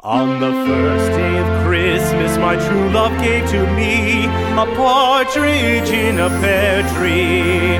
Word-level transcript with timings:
On 0.00 0.40
the 0.40 0.52
first 0.52 1.10
day 1.12 1.38
of 1.38 1.66
Christmas, 1.66 2.36
my 2.36 2.54
true 2.68 2.90
love 2.90 3.18
gave 3.22 3.48
to 3.48 3.66
me 3.74 4.26
a 4.26 4.66
partridge 4.76 5.88
in 5.88 6.18
a 6.18 6.28
pear 6.28 6.82
tree. 6.94 7.78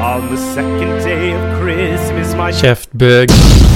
On 0.00 0.30
the 0.30 0.38
second 0.54 1.04
day 1.04 1.32
of 1.32 1.60
Christmas, 1.60 2.34
my 2.34 2.52
Käftbög. 2.52 3.71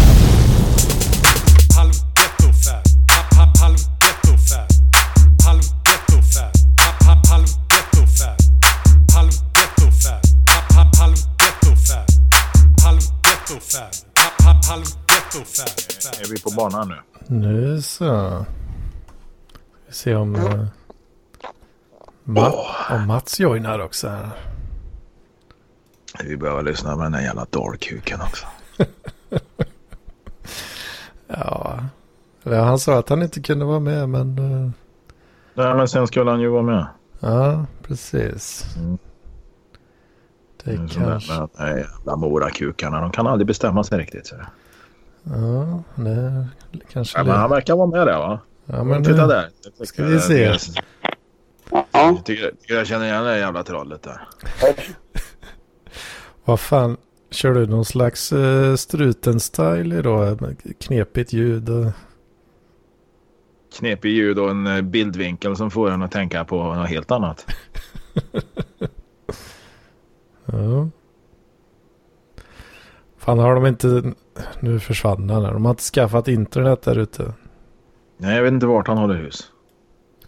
Banan 16.56 16.88
nu? 16.88 16.96
Nu 17.26 17.82
så. 17.82 18.44
Vi 19.86 19.92
ser 19.94 20.16
om, 20.16 20.34
uh, 20.36 20.66
Ma- 22.24 22.52
om 22.90 23.06
Mats 23.06 23.40
joinar 23.40 23.78
också 23.78 24.08
här. 24.08 24.30
Vi 26.24 26.36
behöver 26.36 26.62
lyssna 26.62 26.96
med 26.96 27.04
den 27.06 27.12
där 27.12 27.20
jävla 27.20 27.46
dalkuken 27.50 28.20
också. 28.20 28.46
Ja. 31.28 31.78
Han 32.44 32.78
sa 32.78 32.98
att 32.98 33.08
han 33.08 33.22
inte 33.22 33.40
kunde 33.40 33.64
vara 33.64 33.80
med 33.80 34.08
men... 34.08 34.38
eh, 34.38 34.70
Nej 35.54 35.74
men 35.74 35.88
sen 35.88 36.06
skulle 36.06 36.30
han 36.30 36.40
ju 36.40 36.48
vara 36.48 36.62
med. 36.62 36.86
ja, 37.20 37.66
precis. 37.82 38.64
Mm. 38.76 38.98
Det 40.64 40.70
Mm, 40.70 40.88
så 40.88 41.00
där 41.00 41.06
kanske... 41.06 41.32
med 41.32 41.48
de 41.56 41.62
här 41.62 41.76
jävla 41.76 42.16
morakukarna. 42.16 43.00
De 43.00 43.10
kan 43.10 43.26
aldrig 43.26 43.46
bestämma 43.46 43.84
sig 43.84 43.98
riktigt. 43.98 44.26
Så. 44.26 44.36
Ja, 45.30 45.82
nej, 45.94 46.46
kanske 46.92 47.18
Ja, 47.18 47.24
men 47.24 47.34
han 47.36 47.50
det. 47.50 47.56
verkar 47.56 47.76
vara 47.76 47.86
med 47.86 48.06
där 48.06 48.18
va? 48.18 48.38
Ja, 48.66 48.84
men 48.84 49.04
Titta 49.04 49.26
nu, 49.26 49.32
där. 49.32 49.84
ska 49.84 50.04
vi 50.04 50.20
se. 50.20 50.42
Jag 50.42 50.58
Ja, 51.92 52.22
tycker, 52.24 52.52
jag 52.68 52.86
känner 52.86 53.04
igen 53.06 53.22
det 53.24 53.28
där 53.30 53.36
jävla 53.38 53.62
trollet 53.62 54.02
där. 54.02 54.28
vad 56.44 56.60
fan. 56.60 56.96
Kör 57.30 57.54
du 57.54 57.66
någon 57.66 57.84
slags 57.84 58.32
uh, 58.32 58.74
struten-style 58.76 59.98
idag? 59.98 60.56
Knepigt 60.80 61.32
ljud 61.32 61.68
och... 61.68 61.86
Knepig 63.78 64.10
ljud 64.10 64.38
och 64.38 64.50
en 64.50 64.66
eh, 64.66 64.82
bildvinkel 64.82 65.56
som 65.56 65.70
får 65.70 65.90
en 65.90 66.02
att 66.02 66.12
tänka 66.12 66.44
på 66.44 66.74
något 66.74 66.88
helt 66.88 67.10
annat. 67.10 67.46
Ja. 70.52 70.88
Fan 73.18 73.38
har 73.38 73.54
de 73.54 73.66
inte... 73.66 74.02
Nu 74.60 74.80
försvann 74.80 75.30
han 75.30 75.44
här. 75.44 75.52
De 75.52 75.64
har 75.64 75.70
inte 75.70 75.82
skaffat 75.82 76.28
internet 76.28 76.82
där 76.82 76.98
ute. 76.98 77.32
Nej 78.16 78.36
jag 78.36 78.42
vet 78.42 78.52
inte 78.52 78.66
vart 78.66 78.88
han 78.88 78.98
håller 78.98 79.14
hus. 79.14 79.50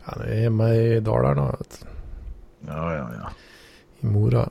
Han 0.00 0.22
är 0.22 0.34
hemma 0.42 0.74
i 0.74 1.00
Dalarna. 1.00 1.56
Vet. 1.58 1.86
Ja 2.66 2.94
ja 2.94 3.10
ja. 3.22 3.30
I 4.00 4.06
Mora. 4.06 4.48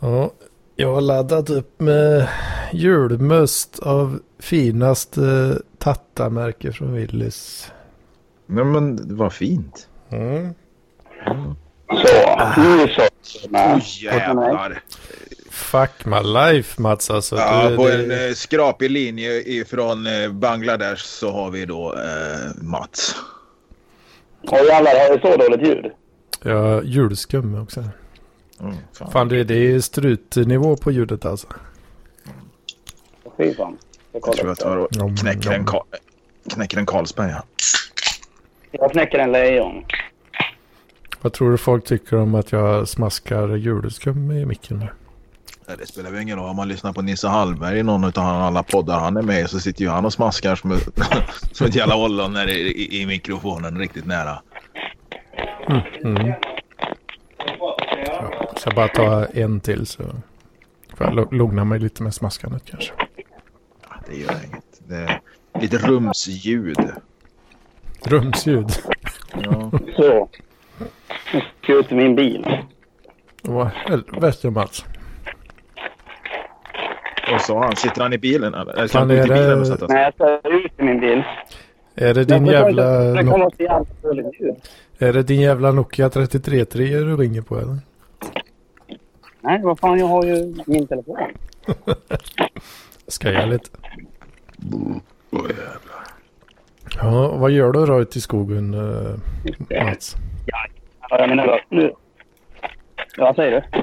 Ja, 0.00 0.30
jag 0.76 0.94
har 0.94 1.00
laddat 1.00 1.50
upp 1.50 1.80
med 1.80 2.28
julmust 2.72 3.78
av 3.78 4.20
finaste 4.38 5.58
tattamärke 5.78 6.72
från 6.72 6.92
Willys. 6.92 7.72
Nej 8.46 8.64
men 8.64 9.16
vad 9.16 9.32
fint. 9.32 9.88
Mm. 10.08 10.54
så. 11.88 12.50
Nu 12.56 12.88
så. 12.88 13.02
Åh 13.52 13.78
jävlar. 14.02 14.82
Fuck 15.56 16.04
my 16.06 16.20
life 16.22 16.82
Mats 16.82 17.10
alltså. 17.10 17.36
Ja, 17.36 17.68
Du, 17.70 17.76
på 17.76 17.88
det- 17.88 17.94
en 18.04 18.28
eh, 18.28 18.34
skrapig 18.34 18.90
linje 18.90 19.42
ifrån 19.42 20.06
eh, 20.06 20.32
Bangladesh 20.32 21.04
så 21.04 21.30
har 21.32 21.50
vi 21.50 21.64
då 21.64 21.94
eh, 21.94 22.62
Mats. 22.62 23.16
Åh 24.42 24.58
jävlar, 24.66 24.90
har 25.08 25.16
det 25.16 25.20
så 25.22 25.36
dåligt 25.36 25.68
ljud? 25.68 25.84
Ja, 26.42 26.82
julskum 26.82 27.62
också. 27.62 27.84
Mm, 28.60 28.74
fan. 28.98 29.10
Fan 29.12 29.28
det, 29.28 29.44
det 29.44 29.54
är 29.74 29.80
strutnivå 29.80 30.76
på 30.76 30.90
ljudet 30.92 31.24
alltså. 31.24 31.46
Fy 33.36 33.54
fan. 33.54 33.78
Jag, 34.12 34.22
Jag 34.26 34.36
tror 34.36 34.48
jag 34.48 34.58
tar 34.58 34.76
och 34.76 35.18
knäcker 35.18 35.50
en, 35.52 35.62
nom. 35.62 35.74
Ka- 35.74 35.82
knäcker 36.54 36.78
en 36.78 36.86
Carlsberg. 36.86 37.30
Ja. 37.30 37.42
jag 38.70 38.92
knäcker 38.92 39.18
en 39.18 39.32
lejon. 39.32 39.84
Vad 41.20 41.32
tror 41.32 41.50
du 41.50 41.58
folk 41.58 41.84
tycker 41.84 42.16
om 42.16 42.34
att 42.34 42.52
jag 42.52 42.88
smaskar 42.88 43.56
julskum 43.56 44.30
i 44.30 44.44
micken 44.46 44.78
nu? 44.78 44.88
Nej, 45.68 45.76
Det 45.78 45.86
spelar 45.86 46.10
väl 46.10 46.22
ingen 46.22 46.38
roll 46.38 46.48
om 46.48 46.56
man 46.56 46.68
lyssnar 46.68 46.92
på 46.92 47.02
Nisse 47.02 47.28
Hallberg 47.28 47.78
i 47.78 47.82
någon 47.82 48.04
av 48.04 48.12
alla 48.18 48.62
poddar 48.62 49.00
han 49.00 49.16
är 49.16 49.22
med 49.22 49.40
i 49.40 49.48
så 49.48 49.60
sitter 49.60 49.82
ju 49.84 49.90
han 49.90 50.04
och 50.04 50.12
smaskar 50.12 50.56
som, 50.56 50.78
som 51.52 51.66
ett 51.66 51.74
jävla 51.74 51.96
ollon 51.96 52.32
när 52.32 52.46
det 52.46 52.52
är 52.52 52.64
i, 52.64 53.00
i 53.00 53.06
mikrofonen 53.06 53.78
riktigt 53.78 54.06
nära. 54.06 54.42
Mm. 56.04 56.32
Ja, 58.06 58.50
ska 58.56 58.70
bara 58.70 58.88
ta 58.88 59.24
en 59.24 59.60
till 59.60 59.86
så 59.86 60.02
får 60.96 61.06
jag 61.06 61.32
lugna 61.34 61.64
mig 61.64 61.78
lite 61.78 62.02
med 62.02 62.14
smaskandet 62.14 62.62
kanske. 62.64 62.92
Ja, 63.88 63.96
det 64.08 64.16
gör 64.16 64.44
inget. 64.44 64.82
Det 64.88 64.96
är 64.96 65.20
lite 65.60 65.78
rumsljud. 65.78 66.90
Rumsljud. 68.04 68.70
Ja. 69.42 69.70
Så. 69.96 70.28
Nu 71.32 71.40
ska 71.62 71.72
jag 71.72 71.78
ut 71.78 71.92
i 71.92 71.94
min 71.94 72.16
bil. 72.16 72.58
Vad 73.42 73.66
helvete 73.66 74.50
Mats. 74.50 74.84
Och 77.34 77.40
så 77.40 77.58
han, 77.58 77.76
sitter 77.76 78.02
han 78.02 78.12
i 78.12 78.18
bilen 78.18 78.54
eller? 78.54 78.72
Eller 78.72 78.98
han 78.98 79.10
i 79.10 79.14
är 79.14 79.26
det- 79.26 79.34
bilen 79.34 79.60
och 79.60 79.66
sig? 79.66 79.76
Nej, 79.88 80.02
jag 80.18 80.40
ska 80.40 80.48
ut 80.48 80.72
i 80.78 80.82
min 80.82 81.00
bil. 81.00 81.22
Är 81.94 82.14
det 82.14 82.24
din 82.24 82.46
jävla, 82.46 82.84
Det 83.00 83.24
kommer 83.24 83.50
är 84.98 85.12
det 85.12 85.22
din 85.22 85.40
jävla 85.40 85.72
Nokia 85.72 86.10
3310 86.10 87.04
du 87.04 87.16
ringer 87.16 87.42
på 87.42 87.58
eller? 87.58 87.78
Nej, 89.40 89.60
vad 89.62 89.78
fan, 89.78 89.98
jag 89.98 90.06
har 90.06 90.24
ju 90.24 90.54
min 90.66 90.86
telefon. 90.86 91.16
Skojar 93.08 93.46
lite. 93.46 93.70
Åh, 95.30 95.42
jävlar. 95.48 96.06
Ja, 96.96 97.36
vad 97.36 97.50
gör 97.50 97.72
du 97.72 97.86
då 97.86 98.00
ute 98.00 98.18
i 98.18 98.20
skogen 98.20 98.74
uh, 98.74 99.16
Mats? 99.84 100.16
Ja, 100.46 101.18
jag 101.18 101.28
menar, 101.28 101.60
nu. 101.68 101.92
Ja, 103.16 103.34
säger 103.34 103.50
du? 103.72 103.82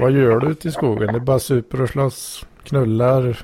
Vad 0.00 0.12
gör 0.12 0.40
du 0.40 0.46
ute 0.50 0.68
i 0.68 0.70
skogen? 0.70 1.06
Det 1.12 1.18
är 1.18 1.20
bara 1.20 1.38
super 1.38 1.82
och 1.82 1.88
slåss, 1.88 2.46
knullar. 2.64 3.38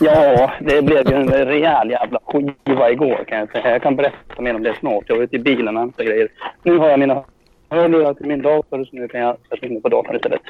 Ja, 0.00 0.52
det 0.60 0.82
blev 0.82 1.08
ju 1.10 1.14
en 1.16 1.28
rejäl 1.28 1.90
jävla 1.90 2.20
skiva 2.26 2.90
igår 2.90 3.24
kan 3.28 3.38
jag 3.38 3.50
säga. 3.52 3.70
Jag 3.70 3.82
kan 3.82 3.96
berätta 3.96 4.42
mer 4.42 4.54
om 4.54 4.62
det 4.62 4.76
snart. 4.80 5.04
Jag 5.06 5.16
var 5.16 5.22
ute 5.22 5.36
i 5.36 5.38
bilen 5.38 5.76
och 5.76 5.80
hämtade 5.82 6.08
grejer. 6.08 6.28
Nu 6.62 6.78
har 6.78 6.88
jag 6.88 6.98
mina 7.00 7.24
hörlurar 7.70 8.14
till 8.14 8.26
min 8.26 8.42
dator 8.42 8.84
så 8.84 8.96
nu 8.96 9.08
kan 9.08 9.20
jag 9.20 9.36
sätta 9.50 9.66
in 9.66 9.72
mig 9.72 9.82
på 9.82 9.88
datorn 9.88 10.16
istället. 10.16 10.40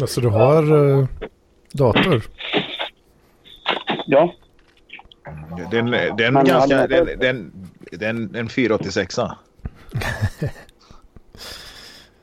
Alltså 0.00 0.20
du 0.20 0.28
har 0.28 0.72
uh, 0.72 1.06
dator? 1.72 2.22
Ja, 4.06 4.34
Det 5.70 5.76
är 5.76 5.80
en, 5.80 5.90
det 5.90 5.98
är 6.24 6.28
en 6.28 6.34
Men 6.34 6.44
ganska... 6.44 6.76
han- 6.78 6.88
Det 6.88 6.96
är, 6.98 7.16
det 7.16 7.26
är 7.26 7.30
en, 7.30 7.52
det 7.92 8.04
är 8.06 8.10
en, 8.10 8.34
en 8.34 8.48
486 8.48 9.18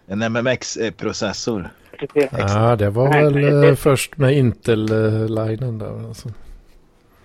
En 0.10 0.20
MMX-processor. 0.34 1.70
Ja, 2.32 2.76
det 2.76 2.90
var 2.90 3.10
Nej, 3.10 3.24
väl 3.24 3.64
eh, 3.64 3.76
först 3.76 4.18
med 4.18 4.38
Intel-linen 4.38 5.78
där. 5.78 6.08
Alltså. 6.08 6.30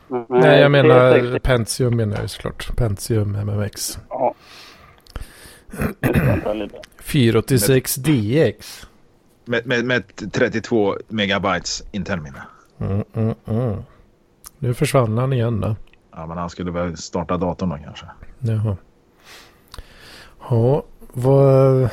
Nej, 0.09 0.25
Nej, 0.29 0.61
jag 0.61 0.71
menar 0.71 1.39
Pentium 1.39 1.97
menar 1.97 2.21
jag 2.21 2.31
såklart. 2.31 2.77
Pentium 2.77 3.33
MMX. 3.33 3.99
Ja. 4.09 4.35
Det 6.01 6.09
ska 6.09 6.25
jag 6.27 6.43
ta 6.45 6.53
lite. 6.53 6.79
486 7.03 7.95
DX. 7.95 8.87
Med, 9.45 9.67
med, 9.67 9.85
med 9.85 10.03
32 10.33 10.97
megabytes 11.09 11.83
internminne. 11.93 12.43
Mm, 12.79 13.05
mm, 13.15 13.35
mm. 13.47 13.77
Nu 14.59 14.75
försvann 14.75 15.19
han 15.19 15.33
igen 15.33 15.61
då. 15.61 15.77
Ja, 16.11 16.27
men 16.27 16.39
han 16.39 16.51
skulle 16.51 16.71
väl 16.71 16.97
starta 16.97 17.37
datorn 17.37 17.69
då 17.69 17.79
kanske. 17.85 18.07
Jaha. 18.39 18.77
Ja, 20.49 20.85
vad, 21.13 21.89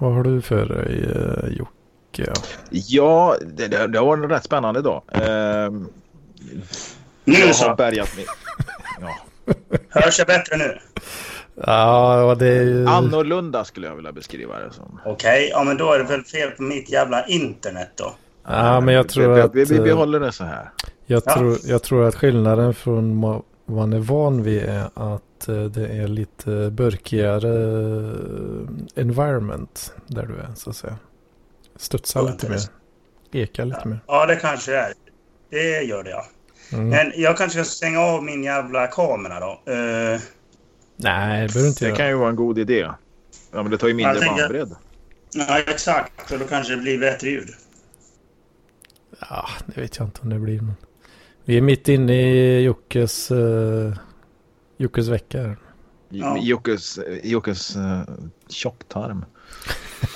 vad 0.00 0.12
har 0.14 0.22
du 0.22 0.42
för 0.42 0.66
dig 0.66 1.04
uh, 1.04 1.52
Jocke? 1.58 2.32
Ja, 2.70 3.36
det, 3.46 3.66
det, 3.68 3.86
det 3.86 4.00
var 4.00 4.16
en 4.16 4.28
rätt 4.28 4.44
spännande 4.44 4.82
dag. 4.82 5.02
Ehm, 5.12 5.88
Nu 7.24 7.34
jag 7.38 7.46
har 7.46 7.52
så. 7.52 7.74
bärgat 7.74 8.16
mig. 8.16 8.26
Ja. 9.00 9.54
Hörs 9.88 10.18
jag 10.18 10.26
bättre 10.26 10.56
nu? 10.56 10.78
Ja, 11.66 12.36
det 12.38 12.46
är 12.48 12.62
ju... 12.62 12.86
Annorlunda 12.86 13.64
skulle 13.64 13.86
jag 13.86 13.96
vilja 13.96 14.12
beskriva 14.12 14.58
det 14.58 14.72
som. 14.72 15.00
Okej, 15.04 15.48
ja 15.52 15.64
men 15.64 15.76
då 15.76 15.92
är 15.92 15.98
det 15.98 16.04
väl 16.04 16.22
fel 16.24 16.50
på 16.50 16.62
mitt 16.62 16.90
jävla 16.90 17.26
internet 17.26 17.90
då. 17.96 18.14
Ja, 18.46 18.80
men 18.80 18.94
jag 18.94 19.08
tror 19.08 19.34
vi, 19.34 19.40
att... 19.40 19.54
vi, 19.54 19.64
vi 19.64 19.76
eh, 19.76 19.82
behåller 19.82 20.20
det 20.20 20.32
så 20.32 20.44
här. 20.44 20.70
Jag, 21.06 21.22
Ja. 21.26 21.34
tror, 21.34 21.56
jag 21.64 21.82
tror 21.82 22.04
att 22.04 22.14
skillnaden 22.14 22.74
från 22.74 23.14
man 23.70 23.92
är 23.92 23.98
van 23.98 24.42
vid 24.42 24.62
är 24.62 24.90
att 24.94 25.48
eh, 25.48 25.64
det 25.64 25.86
är 25.88 26.08
lite 26.08 26.70
burkigare 26.70 27.48
eh, 27.48 29.02
environment 29.02 29.94
där 30.06 30.26
du 30.26 30.34
är 30.36 30.54
så 30.54 30.70
att 30.70 30.76
säga. 30.76 30.98
Studsar 31.76 32.20
Ja, 32.20 32.26
lite 32.30 32.48
mer. 32.48 32.60
Ekar 33.32 33.64
lite 33.64 33.88
mer. 33.88 34.00
Ja, 34.06 34.26
det 34.26 34.36
kanske 34.36 34.76
är. 34.76 34.92
Det 35.50 35.82
gör 35.82 36.02
det, 36.02 36.10
ja. 36.10 36.26
Mm. 36.72 36.88
Men 36.88 37.12
jag 37.16 37.36
kanske 37.36 37.64
ska 37.64 37.70
stänga 37.70 38.00
av 38.00 38.24
min 38.24 38.42
jävla 38.44 38.86
kamera 38.86 39.40
då. 39.40 39.72
Eh, 39.72 40.20
Nej, 40.96 41.42
det 41.46 41.52
behöver 41.52 41.68
inte 41.68 41.84
Det 41.84 41.88
göra. 41.88 41.96
kan 41.96 42.08
ju 42.08 42.14
vara 42.14 42.28
en 42.30 42.36
god 42.36 42.58
idé. 42.58 42.88
Ja, 43.52 43.62
men 43.62 43.70
det 43.70 43.78
tar 43.78 43.88
ju 43.88 43.94
mindre 43.94 44.12
Jag 44.14 44.22
tänker- 44.22 44.42
bandbredd. 44.42 44.74
ja, 45.32 45.58
exakt. 45.58 46.32
Och 46.32 46.38
då 46.38 46.44
kanske 46.46 46.74
det 46.74 46.82
blir 46.82 46.98
bättre 46.98 47.28
ljud. 47.30 47.48
Ja, 49.30 49.48
det 49.66 49.80
vet 49.80 49.96
jag 49.98 50.06
inte 50.06 50.20
om 50.22 50.28
det 50.30 50.38
blir. 50.38 50.60
Men... 50.60 50.74
Vi 51.50 51.56
är 51.56 51.60
mitt 51.60 51.88
inne 51.88 52.12
i 52.12 52.62
Jockes, 52.62 53.30
uh, 53.30 53.94
Jockes 54.76 55.08
vecka. 55.08 55.42
här. 55.42 55.56
Ja. 56.08 56.38
Jockes, 56.42 56.98
Jockes 57.22 57.76
uh, 57.76 58.02
tjocktarm. 58.48 59.24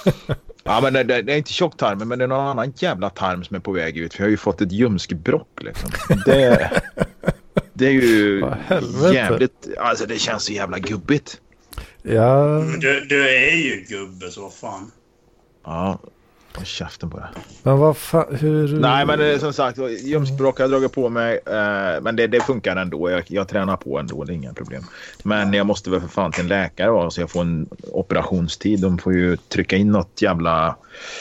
ja, 0.64 0.80
men 0.82 0.92
det, 0.92 1.02
det, 1.02 1.22
det 1.22 1.32
är 1.32 1.36
inte 1.36 1.52
tjocktarmen, 1.52 2.08
men 2.08 2.18
det 2.18 2.24
är 2.24 2.28
någon 2.28 2.46
annan 2.46 2.72
jävla 2.76 3.10
tarm 3.10 3.44
som 3.44 3.56
är 3.56 3.60
på 3.60 3.72
väg 3.72 3.96
ut. 3.96 4.14
För 4.14 4.20
jag 4.20 4.26
har 4.26 4.30
ju 4.30 4.36
fått 4.36 4.60
ett 4.60 4.72
ljumskbråck 4.72 5.62
liksom. 5.62 5.90
Det, 6.24 6.70
det 7.72 7.86
är 7.86 7.92
ju 7.92 8.44
jävligt... 9.12 9.68
Alltså 9.78 10.06
det 10.06 10.18
känns 10.18 10.44
så 10.44 10.52
jävla 10.52 10.78
gubbigt. 10.78 11.40
Ja, 12.02 12.64
du, 12.80 13.00
du 13.00 13.28
är 13.28 13.56
ju 13.56 13.84
gubbe, 13.88 14.30
så 14.30 14.42
vad 14.42 14.54
fan. 14.54 14.90
Ja, 15.64 15.98
håll 16.56 16.66
käften 16.66 17.10
på 17.10 17.18
det. 17.18 17.28
men 17.62 17.78
vad 17.78 17.96
fan, 17.96 18.36
hur... 18.36 18.80
Nej, 18.80 19.06
men 19.06 19.18
det 19.18 19.26
är 19.26 19.38
som 19.38 19.52
sagt, 19.52 19.78
ljumskbråck 20.02 20.58
har 20.58 20.62
jag 20.62 20.70
dragit 20.70 20.92
på 20.92 21.08
mig. 21.08 21.40
Eh, 21.46 22.02
men 22.02 22.16
det, 22.16 22.26
det 22.26 22.40
funkar 22.40 22.76
ändå. 22.76 23.10
Jag, 23.10 23.22
jag 23.26 23.48
tränar 23.48 23.76
på 23.76 23.98
ändå, 23.98 24.24
det 24.24 24.32
är 24.32 24.34
inga 24.34 24.52
problem. 24.52 24.84
Men 25.22 25.52
jag 25.52 25.66
måste 25.66 25.90
väl 25.90 26.00
för 26.00 26.08
fan 26.08 26.32
till 26.32 26.42
en 26.42 26.48
läkare 26.48 26.88
då, 26.88 27.10
så 27.10 27.20
jag 27.20 27.30
får 27.30 27.40
en 27.40 27.68
operationstid. 27.92 28.80
De 28.80 28.98
får 28.98 29.14
ju 29.14 29.36
trycka 29.36 29.76
in 29.76 29.90
något 29.90 30.22
jävla 30.22 30.76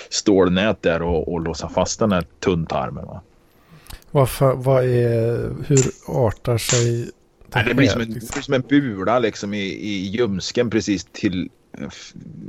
stålnät 0.10 0.82
där 0.82 1.02
och, 1.02 1.34
och 1.34 1.42
låsa 1.42 1.70
fast 1.70 2.00
den 2.00 2.12
här 2.12 2.26
tunntarmen. 2.40 3.06
Va? 3.06 3.22
Vad, 4.12 4.28
fa- 4.28 4.64
vad 4.64 4.84
är... 4.84 5.56
Hur 5.68 5.80
artar 6.08 6.58
sig... 6.58 7.12
Nej, 7.56 7.66
det 7.68 7.74
blir 7.74 7.88
som 7.88 8.02
här, 8.02 8.08
en, 8.08 8.14
det 8.14 8.20
liksom? 8.20 8.34
blir 8.34 8.44
som 8.44 8.54
en 8.54 8.62
bula 8.62 9.20
liksom 9.20 9.54
i, 9.54 9.64
i 9.64 10.08
ljumsken 10.08 10.70
precis 10.70 11.08
till, 11.12 11.50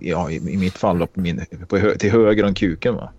ja 0.01 0.31
i, 0.31 0.37
i 0.37 0.57
mitt 0.57 0.79
fall 0.79 0.99
då, 0.99 1.07
på 1.07 1.21
min, 1.21 1.41
på 1.69 1.79
hö, 1.79 1.95
till 1.97 2.11
höger 2.11 2.45
om 2.45 2.55
kuken. 2.55 2.95
Va? 2.95 3.13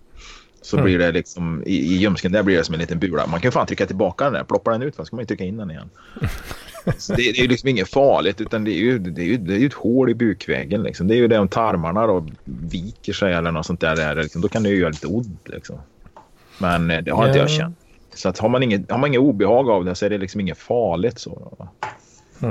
Så 0.62 0.76
Mm. 0.76 0.84
blir 0.84 0.98
det 0.98 1.12
liksom 1.12 1.62
i, 1.66 1.76
i 1.76 1.96
ljumsken 1.96 2.32
där 2.32 2.42
blir 2.42 2.56
det 2.56 2.64
som 2.64 2.74
en 2.74 2.80
liten 2.80 2.98
bula. 2.98 3.26
Man 3.26 3.40
kan 3.40 3.52
fan 3.52 3.66
trycka 3.66 3.86
tillbaka 3.86 4.24
den 4.24 4.32
där. 4.32 4.44
Ploppar 4.44 4.72
den 4.72 4.82
ut 4.82 4.98
va? 4.98 5.04
ska 5.04 5.16
man 5.16 5.22
ju 5.22 5.26
trycka 5.26 5.44
in 5.44 5.56
den 5.56 5.70
igen. 5.70 5.90
Så 6.98 7.12
det, 7.14 7.22
det 7.22 7.38
är 7.38 7.42
ju 7.42 7.48
liksom 7.48 7.68
inget 7.68 7.88
farligt 7.88 8.40
utan 8.40 8.64
det 8.64 8.70
är 8.70 8.78
ju, 8.78 8.98
det 8.98 9.22
är 9.22 9.26
ju, 9.26 9.36
det 9.36 9.54
är 9.54 9.58
ju 9.58 9.66
ett 9.66 9.72
hål 9.72 10.10
i 10.10 10.14
bukväggen. 10.14 10.82
Liksom. 10.82 11.08
Det 11.08 11.14
är 11.14 11.16
ju 11.16 11.28
det 11.28 11.38
om 11.38 11.48
tarmarna 11.48 12.06
då 12.06 12.26
viker 12.44 13.12
sig 13.12 13.32
eller 13.32 13.52
något 13.52 13.66
sånt 13.66 13.80
där. 13.80 13.96
där 13.96 14.14
liksom, 14.14 14.40
då 14.40 14.48
kan 14.48 14.62
det 14.62 14.68
ju 14.68 14.76
göra 14.76 14.90
lite 14.90 15.06
ont. 15.06 15.40
Liksom. 15.48 15.78
Men 16.58 16.90
eh, 16.90 17.02
det 17.02 17.10
har 17.10 17.26
inte 17.26 17.38
jag 17.38 17.48
Ja. 17.48 17.58
känt. 17.58 17.76
Så 18.14 18.28
att 18.28 18.38
har, 18.38 18.48
man 18.48 18.62
inget, 18.62 18.90
har 18.90 18.98
man 18.98 19.08
inget 19.08 19.20
obehag 19.20 19.70
av 19.70 19.84
det 19.84 19.94
så 19.94 20.06
är 20.06 20.10
det 20.10 20.18
liksom 20.18 20.40
inget 20.40 20.58
farligt. 20.58 21.18
Så. 21.18 21.68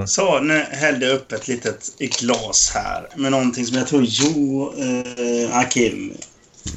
Så, 0.07 0.39
nu 0.39 0.59
hällde 0.71 1.05
jag 1.05 1.15
upp 1.15 1.31
ett 1.31 1.47
litet 1.47 1.97
glas 1.99 2.71
här 2.73 3.07
med 3.15 3.31
någonting 3.31 3.65
som 3.65 3.77
jag 3.77 3.87
tror 3.87 4.03
Jo 4.07 4.73
eh, 4.77 5.57
Akim 5.57 6.13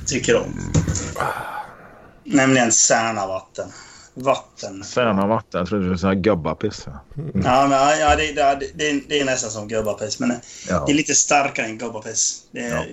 tycker 0.07 0.37
om. 0.37 0.73
Nämligen 2.25 2.73
Särnavatten. 2.73 3.69
Vatten. 4.15 4.85
Färna 4.85 5.27
vatten. 5.27 5.59
Jag 5.59 5.69
trodde 5.69 5.85
det 5.85 5.91
var 5.91 5.97
sån 5.97 6.09
här 6.09 6.17
gubbapiss. 6.17 6.87
va? 6.87 7.01
Ja, 7.45 7.67
men, 7.67 7.99
ja 8.01 8.17
det, 8.17 8.33
det, 8.33 8.61
det, 8.75 9.01
det 9.09 9.21
är 9.21 9.25
nästan 9.25 9.51
som 9.51 9.69
gubbapiss, 9.69 10.19
men 10.21 10.33
Ja. 10.69 10.85
det 10.87 10.93
är 10.93 10.97
lite 10.97 11.15
starkare 11.15 11.67
än 11.67 11.79
gubbapiss. 11.79 12.43
Det 12.53 12.61
är 12.61 12.75
Ja. 12.75 12.85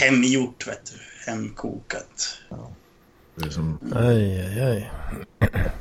hemgjort, 0.00 0.66
vet 0.66 0.80
du. 0.84 1.30
Hemkokat. 1.30 2.38
Är 2.50 2.56
som... 3.50 3.78
Aj, 3.94 4.40
aj, 4.40 4.62
aj. 4.62 4.90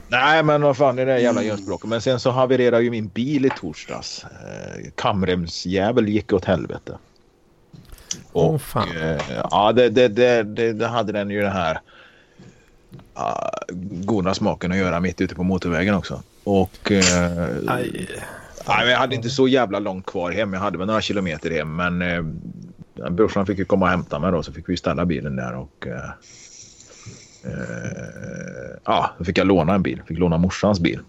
Nej, 0.08 0.44
men 0.44 0.62
vad 0.62 0.78
fan 0.78 1.00
är 1.00 1.06
det 1.06 1.20
jävla 1.20 1.44
ljusblocket. 1.44 1.90
Men 1.90 2.02
sen 2.02 2.20
så 2.20 2.32
havererade 2.32 2.84
ju 2.84 2.92
min 2.92 3.08
bil 3.08 3.46
i 3.46 3.50
torsdags. 3.60 4.24
Eh, 4.24 4.92
kamremsjävel 4.96 6.08
gick 6.08 6.34
åt 6.34 6.46
helvete. 6.46 6.98
Åh, 8.34 8.58
fan. 8.58 8.88
eh, 9.02 9.22
ja, 9.52 9.72
det, 9.72 9.90
det, 9.90 10.08
det, 10.08 10.44
det, 10.44 10.74
det 10.74 10.88
hade 10.88 11.12
den 11.12 11.30
ju 11.30 11.42
den 11.42 11.52
här 11.52 11.80
uh, 13.18 13.76
goda 14.06 14.34
smaken 14.34 14.72
att 14.72 14.78
göra 14.78 15.00
mitt 15.00 15.22
ute 15.22 15.36
på 15.36 15.44
motorvägen 15.44 15.96
också. 15.96 16.24
Och 16.44 16.92
eh, 16.92 17.48
aj. 17.68 18.08
Nej, 18.68 18.78
men 18.80 18.90
jag 18.90 19.00
hade 19.00 19.16
inte 19.16 19.30
så 19.30 19.48
jävla 19.48 19.80
långt 19.80 20.06
kvar 20.06 20.32
hem. 20.32 20.54
Jag 20.54 20.60
hade 20.60 20.78
väl 20.78 20.88
några 20.88 21.02
kilometer 21.02 21.52
hem. 21.52 21.76
Men 21.76 22.02
eh, 22.02 22.22
brorsan 23.10 23.46
fick 23.46 23.58
ju 23.58 23.66
komma 23.66 23.86
och 23.86 23.92
hämta 23.92 24.20
mig 24.20 24.32
då. 24.32 24.44
Så 24.44 24.54
fick 24.54 24.70
vi 24.70 24.78
ställa 24.78 25.06
bilen 25.06 25.36
där 25.36 25.56
och... 25.56 25.88
Eh, 25.88 26.10
eh, 27.46 28.78
ja, 28.86 29.10
då 29.18 29.24
fick 29.26 29.38
jag 29.38 29.48
låna 29.48 29.76
en 29.76 29.84
bil. 29.84 30.02
Fick 30.08 30.20
låna 30.20 30.38
morsans 30.38 30.80
bil. 30.80 31.00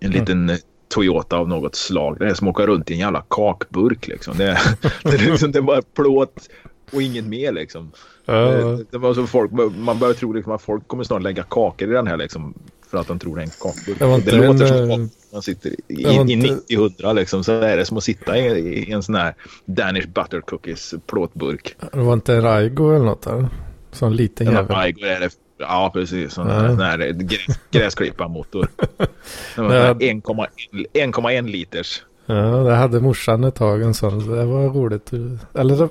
En 0.00 0.10
liten 0.10 0.50
eh, 0.50 0.56
Toyota 0.88 1.36
av 1.36 1.48
något 1.48 1.74
slag. 1.74 2.16
Det 2.18 2.26
är 2.26 2.34
som 2.34 2.48
att 2.48 2.54
åka 2.54 2.66
runt 2.66 2.90
i 2.90 2.94
en 2.94 2.98
jävla 3.00 3.24
kakburk 3.30 4.08
liksom. 4.08 4.36
Det, 4.38 4.44
är- 4.50 4.58
det, 5.02 5.08
är 5.26 5.30
liksom, 5.30 5.52
det 5.52 5.58
är 5.58 5.62
bara 5.62 5.82
plåt 5.82 6.48
och 6.92 7.02
inget 7.02 7.24
mer 7.24 7.52
liksom. 7.52 7.90
Ja, 8.24 8.32
Det, 8.34 8.84
det 8.90 8.98
var 8.98 9.14
så 9.14 9.26
folk, 9.26 9.50
man 9.76 9.98
börjar 9.98 10.14
tro 10.14 10.32
liksom 10.32 10.52
att 10.52 10.62
folk 10.62 10.88
kommer 10.88 11.04
snart 11.04 11.22
lägga 11.22 11.42
kakor 11.42 11.90
i 11.90 11.92
den 11.92 12.06
här 12.06 12.16
liksom. 12.16 12.54
För 12.90 12.98
att 12.98 13.06
de 13.08 13.18
tror 13.18 13.36
det 13.36 13.42
är 13.42 13.44
en 13.44 13.50
kakburk. 13.50 13.98
Det 14.24 14.30
det 14.30 14.46
låter 14.46 14.66
som 14.66 14.90
eh, 14.90 14.94
att 15.04 15.10
man 15.32 15.42
sitter 15.42 15.70
i, 15.70 15.74
i, 15.88 16.02
inte- 16.32 16.74
90-100 16.74 17.14
liksom. 17.14 17.44
Så 17.44 17.52
är 17.52 17.76
det 17.76 17.84
som 17.84 17.96
att 17.96 18.04
sitta 18.04 18.38
i, 18.38 18.58
i 18.58 18.92
en 18.92 19.02
sån 19.02 19.14
här 19.14 19.34
Danish 19.64 20.06
butter 20.08 20.40
cookies 20.40 20.94
plåtburk. 21.06 21.76
det 21.92 21.98
var 21.98 22.12
inte 22.12 22.34
en 22.34 22.42
Raigo 22.42 22.90
eller 22.96 23.04
något 23.04 23.22
där? 23.22 23.48
Sån 23.92 24.16
liten 24.16 24.46
jävel. 24.46 24.76
Aigo 24.76 25.04
är 25.06 25.20
det, 25.20 25.30
ja 25.60 25.90
precis. 25.94 26.32
Sån 26.32 26.50
här 26.50 27.12
gräs, 27.12 27.58
gräsklipparmotor. 27.70 28.68
Den 29.56 29.64
var 29.64 29.74
Ja. 29.74 29.92
1,1 29.94 30.46
1,1 30.92 31.48
liters. 31.48 32.02
Ja, 32.26 32.34
det 32.34 32.74
hade 32.74 33.00
morsan 33.00 33.44
ett 33.44 33.54
tag 33.54 33.82
en 33.82 33.94
sån. 33.94 34.20
så 34.24 34.30
Det 34.30 34.44
var 34.44 34.68
roligt. 34.68 35.10
Eller 35.54 35.76
det, 35.76 35.88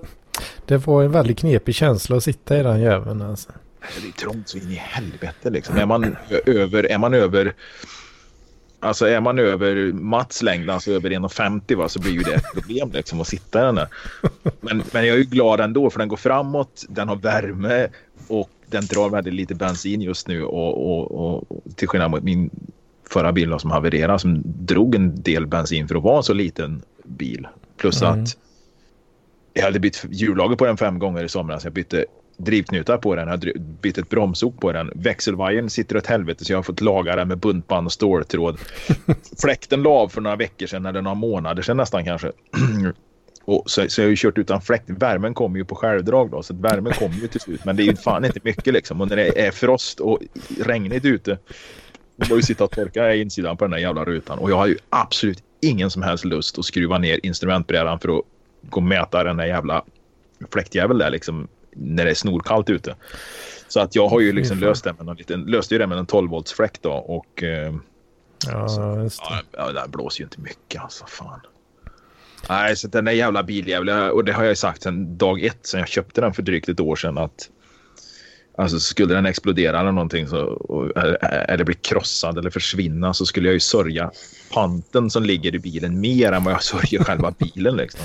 det 0.66 0.78
var 0.78 1.04
en 1.04 1.12
väldigt 1.12 1.40
knepig 1.40 1.76
känsla 1.76 2.18
att 2.18 2.24
sitta 2.24 2.60
i 2.60 2.64
den 2.64 2.82
jäveln 2.82 3.22
alltså. 3.22 3.50
Det 4.02 4.08
är 4.08 4.12
trångt 4.12 4.50
så 4.50 4.58
in 4.58 4.72
i 4.72 4.76
helvete 4.76 5.50
liksom. 5.50 5.78
Är 5.78 5.86
man 5.86 6.16
över, 6.46 6.92
är 6.92 6.98
man 6.98 7.14
över 7.14 7.54
Alltså 8.82 9.06
är 9.06 9.20
man 9.20 9.40
över 9.40 9.94
Mats 9.94 10.42
längd, 10.42 10.70
alltså 10.70 10.92
över 10.92 11.10
1,50 11.10 11.76
va, 11.76 11.90
så 11.90 12.00
blir 12.00 12.12
ju 12.12 12.20
det 12.20 12.34
ett 12.34 12.54
problem 12.54 12.92
liksom 12.94 13.22
att 13.22 13.28
sitta 13.28 13.60
i 13.62 13.64
den 13.64 13.76
där. 13.76 13.88
Men, 14.62 14.84
men 14.92 15.06
jag 15.06 15.14
är 15.14 15.18
ju 15.18 15.24
glad 15.24 15.60
ändå 15.60 15.90
för 15.90 16.00
den 16.00 16.08
går 16.08 16.18
framåt, 16.18 16.86
den 16.90 17.10
har 17.10 17.16
värme 17.16 17.88
och 18.28 18.50
den 18.70 18.86
drar 18.86 19.10
väldigt 19.10 19.34
lite 19.34 19.56
bensin 19.56 20.02
just 20.02 20.28
nu 20.28 20.44
och, 20.44 20.92
och, 20.92 21.12
och, 21.12 21.52
och 21.52 21.64
till 21.76 21.88
skillnad 21.88 22.12
mot 22.12 22.24
min 22.24 22.50
förra 23.10 23.32
bil 23.32 23.56
som 23.60 23.72
havererade 23.72 24.20
som 24.20 24.42
drog 24.46 24.96
en 24.96 25.22
del 25.22 25.48
bensin 25.48 25.88
för 25.88 25.96
att 25.96 26.04
vara 26.04 26.18
en 26.18 26.24
så 26.24 26.34
liten 26.34 26.82
bil. 27.04 27.48
Plus 27.78 28.02
Mm. 28.02 28.24
att 28.24 28.38
jag 29.54 29.64
hade 29.64 29.80
bytt 29.80 30.06
hjullager 30.10 30.56
på 30.56 30.66
den 30.66 30.78
fem 30.78 31.00
gånger 31.00 31.24
i 31.24 31.30
somras. 31.30 31.64
Jag 31.64 31.74
bytte 31.74 32.06
drivknutar 32.38 32.98
på 32.98 33.16
den, 33.16 33.24
jag 33.28 33.32
hade 33.32 33.54
bytt 33.82 33.98
ett 33.98 34.10
bromsok 34.10 34.62
på 34.62 34.72
den. 34.72 34.92
Växelvajern 34.96 35.70
sitter 35.70 35.98
åt 35.98 36.08
helvete 36.08 36.46
så 36.46 36.54
jag 36.54 36.58
har 36.58 36.64
fått 36.64 36.82
laga 36.82 37.16
den 37.16 37.28
med 37.28 37.38
buntband 37.38 37.88
och 37.88 37.92
ståltråd. 37.92 38.60
Fläkten 39.42 39.84
la 39.84 39.90
av 39.90 40.10
för 40.10 40.22
några 40.22 40.36
veckor 40.36 40.68
sedan 40.68 40.86
eller 40.86 41.02
några 41.02 41.16
månader 41.16 41.62
sedan 41.62 41.78
nästan 41.78 42.06
kanske. 42.06 42.32
Och 43.50 43.70
så, 43.72 43.90
så 43.90 44.02
jag 44.02 44.06
har 44.06 44.10
ju 44.10 44.16
kört 44.16 44.38
utan 44.38 44.62
fläkt. 44.62 44.90
Värmen 44.90 45.34
kommer 45.34 45.58
ju 45.58 45.66
på 45.66 45.76
självdrag 45.76 46.32
då, 46.32 46.44
så 46.44 46.54
att 46.54 46.60
värmen 46.60 46.94
kommer 46.94 47.16
ju 47.16 47.28
till 47.28 47.40
slut. 47.40 47.66
Men 47.66 47.76
det 47.76 47.84
är 47.84 47.86
ju 47.86 47.96
fan 47.96 48.26
inte 48.26 48.40
mycket 48.44 48.74
liksom. 48.74 49.02
Och 49.02 49.10
när 49.10 49.16
det 49.16 49.48
är 49.48 49.52
frost 49.52 50.00
och 50.00 50.20
regnigt 50.60 51.06
ute. 51.06 51.38
Då 52.16 52.26
får 52.26 52.38
ju 52.38 52.44
sitta 52.44 52.64
och 52.64 52.72
torka 52.72 53.16
insidan 53.16 53.58
på 53.58 53.64
den 53.64 53.72
där 53.72 53.78
jävla 53.78 54.06
rutan. 54.06 54.40
Och 54.40 54.52
jag 54.52 54.56
har 54.56 54.68
ju 54.68 54.78
absolut 54.90 55.44
ingen 55.62 55.92
som 55.92 56.02
helst 56.02 56.26
lust 56.26 56.60
att 56.60 56.66
skruva 56.66 56.98
ner 56.98 57.20
instrumentbrädan 57.24 58.00
för 58.00 58.10
att 58.10 58.24
gå 58.70 58.78
och 58.78 58.84
mäta 58.84 59.24
den 59.24 59.38
där 59.38 59.46
jävla 59.46 59.84
fläktjäveln 60.52 61.00
där 61.00 61.10
liksom. 61.10 61.48
När 61.72 62.06
det 62.06 62.12
är 62.12 62.16
snorkallt 62.16 62.70
ute. 62.70 62.96
Så 63.68 63.80
att 63.80 63.96
jag 63.96 64.08
har 64.08 64.20
ju 64.20 64.32
liksom 64.34 64.60
löst 64.60 64.84
det 64.84 64.94
med 64.94 65.10
en 65.10 65.16
liten, 65.16 65.42
löste 65.42 65.74
ju 65.74 65.80
det 65.80 65.88
med 65.88 65.98
en 65.98 66.06
12 66.06 66.30
volts 66.30 66.54
fläkt 66.54 66.84
då. 66.84 66.92
Och 66.92 67.44
eh, 67.44 67.76
Ja, 68.48 68.68
det. 68.96 69.10
Ja, 69.58 69.72
här 69.80 69.88
blåser 69.88 70.20
ju 70.20 70.26
inte 70.26 70.42
mycket 70.42 70.82
alltså. 70.82 71.06
Fan. 71.08 71.40
Nej, 72.50 72.76
så 72.76 72.88
den 72.88 73.06
där 73.06 73.12
jävla 73.12 73.44
biljäveln. 73.44 74.12
Och 74.12 74.26
det 74.26 74.34
har 74.34 74.44
jag 74.44 74.52
ju 74.52 74.56
sagt 74.56 74.84
sedan 74.84 75.18
dag 75.18 75.44
ett, 75.44 75.60
sen 75.62 75.80
jag 75.80 75.90
köpte 75.90 76.22
den 76.22 76.34
för 76.34 76.42
drygt 76.42 76.70
ett 76.70 76.80
år 76.80 76.96
sedan. 76.96 77.18
att 77.18 77.50
Alltså 78.60 78.80
skulle 78.80 79.14
den 79.14 79.26
explodera 79.26 79.80
eller 79.80 79.92
någonting 79.92 80.28
så, 80.28 80.42
och, 80.46 80.98
eller 81.50 81.64
bli 81.64 81.76
krossad 81.76 82.38
eller 82.38 82.50
försvinna 82.50 83.14
så 83.14 83.26
skulle 83.26 83.48
jag 83.48 83.54
ju 83.54 83.60
sörja 83.60 84.12
panten 84.54 85.10
som 85.10 85.24
ligger 85.24 85.56
i 85.56 85.60
bilen 85.60 86.00
mer 86.00 86.32
än 86.32 86.44
vad 86.44 86.54
jag 86.54 86.64
sörjer 86.74 87.04
själva 87.04 87.34
bilen. 87.38 87.78
Liksom. 87.78 88.00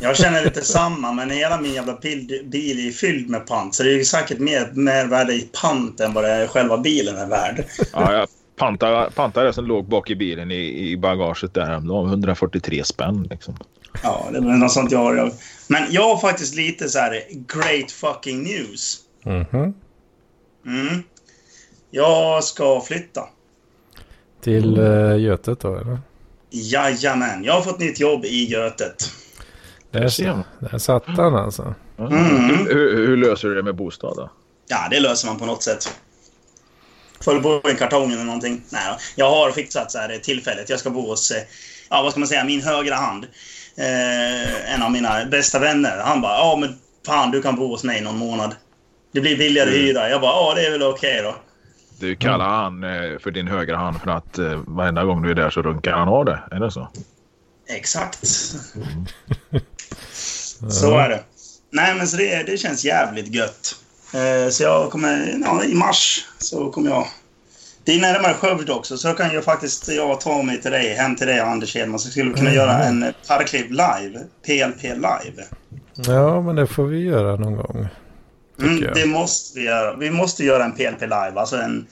Jag 0.00 0.16
känner 0.16 0.44
lite 0.44 0.60
samma, 0.60 1.12
men 1.12 1.30
hela 1.30 1.60
min 1.60 1.74
jävla 1.74 1.96
bil, 1.96 2.42
bil 2.44 2.88
är 2.88 2.92
fylld 2.92 3.30
med 3.30 3.46
pant. 3.46 3.74
Så 3.74 3.82
det 3.82 3.90
är 3.90 3.96
ju 3.96 4.04
säkert 4.04 4.38
mer, 4.38 4.70
mer 4.72 5.06
värde 5.06 5.34
i 5.34 5.48
pant 5.62 6.00
än 6.00 6.12
vad 6.12 6.24
det 6.24 6.30
är 6.30 6.46
själva 6.46 6.78
bilen 6.78 7.16
är 7.16 7.26
värd. 7.26 7.64
Ja, 7.92 8.12
jag 8.12 8.28
pantade, 8.56 9.10
pantade 9.10 9.46
det 9.46 9.52
som 9.52 9.66
låg 9.66 9.88
bak 9.88 10.10
i 10.10 10.16
bilen 10.16 10.50
i, 10.50 10.90
i 10.90 10.96
bagaget 10.96 11.54
där. 11.54 11.80
Var 11.80 12.06
143 12.06 12.84
spänn. 12.84 13.26
Liksom. 13.30 13.56
Ja, 14.02 14.28
det 14.32 14.40
var 14.40 14.52
något 14.52 14.72
sånt 14.72 14.92
jag 14.92 14.98
har. 14.98 15.32
Men 15.68 15.82
jag 15.90 16.02
har 16.02 16.16
faktiskt 16.16 16.54
lite 16.54 16.88
så 16.88 16.98
här 16.98 17.22
great 17.30 17.90
fucking 17.90 18.42
news. 18.42 18.98
Mhm. 19.24 19.74
Mm. 20.66 21.02
Jag 21.90 22.44
ska 22.44 22.80
flytta. 22.80 23.22
Till 24.40 24.80
uh, 24.80 25.20
Götet 25.20 25.60
då 25.60 25.76
eller? 25.76 25.98
Jajamän, 26.50 27.44
jag 27.44 27.52
har 27.52 27.62
fått 27.62 27.78
nytt 27.78 28.00
jobb 28.00 28.24
i 28.24 28.44
Götet. 28.44 29.10
Där, 29.90 30.08
ser 30.08 30.32
man. 30.32 30.44
där 30.58 30.78
satt 30.78 31.06
han 31.06 31.34
alltså. 31.34 31.74
Mm. 31.98 32.66
Hur, 32.66 33.06
hur 33.06 33.16
löser 33.16 33.48
du 33.48 33.54
det 33.54 33.62
med 33.62 33.74
bostad 33.74 34.16
då? 34.16 34.30
Ja, 34.68 34.88
det 34.90 35.00
löser 35.00 35.28
man 35.28 35.38
på 35.38 35.46
något 35.46 35.62
sätt. 35.62 36.00
Bo 37.24 37.60
i 37.68 37.70
en 37.70 37.76
kartong 37.76 38.12
eller 38.12 38.24
någonting. 38.24 38.62
Nej. 38.70 38.82
Jag 39.16 39.30
har 39.30 39.50
fixat 39.50 39.92
så 39.92 39.98
här 39.98 40.18
tillfället. 40.18 40.70
Jag 40.70 40.80
ska 40.80 40.90
bo 40.90 41.08
hos, 41.08 41.30
eh, 41.30 41.42
ja 41.90 42.02
vad 42.02 42.10
ska 42.12 42.20
man 42.20 42.28
säga, 42.28 42.44
min 42.44 42.62
högra 42.62 42.94
hand. 42.94 43.24
Eh, 43.76 44.74
en 44.74 44.82
av 44.82 44.90
mina 44.90 45.24
bästa 45.24 45.58
vänner. 45.58 46.02
Han 46.04 46.20
bara, 46.20 46.38
ja 46.38 46.56
men 46.56 46.78
fan 47.06 47.30
du 47.30 47.42
kan 47.42 47.56
bo 47.56 47.68
hos 47.68 47.84
mig 47.84 48.00
någon 48.00 48.18
månad. 48.18 48.54
Det 49.12 49.20
blir 49.20 49.36
billigare 49.38 49.68
Mm. 49.68 49.80
hyra. 49.80 50.10
Jag 50.10 50.20
bara, 50.20 50.32
ja 50.32 50.54
det 50.54 50.66
är 50.66 50.70
väl 50.70 50.82
okej 50.82 51.22
då. 51.22 51.36
Du 51.98 52.16
kallar 52.16 52.48
han 52.48 52.84
eh, 52.84 53.18
för 53.18 53.30
din 53.30 53.48
högra 53.48 53.76
hand 53.76 54.00
för 54.02 54.10
att 54.10 54.38
eh, 54.38 54.60
varenda 54.66 55.04
gång 55.04 55.22
du 55.22 55.30
är 55.30 55.34
där 55.34 55.50
så 55.50 55.62
runkar 55.62 55.92
han 55.92 56.08
av 56.08 56.24
det. 56.24 56.40
Är 56.50 56.60
det 56.60 56.70
så? 56.70 56.88
Exakt. 57.68 58.18
Så 60.70 60.98
är 60.98 61.08
det. 61.08 61.22
Nej, 61.70 61.94
men 61.94 62.08
så 62.08 62.16
det, 62.16 62.42
det 62.42 62.58
känns 62.58 62.84
jävligt 62.84 63.34
gött. 63.34 63.76
Eh, 64.12 64.50
så 64.50 64.62
jag 64.62 64.90
kommer, 64.90 65.38
ja, 65.44 65.64
i 65.64 65.74
mars 65.74 66.26
så 66.38 66.70
kommer 66.70 66.90
jag... 66.90 67.06
Det 67.84 67.94
är 67.94 68.00
närmare 68.00 68.34
Skövde 68.34 68.72
också, 68.72 68.98
så 68.98 69.12
kan 69.12 69.34
jag 69.34 69.44
faktiskt 69.44 69.88
jag 69.88 70.20
ta 70.20 70.42
mig 70.42 70.62
till 70.62 70.70
dig, 70.70 70.94
hem 70.94 71.16
till 71.16 71.26
dig 71.26 71.40
Anders 71.40 71.74
Hedman, 71.74 71.98
så 71.98 72.10
skulle 72.10 72.30
vi 72.30 72.36
kunna 72.36 72.52
göra 72.52 72.84
en 72.84 73.02
eh, 73.02 73.12
Parkliv 73.28 73.70
live. 73.70 74.24
PLP 74.46 74.82
live. 74.82 75.44
Ja, 75.94 76.40
men 76.40 76.56
det 76.56 76.66
får 76.66 76.84
vi 76.84 76.98
göra 76.98 77.36
någon 77.36 77.56
gång. 77.56 77.88
Mm, 78.60 78.94
det 78.94 79.06
måste 79.06 79.58
vi 79.58 79.64
göra. 79.64 79.96
Vi 79.96 80.10
måste 80.10 80.44
göra 80.44 80.64
en 80.64 80.72
PLP 80.72 81.00
live, 81.00 81.32
alltså 81.36 81.56
en... 81.56 81.86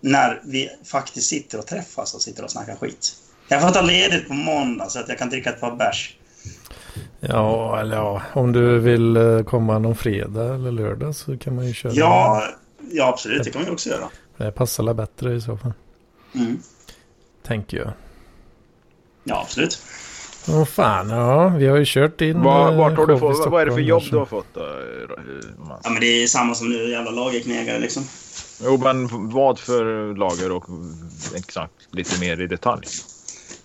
När 0.00 0.40
vi 0.44 0.70
faktiskt 0.84 1.26
sitter 1.26 1.58
och 1.58 1.66
träffas 1.66 2.14
och 2.14 2.22
sitter 2.22 2.44
och 2.44 2.50
snackar 2.50 2.76
skit. 2.76 3.12
Jag 3.48 3.62
får 3.62 3.68
ta 3.68 3.80
ledigt 3.80 4.28
på 4.28 4.34
måndag 4.34 4.88
så 4.88 5.00
att 5.00 5.08
jag 5.08 5.18
kan 5.18 5.30
dricka 5.30 5.50
ett 5.50 5.60
par 5.60 5.76
bärs. 5.76 6.16
Ja, 7.28 7.80
eller 7.80 7.96
ja, 7.96 8.22
om 8.32 8.52
du 8.52 8.78
vill 8.78 9.16
eh, 9.16 9.42
komma 9.42 9.78
någon 9.78 9.96
fredag 9.96 10.54
eller 10.54 10.72
lördag 10.72 11.14
så 11.14 11.38
kan 11.38 11.54
man 11.54 11.66
ju 11.66 11.74
köra. 11.74 11.92
Ja, 11.92 12.44
ja 12.92 13.08
absolut. 13.08 13.44
Det 13.44 13.50
kan 13.50 13.64
vi 13.64 13.70
också 13.70 13.88
göra. 13.88 14.08
Det 14.36 14.52
passar 14.52 14.84
väl 14.84 14.94
bättre 14.94 15.34
i 15.34 15.40
så 15.40 15.56
fall. 15.56 15.72
Mm. 16.34 16.58
Tänker 17.46 17.76
jag. 17.76 17.92
Ja, 19.24 19.40
absolut. 19.40 19.82
Åh 20.48 20.64
fan, 20.64 21.10
ja, 21.10 21.48
vi 21.48 21.66
har 21.66 21.76
ju 21.76 21.84
kört 21.86 22.20
in... 22.20 22.42
Var, 22.42 22.72
eh, 22.72 22.78
vart 22.78 22.96
har 22.96 23.06
du 23.06 23.18
fått, 23.18 23.46
vad 23.46 23.62
är 23.62 23.66
det 23.66 23.72
för 23.72 23.80
jobb 23.80 24.02
du 24.10 24.16
har 24.16 24.26
fått 24.26 24.54
då? 24.54 24.66
Ja, 25.82 25.90
men 25.90 26.00
det 26.00 26.06
är 26.06 26.26
samma 26.26 26.54
som 26.54 26.68
nu, 26.68 26.90
jävla 26.90 27.10
lagerknegare 27.10 27.78
liksom. 27.78 28.02
Jo, 28.64 28.80
men 28.82 29.30
vad 29.30 29.58
för 29.58 30.14
lager 30.16 30.52
och 30.52 30.64
exakt 31.36 31.72
lite 31.90 32.20
mer 32.20 32.40
i 32.40 32.46
detalj? 32.46 32.86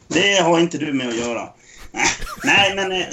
Det 0.08 0.44
har 0.44 0.60
inte 0.60 0.78
du 0.78 0.94
med 0.94 1.08
att 1.08 1.18
göra. 1.18 1.50
Nej, 2.44 2.76
men... 2.76 2.92
eh. 2.92 3.08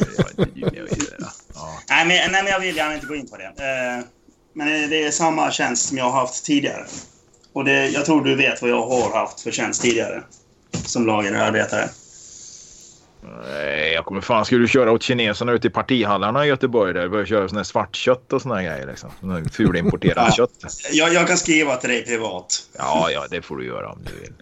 Nej, 1.89 2.07
men, 2.07 2.33
nej, 2.33 2.43
men 2.43 2.47
jag 2.47 2.61
vill 2.61 2.77
gärna 2.77 2.95
inte 2.95 3.07
gå 3.07 3.15
in 3.15 3.29
på 3.29 3.37
det. 3.37 3.45
Eh, 3.45 4.05
Men 4.53 4.69
eh, 4.83 4.89
det 4.89 5.05
är 5.05 5.11
samma 5.11 5.51
tjänst 5.51 5.89
som 5.89 5.99
jag 5.99 6.05
har 6.11 6.21
haft 6.21 6.45
tidigare. 6.45 6.85
Och 7.53 7.65
det, 7.65 7.89
jag 7.89 8.05
tror 8.05 8.25
du 8.25 8.35
vet 8.35 8.63
vad 8.63 8.71
jag 8.71 8.87
har 8.87 9.19
haft 9.19 9.41
för 9.41 9.51
tjänst 9.51 9.83
tidigare. 9.83 10.23
Som 10.87 11.07
lagerarbetare. 11.07 11.89
Nej, 13.45 13.93
jag 13.93 14.05
kommer 14.05 14.21
fan. 14.21 14.45
Ska 14.45 14.57
du 14.57 14.69
köra 14.69 14.93
åt 14.93 15.03
kineserna 15.03 15.53
ute 15.53 15.67
i 15.67 15.71
partihallarna 15.71 16.45
i 16.45 16.49
Göteborg 16.49 16.95
där? 16.95 17.09
Börja 17.09 17.27
köra 17.27 17.49
sån 17.49 17.57
här 17.57 17.65
svartkött 17.65 18.33
och 18.33 18.43
såna 18.43 18.55
här 18.55 18.63
grejer 18.63 18.87
liksom. 18.87 19.11
Fulimporterat 19.53 20.17
Ja. 20.29 20.33
kött. 20.37 20.77
Jag, 20.93 21.13
jag 21.15 21.27
kan 21.29 21.37
skriva 21.37 21.77
till 21.77 21.89
dig 21.91 22.05
privat. 22.05 22.63
Ja, 22.79 23.11
ja, 23.11 23.27
det 23.31 23.43
får 23.43 23.57
du 23.57 23.67
göra 23.67 23.89
om 23.93 23.99
du 24.05 24.21
vill. 24.21 24.33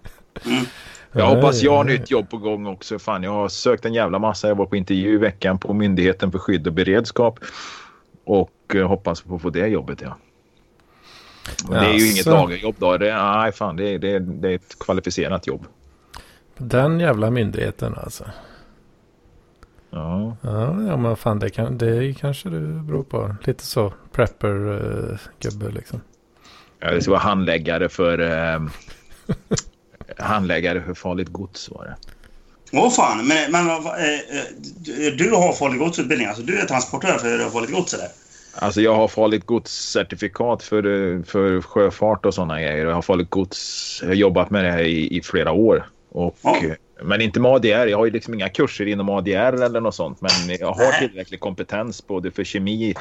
Mm. 0.54 0.66
Jag 1.14 1.26
hoppas 1.26 1.62
jag 1.62 1.76
har 1.76 1.84
nytt 1.84 2.10
jobb 2.10 2.30
på 2.30 2.36
gång 2.38 2.66
också. 2.66 2.98
Fan, 2.98 3.22
jag 3.22 3.30
har 3.30 3.48
sökt 3.48 3.84
en 3.84 3.94
jävla 3.94 4.18
massa. 4.18 4.48
Jag 4.48 4.54
var 4.54 4.66
på 4.66 4.76
intervju 4.76 5.14
i 5.14 5.16
veckan 5.16 5.58
på 5.58 5.72
Myndigheten 5.72 6.32
för 6.32 6.38
skydd 6.38 6.66
och 6.66 6.72
beredskap. 6.72 7.38
Och 8.24 8.50
eh, 8.74 8.88
hoppas 8.88 9.20
på 9.22 9.34
att 9.36 9.42
få 9.42 9.50
det 9.50 9.66
jobbet, 9.66 10.00
ja. 10.02 10.16
Och 11.68 11.74
det 11.74 11.80
är 11.86 11.92
ju 11.92 12.04
inget 12.06 12.16
Jaså. 12.16 12.30
lagerjobb 12.30 12.74
då. 12.78 12.96
Det, 12.98 13.14
nej, 13.16 13.52
fan, 13.52 13.76
det, 13.76 13.88
är- 13.94 13.98
det, 13.98 14.18
det 14.18 14.50
är 14.50 14.54
ett 14.54 14.78
kvalificerat 14.78 15.46
jobb. 15.46 15.66
Den 16.58 17.00
jävla 17.00 17.30
myndigheten 17.30 17.94
alltså. 17.96 18.24
Ja. 19.90 20.36
Ja, 20.42 20.96
men 20.96 21.16
fan 21.16 21.38
det, 21.38 21.50
kan, 21.50 21.78
det 21.78 22.14
kanske 22.18 22.48
det 22.48 22.60
beror 22.60 23.02
på. 23.02 23.36
Lite 23.44 23.64
så 23.64 23.92
prepper-gubbe 24.12 25.70
liksom. 25.70 26.00
Jag 26.78 27.02
ska 27.02 27.10
vara 27.10 27.20
handläggare 27.20 27.88
för... 27.88 28.18
Eh, 28.20 28.60
handläggare 30.18 30.82
för 30.82 30.94
farligt 30.94 31.28
gods 31.28 31.70
var 31.70 31.84
det. 31.84 31.96
Åh 32.72 32.90
fan, 32.90 33.26
men, 33.26 33.52
men 33.52 33.68
eh, 33.68 33.76
eh, 33.76 35.12
du, 35.18 35.30
har 35.30 35.52
farligt 35.52 35.78
godsutbildning. 35.78 36.28
Alltså 36.28 36.42
du 36.42 36.58
är 36.58 36.66
transportör 36.66 37.18
för 37.18 37.50
farligt 37.50 37.72
gods 37.72 37.94
eller? 37.94 38.08
Alltså 38.56 38.80
jag 38.80 38.94
har 38.94 39.08
farligt 39.08 39.46
godscertifikat 39.46 40.62
för, 40.62 40.82
för 41.26 41.60
sjöfart 41.60 42.26
och 42.26 42.34
sådana 42.34 42.60
grejer. 42.60 42.86
Jag 42.86 42.94
har 42.94 43.02
farligt 43.02 43.30
gods. 43.30 43.98
Jag 44.02 44.08
har 44.08 44.14
jobbat 44.14 44.50
med 44.50 44.64
det 44.64 44.70
här 44.70 44.82
i, 44.82 45.16
i 45.16 45.22
flera 45.22 45.52
år. 45.52 45.86
Och, 46.10 46.36
Ja. 46.42 46.56
eh, 46.64 46.72
Men 47.02 47.20
inte 47.20 47.40
med 47.40 47.50
ADR. 47.50 47.86
Jag 47.86 47.98
har 47.98 48.04
ju 48.04 48.10
liksom 48.10 48.34
inga 48.34 48.48
kurser 48.48 48.86
inom 48.86 49.08
ADR 49.08 49.62
eller 49.62 49.80
något 49.80 49.94
sånt. 49.94 50.20
Men 50.20 50.48
jag 50.60 50.72
har 50.72 50.92
tillräcklig 51.08 51.40
kompetens 51.40 52.06
både 52.06 52.30
för 52.30 52.44
kemi, 52.44 52.94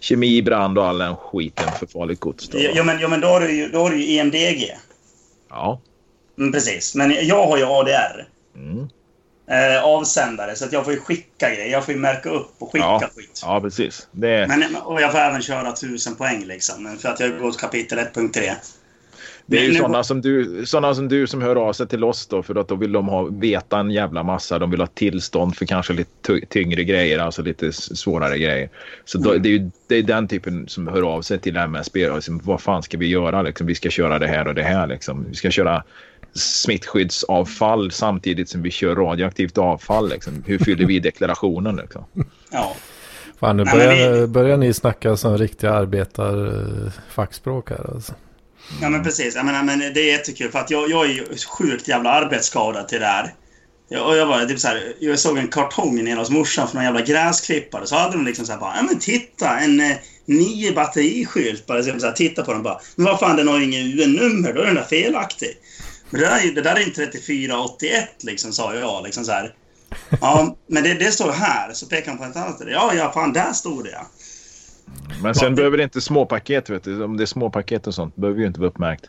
kemi, 0.00 0.42
brand 0.42 0.78
och 0.78 0.86
all 0.86 0.98
den 0.98 1.16
skiten 1.16 1.68
för 1.78 1.86
farligt 1.86 2.20
gods. 2.20 2.48
Då. 2.48 2.58
Ja, 2.74 2.84
men, 2.84 3.00
ja, 3.00 3.08
men 3.08 3.20
då 3.20 3.28
har 3.28 3.40
du 3.40 3.52
ju, 3.52 3.68
då 3.68 3.78
har 3.78 3.90
du 3.90 4.04
ju 4.04 4.18
EMDG. 4.18 4.70
Ja. 5.48 5.82
Mm, 6.38 6.52
precis. 6.52 6.94
Men 6.94 7.26
jag 7.26 7.46
har 7.46 7.58
ju 7.58 7.64
ADR. 7.64 8.26
Mm. 8.56 8.88
Eh, 9.50 9.84
avsändare, 9.84 10.54
så 10.56 10.64
att 10.64 10.72
jag 10.72 10.84
får 10.84 10.92
ju 10.92 11.00
skicka 11.00 11.54
grejer. 11.54 11.72
Jag 11.72 11.84
får 11.84 11.94
ju 11.94 12.00
märka 12.00 12.30
upp 12.30 12.50
och 12.58 12.72
skicka 12.72 12.84
Ja. 12.86 13.10
skit. 13.16 13.40
ja, 13.44 13.60
precis. 13.60 14.08
Det, 14.10 14.46
Men, 14.48 14.76
och 14.76 15.00
jag 15.02 15.12
får 15.12 15.18
även 15.18 15.42
köra 15.42 15.68
1000 15.72 16.14
poäng 16.14 16.44
liksom. 16.44 16.96
För 17.00 17.08
att 17.08 17.20
jag 17.20 17.30
har 17.32 17.38
gått 17.38 17.60
kapitel 17.60 17.98
1.3. 17.98 18.52
Det 19.46 19.58
är 19.58 19.62
ju 19.62 19.68
nu- 19.68 19.74
sådana 19.78 20.04
som, 20.04 20.20
du, 20.20 20.66
sådana 20.66 20.94
som 20.94 21.08
du 21.08 21.26
som 21.26 21.42
hör 21.42 21.56
av 21.56 21.72
sig 21.72 21.88
till 21.88 22.04
oss 22.04 22.26
då 22.26 22.42
för 22.42 22.54
att 22.54 22.68
då 22.68 22.74
vill 22.74 22.92
de 22.92 23.08
ha, 23.08 23.22
veta 23.22 23.78
en 23.78 23.90
jävla 23.90 24.22
massa. 24.22 24.58
De 24.58 24.70
vill 24.70 24.80
ha 24.80 24.86
tillstånd 24.86 25.56
för 25.56 25.66
kanske 25.66 25.92
lite 25.92 26.10
ty- 26.26 26.46
tyngre 26.46 26.84
grejer, 26.84 27.18
alltså 27.18 27.42
lite 27.42 27.72
svårare 27.72 28.38
grejer. 28.38 28.68
Så 29.04 29.18
då, 29.18 29.34
det 29.34 29.48
är 29.48 29.50
ju 29.50 29.70
det 29.86 29.94
är 29.96 30.02
den 30.02 30.28
typen 30.28 30.68
som 30.68 30.88
hör 30.88 31.02
av 31.02 31.22
sig 31.22 31.38
till 31.38 31.56
MSB. 31.56 32.10
Liksom, 32.14 32.40
vad 32.44 32.60
fan 32.60 32.82
ska 32.82 32.98
vi 32.98 33.06
göra? 33.08 33.42
Liksom, 33.42 33.66
vi 33.66 33.74
ska 33.74 33.90
köra 33.90 34.18
det 34.18 34.26
här 34.26 34.48
och 34.48 34.54
det 34.54 34.62
här. 34.62 34.86
Liksom. 34.86 35.26
Vi 35.28 35.34
ska 35.34 35.50
köra 35.50 35.84
smittskyddsavfall 36.34 37.90
samtidigt 37.90 38.48
som 38.48 38.62
vi 38.62 38.70
kör 38.70 38.94
radioaktivt 38.96 39.58
avfall. 39.58 40.08
Liksom. 40.08 40.42
Hur 40.46 40.58
fyller 40.58 40.86
vi 40.86 41.00
deklarationen? 41.00 41.76
Liksom? 41.76 42.04
Ja. 42.50 42.76
Fan 43.40 43.56
nu 43.56 43.64
Nej, 43.64 43.74
börjar, 43.74 44.12
vi- 44.12 44.26
börjar 44.26 44.56
ni 44.56 44.72
snacka 44.74 45.16
som 45.16 45.38
riktiga 45.38 45.72
arbetarfackspråk 45.72 47.70
här 47.70 47.90
alltså. 47.94 48.12
ja, 48.82 48.88
men 48.88 49.02
precis. 49.04 49.34
Jag 49.36 49.46
menar, 49.46 49.62
men 49.62 49.78
det 49.78 50.00
är 50.00 50.12
jättekul 50.12 50.50
för 50.50 50.58
att 50.58 50.70
jag, 50.70 50.90
jag 50.90 51.04
är 51.04 51.08
ju 51.12 51.24
sjukt 51.58 51.88
jävla 51.88 52.10
arbetsskadad 52.10 52.88
till 52.88 53.00
det 53.00 53.06
här. 53.06 53.34
Jag, 53.88 54.06
och 54.08 54.16
jag, 54.16 54.26
var, 54.26 54.44
typ 54.46 54.60
så 54.60 54.68
här, 54.68 54.92
jag 55.00 55.18
såg 55.18 55.38
en 55.38 55.48
kartong 55.48 56.04
nere 56.04 56.18
hos 56.18 56.30
morsan 56.30 56.68
för 56.68 56.74
någon 56.74 56.84
jävla 56.84 57.00
gräsklippare. 57.00 57.86
Så 57.86 57.96
hade 57.96 58.12
de 58.16 58.24
liksom 58.26 58.46
så 58.46 58.52
här 58.52 58.60
bara, 58.60 58.76
ja 58.76 58.82
men 58.82 58.98
titta 58.98 59.58
en 59.58 59.80
eh, 59.80 59.96
nio 60.26 60.72
batteriskylt. 60.72 61.66
Bara 61.66 61.82
så 61.82 61.88
jag 61.88 62.00
så 62.00 62.06
här, 62.06 62.14
titta 62.14 62.42
på 62.42 62.52
den 62.52 62.62
bara. 62.62 62.78
Men 62.96 63.06
vad 63.06 63.20
fan 63.20 63.36
den 63.36 63.48
har 63.48 63.58
ju 63.58 63.64
inget 63.64 64.00
UN-nummer, 64.06 64.52
då 64.52 64.60
är 64.62 64.66
den 64.66 64.74
där 64.74 64.82
felaktig. 64.82 65.48
Men 66.14 66.20
det 66.22 66.28
där, 66.28 66.48
är- 66.50 66.54
det 66.54 66.62
där 66.62 66.76
är 66.76 66.84
en 66.84 66.92
3481 66.92 68.08
liksom, 68.22 68.52
sa 68.52 68.74
jag. 68.74 69.04
Liksom 69.04 69.24
så 69.24 69.32
här. 69.32 69.54
Ja, 70.20 70.56
men 70.66 70.82
det, 70.82 70.94
det 70.94 71.12
står 71.12 71.32
här. 71.32 71.72
Så 71.72 71.86
pekar 71.86 72.08
han 72.10 72.18
på 72.18 72.24
ett 72.24 72.36
annat 72.36 72.54
ställe. 72.54 72.70
Ja, 72.70 72.92
ja, 72.94 73.12
fan 73.12 73.32
där 73.32 73.52
stod 73.52 73.84
det 73.84 73.90
ja. 73.90 74.06
Men 75.22 75.34
sen 75.34 75.54
behöver 75.54 75.76
det 75.76 75.82
inte 75.84 76.00
småpaket. 76.00 76.70
Vet 76.70 76.84
du. 76.84 77.04
Om 77.04 77.16
det 77.16 77.24
är 77.24 77.26
småpaket 77.26 77.86
och 77.86 77.94
sånt 77.94 78.16
behöver 78.16 78.40
ju 78.40 78.46
inte 78.46 78.60
vara 78.60 78.70
uppmärkt. 78.70 79.04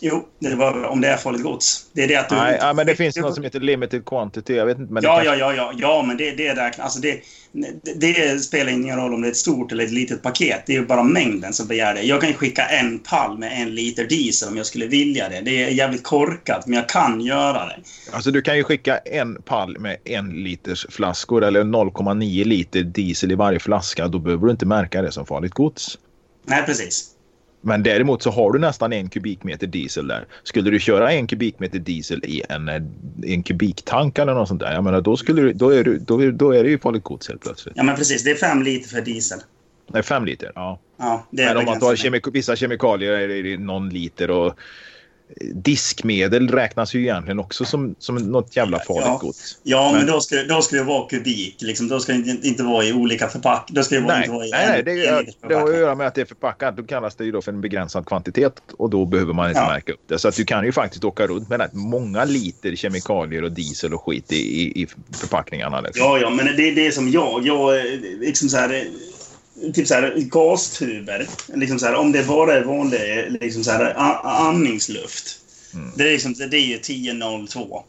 Jo, 0.00 0.28
det 0.38 0.54
var 0.54 0.84
om 0.84 1.00
det 1.00 1.08
är 1.08 1.16
farligt 1.16 1.42
gods. 1.42 1.86
Det 1.92 2.02
är 2.02 2.08
det 2.08 2.16
att 2.16 2.28
du... 2.28 2.34
Nej, 2.36 2.58
ja, 2.60 2.72
men 2.72 2.86
det 2.86 2.96
finns 2.96 3.16
något 3.16 3.34
som 3.34 3.44
heter 3.44 3.60
limited 3.60 4.04
quantity. 4.04 4.54
Jag 4.56 4.66
vet 4.66 4.78
inte. 4.78 4.92
Men 4.92 5.02
Ja, 5.02 5.14
kanske- 5.16 5.36
ja, 5.36 5.52
ja, 5.52 5.54
ja, 5.56 5.72
ja, 5.78 6.04
men 6.06 6.16
det, 6.16 6.30
det 6.30 6.54
räknas. 6.54 6.84
Alltså 6.84 7.00
det, 7.00 7.20
det, 7.96 8.38
spelar 8.44 8.72
ingen 8.72 8.96
roll 8.96 9.14
om 9.14 9.22
det 9.22 9.28
är 9.28 9.30
ett 9.30 9.36
stort 9.36 9.72
eller 9.72 9.84
ett 9.84 9.90
litet 9.92 10.22
paket. 10.22 10.62
Det 10.66 10.72
är 10.72 10.80
ju 10.80 10.86
bara 10.86 11.02
mängden 11.02 11.52
som 11.52 11.66
begär 11.66 11.94
det. 11.94 12.02
Jag 12.02 12.20
kan 12.20 12.32
skicka 12.32 12.66
en 12.66 12.98
pall 12.98 13.38
med 13.38 13.62
en 13.62 13.74
liter 13.74 14.04
diesel 14.04 14.48
om 14.48 14.56
jag 14.56 14.66
skulle 14.66 14.86
vilja 14.86 15.28
det. 15.28 15.40
Det 15.40 15.62
är 15.62 15.68
jävligt 15.68 16.02
korkat, 16.02 16.66
men 16.66 16.76
jag 16.78 16.88
kan 16.88 17.20
göra 17.20 17.66
det. 17.66 17.76
Alltså 18.12 18.30
du 18.30 18.42
kan 18.42 18.56
ju 18.56 18.64
skicka 18.64 18.98
en 18.98 19.42
pall 19.42 19.78
med 19.78 19.96
en 20.04 20.30
liters 20.30 20.86
flaskor 20.90 21.44
eller 21.44 21.64
0,9 21.64 22.44
liter 22.44 22.82
diesel 22.82 23.32
i 23.32 23.34
varje 23.34 23.58
flaska. 23.58 24.08
Då 24.08 24.18
behöver 24.18 24.46
du 24.46 24.50
inte 24.50 24.66
märka 24.66 25.02
det 25.02 25.12
som 25.12 25.26
farligt 25.26 25.54
gods. 25.54 25.98
Nej, 26.44 26.62
precis. 26.66 27.10
Men 27.60 27.82
däremot 27.82 28.22
så 28.22 28.30
har 28.30 28.52
du 28.52 28.58
nästan 28.58 28.92
en 28.92 29.08
kubikmeter 29.08 29.66
diesel 29.66 30.08
där. 30.08 30.26
Skulle 30.42 30.70
du 30.70 30.80
köra 30.80 31.12
en 31.12 31.26
kubikmeter 31.26 31.78
diesel 31.78 32.24
i 32.24 32.42
en, 32.48 32.68
eh, 32.68 32.82
en 33.32 33.42
kubiktank 33.42 34.18
eller 34.18 34.34
något 34.34 34.48
sånt 34.48 34.60
där. 34.60 34.72
Jag 34.74 34.84
menar, 34.84 35.00
då, 35.00 35.16
skulle 35.16 35.42
du, 35.42 35.52
då, 35.52 35.70
är 35.70 35.84
du, 35.84 35.98
då, 35.98 36.22
är- 36.22 36.32
då 36.32 36.50
är 36.54 36.64
det 36.64 36.70
ju 36.70 36.78
farligt 36.78 37.04
gods 37.04 37.28
helt 37.28 37.40
plötsligt. 37.40 37.74
Ja, 37.76 37.82
men 37.82 37.96
precis. 37.96 38.24
Det 38.24 38.30
är 38.30 38.34
fem 38.34 38.62
liter 38.62 38.88
för 38.88 39.00
diesel. 39.00 39.38
Nej, 39.88 40.02
fem 40.02 40.24
liter. 40.24 40.52
Ja. 40.54 40.80
Ja, 40.98 41.26
det 41.30 41.42
är 41.42 41.46
Men 41.48 41.56
om 41.56 41.64
man 41.64 41.80
tar 41.80 41.96
kemik 41.96 42.24
vissa 42.32 42.56
kemikalier 42.56 43.12
är 43.12 43.42
det 43.42 43.58
någon 43.58 43.88
liter 43.88 44.30
och 44.30 44.58
diskmedel 45.54 46.48
räknas 46.48 46.94
ju 46.94 47.00
egentligen 47.00 47.38
också 47.38 47.64
som, 47.64 47.94
som 47.98 48.14
något 48.16 48.56
jävla 48.56 48.78
farligt 48.78 49.02
Ja. 49.06 49.18
gods. 49.22 49.58
Ja, 49.62 49.92
men, 49.92 50.04
Men- 50.04 50.12
då, 50.12 50.20
ska, 50.20 50.36
då 50.42 50.62
ska 50.62 50.76
det 50.76 50.82
vara 50.82 51.08
kubik. 51.08 51.56
Liksom. 51.58 51.88
Då 51.88 52.00
ska 52.00 52.12
det 52.12 52.46
inte, 52.46 52.62
vara 52.62 52.84
i 52.84 52.92
olika 52.92 53.28
förpackningar. 53.28 54.00
Vara, 54.02 54.14
Nej, 54.14 54.18
inte 54.24 54.30
vara 54.34 54.46
i 54.46 54.50
nej, 54.50 54.66
nej 54.68 54.78
en- 54.78 54.84
det, 55.48 55.54
är- 55.54 55.60
har 55.60 55.68
att 55.72 55.76
göra 55.78 55.94
med 55.94 56.06
att 56.06 56.14
det 56.14 56.20
är 56.20 56.24
förpackat. 56.24 56.76
Då 56.76 56.82
kallas 56.82 57.14
det 57.14 57.24
ju 57.24 57.32
då 57.32 57.42
för 57.42 57.52
en 57.52 57.60
begränsad 57.60 58.06
kvantitet 58.06 58.52
och 58.78 58.90
då 58.90 59.04
behöver 59.04 59.32
man 59.32 59.48
inte 59.48 59.60
Ja. 59.60 59.68
märka 59.68 59.92
upp 59.92 60.00
det. 60.08 60.18
Så 60.18 60.28
att 60.28 60.36
du 60.36 60.44
kan 60.44 60.64
ju 60.64 60.72
faktiskt 60.72 61.04
åka 61.04 61.26
runt 61.26 61.48
med 61.48 61.60
rätt 61.60 61.72
många 61.72 62.24
liter 62.24 62.76
kemikalier 62.76 63.42
och 63.44 63.52
diesel 63.52 63.94
och 63.94 64.04
skit 64.04 64.32
i, 64.32 64.36
i, 64.36 64.82
i 64.82 64.86
förpackningarna. 65.16 65.80
Liksom. 65.80 66.04
Ja, 66.04 66.18
ja, 66.18 66.30
men 66.30 66.46
det 66.56 66.68
är 66.68 66.74
det 66.74 66.92
som 66.94 67.10
jag... 67.10 67.46
Jag 67.46 67.76
eh, 67.78 67.84
liksom 68.20 68.48
så 68.48 68.56
här... 68.56 68.84
Typ 69.74 69.86
så 69.88 69.94
här 69.94 70.14
gastuber. 70.16 71.28
Liksom 71.54 71.78
så 71.78 71.86
här, 71.86 71.94
om 71.94 72.12
det 72.12 72.26
bara 72.26 72.54
är 72.54 72.64
vanlig 72.64 73.36
liksom 73.40 73.64
så 73.64 73.70
här, 73.70 73.94
andningsluft. 74.24 75.38
Mm. 75.74 75.92
Det, 75.96 76.08
är 76.08 76.12
liksom, 76.12 76.34
det 76.34 76.56
är 76.56 76.60
ju 76.66 76.74
1002. 76.74 77.84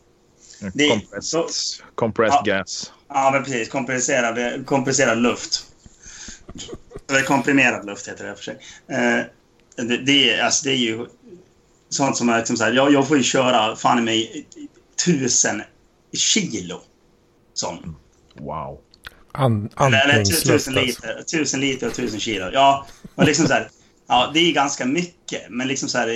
det- 0.73 0.89
compressed 0.89 1.23
så- 1.23 1.47
compressed 1.95 2.41
Ja. 2.45 2.57
gas. 2.57 2.91
Ja, 3.09 3.29
men 3.33 3.43
precis. 3.43 3.69
Kompresserad, 3.69 4.65
kompresserad 4.65 5.17
luft. 5.17 5.65
Eller 7.09 7.21
komprimerad 7.21 7.85
luft 7.85 8.07
heter 8.07 8.23
det 8.25 8.31
i 8.31 8.35
för 8.35 8.43
sig. 8.43 8.57
Eh, 8.87 9.25
det, 9.87 9.97
det, 9.97 10.29
är, 10.33 10.43
alltså, 10.43 10.63
det 10.63 10.71
är 10.71 10.77
ju 10.77 11.05
sånt 11.89 12.17
som 12.17 12.29
är 12.29 12.37
liksom 12.37 12.57
så 12.57 12.63
här, 12.63 12.73
jag, 12.73 12.93
jag 12.93 13.07
får 13.07 13.17
ju 13.17 13.23
köra 13.23 13.75
fan 13.75 13.99
i 13.99 14.01
mig 14.01 14.47
tusen 15.05 15.61
kilo. 16.13 16.81
Sån. 17.53 17.95
Wow. 18.33 18.79
An, 19.31 19.69
Eller, 19.79 20.23
tusen 20.23 20.53
alltså. 20.53 20.71
liter, 20.71 21.23
tusen 21.23 21.59
liter 21.59 21.87
och 21.87 21.93
tusen 21.93 22.19
kilo. 22.19 22.45
Ja, 22.53 22.87
och 23.15 23.25
liksom 23.25 23.47
så 23.47 23.53
här, 23.53 23.69
ja, 24.07 24.31
det 24.33 24.39
är 24.39 24.53
ganska 24.53 24.85
mycket. 24.85 25.41
Men 25.49 25.67
liksom 25.67 25.89
så 25.89 25.97
här, 25.97 26.09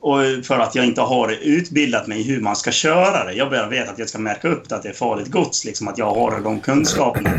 och 0.00 0.20
för 0.44 0.58
att 0.58 0.74
jag 0.74 0.84
inte 0.84 1.00
har 1.00 1.36
utbildat 1.42 2.06
mig 2.06 2.20
i 2.20 2.22
hur 2.22 2.40
man 2.40 2.56
ska 2.56 2.70
köra 2.70 3.24
det. 3.24 3.32
Jag 3.32 3.50
bara 3.50 3.68
vet 3.68 3.88
att 3.88 3.98
jag 3.98 4.08
ska 4.08 4.18
märka 4.18 4.48
upp 4.48 4.68
det, 4.68 4.76
att 4.76 4.82
det 4.82 4.88
är 4.88 4.92
farligt 4.92 5.30
gods. 5.30 5.64
Liksom 5.64 5.88
att 5.88 5.98
jag 5.98 6.14
har 6.14 6.40
de 6.40 6.60
kunskaperna. 6.60 7.30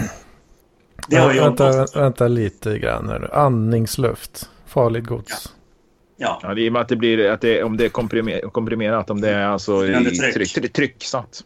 Det 1.07 1.15
har 1.15 1.33
jag 1.33 1.43
vänta, 1.43 1.85
vänta 1.93 2.27
lite 2.27 2.79
grann 2.79 3.09
här 3.09 3.19
nu. 3.19 3.27
Andningsluft. 3.31 4.49
Farligt 4.67 5.05
gods. 5.05 5.49
Ja, 6.17 6.39
Ja, 6.43 6.53
det 6.53 6.61
är 6.61 6.65
i 6.65 6.69
och 6.69 6.73
med 6.73 6.81
att 6.81 6.87
det 6.87 6.95
blir 6.95 7.29
att 7.29 7.41
det, 7.41 7.63
om 7.63 7.77
det 7.77 7.85
är 7.85 7.89
komprimer, 7.89 8.41
komprimerat, 8.41 9.09
om 9.09 9.21
det 9.21 9.29
är 9.29 9.45
alltså 9.45 9.87
i 9.87 10.05
tryck. 10.05 10.33
tryck, 10.33 10.53
tryck, 10.53 10.73
trycksatt. 10.73 11.43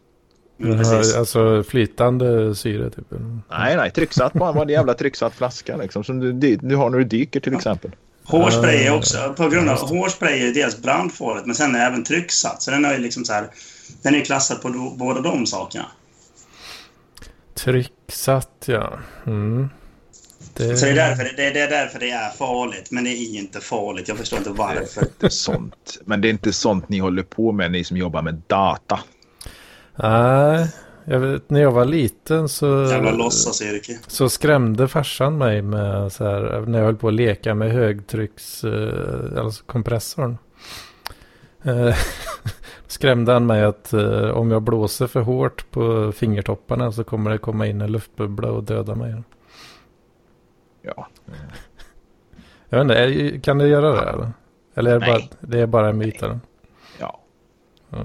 Mm, 0.60 0.77
precis. 0.77 1.15
alltså 1.15 1.63
flytande 1.63 2.55
syre 2.55 2.89
typ. 2.89 3.05
Nej, 3.50 3.77
nej, 3.77 3.91
trycksatt 3.91 4.33
bara. 4.33 4.62
En 4.62 4.69
jävla 4.69 4.93
trycksatt 4.93 5.33
flaska 5.33 5.77
liksom. 5.77 6.03
Som 6.03 6.19
du, 6.19 6.55
du, 6.55 6.75
har 6.75 6.89
när 6.89 6.98
du 6.98 7.03
dyker 7.03 7.39
till 7.39 7.55
exempel. 7.55 7.91
Hårspray 8.25 8.86
är 8.86 8.91
Ah, 8.91 8.95
också, 8.95 9.33
på 9.38 9.50
grund 9.50 9.69
av 9.69 9.89
hårspray 9.89 10.50
är 10.50 10.53
dels 10.53 10.81
brandfarligt 10.81 11.45
men 11.45 11.55
sen 11.55 11.75
är 11.75 11.88
även 11.88 12.03
trycksatt. 12.03 12.62
Så 12.62 12.72
den 12.72 12.86
är 12.86 12.93
ju 12.93 13.00
liksom 13.00 13.25
så 13.25 13.33
här, 13.33 13.48
den 14.01 14.15
är 14.15 14.22
klassad 14.22 14.62
på 14.62 14.69
do, 14.69 14.95
båda 14.95 15.22
de 15.22 15.45
sakerna. 15.45 15.86
Trycksatt 17.53 18.63
ja. 18.65 19.00
Mm. 19.25 19.69
Det, 20.53 20.77
Så 20.77 20.86
det 20.86 20.91
är, 20.91 20.95
därför, 20.95 21.24
det, 21.24 21.50
det 21.50 21.60
är 21.60 21.69
därför 21.69 22.00
det 22.00 22.12
är 22.12 22.29
farligt. 22.29 22.91
Men 22.91 23.03
det 23.03 23.10
är 23.10 23.36
inte 23.39 23.60
farligt. 23.60 24.07
Jag 24.07 24.17
förstår 24.17 24.39
inte 24.39 24.50
varför. 24.50 25.07
Det 25.19 25.25
är 25.25 25.29
sånt. 25.29 26.01
Men 26.05 26.22
det 26.22 26.27
är 26.27 26.29
inte 26.29 26.53
sånt 26.53 26.89
ni 26.89 27.00
håller 27.00 27.24
på 27.24 27.51
med, 27.51 27.72
ni 27.72 27.83
som 27.83 27.98
jobbar 27.98 28.22
med 28.22 28.41
data. 28.48 29.00
Nej, 29.95 30.73
jag 31.05 31.19
vet, 31.19 31.50
när 31.50 31.62
jag 31.62 31.71
var 31.71 31.85
liten 31.85 32.50
så, 32.50 32.85
Jävla 32.89 33.12
låtsasyrke. 33.12 34.00
så 34.07 34.29
skrämde 34.29 34.88
farsan 34.88 35.38
mig 35.38 35.62
med 35.62 36.12
så 36.12 36.23
här, 36.23 36.63
när 36.67 36.79
jag 36.79 36.85
höll 36.85 36.95
på 36.95 37.07
att 37.07 37.13
leka 37.13 37.55
med 37.55 37.71
högtrycks, 37.71 38.63
eh, 38.63 39.43
alltså 39.43 39.63
kompressorn. 39.65 40.38
Eh, 41.63 41.95
skrämde 42.88 43.33
han 43.33 43.45
mig 43.45 43.63
att 43.63 43.93
eh, 43.93 44.29
om 44.29 44.51
jag 44.51 44.62
blåser 44.62 45.07
för 45.07 45.21
hårt 45.21 45.71
på 45.71 46.12
fingertopparna 46.12 46.91
så 46.91 47.03
kommer 47.03 47.32
det 47.32 47.38
komma 47.38 47.67
in 47.67 47.82
en 47.82 47.91
luftbubbla 47.91 48.51
och 48.51 48.63
döda 48.63 48.95
mig. 48.95 49.23
Ja. 50.82 51.08
Jag 52.69 52.86
vet 52.86 53.15
inte, 53.15 53.39
kan 53.39 53.58
det 53.58 53.67
göra 53.67 53.91
det 53.91 54.10
eller? 54.10 54.32
Eller 54.75 54.95
är 54.95 54.99
det, 54.99 55.06
bara, 55.06 55.21
det 55.39 55.60
är 55.60 55.67
bara 55.67 55.89
en 55.89 55.97
myt. 55.97 56.23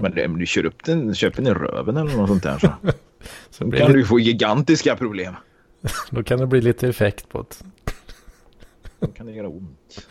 Men 0.00 0.12
det, 0.14 0.26
om 0.26 0.38
du 0.38 0.46
kör 0.46 0.66
upp 0.66 0.84
den, 0.84 1.14
köper 1.14 1.42
den 1.42 1.46
i 1.46 1.54
röven 1.54 1.96
eller 1.96 2.16
något 2.16 2.28
sånt 2.28 2.42
där 2.42 2.58
så 2.58 2.68
Så 3.50 3.64
då 3.64 3.76
kan 3.76 3.92
det, 3.92 3.98
du 3.98 4.04
få 4.04 4.20
gigantiska 4.20 4.96
problem. 4.96 5.34
Då 6.10 6.22
kan 6.22 6.38
det 6.38 6.46
bli 6.46 6.60
lite 6.60 6.88
effekt 6.88 7.28
på 7.28 7.38
det. 7.38 7.92
Då 9.00 9.06
kan 9.06 9.26
det 9.26 9.32
göra 9.32 9.48
ont. 9.48 10.06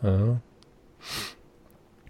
Ja. 0.00 0.38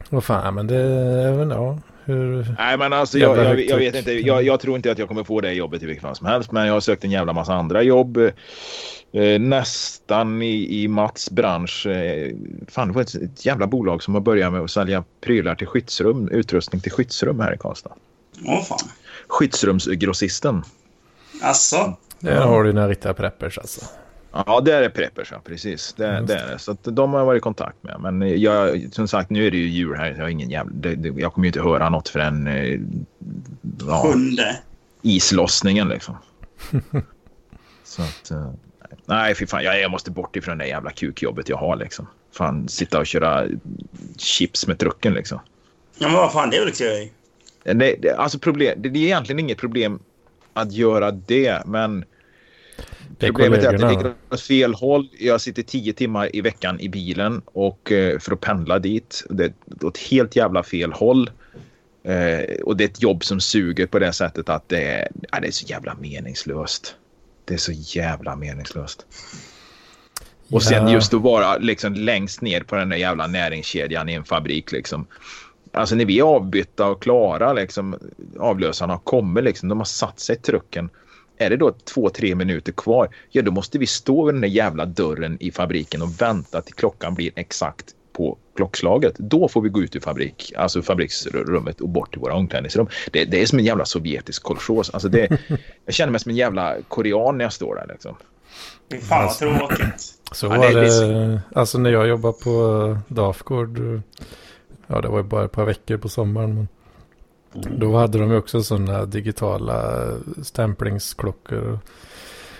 Vad 0.08 0.24
fan, 0.24 0.54
men 0.54 0.66
det 0.66 0.76
är 0.76 1.32
väl, 1.32 1.50
ja. 1.50 1.78
Hur... 2.04 2.54
Nej 2.58 2.78
men 2.78 2.92
alltså 2.92 3.18
jag, 3.18 3.38
jag, 3.38 3.60
jag 3.60 3.76
vet 3.76 3.94
inte. 3.94 4.12
Jag, 4.12 4.42
jag 4.42 4.60
tror 4.60 4.76
inte 4.76 4.92
att 4.92 4.98
jag 4.98 5.08
kommer 5.08 5.24
få 5.24 5.40
det 5.40 5.52
jobbet 5.52 5.82
i 5.82 5.86
vilket 5.86 6.02
fall 6.02 6.16
som 6.16 6.26
helst. 6.26 6.52
Men 6.52 6.66
jag 6.66 6.72
har 6.72 6.80
sökt 6.80 7.04
en 7.04 7.10
jävla 7.10 7.32
massa 7.32 7.54
andra 7.54 7.82
jobb. 7.82 8.18
Eh, 9.12 9.40
nästan 9.40 10.42
i, 10.42 10.82
i 10.82 10.88
Mats 10.88 11.30
bransch. 11.30 11.86
Eh, 11.86 12.34
fan 12.68 12.88
det 12.88 12.94
var 12.94 13.02
ett, 13.02 13.14
ett 13.14 13.46
jävla 13.46 13.66
bolag 13.66 14.02
som 14.02 14.14
har 14.14 14.20
börjat 14.20 14.52
med 14.52 14.60
att 14.60 14.70
sälja 14.70 15.04
prylar 15.20 15.54
till 15.54 15.66
skyddsrum. 15.66 16.28
Utrustning 16.28 16.80
till 16.80 16.92
skyddsrum 16.92 17.40
här 17.40 17.54
i 17.54 17.58
Karlstad. 17.58 17.92
Åh 18.46 18.64
fan. 18.64 18.78
Skyddsrumsgrossisten. 19.28 20.62
Asså? 21.42 21.96
Där 22.18 22.40
har 22.40 22.64
du 22.64 22.72
några 22.72 22.88
riktiga 22.88 23.14
preppers 23.14 23.58
alltså. 23.58 23.80
Ja, 24.32 24.60
det 24.64 24.74
är 24.74 24.88
preppers, 24.88 25.32
ja, 25.32 25.40
precis. 25.44 25.94
Det, 25.96 26.04
det 26.04 26.34
är 26.34 26.46
det. 26.46 26.58
Så 26.58 26.72
att 26.72 26.84
de 26.84 27.12
har 27.12 27.20
jag 27.20 27.26
varit 27.26 27.38
i 27.38 27.40
kontakt 27.40 27.82
med. 27.82 27.96
Men 28.00 28.40
jag, 28.40 28.88
som 28.92 29.08
sagt, 29.08 29.30
nu 29.30 29.46
är 29.46 29.50
det 29.50 29.56
ju 29.56 29.68
jul 29.68 29.96
här. 29.96 30.10
Jag, 30.10 30.22
har 30.22 30.28
ingen 30.28 30.50
jävla, 30.50 30.72
det, 30.74 30.94
det, 30.94 31.20
jag 31.20 31.32
kommer 31.32 31.44
ju 31.44 31.48
inte 31.48 31.62
höra 31.62 31.88
något 31.88 32.08
förrän 32.08 32.46
eh, 32.46 32.80
ja, 33.86 34.02
Sjunde? 34.02 34.56
islossningen 35.02 35.88
liksom. 35.88 36.16
Så 37.84 38.02
att, 38.02 38.30
eh, 38.30 38.50
nej, 39.10 39.34
fy 39.34 39.46
fan. 39.46 39.64
Jag, 39.64 39.80
jag 39.80 39.90
måste 39.90 40.10
bort 40.10 40.36
ifrån 40.36 40.58
det 40.58 40.66
jävla 40.66 40.90
kukjobbet 40.90 41.48
jag 41.48 41.56
har 41.56 41.76
liksom. 41.76 42.06
Fan, 42.32 42.68
sitta 42.68 42.98
och 42.98 43.06
köra 43.06 43.46
chips 44.18 44.66
med 44.66 44.78
trucken 44.78 45.14
liksom. 45.14 45.40
Ja 45.98 46.06
men 46.08 46.16
vad 46.16 46.32
fan, 46.32 46.50
det 46.50 46.56
är 46.56 46.60
väl 46.60 46.70
okej? 46.70 47.12
Det, 47.64 47.96
det, 48.02 48.16
alltså 48.16 48.38
problem, 48.38 48.82
det, 48.82 48.88
det 48.88 48.98
är 48.98 49.04
egentligen 49.04 49.38
inget 49.38 49.58
problem 49.58 49.98
att 50.52 50.72
göra 50.72 51.10
det, 51.10 51.62
men 51.66 52.04
Det 53.18 53.26
är 53.26 53.30
Problemet 53.30 53.64
är 53.64 53.66
att 53.66 53.72
det 53.72 53.78
kollegorna. 53.78 54.02
ligger 54.02 54.14
åt 54.30 54.40
fel 54.40 54.74
håll. 54.74 55.08
Jag 55.18 55.40
sitter 55.40 55.62
tio 55.62 55.92
timmar 55.92 56.36
i 56.36 56.40
veckan 56.40 56.80
i 56.80 56.88
bilen 56.88 57.42
och 57.44 57.92
eh, 57.92 58.18
för 58.18 58.32
att 58.32 58.40
pendla 58.40 58.78
dit. 58.78 59.24
Det 59.30 59.44
är 59.44 59.52
åt 59.84 59.98
helt 59.98 60.36
jävla 60.36 60.62
fel 60.62 60.92
håll. 60.92 61.30
Eh, 62.04 62.60
och 62.64 62.76
det 62.76 62.84
är 62.84 62.88
ett 62.88 63.02
jobb 63.02 63.24
som 63.24 63.40
suger 63.40 63.86
på 63.86 63.98
det 63.98 64.12
sättet 64.12 64.48
att 64.48 64.68
det 64.68 64.82
är, 64.82 65.08
ja, 65.32 65.40
det 65.40 65.46
är 65.46 65.52
så 65.52 65.66
jävla 65.66 65.94
meningslöst. 65.94 66.96
Det 67.50 67.54
är 67.54 67.58
så 67.58 67.72
jävla 67.72 68.36
meningslöst. 68.36 69.06
Och 70.50 70.62
sen 70.62 70.86
Ja. 70.86 70.92
just 70.92 71.14
att 71.14 71.20
vara 71.20 71.58
liksom 71.58 71.94
längst 71.94 72.40
ner 72.40 72.60
på 72.60 72.76
den 72.76 72.88
där 72.88 72.96
jävla 72.96 73.26
näringskedjan 73.26 74.08
i 74.08 74.14
en 74.14 74.24
fabrik 74.24 74.72
liksom. 74.72 75.06
Alltså 75.72 75.94
när 75.94 76.04
vi 76.04 76.18
är 76.18 76.22
avbytta 76.22 76.86
och 76.86 77.02
klara 77.02 77.52
liksom, 77.52 77.98
avlösarna 78.38 78.92
har 78.92 78.98
kommit 78.98 79.44
liksom, 79.44 79.68
de 79.68 79.78
har 79.78 79.84
satt 79.84 80.20
sig 80.20 80.36
i 80.36 80.38
trucken. 80.38 80.90
Är 81.38 81.50
det 81.50 81.56
då 81.56 81.72
två, 81.94 82.10
tre 82.10 82.34
minuter 82.34 82.72
kvar, 82.72 83.08
ja 83.30 83.42
då 83.42 83.50
måste 83.50 83.78
vi 83.78 83.86
stå 83.86 84.26
vid 84.26 84.34
den 84.34 84.40
där 84.40 84.48
jävla 84.48 84.86
dörren 84.86 85.36
i 85.40 85.50
fabriken 85.50 86.02
och 86.02 86.20
vänta 86.20 86.62
till 86.62 86.74
klockan 86.74 87.14
blir 87.14 87.30
exakt 87.36 87.86
på 88.20 88.38
klockslaget. 88.56 89.14
Då 89.18 89.48
får 89.48 89.62
vi 89.62 89.68
gå 89.68 89.82
ut 89.82 89.96
ur 89.96 90.00
fabrik, 90.00 90.52
alltså 90.56 90.82
fabriksrummet 90.82 91.80
och 91.80 91.88
bort 91.88 92.10
till 92.10 92.20
våra 92.20 92.34
omklädningsrum. 92.34 92.86
Det, 93.12 93.24
det 93.24 93.42
är 93.42 93.46
som 93.46 93.58
en 93.58 93.64
jävla 93.64 93.84
sovjetisk 93.84 94.42
kolchos. 94.42 94.90
Alltså 94.90 95.08
det, 95.08 95.28
jag 95.84 95.94
känner 95.94 96.10
mig 96.10 96.20
som 96.20 96.30
en 96.30 96.36
jävla 96.36 96.76
korean 96.88 97.38
när 97.38 97.44
jag 97.44 97.52
står 97.52 97.74
där 97.74 97.86
liksom. 97.88 98.16
Fan 99.02 99.26
vad 99.26 99.38
tråkigt. 99.38 100.04
Så 100.32 100.46
Ja, 100.46 100.50
var 100.50 100.70
det 100.70 100.80
det, 100.80 101.40
alltså 101.54 101.78
när 101.78 101.90
jag 101.90 102.08
jobbade 102.08 102.34
på 102.44 102.98
Dafgård, 103.08 103.78
eh, 103.78 104.00
ja 104.86 105.00
det 105.00 105.08
var 105.08 105.18
ju 105.18 105.24
bara 105.24 105.44
ett 105.44 105.52
par 105.52 105.64
veckor 105.64 105.96
på 105.96 106.08
sommaren. 106.08 106.54
Men 106.54 106.68
då 107.78 107.96
hade 107.96 108.18
de 108.18 108.30
ju 108.30 108.36
också 108.36 108.62
sådana 108.62 109.04
digitala 109.04 110.08
stämplingsklockor. 110.42 111.78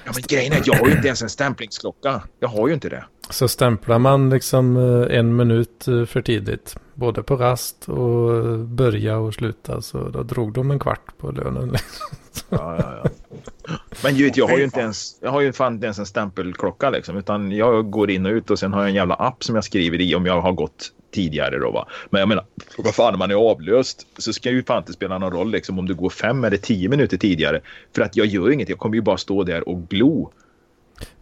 Ja, 0.05 0.13
men 0.15 0.23
grejen 0.29 0.53
är 0.53 0.61
att 0.61 0.67
jag 0.67 0.75
har 0.75 0.87
ju 0.87 0.93
inte 0.93 1.07
ens 1.07 1.23
en 1.23 1.31
stämplingsklocka. 1.31 2.23
Jag 2.41 2.49
har 2.49 2.69
ju 2.69 2.75
inte 2.75 2.89
det. 2.89 3.05
Så 3.31 3.49
stämplar 3.49 3.99
man 3.99 4.31
liksom 4.31 4.77
eh, 4.77 5.19
en 5.19 5.37
minut 5.37 5.89
eh, 5.89 6.05
för 6.05 6.23
tidigt, 6.23 6.77
både 6.95 7.23
på 7.23 7.37
rast 7.37 7.89
och 7.89 8.37
eh, 8.37 8.57
börja 8.57 9.19
och 9.19 9.35
sluta, 9.35 9.83
så 9.83 10.09
då 10.09 10.23
drog 10.23 10.53
de 10.53 10.71
en 10.71 10.79
kvart 10.79 11.19
på 11.19 11.31
lönen. 11.31 11.69
liksom. 11.73 12.07
Ja, 12.49 12.77
ja, 12.79 13.01
ja. 13.05 13.11
Men 14.03 14.17
vet, 14.17 14.37
jag 14.37 14.49
har 14.49 14.59
ju 14.59 14.65
inte 14.65 14.81
ens, 14.81 15.19
jag 15.21 15.31
har 15.31 15.41
ju 15.41 15.53
fan 15.53 15.75
inte 15.75 15.87
ens 15.87 15.99
en 15.99 16.07
stämpelklocka 16.07 16.91
liksom, 16.91 17.17
utan 17.17 17.53
jag 17.53 17.91
går 17.91 18.11
in 18.11 18.27
och 18.27 18.33
ut 18.33 18.51
och 18.51 18.59
sen 18.59 18.73
har 18.73 18.81
jag 18.81 18.89
en 18.89 18.95
jävla 18.95 19.15
app 19.15 19.45
som 19.45 19.55
jag 19.55 19.65
skriver 19.65 20.01
i 20.01 20.15
om 20.15 20.27
jag 20.27 20.41
har 20.41 20.53
gått 20.53 20.93
tidigare 21.11 21.59
då 21.59 21.71
va. 21.71 21.89
Men 22.11 22.19
jag 22.19 22.29
menar, 22.29 22.45
vad 22.79 22.95
fan 22.95 23.19
man 23.19 23.31
är 23.31 23.35
avlöst 23.35 24.07
så 24.19 24.33
ska 24.33 24.51
ju 24.51 24.63
fan 24.63 24.79
inte 24.79 24.93
spela 24.93 25.19
någon 25.19 25.33
roll 25.33 25.51
liksom 25.51 25.79
om 25.79 25.87
du 25.87 25.95
går 25.95 26.11
fem 26.11 26.45
eller 26.45 26.57
tio 26.57 26.89
minuter 26.89 27.17
tidigare. 27.17 27.61
För 27.95 28.03
att 28.03 28.17
jag 28.17 28.27
gör 28.27 28.51
inget, 28.51 28.69
jag 28.69 28.79
kommer 28.79 28.95
ju 28.95 29.03
bara 29.03 29.17
stå 29.17 29.45
där 29.45 29.69
och 29.69 29.89
glo. 29.89 30.33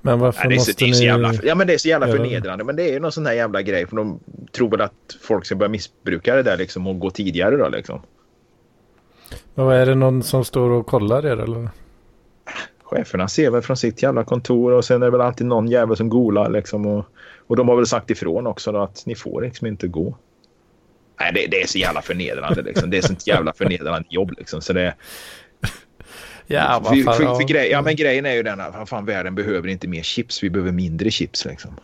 Men 0.01 0.19
varför 0.19 0.49
Nej, 0.49 0.49
det, 0.49 0.55
är 0.55 0.59
så, 0.59 0.71
måste 0.71 0.85
det, 0.85 0.91
är 0.91 1.33
så 1.33 1.43
ni... 1.43 1.49
ja, 1.49 1.55
men 1.55 1.67
det 1.67 1.75
är 1.75 1.79
så 1.79 1.89
jävla 1.89 2.07
förnedrande. 2.07 2.65
Men 2.65 2.77
det 2.77 2.83
är 2.83 2.93
ju 2.93 3.01
någon 3.01 3.13
sån 3.13 3.27
här 3.27 3.33
jävla 3.33 3.63
grej. 3.63 3.87
För 3.87 3.97
de 3.97 4.21
tror 4.53 4.71
väl 4.71 4.81
att 4.81 5.17
folk 5.21 5.47
ska 5.47 5.57
börja 5.57 5.71
missbruka 5.71 6.37
det 6.37 6.43
där 6.43 6.57
liksom 6.57 6.87
och 6.87 6.99
gå 6.99 7.11
tidigare 7.11 7.57
då 7.57 7.69
liksom. 7.69 8.03
Men 9.55 9.67
vad 9.67 9.77
är 9.77 9.87
det 9.87 9.95
någon 9.95 10.23
som 10.23 10.45
står 10.45 10.71
och 10.71 10.87
kollar 10.87 11.27
er 11.27 11.37
eller? 11.37 11.69
Cheferna 12.83 13.29
ser 13.29 13.51
väl 13.51 13.63
från 13.63 13.77
sitt 13.77 14.03
jävla 14.03 14.25
kontor 14.25 14.73
och 14.73 14.85
sen 14.85 15.03
är 15.03 15.07
det 15.07 15.13
väl 15.13 15.21
alltid 15.21 15.47
någon 15.47 15.69
jävel 15.69 15.97
som 15.97 16.09
golar 16.09 16.51
liksom. 16.51 16.87
Och, 16.87 17.05
och 17.47 17.57
de 17.57 17.69
har 17.69 17.77
väl 17.77 17.87
sagt 17.87 18.11
ifrån 18.11 18.47
också 18.47 18.73
då 18.73 18.83
att 18.83 19.07
ni 19.07 19.15
får 19.15 19.43
liksom 19.43 19.67
inte 19.67 19.89
gå. 19.89 20.17
Nej, 21.21 21.33
det, 21.35 21.47
det 21.47 21.63
är 21.63 21.67
så 21.67 21.79
jävla 21.79 22.03
förnedrande 22.03 22.63
liksom. 22.63 22.91
Det 22.91 22.99
är 22.99 23.03
sånt 23.03 23.27
jävla 23.27 23.53
förnedrande 23.53 24.09
jobb 24.11 24.35
liksom. 24.39 24.61
Så 24.61 24.73
det, 24.73 24.95
Ja, 26.51 26.83
för, 26.85 27.13
för, 27.13 27.35
för 27.35 27.49
grej, 27.49 27.71
ja, 27.71 27.83
men 27.83 27.97
grejen 27.97 28.27
är 28.27 28.35
ju 28.35 28.43
den 28.43 28.61
att 28.61 28.75
vad 28.75 28.89
fan, 28.89 29.05
världen 29.05 29.35
behöver 29.35 29.69
inte 29.69 29.89
mer 29.89 30.03
chips. 30.03 30.43
Vi 30.43 30.51
behöver 30.51 30.73
mindre 30.73 31.11
chips 31.11 31.45
liksom. 31.45 31.77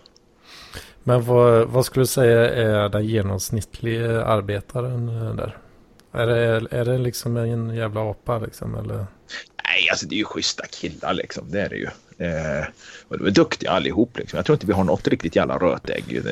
Men 1.02 1.24
vad, 1.24 1.68
vad 1.68 1.86
skulle 1.86 2.02
du 2.02 2.06
säga 2.06 2.50
är 2.50 2.88
den 2.88 3.04
genomsnittliga 3.04 4.24
arbetaren 4.24 5.08
eh, 5.08 5.34
där? 5.34 5.56
Är 6.12 6.26
det, 6.26 6.66
är 6.70 6.84
det 6.84 6.98
liksom 6.98 7.36
en 7.36 7.74
jävla 7.74 8.00
apa 8.00 8.38
liksom 8.38 8.74
eller? 8.74 8.96
Nej, 9.64 9.88
alltså 9.90 10.06
det 10.06 10.14
är 10.14 10.18
ju 10.18 10.24
schyssta 10.24 10.64
killar 10.66 11.14
liksom. 11.14 11.50
Det 11.50 11.60
är 11.60 11.68
det 11.68 11.76
ju. 11.76 11.88
Eh, 12.18 12.66
och 13.08 13.18
de 13.18 13.26
är 13.26 13.30
duktiga 13.30 13.70
allihop 13.70 14.18
liksom. 14.18 14.36
Jag 14.36 14.46
tror 14.46 14.54
inte 14.54 14.66
vi 14.66 14.72
har 14.72 14.84
något 14.84 15.08
riktigt 15.08 15.36
jävla 15.36 15.58
rötägg. 15.58 16.22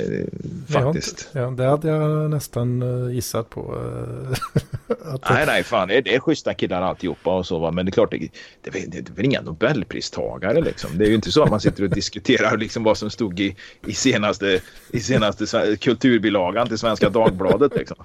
Har 0.74 0.82
faktiskt. 0.82 1.28
Ja, 1.32 1.50
det 1.50 1.64
hade 1.64 1.88
jag 1.88 2.30
nästan 2.30 2.82
eh, 2.82 3.14
gissat 3.14 3.50
på. 3.50 3.60
eh, 3.60 5.02
att 5.14 5.30
Nej, 5.30 5.46
nej, 5.46 5.62
fan. 5.62 5.88
Det 5.88 5.96
är, 5.96 6.02
det 6.02 6.14
är 6.14 6.20
schyssta 6.20 6.54
killar 6.54 6.82
alltihopa 6.82 7.36
och 7.36 7.46
så 7.46 7.58
va. 7.58 7.70
Men 7.70 7.86
det 7.86 7.90
är 7.90 7.92
klart, 7.92 8.10
det, 8.10 8.18
det, 8.18 8.70
det, 8.70 8.86
det 8.86 9.10
är 9.10 9.14
väl 9.14 9.24
inga 9.24 9.40
nobelpristagare 9.40 10.60
liksom. 10.60 10.90
Det 10.98 11.04
är 11.04 11.08
ju 11.08 11.14
inte 11.14 11.32
så 11.32 11.42
att 11.42 11.50
man 11.50 11.60
sitter 11.60 11.82
och 11.82 11.90
diskuterar 11.90 12.56
liksom 12.56 12.82
vad 12.82 12.98
som 12.98 13.10
stod 13.10 13.40
i, 13.40 13.56
i 13.86 13.94
senaste, 13.94 14.60
i 14.90 15.00
senaste 15.00 15.76
kulturbilagan 15.76 16.68
till 16.68 16.78
Svenska 16.78 17.10
Dagbladet 17.10 17.76
liksom. 17.76 17.96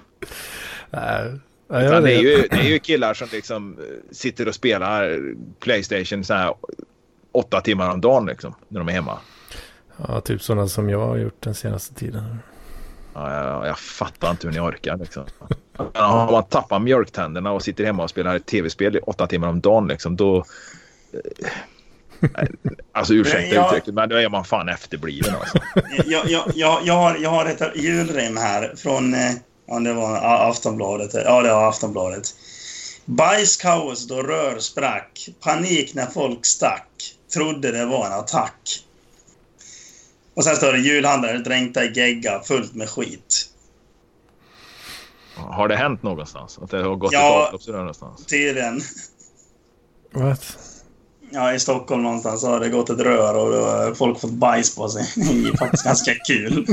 Nej, 0.90 1.84
ja, 1.84 2.00
det, 2.00 2.12
är 2.12 2.22
ju, 2.22 2.48
det 2.50 2.56
är 2.56 2.68
ju 2.68 2.78
killar 2.78 3.14
som 3.14 3.28
liksom 3.32 3.78
eh, 3.78 3.84
sitter 4.10 4.48
och 4.48 4.54
spelar 4.54 5.20
Playstation 5.60 6.24
så 6.24 6.34
här 6.34 6.54
åtta 7.32 7.60
timmar 7.60 7.90
om 7.90 8.00
dagen 8.00 8.26
liksom. 8.26 8.54
När 8.68 8.80
de 8.80 8.88
är 8.88 8.92
hemma. 8.92 9.18
Ja, 10.08 10.20
typ 10.20 10.42
sådana 10.42 10.68
som 10.68 10.90
jag 10.90 11.06
har 11.06 11.16
gjort 11.16 11.42
den 11.42 11.54
senaste 11.54 11.94
tiden. 11.94 12.38
Ja, 13.14 13.34
jag, 13.44 13.66
jag 13.66 13.78
fattar 13.78 14.30
inte 14.30 14.46
hur 14.46 14.54
ni 14.54 14.60
orkar 14.60 14.96
liksom. 14.96 15.24
Har 15.94 16.32
man 16.32 16.44
tappat 16.44 16.82
mjölktänderna 16.82 17.52
och 17.52 17.62
sitter 17.62 17.84
hemma 17.84 18.02
och 18.02 18.10
spelar 18.10 18.36
ett 18.36 18.46
tv-spel 18.46 18.96
i 18.96 19.00
åtta 19.00 19.26
timmar 19.26 19.48
om 19.48 19.60
dagen 19.60 19.88
liksom 19.88 20.16
då... 20.16 20.36
eh, 21.12 22.48
Alltså 22.92 23.14
ursäkta 23.14 23.54
Ja. 23.54 23.66
uttrycket 23.68 23.94
men 23.94 24.08
då 24.08 24.16
är 24.16 24.28
man 24.28 24.44
fan 24.44 24.68
efterbliven 24.68 25.34
alltså. 25.34 25.58
jag, 26.06 26.30
jag, 26.30 26.42
jag, 26.54 26.80
jag, 26.84 26.94
har, 26.94 27.16
jag 27.16 27.30
har 27.30 27.46
ett 27.46 27.76
julrim 27.76 28.36
här 28.36 28.74
från... 28.76 29.14
eh, 29.14 29.32
Ja, 29.70 29.78
det 29.78 29.92
var 29.92 30.16
Aftonbladet. 30.50 31.14
Ja, 31.14 31.42
det 31.42 31.52
var 31.52 31.68
Aftonbladet. 31.68 32.22
Bajskaos 33.04 34.06
då 34.08 34.22
rör 34.22 34.58
sprack. 34.58 35.28
Panik 35.40 35.94
när 35.94 36.06
folk 36.06 36.46
stack. 36.46 37.14
Trodde 37.34 37.72
det 37.72 37.86
var 37.86 38.06
en 38.06 38.12
attack. 38.12 38.84
Och 40.34 40.44
sen 40.44 40.56
står 40.56 40.72
det 40.72 40.78
julhandlare 40.78 41.38
dränkta 41.38 41.84
i 41.84 41.92
gegga 41.92 42.40
fullt 42.40 42.74
med 42.74 42.88
skit. 42.90 43.44
Har 45.34 45.68
det 45.68 45.76
hänt 45.76 46.02
någonstans? 46.02 46.58
Att 46.62 46.70
det 46.70 46.82
har 46.82 46.96
gått 46.96 47.12
Ja. 47.12 47.42
ett 47.42 47.48
avloppsrör 47.48 47.78
någonstans? 47.78 48.26
Tydligen. 48.26 48.80
What? 50.12 50.58
Ja, 51.30 51.54
i 51.54 51.60
Stockholm 51.60 52.02
någonstans 52.02 52.42
har 52.42 52.60
det 52.60 52.68
gått 52.68 52.90
ett 52.90 52.98
rör 53.00 53.34
och 53.34 53.52
då 53.52 53.60
har 53.64 53.94
folk 53.94 54.20
fått 54.20 54.30
bajs 54.30 54.76
på 54.76 54.88
sig. 54.88 55.04
Det 55.16 55.48
är 55.48 55.56
faktiskt 55.56 55.84
ganska 55.84 56.14
kul. 56.14 56.66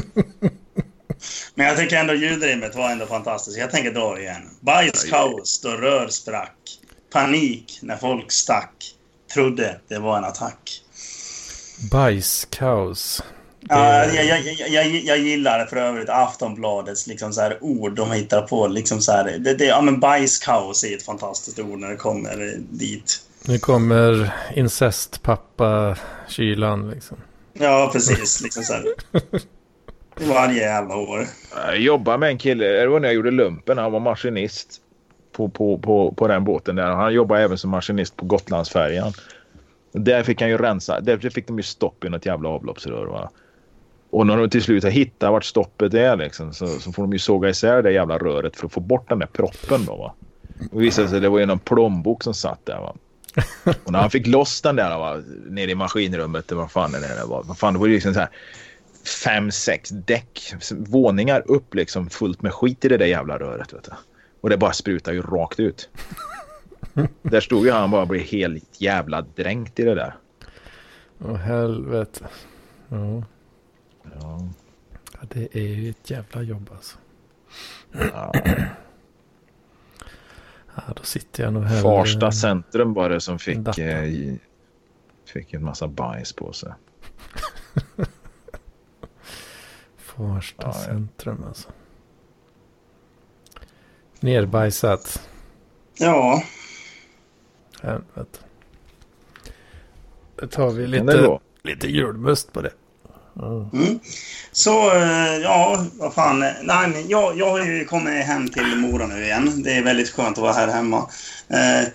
Men 1.55 1.65
jag 1.67 1.77
tycker 1.77 1.97
ändå 1.97 2.13
ljudrimmet 2.13 2.75
var 2.75 2.89
ändå 2.91 3.05
fantastiskt. 3.05 3.57
Jag 3.57 3.71
tänker 3.71 3.91
dra 3.91 4.15
det 4.15 4.21
igen. 4.21 4.49
Bajskaos 4.59 5.61
då 5.61 5.69
rör 5.69 6.07
sprack. 6.07 6.57
Panik 7.11 7.79
när 7.81 7.97
folk 7.97 8.31
stack. 8.31 8.94
Trodde 9.35 9.79
det 9.87 9.99
var 9.99 10.17
en 10.17 10.23
attack. 10.23 10.81
Bajskaos. 11.91 13.23
Ja, 13.69 14.05
jag, 14.05 14.25
jag, 14.25 14.69
jag, 14.69 14.87
jag, 14.87 15.17
gillar 15.17 15.65
för 15.65 15.77
övrigt 15.77 16.09
Aftonbladets 16.09 17.07
liksom 17.07 17.33
så 17.33 17.41
här 17.41 17.57
ord 17.61 17.95
de 17.95 18.11
hittar 18.11 18.41
på. 18.41 18.67
Liksom 18.67 19.01
så 19.01 19.11
här, 19.11 19.37
det, 19.39 19.53
det, 19.53 19.65
ja, 19.65 19.81
men 19.81 19.99
bajskaos 19.99 20.83
är 20.83 20.95
ett 20.95 21.03
fantastiskt 21.03 21.59
ord 21.59 21.79
när 21.79 21.89
det 21.89 21.95
kommer 21.95 22.57
dit. 22.57 23.21
Nu 23.47 23.59
kommer 23.59 24.33
incestpappa 24.55 25.97
kylan 26.27 26.89
liksom. 26.89 27.17
Ja, 27.53 27.89
precis. 27.93 28.41
Liksom 28.41 28.63
så 28.63 28.73
här. 28.73 28.83
Varje 30.29 30.61
jävla 30.61 30.95
år. 30.95 31.27
Jag 31.65 31.79
jobbade 31.79 32.17
med 32.17 32.29
en 32.29 32.37
kille, 32.37 32.65
det 32.65 32.87
var 32.87 32.99
när 32.99 33.07
jag 33.07 33.15
gjorde 33.15 33.31
lumpen, 33.31 33.77
han 33.77 33.91
var 33.91 33.99
maskinist 33.99 34.81
på, 35.35 35.49
på, 35.49 35.77
på, 35.77 36.11
på 36.11 36.27
den 36.27 36.43
båten 36.43 36.75
där. 36.75 36.91
Han 36.91 37.13
jobbade 37.13 37.41
även 37.41 37.57
som 37.57 37.69
maskinist 37.69 38.17
på 38.17 38.25
Gotlandsfärjan. 38.25 39.13
Där 39.91 40.23
fick 40.23 40.41
han 40.41 40.49
ju 40.49 40.57
rensa, 40.57 41.01
där 41.01 41.17
fick 41.17 41.47
de 41.47 41.57
ju 41.57 41.63
stopp 41.63 42.03
i 42.03 42.09
något 42.09 42.25
jävla 42.25 42.49
avloppsrör. 42.49 43.05
Va? 43.05 43.29
Och 44.09 44.27
när 44.27 44.37
de 44.37 44.49
till 44.49 44.63
slut 44.63 44.83
har 44.83 44.91
hittat 44.91 45.31
vart 45.31 45.45
stoppet 45.45 45.93
är 45.93 46.15
liksom, 46.15 46.53
så, 46.53 46.67
så 46.67 46.91
får 46.91 47.03
de 47.03 47.13
ju 47.13 47.19
såga 47.19 47.49
isär 47.49 47.81
det 47.81 47.91
jävla 47.91 48.17
röret 48.17 48.55
för 48.55 48.65
att 48.65 48.73
få 48.73 48.79
bort 48.79 49.09
den 49.09 49.19
där 49.19 49.27
proppen. 49.27 49.85
Då, 49.85 49.95
va? 49.95 50.13
Och 50.71 50.79
det 50.79 50.85
visade 50.85 51.07
sig 51.07 51.15
att 51.15 51.23
det 51.23 51.29
var 51.29 51.39
ju 51.39 51.45
någon 51.45 51.59
plånbok 51.59 52.23
som 52.23 52.33
satt 52.33 52.65
där. 52.65 52.79
Va? 52.79 52.95
Och 53.83 53.91
när 53.91 53.99
han 53.99 54.11
fick 54.11 54.27
loss 54.27 54.61
den 54.61 54.75
där 54.75 54.97
va, 54.97 55.21
nere 55.49 55.71
i 55.71 55.75
maskinrummet, 55.75 56.47
det 56.47 56.55
var 56.55 56.67
fan 56.67 56.91
det 56.91 56.99
där 56.99 57.25
var. 57.27 57.43
Vad 57.43 57.57
fan, 57.57 57.73
det 57.73 57.79
var 57.79 57.87
ju 57.87 57.93
liksom 57.93 58.13
så 58.13 58.19
här 58.19 58.29
fem, 59.23 59.51
sex 59.51 59.89
däck, 59.89 60.53
våningar 60.71 61.43
upp 61.45 61.73
liksom 61.73 62.09
fullt 62.09 62.41
med 62.41 62.53
skit 62.53 62.85
i 62.85 62.87
det 62.87 62.97
där 62.97 63.05
jävla 63.05 63.37
röret. 63.37 63.73
Vet 63.73 63.83
du. 63.83 63.91
Och 64.45 64.49
det 64.49 64.57
bara 64.57 64.73
sprutar 64.73 65.13
ju 65.13 65.21
rakt 65.21 65.59
ut. 65.59 65.89
där 67.21 67.39
stod 67.39 67.65
ju 67.65 67.71
han 67.71 67.91
bara 67.91 68.01
och 68.01 68.07
blev 68.07 68.21
helt 68.21 68.81
jävla 68.81 69.21
dränkt 69.21 69.79
i 69.79 69.83
det 69.83 69.95
där. 69.95 70.15
Åh 71.19 71.35
helvete. 71.35 72.27
Ja. 72.87 73.23
Ja. 74.03 74.49
ja, 75.13 75.19
det 75.29 75.55
är 75.55 75.67
ju 75.67 75.89
ett 75.89 76.09
jävla 76.09 76.41
jobb 76.41 76.69
alltså. 76.73 76.97
Ja. 77.91 78.33
Ja, 80.75 80.83
då 80.95 81.03
sitter 81.03 81.43
jag 81.43 81.53
nog 81.53 81.63
hellre... 81.63 81.81
Farsta 81.81 82.31
centrum 82.31 82.93
var 82.93 83.09
det 83.09 83.21
som 83.21 83.39
fick, 83.39 83.77
eh, 83.77 84.33
fick 85.25 85.53
en 85.53 85.63
massa 85.63 85.87
bajs 85.87 86.33
på 86.33 86.53
sig. 86.53 86.73
Farsta 89.97 90.67
ja. 90.67 90.73
centrum 90.73 91.43
alltså. 91.47 91.69
Nerbajsat. 94.25 95.21
Ja, 95.97 96.43
Helvete. 97.81 98.39
Då 100.35 100.47
tar 100.47 100.69
vi 100.69 100.87
lite, 100.87 101.39
lite 101.63 101.87
julmust 101.87 102.53
på 102.53 102.61
det. 102.61 102.71
så 104.51 104.95
eh, 104.95 105.35
ja, 105.43 105.85
vad 105.93 106.13
fan. 106.13 106.39
Nej, 106.39 106.87
men 106.87 107.07
jag, 107.07 107.37
jag 107.37 107.49
har 107.49 107.65
ju 107.65 107.85
kommit 107.85 108.25
hem 108.25 108.49
till 108.49 108.75
Mora 108.75 109.07
nu 109.07 109.23
igen. 109.23 109.63
Det 109.63 109.77
är 109.77 109.83
väldigt 109.83 110.09
skönt 110.09 110.37
att 110.37 110.43
vara 110.43 110.53
här 110.53 110.67
hemma. 110.67 111.09
Eh, 111.47 111.87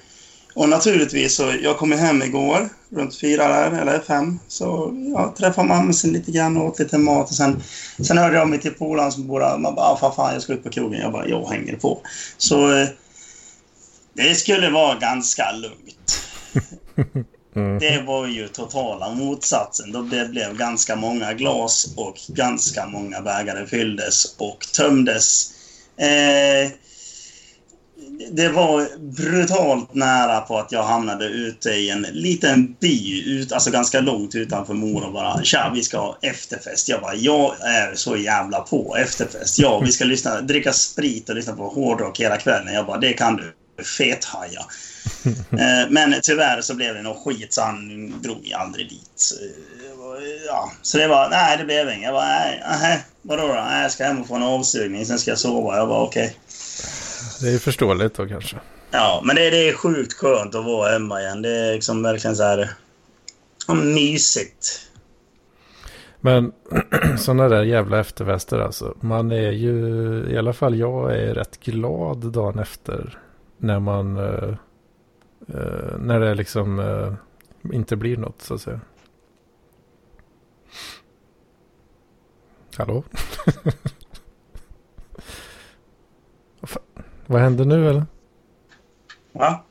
och 0.55 0.69
naturligtvis 0.69 1.35
så, 1.37 1.53
jag 1.63 1.79
kom 1.79 1.93
hem 1.93 2.23
igår, 2.23 2.69
runt 2.91 3.21
fyra 3.21 3.49
där, 3.49 3.81
eller 3.81 3.99
fem. 3.99 4.39
Så 4.49 4.95
jag 5.15 5.37
träffade 5.37 5.69
mamsen 5.69 6.13
lite 6.13 6.31
grann 6.31 6.57
och 6.57 6.65
åt 6.65 6.79
lite 6.79 6.99
mat. 6.99 7.31
Och 7.31 7.37
sen, 7.37 7.63
sen 8.07 8.19
hörde 8.19 8.37
jag 8.37 8.49
mig 8.49 8.61
till 8.61 8.75
polaren 8.75 9.13
som 9.13 9.27
bor 9.27 9.41
där. 9.41 9.59
Man 9.59 9.75
bara, 9.75 9.87
ah, 9.87 10.13
fan, 10.17 10.33
jag 10.33 10.43
ska 10.43 10.53
ut 10.53 10.65
på 10.65 10.71
krogen. 10.71 11.01
Jag 11.01 11.13
bara, 11.13 11.29
jag 11.29 11.49
hänger 11.49 11.77
på. 11.77 12.01
Så 12.39 12.73
eh, 12.73 12.89
det 14.15 14.35
skulle 14.35 14.71
vara 14.71 14.99
ganska 14.99 15.53
lugnt. 15.53 16.23
Det 17.81 18.03
var 18.07 18.27
ju 18.27 18.49
totala 18.49 19.15
motsatsen. 19.15 19.93
Då 19.93 20.03
det 20.03 20.29
blev 20.29 20.57
ganska 20.57 20.97
många 20.97 21.33
glas 21.33 21.95
och 21.97 22.17
ganska 22.29 22.87
många 22.87 23.21
bägare 23.21 23.67
fylldes 23.67 24.35
och 24.39 24.67
tömdes. 24.77 25.53
Eh, 25.97 26.73
det 28.30 28.48
var 28.48 28.88
brutalt 28.98 29.94
nära 29.94 30.40
på 30.40 30.59
att 30.59 30.72
jag 30.72 30.83
hamnade 30.83 31.24
ute 31.24 31.70
i 31.70 31.90
en 31.90 32.06
liten 32.12 32.76
by, 32.80 33.22
ut, 33.26 33.52
alltså 33.52 33.70
ganska 33.70 34.00
långt 34.00 34.35
utanför 34.35 34.74
Mora 34.74 35.11
bara. 35.11 35.44
Tja, 35.44 35.72
vi 35.74 35.83
ska 35.83 35.98
ha 35.98 36.18
efterfest. 36.22 36.88
Jag 36.88 37.00
bara, 37.00 37.14
jag 37.14 37.54
är 37.61 37.94
så 37.94 38.16
jävla 38.16 38.61
på 38.61 38.96
efterfest. 38.96 39.59
Ja, 39.59 39.78
vi 39.80 39.92
ska 39.92 40.04
lyssna, 40.04 40.40
dricka 40.40 40.72
sprit 40.72 41.28
och 41.28 41.35
lyssna 41.35 41.56
på 41.56 41.68
hårdrock 41.68 42.20
hela 42.20 42.37
kvällen. 42.37 42.74
Jag 42.74 42.87
bara, 42.87 42.98
det 42.98 43.12
kan 43.12 43.37
du. 43.37 43.52
Fethaja. 43.98 44.61
Eh, 45.52 45.90
Men 45.90 46.14
tyvärr 46.22 46.61
så 46.61 46.74
blev 46.74 46.94
det 46.94 47.02
nog 47.02 47.16
skit 47.16 47.52
så 47.52 47.62
han 47.62 48.11
drog 48.22 48.52
aldrig 48.56 48.88
dit. 48.88 49.33
Eh, 49.42 49.70
Ja, 50.46 50.72
så 50.83 50.98
det 50.98 51.09
var, 51.09 51.28
nej 51.30 51.59
det 51.59 51.64
blev 51.64 51.90
inget. 51.90 52.02
Jag 52.02 52.14
bara, 52.14 52.44
nej, 52.80 53.00
vadå 53.22 53.46
då? 53.46 53.54
Nej, 53.54 53.83
jag 53.83 53.92
ska 53.92 54.04
hem 54.04 54.20
och 54.20 54.28
få 54.28 54.35
en 54.35 54.42
avsugning, 54.42 55.06
sen 55.06 55.18
ska 55.18 55.30
jag 55.30 55.38
sova. 55.38 55.76
Jag 55.76 55.88
bara, 55.88 56.02
okej. 56.02 56.37
Det 57.40 57.55
är 57.55 57.59
förståeligt 57.59 58.14
då 58.14 58.26
kanske. 58.26 58.57
Ja, 58.90 59.22
men 59.24 59.37
det, 59.37 59.50
det 59.50 59.68
är 59.68 59.74
sjukt 59.74 60.12
skönt 60.12 60.55
att 60.55 60.64
vara 60.64 60.92
hemma 60.92 61.20
igen. 61.20 61.42
Det 61.42 61.50
är 61.50 61.72
liksom 61.72 62.03
verkligen 62.03 62.37
så 62.37 62.42
här... 62.42 62.70
Mysigt. 63.74 64.90
Men 66.20 66.53
sådana 67.18 67.48
där 67.48 67.62
jävla 67.62 68.00
efterfester 68.00 68.59
alltså. 68.59 68.96
Man 69.00 69.33
är 69.33 69.50
ju, 69.50 69.79
i 70.31 70.38
alla 70.38 70.53
fall 70.53 70.79
jag 70.79 71.16
är 71.16 71.35
rätt 71.35 71.61
glad 71.61 72.33
dagen 72.33 72.59
efter. 72.59 73.18
När 73.59 73.81
man, 73.81 74.16
eh, 74.16 74.55
eh, 75.48 75.98
när 75.98 76.20
det 76.20 76.35
liksom 76.35 76.79
eh, 76.81 77.12
inte 77.74 77.96
blir 77.96 78.16
något 78.16 78.42
så 78.42 78.55
att 78.55 78.61
säga. 78.61 78.81
Hallå? 82.76 83.05
Vad 86.61 86.70
fan- 86.70 86.83
Vad 87.31 87.40
hände 87.40 87.64
nu 87.64 87.88
eller? 87.88 88.07
Va? 89.33 89.64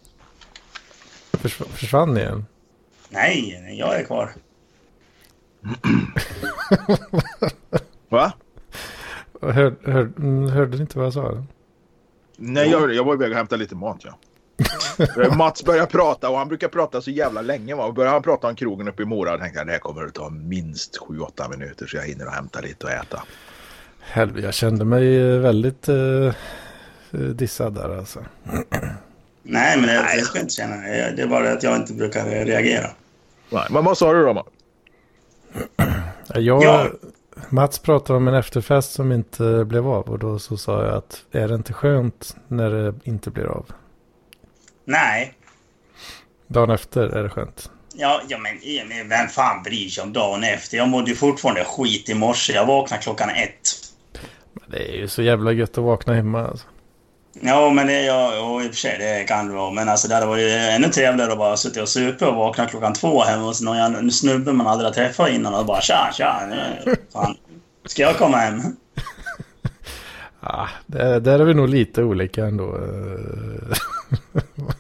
Försv- 1.31 1.67
försvann 1.69 2.13
ni 2.13 2.19
igen? 2.19 2.45
Nej, 3.09 3.59
nej, 3.63 3.79
jag 3.79 3.99
är 3.99 4.03
kvar. 4.03 4.31
Va? 8.09 8.33
Hör, 9.41 9.75
hör, 9.91 10.01
mm, 10.17 10.49
hörde 10.49 10.75
ni 10.77 10.81
inte 10.81 10.97
vad 10.97 11.05
jag 11.05 11.13
sa? 11.13 11.43
Nej, 12.37 12.69
jag, 12.69 12.93
jag 12.93 13.03
var 13.03 13.13
iväg 13.13 13.31
och 13.31 13.37
hämtade 13.37 13.59
lite 13.59 13.75
mat 13.75 14.01
ja. 14.03 14.17
Eh, 15.23 15.37
Mats 15.37 15.63
börjar 15.65 15.85
prata 15.85 16.29
och 16.29 16.37
han 16.37 16.47
brukar 16.47 16.67
prata 16.67 17.01
så 17.01 17.11
jävla 17.11 17.41
länge. 17.41 17.75
Va? 17.75 17.85
Och 17.85 17.93
Börjar 17.93 18.11
han 18.11 18.21
prata 18.21 18.47
om 18.47 18.55
krogen 18.55 18.87
uppe 18.87 19.03
i 19.03 19.05
Mora 19.05 19.33
och 19.33 19.39
tänkte 19.39 19.59
jag 19.59 19.67
det 19.67 19.71
här 19.71 19.79
kommer 19.79 20.05
att 20.05 20.13
ta 20.13 20.29
minst 20.29 20.97
7-8 20.99 21.49
minuter 21.49 21.87
så 21.87 21.97
jag 21.97 22.03
hinner 22.03 22.25
att 22.25 22.33
hämta 22.35 22.61
lite 22.61 22.85
och 22.85 22.91
äta. 22.91 23.23
Helvete, 23.99 24.45
jag 24.45 24.53
kände 24.53 24.85
mig 24.85 25.17
eh, 25.17 25.39
väldigt 25.39 25.89
eh, 25.89 26.33
dissad 27.17 27.73
där 27.73 27.97
alltså. 27.97 28.19
Nej, 29.43 29.77
men 29.77 29.87
det, 29.87 29.93
det 30.15 30.21
ska 30.21 30.37
jag 30.37 30.43
inte 30.43 30.53
känna. 30.53 30.75
Det 30.75 31.21
är 31.21 31.27
bara 31.27 31.51
att 31.51 31.63
jag 31.63 31.75
inte 31.75 31.93
brukar 31.93 32.25
reagera. 32.25 32.89
Nej, 33.49 33.67
men 33.69 33.83
vad 33.85 33.97
sa 33.97 34.13
du 34.13 34.23
då? 34.23 34.33
Mats? 34.33 34.47
Jag, 36.35 36.63
Ja. 36.63 36.87
Mats 37.49 37.79
pratade 37.79 38.17
om 38.17 38.27
en 38.27 38.33
efterfest 38.33 38.91
som 38.91 39.11
inte 39.11 39.65
blev 39.65 39.87
av 39.87 40.09
och 40.09 40.19
då 40.19 40.39
så 40.39 40.57
sa 40.57 40.85
jag 40.85 40.95
att 40.95 41.23
är 41.31 41.47
det 41.47 41.55
inte 41.55 41.73
skönt 41.73 42.35
när 42.47 42.69
det 42.69 42.93
inte 43.03 43.31
blir 43.31 43.45
av? 43.45 43.65
Nej. 44.85 45.33
Dagen 46.47 46.69
efter 46.69 47.01
är 47.01 47.23
det 47.23 47.29
skönt. 47.29 47.71
Ja, 47.93 48.21
ja 48.27 48.37
men, 48.37 48.59
men 48.87 49.09
vem 49.09 49.27
fan 49.27 49.63
bryr 49.63 49.89
sig 49.89 50.03
om 50.03 50.13
dagen 50.13 50.43
efter? 50.43 50.77
Jag 50.77 50.87
mådde 50.89 51.09
ju 51.09 51.15
fortfarande 51.15 51.63
skit 51.63 52.09
i 52.09 52.13
morse. 52.13 52.53
Jag 52.53 52.65
vaknade 52.65 53.03
klockan 53.03 53.29
ett. 53.29 53.69
Men 54.53 54.63
det 54.71 54.93
är 54.93 54.97
ju 54.97 55.07
så 55.07 55.21
jävla 55.21 55.51
gött 55.51 55.77
att 55.77 55.83
vakna 55.83 56.13
hemma 56.13 56.47
alltså. 56.47 56.67
Ja, 57.41 57.69
men 57.69 57.87
det, 57.87 58.01
ja, 58.01 58.35
ja, 58.35 58.63
i 58.63 58.67
och 58.67 58.71
för 58.71 58.77
sig 58.77 58.97
det 58.99 59.23
kan 59.23 59.47
det 59.47 59.53
vara. 59.53 59.71
Men 59.71 59.89
alltså 59.89 60.07
det 60.07 60.13
hade 60.13 60.25
varit 60.27 60.51
ännu 60.51 60.87
trevligare 60.87 61.31
att 61.31 61.37
bara 61.37 61.57
sitta 61.57 61.81
och 61.81 61.89
supa 61.89 62.29
och 62.29 62.35
vakna 62.35 62.65
klockan 62.65 62.93
två 62.93 63.21
hemma 63.23 63.43
hos 63.43 63.61
någon 63.61 64.11
snubbe 64.11 64.53
man 64.53 64.67
aldrig 64.67 64.87
har 64.87 64.93
träffat 64.93 65.29
innan 65.29 65.53
och 65.53 65.65
bara 65.65 65.81
tja, 65.81 66.09
tja. 66.13 66.41
Nu, 66.49 66.95
fan. 67.13 67.35
Ska 67.85 68.01
jag 68.01 68.17
komma 68.17 68.37
hem? 68.37 68.61
Ah, 70.41 70.67
där, 70.85 71.19
där 71.19 71.39
är 71.39 71.43
vi 71.45 71.53
nog 71.53 71.69
lite 71.69 72.03
olika 72.03 72.45
ändå. 72.45 72.75
eh, 72.75 73.77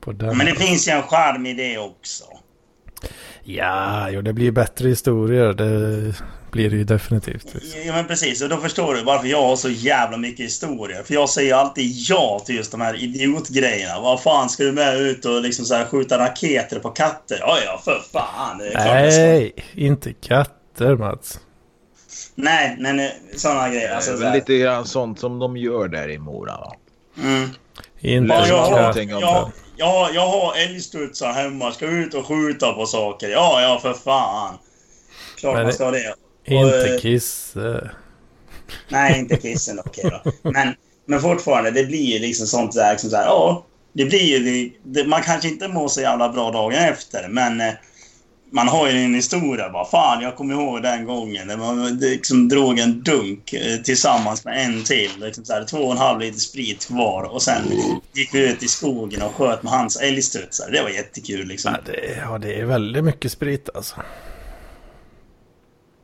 På 0.00 0.12
den. 0.12 0.36
Men 0.36 0.46
det 0.46 0.54
finns 0.54 0.88
ju 0.88 0.92
en 0.92 1.02
charm 1.02 1.46
i 1.46 1.54
det 1.54 1.78
också. 1.78 2.24
Ja, 3.42 4.10
jo, 4.10 4.22
det 4.22 4.32
blir 4.32 4.50
bättre 4.50 4.88
historier. 4.88 5.52
Det 5.52 6.14
blir 6.50 6.70
det 6.70 6.76
ju 6.76 6.84
definitivt. 6.84 7.46
Ja, 7.86 7.92
men 7.92 8.06
precis. 8.06 8.42
Och 8.42 8.48
då 8.48 8.56
förstår 8.56 8.94
du 8.94 9.02
varför 9.04 9.26
jag 9.28 9.42
har 9.42 9.56
så 9.56 9.68
jävla 9.70 10.16
mycket 10.16 10.46
historia. 10.46 11.02
För 11.04 11.14
jag 11.14 11.28
säger 11.30 11.54
alltid 11.54 11.92
ja 12.08 12.42
till 12.46 12.56
just 12.56 12.70
de 12.70 12.80
här 12.80 13.02
idiotgrejerna. 13.04 14.00
Vad 14.00 14.22
fan, 14.22 14.48
ska 14.48 14.62
du 14.64 14.72
med 14.72 14.96
ut 15.00 15.24
och 15.24 15.40
liksom 15.42 15.64
så 15.64 15.74
här 15.74 15.84
skjuta 15.84 16.18
raketer 16.18 16.78
på 16.78 16.88
katter? 16.90 17.36
Ja, 17.40 17.58
ja, 17.64 17.80
för 17.84 18.02
fan. 18.12 18.58
Det 18.58 18.66
är 18.66 18.70
klart. 18.70 18.84
Nej, 18.86 19.52
inte 19.74 20.12
katter 20.12 20.96
Mats. 20.96 21.40
Nej, 22.34 22.76
men 22.80 23.00
eh, 23.00 23.06
sådana 23.36 23.68
grejer. 23.68 23.88
Det 23.88 23.94
Alltså, 23.96 24.12
är 24.12 24.16
så 24.16 24.32
lite 24.32 24.58
grann 24.58 24.84
sånt 24.86 25.20
som 25.20 25.38
de 25.38 25.56
gör 25.56 25.88
där 25.88 26.10
i 26.10 26.18
Mora. 26.18 26.52
Va? 26.52 26.74
Mm. 27.22 27.48
Inte 28.00 28.34
Ja, 28.34 28.46
jag, 28.46 28.56
har, 28.62 28.94
jag, 28.96 29.52
jag, 29.76 30.14
jag 30.14 30.26
har 30.26 30.56
älgstudsar 30.56 31.32
hemma. 31.32 31.72
Ska 31.72 31.86
ut 31.86 32.14
och 32.14 32.26
skjuta 32.26 32.72
på 32.72 32.86
saker. 32.86 33.28
Ja, 33.28 33.62
ja, 33.62 33.78
för 33.82 33.92
fan. 33.92 34.54
Klart 35.38 35.54
Men 35.54 35.62
man 35.62 35.66
det- 35.66 35.72
ska 35.74 35.90
det. 35.90 36.14
Inte 36.44 36.94
eh, 36.94 37.00
kisse. 37.00 37.90
Nej, 38.88 39.18
inte 39.18 39.36
kissen. 39.36 39.80
Okej 39.84 40.10
då. 40.10 40.50
Men, 40.50 40.74
men 41.06 41.20
fortfarande, 41.20 41.70
det 41.70 41.84
blir 41.84 42.12
ju 42.12 42.18
liksom 42.18 42.46
sånt 42.46 42.72
där. 42.72 42.90
Liksom 42.90 43.10
så 43.10 43.16
här, 43.16 43.24
ja, 43.24 43.66
det 43.92 44.04
blir 44.04 44.38
ju... 44.38 44.70
Det, 44.82 45.04
man 45.04 45.22
kanske 45.22 45.48
inte 45.48 45.68
mår 45.68 45.88
så 45.88 46.00
jävla 46.00 46.28
bra 46.28 46.50
dagen 46.50 46.78
efter, 46.78 47.28
men 47.28 47.60
eh, 47.60 47.72
man 48.52 48.68
har 48.68 48.90
ju 48.90 49.04
en 49.04 49.14
historia. 49.14 49.70
Bara, 49.70 49.84
fan, 49.84 50.22
jag 50.22 50.36
kommer 50.36 50.54
ihåg 50.54 50.82
den 50.82 51.04
gången 51.04 51.46
när 51.46 51.56
man 51.56 51.98
liksom 51.98 52.48
drog 52.48 52.78
en 52.78 53.02
dunk 53.02 53.52
eh, 53.52 53.76
tillsammans 53.76 54.44
med 54.44 54.64
en 54.64 54.84
till. 54.84 55.10
Liksom 55.18 55.44
så 55.44 55.52
här, 55.52 55.64
två 55.64 55.78
och 55.78 55.92
en 55.92 55.98
halv 55.98 56.20
liter 56.20 56.38
sprit 56.40 56.86
kvar 56.86 57.22
och 57.22 57.42
sen 57.42 57.62
gick 58.12 58.34
vi 58.34 58.50
ut 58.50 58.62
i 58.62 58.68
skogen 58.68 59.22
och 59.22 59.34
sköt 59.34 59.62
med 59.62 59.72
hans 59.72 59.96
älgstudsare. 59.96 60.70
Det 60.70 60.82
var 60.82 60.90
jättekul 60.90 61.46
liksom. 61.46 61.72
Ja 61.74 61.92
det, 61.92 62.16
ja, 62.16 62.38
det 62.38 62.60
är 62.60 62.64
väldigt 62.64 63.04
mycket 63.04 63.32
sprit 63.32 63.68
alltså. 63.74 63.96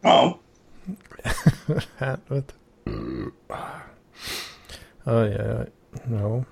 Ja. 0.06 0.38
Helvete. 1.96 2.54
Oj, 5.04 5.36
oj, 5.40 5.56
oj. 5.58 5.66
Ja. 6.04 6.44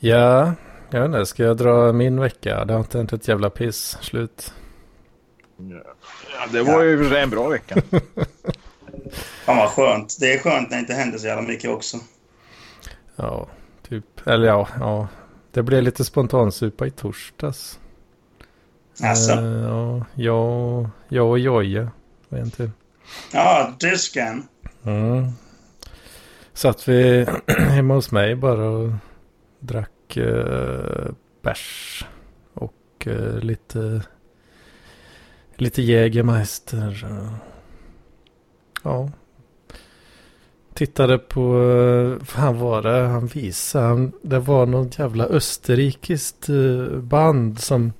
Ja, 0.00 0.54
jag 0.90 1.00
vet 1.00 1.06
inte. 1.06 1.26
Ska 1.26 1.42
jag 1.42 1.56
dra 1.56 1.92
min 1.92 2.20
vecka? 2.20 2.64
Det 2.64 2.72
har 2.72 2.80
inte 2.80 2.98
hänt 2.98 3.12
ett 3.12 3.28
jävla 3.28 3.50
piss. 3.50 3.98
Slut. 4.00 4.54
Ja, 5.56 6.46
det 6.52 6.62
var 6.62 6.82
ju 6.82 7.16
en 7.16 7.30
bra 7.30 7.48
vecka. 7.48 7.74
Fan 9.44 9.56
vad 9.56 9.68
skönt. 9.68 10.16
Det 10.20 10.34
är 10.34 10.38
skönt 10.38 10.70
när 10.70 10.76
det 10.76 10.80
inte 10.80 10.94
händer 10.94 11.18
så 11.18 11.26
jävla 11.26 11.48
mycket 11.48 11.70
också. 11.70 11.96
Ja, 13.16 13.48
typ. 13.88 14.26
Eller 14.26 14.46
ja, 14.46 14.68
ja. 14.80 15.08
Det 15.52 15.62
blev 15.62 15.82
lite 15.82 16.04
spontansupa 16.04 16.86
i 16.86 16.90
torsdags. 16.90 17.78
Alltså. 19.02 19.32
Eh, 19.32 19.38
ja, 19.38 20.06
jag, 20.14 20.90
jag 21.08 21.28
och 21.28 21.38
Joje. 21.38 21.90
En 22.28 22.50
till. 22.50 22.70
Ja, 23.32 23.74
tysken. 23.78 24.48
Mm. 24.84 25.28
Satt 26.52 26.88
vi 26.88 27.26
hemma 27.68 27.94
hos 27.94 28.12
mig 28.12 28.34
bara 28.34 28.68
och 28.68 28.90
drack 29.58 30.16
uh, 30.16 31.10
bärs. 31.42 32.06
Och 32.54 33.06
eh, 33.06 33.38
lite, 33.38 34.02
lite 35.54 35.82
Jägermeister. 35.82 37.06
ja. 38.82 39.10
Tittade 40.74 41.18
på, 41.18 41.54
uh, 41.54 42.22
fan 42.22 42.58
var 42.58 42.82
det 42.82 43.06
han 43.06 43.26
visade? 43.26 43.86
Han, 43.86 44.12
det 44.22 44.38
var 44.38 44.66
något 44.66 44.98
jävla 44.98 45.24
österrikiskt 45.24 46.48
band 47.02 47.60
som, 47.60 47.92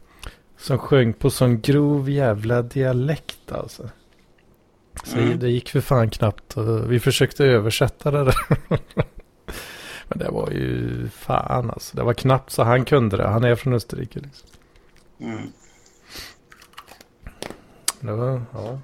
som 0.61 0.79
sjöng 0.79 1.13
på 1.13 1.31
sån 1.31 1.61
grov 1.61 2.11
jävla 2.11 2.63
dialekt 2.63 3.53
alltså. 3.53 3.91
Så 5.05 5.19
Mm. 5.19 5.39
det 5.39 5.51
gick 5.51 5.69
för 5.69 5.81
fan 5.81 6.11
knappt. 6.11 6.57
Vi 6.87 7.01
försökte 7.01 7.45
översätta 7.45 8.11
det 8.11 8.25
där. 8.25 8.35
Men 10.09 10.19
det 10.19 10.29
var 10.31 10.51
ju 10.51 11.09
fan 11.09 11.71
alltså. 11.71 11.97
Det 11.97 12.03
var 12.03 12.15
knappt 12.15 12.51
så 12.51 12.63
han 12.63 12.85
kunde 12.85 13.17
det. 13.17 13.29
Han 13.29 13.45
är 13.45 13.55
från 13.55 13.73
Österrike 13.75 14.21
liksom. 14.21 14.49
Mm. 15.21 15.53
Det 18.01 18.13
var, 18.13 18.43
ja. 18.53 18.81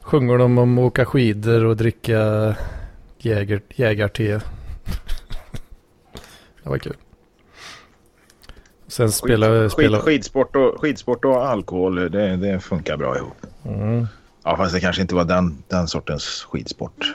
Sjunger 0.00 0.38
de 0.38 0.58
om 0.58 0.78
att 0.78 0.82
åka 0.82 1.04
skidor 1.04 1.64
och 1.64 1.76
dricka 1.76 2.54
jäger, 3.18 3.62
jägarte. 3.74 4.22
det 6.62 6.70
var 6.70 6.78
kul. 6.78 6.96
Sen 8.88 9.12
spela... 9.12 9.46
Skid, 9.48 9.70
spela 9.72 9.98
skid, 9.98 10.04
skidsport, 10.04 10.56
och, 10.56 10.80
skidsport 10.80 11.24
och 11.24 11.46
alkohol, 11.48 11.94
det, 12.10 12.36
det 12.36 12.60
funkar 12.60 12.96
bra 12.96 13.16
ihop. 13.16 13.46
mm. 13.66 14.06
Ja, 14.44 14.56
fast 14.56 14.74
det 14.74 14.80
kanske 14.80 15.02
inte 15.02 15.14
var 15.14 15.24
den, 15.24 15.62
den 15.68 15.88
sortens 15.88 16.24
skidsport. 16.50 17.14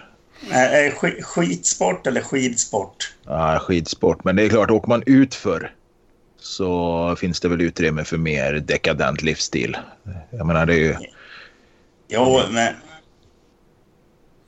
Eh, 0.52 0.74
eh, 0.86 0.94
sk- 0.94 1.22
skitsport 1.22 2.08
eller 2.08 2.22
skidsport? 2.22 3.14
Ja, 3.26 3.60
skidsport. 3.62 4.24
Men 4.24 4.36
det 4.36 4.44
är 4.44 4.50
klart, 4.50 4.72
åker 4.72 4.88
man 4.88 5.04
ut 5.06 5.36
för 5.36 5.72
så 6.40 7.16
finns 7.20 7.40
det 7.40 7.48
väl 7.50 7.62
utrymme 7.62 8.04
för 8.04 8.18
mer 8.18 8.54
dekadent 8.54 9.22
livsstil. 9.22 9.78
Jag 10.32 10.46
menar, 10.48 10.66
det 10.66 10.74
är 10.74 10.78
ju... 10.80 10.96
Jo, 12.08 12.40
men, 12.52 12.74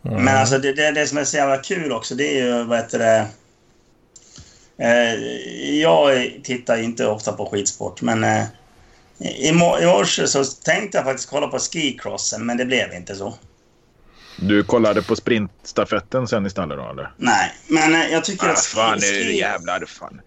Mm. 0.08 0.24
men 0.24 0.38
alltså 0.38 0.58
det, 0.58 0.74
det, 0.74 0.92
det 0.92 1.08
som 1.08 1.18
är 1.18 1.24
så 1.24 1.38
jävla 1.38 1.58
kul 1.58 1.92
också, 1.92 2.16
det 2.16 2.40
är 2.40 2.46
ju 2.46 2.64
vad 2.64 2.78
heter 2.78 3.00
det... 3.00 3.26
Eh, 4.78 5.14
jag 5.82 6.32
tittar 6.44 6.78
inte 6.78 7.08
ofta 7.08 7.32
på 7.34 7.46
skidsport, 7.46 8.02
men 8.02 8.24
eh, 8.24 8.44
i, 9.20 9.52
mo- 9.52 9.82
i 9.82 9.86
morse 9.86 10.28
så 10.28 10.44
tänkte 10.46 10.98
jag 10.98 11.06
faktiskt 11.06 11.30
kolla 11.30 11.48
på 11.48 11.60
skicrossen, 11.60 12.46
men 12.46 12.58
det 12.58 12.66
blev 12.66 12.94
inte 12.94 13.16
så. 13.16 13.34
Du 14.38 14.64
kollade 14.64 15.02
på 15.02 15.16
sprintstafetten 15.16 16.28
sen 16.28 16.46
istället 16.46 16.78
då, 16.78 16.90
eller? 16.90 17.12
Nej, 17.18 17.52
men 17.68 17.94
eh, 17.96 18.08
jag 18.12 18.24
tycker 18.26 18.48
Ah, 18.48 18.52
att 18.52 18.66
fan, 18.66 19.00
ski- 19.00 19.38
jävlar 19.40 19.86
fan. 19.86 20.22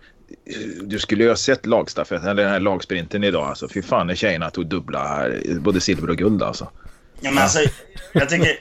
du 0.82 0.98
skulle 0.98 1.22
ju 1.24 1.28
ha 1.28 1.36
sett 1.36 1.66
lagstafetten, 1.66 2.28
eller 2.28 2.42
den 2.42 2.52
här 2.52 2.60
lagsprinten 2.60 3.24
idag. 3.24 3.48
Alltså, 3.48 3.68
fy 3.68 3.82
fan 3.82 4.06
när 4.06 4.14
tjejerna 4.14 4.50
tog 4.50 4.66
dubbla 4.66 5.28
både 5.60 5.80
silver 5.80 6.10
och 6.10 6.16
guld 6.16 6.42
alltså. 6.42 6.70
Ja, 7.20 7.30
men 7.30 7.42
alltså, 7.42 7.58
jag 8.12 8.28
tycker... 8.28 8.58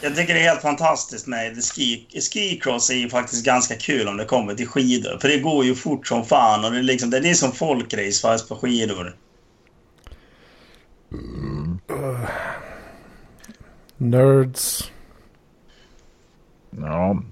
Jag 0.00 0.16
tycker 0.16 0.34
det 0.34 0.40
är 0.40 0.48
helt 0.48 0.62
fantastiskt 0.62 1.26
med 1.26 1.64
ski, 1.64 2.06
skicross 2.32 2.90
är 2.90 2.94
ju 2.94 3.08
faktiskt 3.08 3.44
ganska 3.44 3.74
kul 3.74 4.08
om 4.08 4.16
det 4.16 4.24
kommer 4.24 4.54
till 4.54 4.68
skidor. 4.68 5.18
För 5.20 5.28
det 5.28 5.38
går 5.38 5.64
ju 5.64 5.74
fort 5.74 6.06
som 6.06 6.24
fan 6.24 6.64
och 6.64 6.72
det 6.72 6.78
är, 6.78 6.82
liksom, 6.82 7.10
det 7.10 7.18
är 7.18 7.34
som 7.34 7.52
folkrace 7.52 8.20
fast 8.20 8.48
på 8.48 8.56
skidor. 8.56 9.16
Nerds. 13.96 14.90
Ja. 16.70 17.22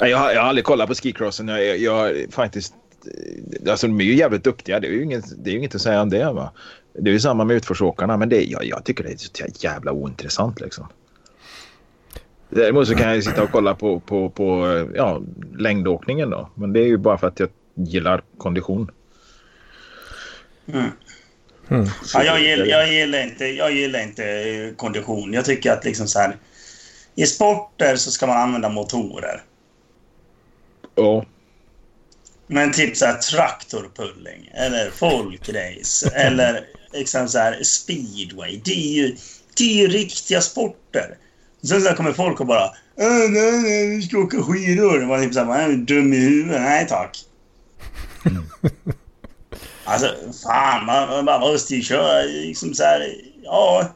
Nej, 0.00 0.10
Jag 0.10 0.18
har, 0.18 0.32
jag 0.32 0.40
har 0.40 0.48
aldrig 0.48 0.64
kollat 0.64 0.88
på 0.88 0.94
skicrossen. 0.94 1.48
Jag, 1.48 1.64
jag, 1.64 1.78
jag 1.78 2.32
faktiskt... 2.32 2.74
Alltså 3.68 3.86
de 3.86 4.00
är 4.00 4.04
ju 4.04 4.14
jävligt 4.14 4.44
duktiga. 4.44 4.80
Det 4.80 4.86
är 4.86 4.92
ju 4.92 5.04
inget, 5.04 5.44
det 5.44 5.50
är 5.50 5.52
ju 5.52 5.58
inget 5.58 5.74
att 5.74 5.82
säga 5.82 6.02
om 6.02 6.10
det. 6.10 6.32
Va? 6.32 6.52
Det 6.92 7.10
är 7.10 7.12
ju 7.12 7.20
samma 7.20 7.44
med 7.44 7.56
utförsåkarna. 7.56 8.16
Men 8.16 8.28
det, 8.28 8.44
jag, 8.44 8.64
jag 8.64 8.84
tycker 8.84 9.04
det 9.04 9.10
är 9.10 9.16
så 9.16 9.66
jävla 9.66 9.92
ointressant 9.92 10.60
liksom. 10.60 10.86
Däremot 12.50 12.88
så 12.88 12.94
kan 12.94 13.14
jag 13.14 13.24
sitta 13.24 13.42
och 13.42 13.50
kolla 13.50 13.74
på, 13.74 14.00
på, 14.00 14.30
på 14.30 14.66
ja, 14.94 15.22
längdåkningen 15.58 16.30
då. 16.30 16.50
Men 16.54 16.72
det 16.72 16.80
är 16.80 16.86
ju 16.86 16.96
bara 16.96 17.18
för 17.18 17.26
att 17.26 17.40
jag 17.40 17.48
gillar 17.74 18.22
kondition. 18.38 18.90
Mm. 20.72 20.90
Mm. 21.70 21.88
Ja, 22.14 22.24
jag, 22.24 22.40
gillar, 22.40 22.66
jag, 22.66 22.92
gillar 22.92 23.22
inte, 23.22 23.46
jag 23.46 23.72
gillar 23.72 24.02
inte 24.02 24.24
eh, 24.24 24.74
kondition. 24.74 25.32
Jag 25.32 25.44
tycker 25.44 25.72
att 25.72 25.84
liksom 25.84 26.08
så 26.08 26.18
här... 26.18 26.36
I 27.14 27.26
sporter 27.26 27.96
så 27.96 28.10
ska 28.10 28.26
man 28.26 28.36
använda 28.36 28.68
motorer. 28.68 29.42
Ja. 30.94 31.24
Men 32.46 32.72
typ 32.72 32.96
så 32.96 33.06
här 33.06 33.18
traktorpulling 33.18 34.50
eller 34.54 34.90
folkrace 34.90 36.10
eller 36.14 36.64
liksom 36.92 37.28
så 37.28 37.38
här 37.38 37.62
speedway. 37.62 38.60
Det 38.64 38.72
är 38.72 38.92
ju, 38.92 39.16
det 39.56 39.64
är 39.64 39.74
ju 39.74 39.88
riktiga 39.88 40.40
sporter. 40.40 41.16
Sen 41.62 41.80
så 41.80 41.94
kommer 41.94 42.12
folk 42.12 42.40
och 42.40 42.46
bara 42.46 42.64
äh, 42.96 43.30
nej, 43.30 43.62
nej, 43.62 43.96
vi 43.96 44.02
ska 44.02 44.18
åka 44.18 44.42
skidor. 44.42 45.06
Man 45.06 45.22
typ 45.22 45.34
så 45.34 45.40
här, 45.40 45.46
man 45.46 45.60
är 45.60 45.76
dum 45.76 46.12
i 46.12 46.16
huvudet. 46.16 46.60
Nej 46.60 46.86
tack. 46.88 47.18
alltså 49.84 50.06
fan, 50.42 50.86
man, 50.86 51.08
man 51.08 51.24
bara 51.24 51.38
måste 51.38 51.74
ju 51.74 51.82
köra 51.82 52.22
liksom 52.22 52.74
så 52.74 52.82
här, 52.82 53.14
ja. 53.42 53.94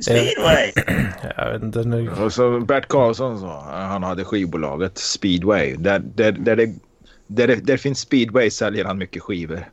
Speedway. 0.00 0.72
Jag 1.36 1.52
vet 1.52 1.62
inte 1.62 1.84
nu. 1.84 2.10
Och 2.10 2.32
så 2.32 2.60
Bert 2.60 2.88
Karlsson 2.88 3.40
så, 3.40 3.48
han 3.70 4.02
hade 4.02 4.24
skivbolaget 4.24 4.98
Speedway. 4.98 5.76
Där, 5.76 5.98
där, 5.98 6.32
där, 6.32 6.56
det, 6.56 6.74
där, 7.26 7.46
det, 7.46 7.56
där 7.56 7.76
finns 7.76 8.00
Speedway 8.00 8.50
säljer 8.50 8.84
han 8.84 8.98
mycket 8.98 9.22
skivor. 9.22 9.70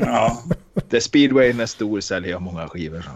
Ja. 0.00 0.42
Där 0.88 1.00
Speedwayen 1.00 1.60
är 1.60 1.66
stor 1.66 2.00
säljer 2.00 2.30
jag 2.30 2.42
många 2.42 2.68
skivor. 2.68 3.00
Så. 3.00 3.10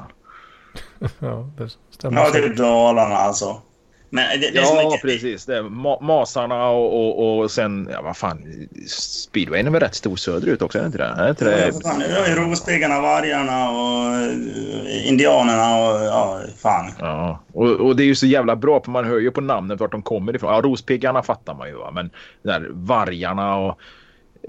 Ja, 1.18 1.50
det 1.58 1.70
stämmer. 1.90 2.20
Ja, 2.20 2.30
det 2.32 2.38
är 2.38 2.48
Dalarna 2.54 3.14
alltså. 3.14 3.62
Men 4.10 4.40
det, 4.40 4.50
det 4.50 4.60
Ja, 4.60 4.82
mycket... 4.84 5.02
precis. 5.02 5.46
Det 5.46 5.56
är 5.56 5.62
ma 5.62 6.00
Masarna 6.00 6.68
och, 6.68 7.18
och, 7.18 7.38
och 7.38 7.50
sen, 7.50 7.88
ja 7.92 8.02
vad 8.02 8.16
fan, 8.16 8.66
Speedwayen 8.88 9.66
är 9.66 9.70
väl 9.70 9.80
rätt 9.80 9.94
stor 9.94 10.16
söderut 10.16 10.62
också, 10.62 10.78
är 10.78 10.82
det 10.82 10.86
inte 10.86 10.98
det? 10.98 11.04
Är 11.04 11.24
det 11.24 11.30
inte 11.30 11.44
Ja, 11.44 11.66
det? 11.66 11.82
fan, 11.82 11.98
det 11.98 12.34
Rospiggarna, 12.34 13.00
vargarna 13.00 13.70
och 13.70 14.14
eh, 14.14 15.08
indianerna 15.08 15.76
och 15.76 16.04
ja, 16.04 16.40
fan. 16.58 16.90
Ja, 16.98 17.38
och, 17.52 17.70
och 17.70 17.96
det 17.96 18.02
är 18.02 18.06
ju 18.06 18.14
så 18.14 18.26
jävla 18.26 18.56
bra 18.56 18.80
för 18.82 18.90
man 18.90 19.04
hör 19.04 19.18
ju 19.18 19.30
på 19.30 19.40
namnet 19.40 19.80
vart 19.80 19.92
de 19.92 20.02
kommer 20.02 20.36
ifrån. 20.36 20.54
Ja, 20.54 20.60
Rospiggarna 20.60 21.22
fattar 21.22 21.54
man 21.54 21.68
ju 21.68 21.74
va, 21.74 21.90
men 21.90 22.10
där 22.42 22.68
vargarna 22.72 23.56
och 23.56 23.78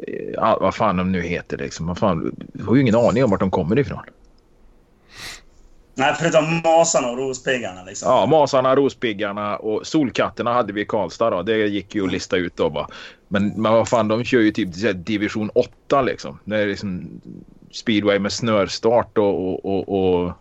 eh, 0.08 0.29
ja, 0.34 0.58
vad 0.62 0.75
fan 0.75 0.97
de 0.97 1.12
nu 1.12 1.21
heter 1.21 1.58
liksom. 1.58 1.88
Vad 1.88 1.97
fan, 1.97 2.36
har 2.67 2.75
ju 2.75 2.81
ingen 2.81 2.95
aning 2.95 3.23
om 3.23 3.29
vart 3.31 3.39
de 3.39 3.51
kommer 3.51 3.79
ifrån. 3.79 3.99
Nej, 5.97 6.15
förutom 6.19 6.62
Masarna 6.63 7.08
och 7.10 7.17
Rospiggarna 7.17 7.84
liksom. 7.84 8.12
Ja, 8.12 8.25
Masarna, 8.25 8.75
Rospiggarna 8.75 9.58
och 9.58 9.88
Solkatterna 9.88 10.53
hade 10.53 10.73
vi 10.73 10.81
i 10.81 10.86
Karlstad 10.86 11.29
då. 11.29 11.41
Det 11.41 11.58
gick 11.58 11.95
ju 11.95 12.03
att 12.05 12.12
lista 12.12 12.38
ut 12.38 12.58
då 12.58 12.69
va. 12.69 12.88
Men, 13.27 13.47
men 13.47 13.73
vad 13.73 13.88
fan, 13.89 14.08
de 14.08 14.23
kör 14.23 14.39
ju 14.39 14.51
typ 14.51 14.69
division 15.05 15.49
8 15.55 16.01
liksom. 16.01 16.39
Det 16.45 16.58
är 16.58 16.67
liksom 16.67 17.21
speedway 17.71 18.19
med 18.19 18.31
snörstart 18.31 19.17
och, 19.17 19.49
och, 19.49 19.65
och, 19.65 19.89
och 20.25 20.31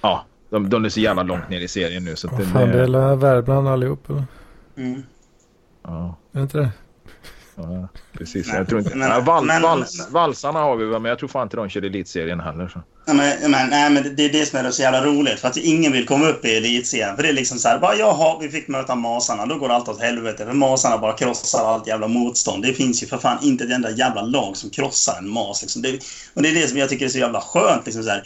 ja, 0.00 0.24
de, 0.50 0.70
de 0.70 0.84
är 0.84 0.88
så 0.88 1.00
jävla 1.00 1.22
långt 1.22 1.48
ner 1.50 1.60
i 1.60 1.68
serien 1.68 2.04
nu 2.04 2.16
så 2.16 2.26
att 2.26 2.32
Vad 2.32 2.46
fan, 2.52 2.68
det 2.68 2.74
är 2.74 2.88
väl 2.88 3.18
Värmland 3.18 3.68
allihop 3.68 4.10
eller? 4.10 4.24
Mm. 4.76 5.02
ja. 5.82 6.16
Är 6.32 6.38
det 6.38 6.42
inte 6.42 6.58
det? 6.58 6.70
Ja, 7.54 7.88
precis. 8.12 8.48
Nej, 8.48 8.56
jag 8.56 8.68
tror 8.68 8.80
inte... 8.80 8.96
men- 8.96 9.08
ja, 9.10 9.20
val, 9.20 9.44
men- 9.44 9.62
vals, 9.62 10.08
valsarna 10.10 10.58
har 10.60 10.76
vi 10.76 10.84
väl, 10.84 11.00
men 11.02 11.08
jag 11.08 11.18
tror 11.18 11.28
fan 11.28 11.42
inte 11.42 11.56
de 11.56 11.68
kör 11.68 11.82
elitserien 11.82 12.40
heller. 12.40 12.68
Så. 12.68 12.80
Ja, 13.08 13.12
men, 13.12 13.50
men, 13.50 13.70
nej, 13.70 13.90
men 13.90 14.16
det 14.16 14.24
är 14.24 14.32
det 14.32 14.46
som 14.46 14.58
är 14.66 14.70
så 14.70 14.82
jävla 14.82 15.04
roligt. 15.04 15.40
För 15.40 15.48
att 15.48 15.56
ingen 15.56 15.92
vill 15.92 16.06
komma 16.06 16.28
upp 16.28 16.44
i 16.44 16.56
elitserien. 16.56 17.16
För 17.16 17.22
det 17.22 17.28
är 17.28 17.32
liksom 17.32 17.58
så 17.58 17.68
här, 17.68 17.78
bara 17.78 17.96
jaha, 17.96 18.38
vi 18.40 18.48
fick 18.48 18.68
möta 18.68 18.94
Masarna. 18.94 19.46
Då 19.46 19.58
går 19.58 19.68
allt 19.68 19.88
åt 19.88 20.00
helvete. 20.00 20.46
För 20.46 20.52
Masarna 20.52 20.98
bara 20.98 21.12
krossar 21.12 21.64
allt 21.64 21.86
jävla 21.86 22.08
motstånd. 22.08 22.62
Det 22.62 22.72
finns 22.72 23.02
ju 23.02 23.06
för 23.06 23.18
fan 23.18 23.38
inte 23.42 23.64
ett 23.64 23.70
enda 23.70 23.90
jävla 23.90 24.22
lag 24.22 24.56
som 24.56 24.70
krossar 24.70 25.18
en 25.18 25.28
Mas. 25.28 25.62
Liksom. 25.62 25.82
Det, 25.82 25.98
och 26.34 26.42
det 26.42 26.48
är 26.48 26.54
det 26.54 26.68
som 26.68 26.78
jag 26.78 26.88
tycker 26.88 27.04
är 27.04 27.08
så 27.08 27.18
jävla 27.18 27.40
skönt. 27.40 27.86
Liksom 27.86 28.02
så 28.02 28.10
här, 28.10 28.22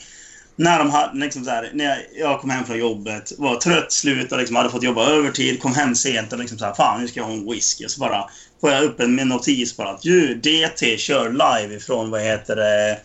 när, 0.57 0.79
de 0.79 0.91
hade, 0.91 1.19
liksom 1.19 1.45
så 1.45 1.51
här, 1.51 1.71
när 1.75 1.85
jag, 1.85 1.99
jag 2.19 2.41
kom 2.41 2.51
hem 2.51 2.65
från 2.65 2.79
jobbet, 2.79 3.33
var 3.39 3.57
trött, 3.57 3.93
slut 3.93 4.33
och 4.33 4.39
liksom 4.39 4.57
hade 4.57 4.71
fått 4.71 4.83
jobba 4.83 5.07
övertid, 5.07 5.63
kom 5.63 5.75
hem 5.75 5.95
sent 5.95 6.33
och 6.33 6.39
liksom 6.39 6.59
så 6.59 6.65
här, 6.65 6.75
fan 6.75 7.01
nu 7.01 7.09
ska 7.09 7.21
jag 7.21 7.27
ha 7.27 7.33
en 7.33 7.51
whisky. 7.51 7.85
Och 7.85 7.91
så 7.91 8.01
bara 8.01 8.31
får 8.61 8.71
jag 8.71 8.85
upp 8.85 9.01
en 9.01 9.17
notis 9.17 9.77
bara 9.77 9.91
att 9.91 10.05
ju, 10.05 10.35
DT 10.35 10.99
kör 10.99 11.31
live 11.31 11.77
ifrån, 11.77 12.11
vad 12.11 12.21
heter 12.21 12.57
det, 12.57 12.91
eh, 12.91 12.97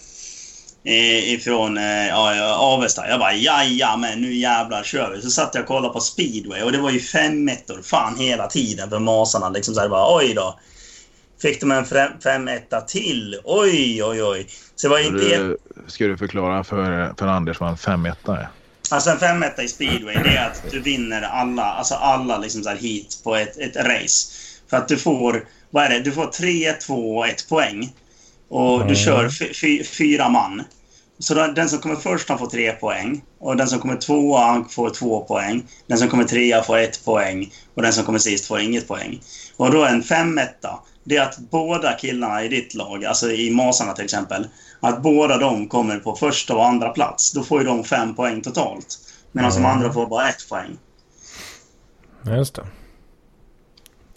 ifrån 0.88 1.78
eh, 1.78 2.08
ja, 2.08 2.36
ja, 2.36 2.56
Avesta. 2.56 3.10
Jag 3.10 3.20
bara 3.20 3.34
jaja 3.34 3.98
men 3.98 4.22
nu 4.22 4.34
jävlar 4.34 4.84
kör 4.84 5.12
vi. 5.16 5.22
Så 5.22 5.30
satt 5.30 5.56
jag 5.56 5.62
och 5.62 5.68
kollade 5.68 5.94
på 5.94 6.00
speedway 6.00 6.62
och 6.62 6.72
det 6.72 6.78
var 6.78 6.92
ju 6.92 7.00
fem 7.00 7.50
ettor 7.50 7.82
fan 7.82 8.18
hela 8.18 8.48
tiden 8.48 8.90
för 8.90 9.00
Masarna. 9.00 9.50
Liksom 9.50 9.74
så 9.74 9.82
här, 9.82 9.90
bara, 9.90 10.18
oj 10.18 10.34
då. 10.34 10.60
Fick 11.42 11.62
de 11.62 11.72
en 11.72 11.86
fem, 11.86 12.12
fem 12.24 12.48
etta 12.48 12.82
till. 12.82 13.40
Oj, 13.44 14.04
oj, 14.04 14.24
oj. 14.24 14.48
Så 14.76 14.88
det 14.88 14.92
var 14.92 15.00
inte... 15.00 15.38
Du, 15.38 15.58
ska 15.88 16.08
du 16.08 16.18
förklara 16.18 16.64
för, 16.64 17.14
för 17.18 17.28
Anders 17.28 17.60
vad 17.60 17.70
en 17.70 17.78
5 17.78 18.06
är? 18.06 18.48
Alltså 18.90 19.10
en 19.10 19.20
femetta 19.20 19.64
i 19.64 19.68
speedway, 19.68 20.16
det 20.24 20.30
är 20.30 20.48
att 20.48 20.72
du 20.72 20.80
vinner 20.80 21.22
alla, 21.22 21.64
alltså 21.64 21.96
alla 21.96 22.38
liksom 22.38 22.64
så 22.64 22.70
här 22.70 22.78
hit 22.78 23.22
på 23.24 23.36
ett, 23.36 23.58
ett 23.58 23.76
race. 23.76 24.32
För 24.70 24.78
att 24.78 24.88
du 24.88 24.98
får, 24.98 25.48
vad 25.70 25.84
är 25.84 25.90
det, 25.90 26.00
du 26.00 26.12
får 26.12 26.26
3, 26.26 26.74
2 26.74 27.18
och 27.18 27.28
1 27.28 27.50
poäng. 27.50 27.94
Och 28.50 28.78
du 28.80 28.84
Mm. 28.84 28.96
kör 28.96 29.30
fy, 29.30 29.54
fy, 29.54 29.84
fyra 29.84 30.30
man. 30.30 30.64
Så 31.20 31.34
då, 31.34 31.48
den 31.48 31.70
som 31.70 31.80
kommer 31.80 31.96
först 31.96 32.30
han 32.30 32.40
får 32.40 32.48
tre 32.48 32.72
poäng. 32.72 33.22
Och 33.40 33.58
den 33.58 33.68
som 33.68 33.80
kommer 33.80 33.96
tvåa 33.98 34.46
han 34.46 34.70
får 34.70 34.90
två 34.90 35.22
poäng. 35.22 35.64
Den 35.88 35.98
som 35.98 36.08
kommer 36.10 36.24
trea 36.24 36.64
får 36.64 36.78
ett 36.78 37.06
poäng. 37.06 37.52
Och 37.74 37.82
den 37.82 37.94
som 37.94 38.04
kommer 38.06 38.20
sist 38.20 38.46
får 38.46 38.60
inget 38.60 38.88
poäng. 38.88 39.22
Och 39.58 39.72
då 39.72 39.84
är 39.84 39.90
en 39.90 40.04
femetta, 40.04 40.80
det 41.04 41.18
är 41.18 41.22
att 41.24 41.38
båda 41.38 41.94
killarna 41.94 42.44
i 42.44 42.48
ditt 42.48 42.74
lag, 42.74 43.06
alltså 43.06 43.32
i 43.32 43.52
Masarna 43.52 43.94
till 43.94 44.04
exempel, 44.06 44.48
att 44.80 45.02
båda 45.02 45.38
de 45.38 45.68
kommer 45.68 46.00
på 46.00 46.16
första 46.16 46.56
och 46.56 46.66
andra 46.66 46.90
plats. 46.90 47.32
Då 47.34 47.44
får 47.44 47.60
ju 47.62 47.66
de 47.68 47.84
fem 47.84 48.16
poäng 48.16 48.42
totalt. 48.42 48.98
Medan 49.32 49.52
de 49.52 49.58
Mm. 49.58 49.72
andra 49.72 49.94
får 49.94 50.08
bara 50.08 50.30
ett 50.30 50.50
poäng. 50.50 50.78
Just 52.38 52.56
det. 52.56 52.68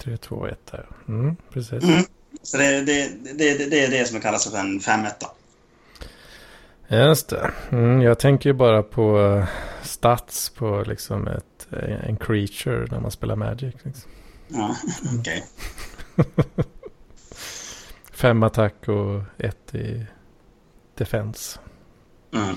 3, 0.03 0.17
2, 0.17 0.47
1 0.47 0.59
där. 0.71 0.87
Mm, 1.09 1.37
precis. 1.53 1.83
Mm. 1.85 2.03
Så 2.51 2.57
det, 2.57 2.81
det, 2.81 3.09
det, 3.35 3.71
det 3.71 3.85
är 3.85 3.91
det 3.91 4.09
som 4.09 4.21
kallas 4.21 4.51
för 4.51 4.59
en 4.59 4.81
femetta. 4.81 5.27
Just 6.89 7.29
det. 7.29 7.51
Mm, 7.71 8.03
jag 8.03 8.19
tänker 8.19 8.51
ju 8.51 8.55
bara 8.55 8.83
på 8.83 9.21
eh, 9.21 9.49
stats 9.83 10.51
på 10.51 10.85
liksom 10.87 11.29
ett, 11.29 11.67
eh, 11.73 12.09
en 12.09 12.17
creature 12.17 12.87
när 12.91 13.01
man 13.01 13.11
spelar 13.11 13.37
Magic. 13.37 13.75
Liksom. 13.83 14.11
Ja, 14.49 14.77
okej. 15.21 15.45
Fem 18.13 18.43
attack 18.43 18.89
och 18.89 19.23
ett 19.39 19.75
i 19.75 20.07
defense. 20.95 21.59
Mm. 22.35 22.57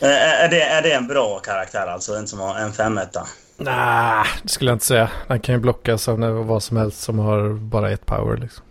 Är, 0.00 0.48
det, 0.48 0.62
är 0.62 0.82
det 0.82 0.92
en 0.92 1.06
bra 1.06 1.38
karaktär 1.38 1.86
alltså? 1.86 2.14
En 2.14 2.26
som 2.26 2.40
har 2.40 2.58
en 2.58 2.72
femetta? 2.72 3.26
Nej, 3.56 4.24
det 4.42 4.48
skulle 4.48 4.70
jag 4.70 4.74
inte 4.74 4.86
säga. 4.86 5.10
Den 5.28 5.40
kan 5.40 5.54
ju 5.54 5.60
blockas 5.60 6.08
av 6.08 6.46
vad 6.46 6.62
som 6.62 6.76
helst 6.76 7.02
som 7.02 7.18
har 7.18 7.52
bara 7.52 7.90
ett 7.90 8.06
power 8.06 8.36
liksom. 8.36 8.65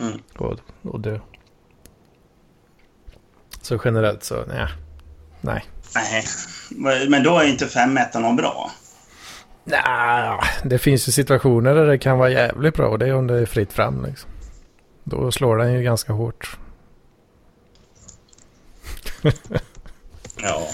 Mm. 0.00 0.20
Och, 0.38 0.58
och 0.82 1.00
dö. 1.00 1.18
Så 3.62 3.80
generellt 3.84 4.24
så, 4.24 4.44
nej. 4.48 4.68
Nej. 5.40 5.64
Nej. 5.94 6.24
Men 7.08 7.22
då 7.22 7.38
är 7.38 7.44
inte 7.44 7.66
femettan 7.66 8.22
någon 8.22 8.36
bra. 8.36 8.70
Nej, 9.64 10.38
det 10.64 10.78
finns 10.78 11.08
ju 11.08 11.12
situationer 11.12 11.74
där 11.74 11.86
det 11.86 11.98
kan 11.98 12.18
vara 12.18 12.30
jävligt 12.30 12.74
bra 12.74 12.88
och 12.88 12.98
det 12.98 13.06
är 13.08 13.14
om 13.14 13.26
det 13.26 13.38
är 13.38 13.46
fritt 13.46 13.72
fram 13.72 14.04
liksom. 14.04 14.30
Då 15.04 15.32
slår 15.32 15.56
den 15.56 15.72
ju 15.72 15.82
ganska 15.82 16.12
hårt. 16.12 16.58
Ja, 20.42 20.66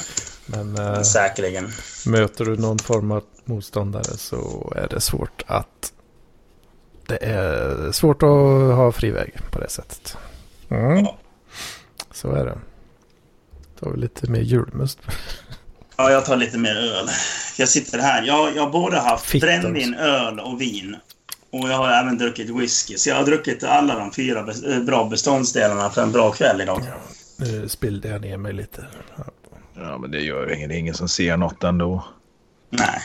Men 0.47 0.77
eh, 0.77 1.03
säkerligen. 1.03 1.69
möter 2.07 2.45
du 2.45 2.57
någon 2.57 2.79
form 2.79 3.11
av 3.13 3.25
motståndare 3.45 4.05
så 4.05 4.73
är 4.77 4.89
det 4.89 5.01
svårt 5.01 5.43
att 5.47 5.93
Det 7.13 7.27
är 7.27 7.93
svårt 7.93 8.23
att 8.23 8.77
ha 8.77 8.93
fri 8.93 9.11
väg 9.11 9.35
på 9.51 9.61
det 9.61 9.69
sättet. 9.69 10.17
Mm. 10.69 11.05
Ja. 11.05 11.17
Så 12.11 12.33
är 12.33 12.45
det. 12.45 12.59
Då 13.81 13.87
har 13.87 13.93
vi 13.93 14.01
lite 14.01 14.31
mer 14.31 14.41
julmust. 14.41 14.99
Ja, 15.97 16.11
jag 16.11 16.25
tar 16.25 16.37
lite 16.37 16.59
mer 16.59 16.77
öl. 16.77 17.09
Jag 17.59 17.69
sitter 17.69 17.99
här. 17.99 18.23
Jag, 18.23 18.57
jag 18.57 18.63
har 18.63 18.71
både 18.71 18.99
haft 18.99 19.41
brännvin, 19.41 19.95
öl 19.95 20.41
och 20.41 20.61
vin. 20.61 20.97
Och 21.51 21.69
jag 21.69 21.77
har 21.77 21.91
även 21.91 22.19
druckit 22.19 22.51
whisky. 22.51 22.97
Så 22.97 23.09
jag 23.09 23.17
har 23.17 23.25
druckit 23.25 23.65
alla 23.65 23.99
de 23.99 24.13
fyra 24.13 24.47
eh, 24.69 24.81
bra 24.83 25.05
beståndsdelarna 25.05 25.91
för 25.91 26.03
en 26.03 26.13
bra 26.13 26.31
kväll 26.31 26.61
idag. 26.61 26.83
Nu 27.37 27.69
spillde 27.69 28.09
jag 28.09 28.21
ner 28.21 28.37
mig 28.37 28.53
lite. 28.53 28.87
Ja. 29.17 29.25
Ja, 29.75 29.99
men 29.99 30.11
det 30.11 30.21
gör 30.21 30.49
ju 30.49 30.57
ingen. 30.57 30.69
Det 30.69 30.75
är 30.75 30.79
ingen 30.79 30.95
som 30.95 31.09
ser 31.09 31.37
något 31.37 31.65
ändå. 31.65 32.05
Nej. 32.71 33.01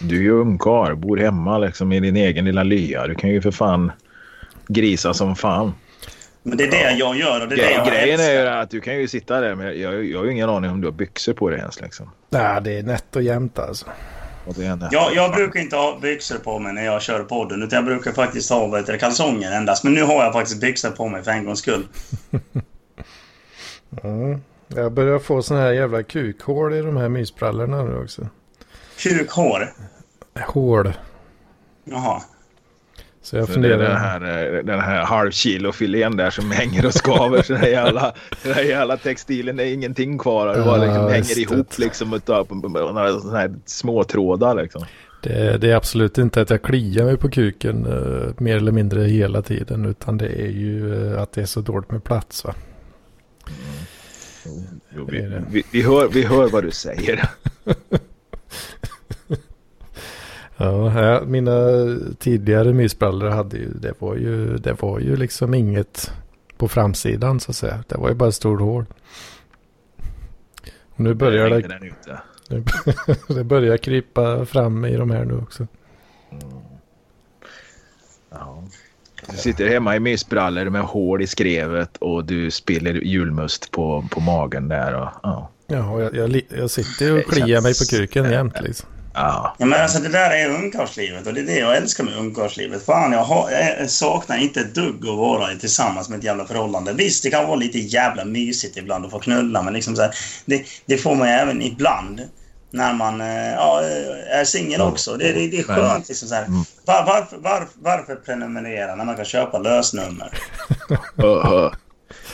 Du 0.00 0.16
är 0.16 0.20
ju 0.22 0.30
ungkarl, 0.40 0.94
bor 0.96 1.16
hemma 1.16 1.58
liksom 1.58 1.92
i 1.92 2.00
din 2.00 2.16
egen 2.16 2.44
lilla 2.44 2.62
lya. 2.62 3.06
Du 3.06 3.14
kan 3.14 3.30
ju 3.30 3.40
för 3.42 3.50
fan 3.50 3.92
grisa 4.68 5.14
som 5.14 5.36
fan. 5.36 5.72
Men 6.42 6.58
det 6.58 6.64
är 6.64 6.70
det 6.70 6.96
jag 6.98 7.16
gör 7.16 7.40
och 7.42 7.48
det 7.48 7.54
är 7.54 7.56
det 7.56 7.70
jag 7.72 7.86
Gre- 7.86 7.90
Grejen 7.90 8.20
är 8.20 8.30
ju 8.30 8.36
älskar. 8.38 8.56
att 8.56 8.70
du 8.70 8.80
kan 8.80 8.96
ju 8.98 9.08
sitta 9.08 9.40
där 9.40 9.54
men 9.54 9.66
jag, 9.80 10.04
jag 10.04 10.18
har 10.18 10.24
ju 10.24 10.32
ingen 10.32 10.48
aning 10.48 10.70
om 10.70 10.80
du 10.80 10.86
har 10.86 10.92
byxor 10.92 11.32
på 11.32 11.50
dig 11.50 11.58
ens 11.58 11.80
liksom. 11.80 12.10
Nej, 12.30 12.60
det 12.62 12.78
är 12.78 12.82
nätt 12.82 13.16
och 13.16 13.22
jämnt 13.22 13.58
alltså. 13.58 13.86
Jag, 14.90 15.14
jag 15.14 15.32
brukar 15.34 15.60
inte 15.60 15.76
ha 15.76 15.98
byxor 16.02 16.36
på 16.38 16.58
mig 16.58 16.72
när 16.72 16.84
jag 16.84 17.02
kör 17.02 17.22
podden. 17.24 17.62
Utan 17.62 17.76
jag 17.76 17.84
brukar 17.84 18.12
faktiskt 18.12 18.50
ha 18.50 18.80
det, 18.80 18.98
kalsonger 18.98 19.52
endast. 19.52 19.84
Men 19.84 19.94
nu 19.94 20.02
har 20.02 20.24
jag 20.24 20.32
faktiskt 20.32 20.60
byxor 20.60 20.90
på 20.90 21.08
mig 21.08 21.22
för 21.22 21.30
en 21.30 21.44
gångs 21.44 21.58
skull. 21.58 21.86
Mm. 24.04 24.40
Jag 24.68 24.92
börjar 24.92 25.18
få 25.18 25.42
såna 25.42 25.60
här 25.60 25.72
jävla 25.72 26.02
kukhål 26.02 26.74
i 26.74 26.82
de 26.82 26.96
här 26.96 27.08
mysbrallorna 27.08 27.82
nu 27.82 27.96
också. 27.96 28.28
Kukhår. 28.98 29.72
Hål. 30.46 30.92
Jaha. 31.84 32.22
Så 33.22 33.36
jag 33.36 33.46
det 33.46 33.50
är 33.50 33.54
funderar. 33.54 33.78
den 33.78 33.96
här, 33.96 34.54
eh, 34.56 34.64
den 34.64 34.80
här 34.80 35.04
halvkilo-filén 35.04 36.16
där 36.16 36.30
som 36.30 36.50
hänger 36.50 36.86
och 36.86 36.94
skaver. 36.94 37.42
Så 37.42 37.52
den 37.52 37.62
här 37.62 37.68
jävla, 37.68 38.14
den 38.42 38.52
här 38.54 38.62
jävla 38.62 38.96
textilen 38.96 39.56
det 39.56 39.64
är 39.64 39.74
ingenting 39.74 40.18
kvar. 40.18 40.46
Det 40.54 40.64
bara 40.64 40.76
liksom 40.76 41.02
Ja, 41.02 41.08
hänger 41.08 41.38
ihop 41.38 41.78
liksom 41.78 42.14
utav 42.14 42.46
några 42.50 43.20
sådana 43.20 43.38
här 43.38 43.54
småtrådar 43.64 44.54
liksom. 44.54 44.84
Det, 45.22 45.58
det 45.58 45.70
är 45.70 45.74
absolut 45.76 46.18
inte 46.18 46.40
att 46.40 46.50
jag 46.50 46.62
kliar 46.62 47.04
mig 47.04 47.16
på 47.16 47.28
kuken 47.30 47.86
eh, 47.86 48.34
mer 48.38 48.56
eller 48.56 48.72
mindre 48.72 49.02
hela 49.04 49.42
tiden. 49.42 49.84
Utan 49.84 50.18
det 50.18 50.26
är 50.42 50.50
ju 50.50 51.12
eh, 51.14 51.22
att 51.22 51.32
det 51.32 51.40
är 51.40 51.46
så 51.46 51.60
dåligt 51.60 51.90
med 51.90 52.04
plats 52.04 52.44
va. 52.44 52.54
Jo, 54.96 55.04
Det 55.10 55.16
är 55.18 55.22
vi, 55.22 55.28
det. 55.28 55.44
vi, 55.50 55.62
vi, 55.72 55.82
hör, 55.82 56.08
vi 56.08 56.22
hör 56.22 56.48
vad 56.48 56.64
du 56.64 56.70
säger. 56.70 57.28
Ja, 60.60 61.22
mina 61.26 61.52
tidigare 62.18 62.72
mysbrallor 62.72 63.28
hade 63.28 63.56
ju 63.56 63.68
det, 63.68 63.94
var 63.98 64.16
ju, 64.16 64.56
det 64.56 64.82
var 64.82 64.98
ju 64.98 65.16
liksom 65.16 65.54
inget 65.54 66.12
på 66.56 66.68
framsidan 66.68 67.40
så 67.40 67.50
att 67.50 67.56
säga. 67.56 67.84
Det 67.88 67.96
var 67.96 68.08
ju 68.08 68.14
bara 68.14 68.28
ett 68.28 68.34
stort 68.34 68.60
hål. 68.60 68.84
Och 70.88 71.00
nu 71.00 71.14
börjar 71.14 71.50
det, 71.50 71.60
den 71.60 71.82
ute. 71.82 72.20
nu, 72.48 72.64
det 73.34 73.44
börjar 73.44 73.76
krypa 73.76 74.44
fram 74.46 74.84
i 74.84 74.96
de 74.96 75.10
här 75.10 75.24
nu 75.24 75.36
också. 75.36 75.66
Ja. 78.30 78.64
Du 79.30 79.36
sitter 79.36 79.68
hemma 79.68 79.96
i 79.96 80.00
mysbrallor 80.00 80.64
med 80.70 80.82
hål 80.82 81.22
i 81.22 81.26
skrevet 81.26 81.96
och 81.96 82.24
du 82.24 82.50
spiller 82.50 82.94
julmust 82.94 83.70
på, 83.70 84.08
på 84.10 84.20
magen 84.20 84.68
där. 84.68 84.94
Och, 84.94 85.08
ja. 85.22 85.50
Ja, 85.70 85.90
och 85.90 86.02
jag, 86.02 86.16
jag, 86.16 86.42
jag 86.48 86.70
sitter 86.70 87.18
och 87.18 87.32
kliar 87.32 87.60
mig 87.60 87.74
på 87.74 87.84
kuken 87.84 88.30
jämt 88.30 88.54
liksom. 88.60 88.88
Ja. 89.14 89.56
Ja, 89.58 89.66
men 89.66 89.82
alltså 89.82 89.98
det 89.98 90.08
där 90.08 90.30
är 90.30 90.50
ungkarlslivet 90.50 91.26
och 91.26 91.34
det 91.34 91.40
är 91.40 91.44
det 91.44 91.58
jag 91.58 91.76
älskar 91.76 92.04
med 92.04 92.18
ungkarlslivet. 92.18 92.84
Fan, 92.84 93.12
jag, 93.12 93.24
har, 93.24 93.50
jag 93.50 93.90
saknar 93.90 94.36
inte 94.36 94.60
ett 94.60 94.74
dugg 94.74 95.08
att 95.08 95.16
vara 95.16 95.54
tillsammans 95.54 96.08
med 96.08 96.18
ett 96.18 96.24
jävla 96.24 96.46
förhållande. 96.46 96.92
Visst, 96.92 97.22
det 97.22 97.30
kan 97.30 97.46
vara 97.46 97.56
lite 97.56 97.78
jävla 97.78 98.24
mysigt 98.24 98.76
ibland 98.76 99.04
att 99.04 99.10
få 99.10 99.18
knulla, 99.18 99.62
men 99.62 99.74
liksom 99.74 99.96
så 99.96 100.02
här, 100.02 100.14
det, 100.44 100.64
det 100.86 100.96
får 100.96 101.14
man 101.14 101.28
ju 101.28 101.34
även 101.34 101.62
ibland 101.62 102.20
när 102.70 102.94
man 102.94 103.20
eh, 103.20 103.52
ja, 103.52 103.82
är 104.30 104.44
singel 104.44 104.80
också. 104.80 105.16
Det, 105.16 105.32
det, 105.32 105.48
det 105.48 105.58
är 105.58 105.62
skönt. 105.62 106.08
Liksom 106.08 106.28
så 106.28 106.34
här. 106.34 106.46
Var, 106.84 107.06
varför, 107.06 107.36
var, 107.36 107.68
varför 107.74 108.14
prenumerera 108.14 108.94
när 108.94 109.04
man 109.04 109.16
kan 109.16 109.24
köpa 109.24 109.58
lösnummer? 109.58 110.38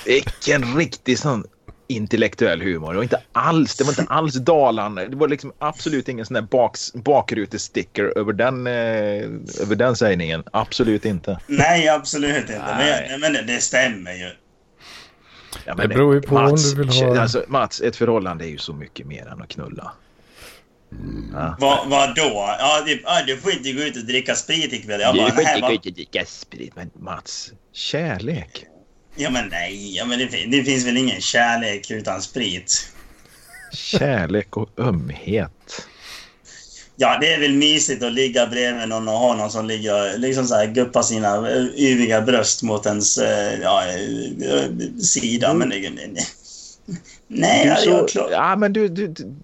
Vilken 0.05 0.76
riktig 0.76 1.18
sån 1.18 1.45
intellektuell 1.87 2.62
humor. 2.62 2.91
Det 2.93 2.97
var 2.97 3.03
inte 3.03 3.22
alls, 3.32 3.76
det 3.76 3.85
var 3.85 3.91
inte 3.91 4.12
alls 4.12 4.35
dalande. 4.35 5.09
Det 5.09 5.16
var 5.16 5.28
liksom 5.28 5.53
absolut 5.59 6.09
ingen 6.09 6.26
sån 6.26 6.35
där 6.35 6.43
baks, 6.43 6.93
bakrutesticker 6.93 8.18
över 8.18 8.32
den, 8.32 8.66
eh, 8.66 9.62
över 9.62 9.74
den 9.76 9.97
sägningen. 9.97 10.43
Absolut 10.53 11.05
inte. 11.05 11.41
Nej, 11.47 11.89
absolut 11.89 12.37
inte. 12.37 12.62
Nej. 12.78 13.07
Men, 13.11 13.20
men 13.20 13.32
det, 13.32 13.43
det 13.43 13.61
stämmer 13.61 14.12
ju. 14.12 14.30
Ja, 15.66 15.74
Det 15.74 15.89
beror 15.89 16.14
ju 16.14 16.22
på 16.22 16.37
om 16.37 16.57
du 16.57 16.74
vill 16.74 16.89
ha- 16.89 17.20
Alltså, 17.20 17.45
Mats, 17.49 17.80
ett 17.80 17.97
förhållande 17.97 18.45
är 18.45 18.49
ju 18.49 18.59
så 18.59 18.72
mycket 18.72 19.07
mer 19.07 19.26
än 19.26 19.43
att 19.43 19.49
knulla. 19.49 19.93
Ja. 21.32 21.57
Vad 21.61 21.89
vad 21.89 22.14
då? 22.14 22.55
Ja, 22.59 22.82
det, 22.87 23.01
ja, 23.05 23.22
du 23.26 23.37
får 23.37 23.53
inte 23.53 23.72
gå 23.72 23.80
ut 23.82 23.97
och 23.97 24.05
dricka 24.05 24.35
sprit 24.35 24.72
ikväll. 24.72 25.01
Jag 25.01 25.16
bara, 25.16 25.32
nej, 25.35 25.61
vad- 25.61 25.82
dricka 25.95 26.24
sprit. 26.26 26.76
Men 26.76 26.91
Mats, 26.99 27.53
kärlek. 27.72 28.64
Ja 29.17 29.31
men 29.31 29.49
nej, 29.49 29.97
ja, 29.97 30.05
men 30.05 30.19
det, 30.19 30.27
det 30.27 30.65
finns 30.65 30.87
väl 30.87 30.97
ingen 30.97 31.21
kärlek 31.21 31.91
utan 31.91 32.23
sprit? 32.23 32.93
Kärlek 33.73 34.57
och 34.57 34.71
ömhet. 34.79 35.87
Ja, 36.97 37.19
det 37.21 37.35
är 37.35 37.41
väl 37.41 37.53
mysigt 37.53 38.03
att 38.03 38.12
ligga 38.12 38.47
bredvid 38.47 38.89
någon 38.89 39.09
och 39.09 39.15
ha 39.15 39.35
någon 39.35 39.51
som 39.51 39.67
ligger 39.67 40.19
liksom 40.19 40.47
så 40.47 40.55
här 40.55 40.67
guppar 40.67 41.03
sina 41.03 41.51
eh, 41.51 41.65
yviga 41.77 42.21
bröst 42.21 42.62
mot 42.62 42.87
ens 42.87 43.19
eh, 43.19 43.61
ja, 43.62 43.83
eh, 43.87 44.71
sida. 45.03 45.55
Men 45.55 45.69
det, 45.69 45.91
nej, 45.91 46.11
nej. 46.12 46.27
Nej, 47.29 47.65
Du 47.65 47.71
är 47.71 47.75
ja, 47.75 47.77
så, 47.77 47.91
jag 47.91 48.09
klar. 48.09 48.29
ja, 48.31 48.57
men 48.57 48.73
du, 48.73 48.89
du, 48.89 49.09
du, 49.09 49.35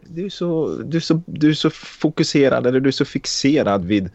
du, 0.00 0.24
är 0.26 0.30
så, 0.30 0.76
du, 0.84 0.96
är 0.96 1.00
så, 1.00 1.22
du 1.26 1.50
är 1.50 1.54
så 1.54 1.70
fokuserad 1.70 2.66
eller 2.66 2.80
du 2.80 2.88
är 2.88 2.92
så 2.92 3.04
fixerad 3.04 3.84
vid 3.84 4.10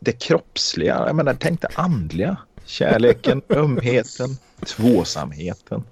det 0.00 0.12
kroppsliga. 0.12 1.04
Jag 1.06 1.16
menar, 1.16 1.36
tänk 1.40 1.60
det 1.60 1.68
andliga. 1.74 2.36
Kärleken, 2.70 3.42
ömheten, 3.50 4.36
tvåsamheten. 4.66 5.82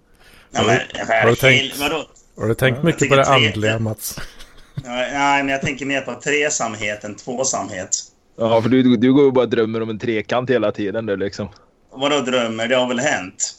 Ja, 0.50 0.62
men, 0.66 0.78
Har 1.22 1.26
du 1.30 1.36
tänkt- 1.36 1.78
vadå? 1.78 2.04
Har 2.36 2.48
du 2.48 2.54
tänkt 2.54 2.82
mycket 2.82 3.08
på 3.08 3.16
det 3.16 3.24
tre- 3.24 3.34
andliga 3.34 3.78
Mats? 3.78 4.20
Ja, 4.74 4.90
Nej, 4.90 5.42
men 5.42 5.48
jag 5.52 5.62
tänker 5.62 5.86
mer 5.86 6.00
på 6.00 6.20
tresamheten, 6.24 7.14
tvåsamhet. 7.14 7.88
Ja, 8.38 8.62
för 8.62 8.68
du, 8.68 8.96
du 8.96 9.12
går 9.12 9.24
ju 9.24 9.30
bara 9.32 9.44
och 9.44 9.50
drömmer 9.50 9.82
om 9.82 9.90
en 9.90 9.98
trekant 9.98 10.50
hela 10.50 10.72
tiden. 10.72 11.06
Du, 11.06 11.16
liksom. 11.16 11.48
Vadå 11.92 12.20
drömmer? 12.20 12.68
Det 12.68 12.74
har 12.74 12.88
väl 12.88 12.98
hänt? 13.00 13.54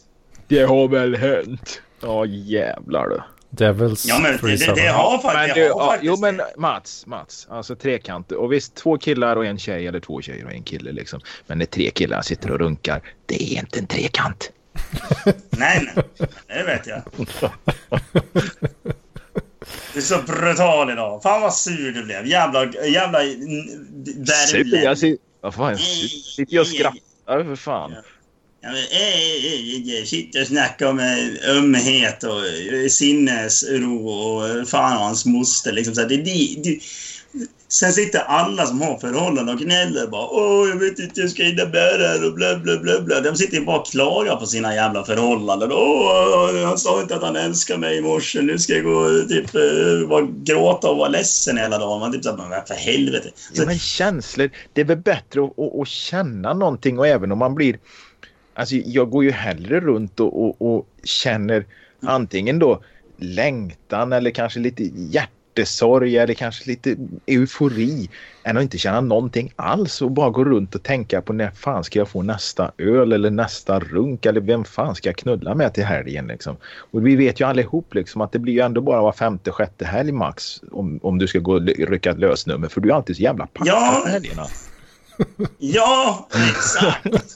Det 0.47 0.61
har 0.63 0.87
väl 0.87 1.15
hänt. 1.15 1.81
Ja, 2.01 2.25
jävlar 2.25 3.07
du. 3.09 3.21
Devils 3.49 4.05
Ja, 4.05 4.19
men 4.19 4.37
det, 4.41 4.57
det, 4.57 4.75
det 4.75 4.87
har 4.87 5.11
Men 5.11 5.21
faktiskt... 5.21 5.55
du, 5.55 5.61
det 5.61 5.69
har 5.69 5.79
ja, 5.79 5.87
faktiskt 5.87 6.07
jo 6.07 6.17
men 6.17 6.41
Mats, 6.57 7.05
Mats, 7.05 7.47
alltså 7.49 7.75
trekant. 7.75 8.31
Och 8.31 8.53
visst, 8.53 8.75
två 8.75 8.97
killar 8.97 9.35
och 9.35 9.45
en 9.45 9.57
tjej 9.57 9.87
eller 9.87 9.99
två 9.99 10.21
tjejer 10.21 10.45
och 10.45 10.53
en 10.53 10.63
kille 10.63 10.91
liksom. 10.91 11.21
Men 11.47 11.57
när 11.57 11.65
tre 11.65 11.89
killar 11.89 12.21
sitter 12.21 12.51
och 12.51 12.59
runkar, 12.59 13.01
det 13.25 13.43
är 13.43 13.59
inte 13.59 13.79
en 13.79 13.87
trekant. 13.87 14.51
Nej, 15.49 15.91
nej. 15.95 16.05
Det 16.47 16.63
vet 16.63 16.87
jag. 16.87 17.01
Du 19.93 19.99
är 19.99 20.01
så 20.01 20.21
brutal 20.21 20.91
idag. 20.91 21.23
Fan 21.23 21.41
vad 21.41 21.53
sur 21.53 21.91
du 21.91 22.03
blev. 22.03 22.25
Jävla, 22.25 22.65
jävla 22.85 23.19
Sitter 24.47 24.83
jag 24.83 25.17
vad 25.41 25.53
fan, 25.53 25.77
sitter 25.77 26.55
jag 26.55 26.61
och 26.61 26.67
skrattar 26.67 27.43
för 27.43 27.55
fan. 27.55 27.91
Ja, 27.95 28.01
men, 28.61 28.75
eh, 28.75 29.91
eh, 29.91 29.99
eh, 29.99 30.05
Sitter 30.05 30.41
och 30.41 30.47
snackar 30.47 30.87
om 30.87 30.99
eh, 30.99 31.49
ömhet 31.57 32.23
och 32.23 32.45
eh, 32.45 32.87
sinnesro 32.89 34.07
och 34.07 34.49
eh, 34.49 34.63
fan 34.63 34.97
och 34.97 35.03
hans 35.03 35.25
moster. 35.25 35.71
Liksom, 35.71 35.95
så 35.95 36.01
här, 36.01 36.09
det, 36.09 36.17
det, 36.17 36.55
det, 36.63 36.79
sen 37.67 37.93
sitter 37.93 38.19
alla 38.19 38.65
som 38.65 38.81
har 38.81 38.97
förhållanden 38.97 39.55
och 39.55 39.61
gnäller 39.61 40.07
bara. 40.07 40.27
Åh, 40.27 40.69
jag 40.69 40.75
vet 40.75 40.99
inte 40.99 41.11
hur 41.15 41.21
jag 41.21 41.31
ska 41.31 41.43
hinna 41.43 41.63
med 41.63 41.99
det 41.99 42.07
här 42.07 42.27
och 42.27 42.33
bla 42.33 42.55
bla 42.55 42.77
bla 42.77 43.01
bla. 43.01 43.21
De 43.21 43.35
sitter 43.35 43.57
ju 43.57 43.65
bara 43.65 43.79
och 43.79 43.87
klagar 43.87 44.35
på 44.35 44.45
sina 44.45 44.75
jävla 44.75 45.03
förhållanden. 45.03 45.71
Åh, 45.71 46.65
han 46.65 46.77
sa 46.77 47.01
inte 47.01 47.15
att 47.15 47.23
han 47.23 47.35
älskar 47.35 47.77
mig 47.77 47.97
i 47.97 48.01
morse. 48.01 48.41
Nu 48.41 48.59
ska 48.59 48.73
jag 48.73 48.83
gå 48.83 49.27
typ 49.29 49.51
bara 50.09 50.27
gråta 50.43 50.89
och 50.89 50.97
vara 50.97 51.09
ledsen 51.09 51.57
hela 51.57 51.77
dagen. 51.77 51.99
Man 51.99 52.11
typ 52.11 52.23
så 52.23 52.35
men 52.35 52.65
för 52.67 52.75
helvete. 52.75 53.29
Så, 53.35 53.61
Ja, 53.61 53.65
men 53.65 53.79
känslor, 53.79 54.49
det 54.73 54.81
är 54.81 54.85
väl 54.85 54.97
bättre 54.97 55.43
att, 55.43 55.59
att, 55.59 55.81
att 55.81 55.87
känna 55.87 56.53
någonting 56.53 56.99
och 56.99 57.07
även 57.07 57.31
om 57.31 57.37
man 57.37 57.55
blir... 57.55 57.79
Alltså 58.59 58.75
jag 58.75 59.09
går 59.09 59.23
ju 59.23 59.31
hellre 59.31 59.79
runt 59.79 60.19
och, 60.19 60.43
och, 60.43 60.61
och 60.75 60.87
känner 61.03 61.65
antingen 62.01 62.59
då 62.59 62.83
längtan 63.17 64.13
eller 64.13 64.31
kanske 64.31 64.59
lite 64.59 64.83
hjärtesorg 64.93 66.17
eller 66.17 66.33
kanske 66.33 66.69
lite 66.69 66.95
eufori 67.27 68.09
än 68.43 68.57
att 68.57 68.63
inte 68.63 68.77
känna 68.77 69.01
någonting 69.01 69.53
alls 69.55 70.01
och 70.01 70.11
bara 70.11 70.29
gå 70.29 70.43
runt 70.45 70.75
och 70.75 70.83
tänka 70.83 71.21
på 71.21 71.33
när 71.33 71.51
fan 71.51 71.83
ska 71.83 71.99
jag 71.99 72.07
få 72.09 72.21
nästa 72.21 72.71
öl 72.77 73.13
eller 73.13 73.29
nästa 73.29 73.79
runk 73.79 74.25
eller 74.25 74.41
vem 74.41 74.63
fan 74.63 74.95
ska 74.95 75.09
jag 75.09 75.15
knulla 75.17 75.55
med 75.55 75.73
till 75.73 75.83
helgen 75.85 76.27
liksom. 76.27 76.57
Och 76.91 77.07
vi 77.07 77.15
vet 77.15 77.39
ju 77.39 77.45
allihop 77.47 77.93
liksom 77.93 78.21
att 78.21 78.31
det 78.31 78.39
blir 78.39 78.53
ju 78.53 78.59
ändå 78.59 78.81
bara 78.81 79.01
var 79.01 79.11
femte, 79.11 79.51
sjätte 79.51 79.85
helg 79.85 80.11
max 80.11 80.61
om, 80.71 80.99
om 81.03 81.17
du 81.17 81.27
ska 81.27 81.39
gå 81.39 81.53
och 81.53 81.61
rycka 81.67 82.11
ett 82.11 82.19
lösnummer 82.19 82.67
för 82.67 82.81
du 82.81 82.89
är 82.89 82.93
alltid 82.93 83.15
så 83.15 83.21
jävla 83.21 83.47
packad 83.47 83.67
Ja. 83.67 84.01
på 84.05 84.09
helgerna. 84.11 84.45
Ja, 85.57 86.27
exakt. 86.49 87.35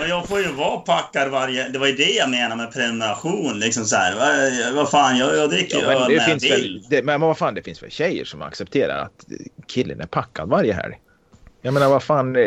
Och 0.00 0.08
jag 0.08 0.28
får 0.28 0.40
ju 0.40 0.52
vara 0.52 0.76
packad 0.78 1.30
varje... 1.30 1.68
Det 1.68 1.78
var 1.78 1.86
ju 1.86 1.92
det 1.96 2.10
jag 2.10 2.30
menade 2.30 2.56
med 2.56 2.72
prenumeration. 2.72 3.58
Liksom 3.58 3.84
så 3.84 3.96
här, 3.96 4.14
vad, 4.16 4.74
vad 4.74 4.90
fan, 4.90 5.16
jag, 5.18 5.36
jag 5.36 5.50
dricker 5.50 5.76
ju 5.76 5.82
Ja, 5.82 5.88
men, 5.88 5.96
öl 5.96 6.02
det 6.08 6.08
när 6.08 6.14
jag 6.14 6.24
finns 6.40 6.44
väl, 6.52 6.60
vill. 6.62 6.86
det, 6.90 7.02
men 7.02 7.20
vad 7.20 7.38
fan, 7.38 7.54
det 7.54 7.62
finns 7.62 7.82
väl 7.82 7.90
tjejer 7.90 8.24
som 8.24 8.42
accepterar 8.42 8.98
att 9.02 9.24
killen 9.66 10.00
är 10.00 10.06
packad 10.06 10.48
varje 10.48 10.72
helg. 10.72 10.94
Jag 11.64 11.74
menar 11.74 11.88
vad 11.88 12.02
fan, 12.02 12.36
eh, 12.36 12.42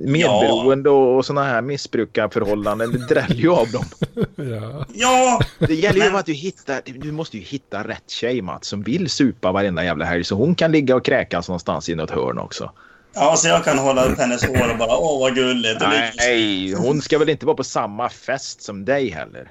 medberoende 0.00 0.90
och, 0.90 1.16
och 1.16 1.26
sådana 1.26 1.46
här 1.46 1.62
missbrukarförhållanden, 1.62 2.92
det 2.92 3.06
dräller 3.14 3.34
ju 3.36 3.50
av 3.50 3.68
dem. 3.70 3.84
Ja. 4.36 4.86
Ja, 4.94 5.40
Det 5.58 5.74
gäller 5.74 5.98
ju 6.00 6.06
Men- 6.10 6.16
att 6.16 6.26
du 6.26 6.32
hittar, 6.32 6.80
du 6.84 7.12
måste 7.12 7.38
ju 7.38 7.42
hitta 7.44 7.88
rätt 7.88 8.10
tjej 8.10 8.42
Mats 8.42 8.68
som 8.68 8.82
vill 8.82 9.10
supa 9.10 9.52
varenda 9.52 9.84
jävla 9.84 10.04
helg 10.04 10.24
så 10.24 10.34
hon 10.34 10.54
kan 10.54 10.72
ligga 10.72 10.96
och 10.96 11.04
kräkas 11.04 11.48
någonstans 11.48 11.88
i 11.88 11.94
något 11.94 12.10
hörn 12.10 12.38
också. 12.38 12.72
Ja, 13.14 13.36
så 13.36 13.48
jag 13.48 13.64
kan 13.64 13.78
hålla 13.78 14.04
upp 14.04 14.18
hennes 14.18 14.44
hår 14.44 14.70
och 14.70 14.78
bara 14.78 14.96
åh 14.96 15.20
vad 15.20 15.34
gulligt. 15.34 15.80
Nej, 15.80 16.12
nej, 16.16 16.72
hon 16.72 17.02
ska 17.02 17.18
väl 17.18 17.28
inte 17.28 17.46
vara 17.46 17.56
på 17.56 17.64
samma 17.64 18.08
fest 18.08 18.62
som 18.62 18.84
dig 18.84 19.10
heller. 19.10 19.50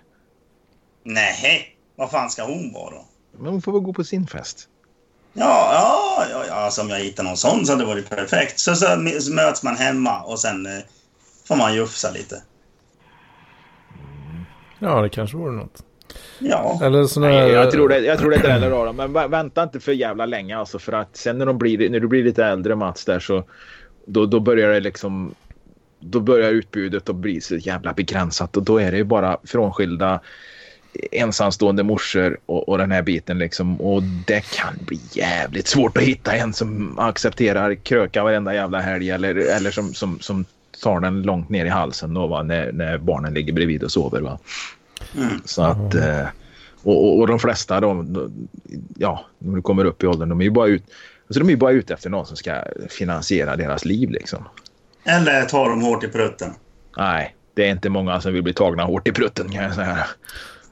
Nej, 1.04 1.78
vad 1.96 2.12
fan 2.12 2.30
ska 2.30 2.44
hon 2.44 2.74
vara 2.74 2.90
då? 2.90 3.06
Men 3.38 3.52
hon 3.52 3.62
får 3.62 3.72
väl 3.72 3.82
gå 3.82 3.94
på 3.94 4.04
sin 4.04 4.28
fest. 4.28 4.68
Ja, 5.34 5.74
ja, 5.74 6.28
ja, 6.32 6.46
ja 6.48 6.54
alltså 6.54 6.82
om 6.82 6.90
jag 6.90 7.00
hittar 7.00 7.24
någon 7.24 7.38
sån 7.38 7.66
så 7.66 7.72
hade 7.72 7.84
det 7.84 7.88
varit 7.88 8.10
perfekt. 8.10 8.60
Så, 8.60 8.76
så, 8.76 8.86
så 9.20 9.34
möts 9.34 9.64
man 9.64 9.76
hemma 9.76 10.22
och 10.22 10.40
sen 10.40 10.66
eh, 10.66 10.84
får 11.48 11.56
man 11.56 11.76
jufsa 11.76 12.12
lite. 12.12 12.44
ja, 14.80 15.02
det 15.02 15.10
kanske 15.10 15.38
vore 15.38 15.52
något. 15.52 15.84
Ja, 16.44 16.80
Eller 16.84 17.04
sån 17.04 17.24
här... 17.24 17.32
Nej, 17.32 17.52
jag 17.52 17.72
tror 17.72 17.90
det, 17.90 18.00
jag 18.00 18.20
tror 18.20 18.32
det 18.32 18.38
dräller 18.38 18.72
av 18.72 18.86
dem. 18.86 18.96
Men 18.96 19.14
vä- 19.18 19.30
vänta 19.30 19.64
inte 19.64 19.80
för 19.80 19.92
jävla 19.92 20.26
länge 20.26 20.58
alltså. 20.58 20.80
För 20.80 20.94
att 20.94 21.18
sen 21.18 21.38
när, 21.38 21.46
de 21.46 21.58
blir, 21.58 21.90
när 21.90 22.00
du 22.00 22.08
blir 22.08 22.24
lite 22.24 22.46
äldre 22.46 22.76
Mats 22.76 23.06
där 23.06 23.20
så 23.20 23.44
då, 24.06 24.26
då 24.26 24.40
börjar 24.40 24.70
det 24.70 24.80
liksom 24.80 25.36
då 26.00 26.20
börjar 26.20 26.52
utbudet 26.52 27.10
att 27.10 27.16
bli 27.16 27.42
så 27.42 27.56
jävla 27.56 27.94
begränsat 27.94 28.58
och 28.58 28.64
då 28.64 28.78
är 28.78 28.92
det 28.92 28.98
ju 28.98 29.04
bara 29.04 29.38
frånskilda 29.44 30.20
ensamstående 31.12 31.84
morsor 31.84 32.38
och, 32.46 32.70
och 32.70 32.78
den 32.78 32.92
här 32.92 33.02
biten 33.02 33.40
liksom. 33.40 33.82
Och 33.82 34.04
det 34.28 34.56
kan 34.56 34.74
bli 34.86 35.00
jävligt 35.12 35.68
svårt 35.68 35.98
att 35.98 36.04
hitta 36.04 36.32
en 36.36 36.54
som 36.54 37.00
accepterar 37.00 37.76
kröka 37.76 38.24
varenda 38.24 38.54
jävla 38.54 38.80
helg 38.80 39.10
eller, 39.10 39.36
eller 39.58 39.72
som, 39.72 39.94
som, 39.94 40.20
som 40.20 40.46
tar 40.84 41.00
den 41.00 41.22
långt 41.22 41.50
ner 41.50 41.66
i 41.66 41.70
halsen 41.70 42.14
då, 42.14 42.28
va? 42.28 42.44
När, 42.44 42.72
när 42.72 42.98
barnen 42.98 43.34
ligger 43.34 43.54
bredvid 43.54 43.84
och 43.84 43.92
sover. 43.92 44.22
Va? 44.22 44.40
Mm. 45.16 45.42
Så 45.46 45.62
att, 45.62 45.96
eh, 45.96 46.28
och, 46.84 47.06
och, 47.06 47.20
och 47.20 47.28
de 47.28 47.40
flesta 47.40 47.80
de, 47.80 48.14
de, 48.14 48.48
ja, 48.98 49.26
när 49.40 49.56
du 49.56 49.62
kommer 49.62 49.86
upp 49.86 50.04
i 50.04 50.08
åldern, 50.08 50.30
de 50.30 50.42
är 50.42 50.46
ju 50.46 50.52
bara 50.52 50.68
ut, 50.68 50.84
alltså 51.28 51.40
de 51.40 51.50
är 51.50 51.56
bara 51.56 51.72
ute 51.72 51.94
efter 51.94 52.10
någon 52.10 52.26
som 52.26 52.38
ska 52.38 52.64
finansiera 52.90 53.56
deras 53.56 53.86
liv 53.86 54.10
liksom. 54.10 54.48
eller 55.04 55.46
tar 55.46 55.70
de 55.70 55.82
hårt 55.82 56.04
i 56.04 56.08
prutten. 56.08 56.54
Nej, 56.98 57.36
det 57.54 57.68
är 57.68 57.72
inte 57.72 57.90
många 57.90 58.22
som 58.22 58.34
vill 58.34 58.44
bli 58.44 58.54
tagna 58.54 58.84
hårt 58.84 59.08
i 59.08 59.12
prutten 59.12 59.52
kan 59.52 59.64
jag 59.64 59.76
säga. 59.76 60.08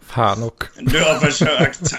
Fan 0.02 0.44
och... 0.44 0.64
Du 0.80 1.00
har 1.00 1.16
försökt. 1.16 1.82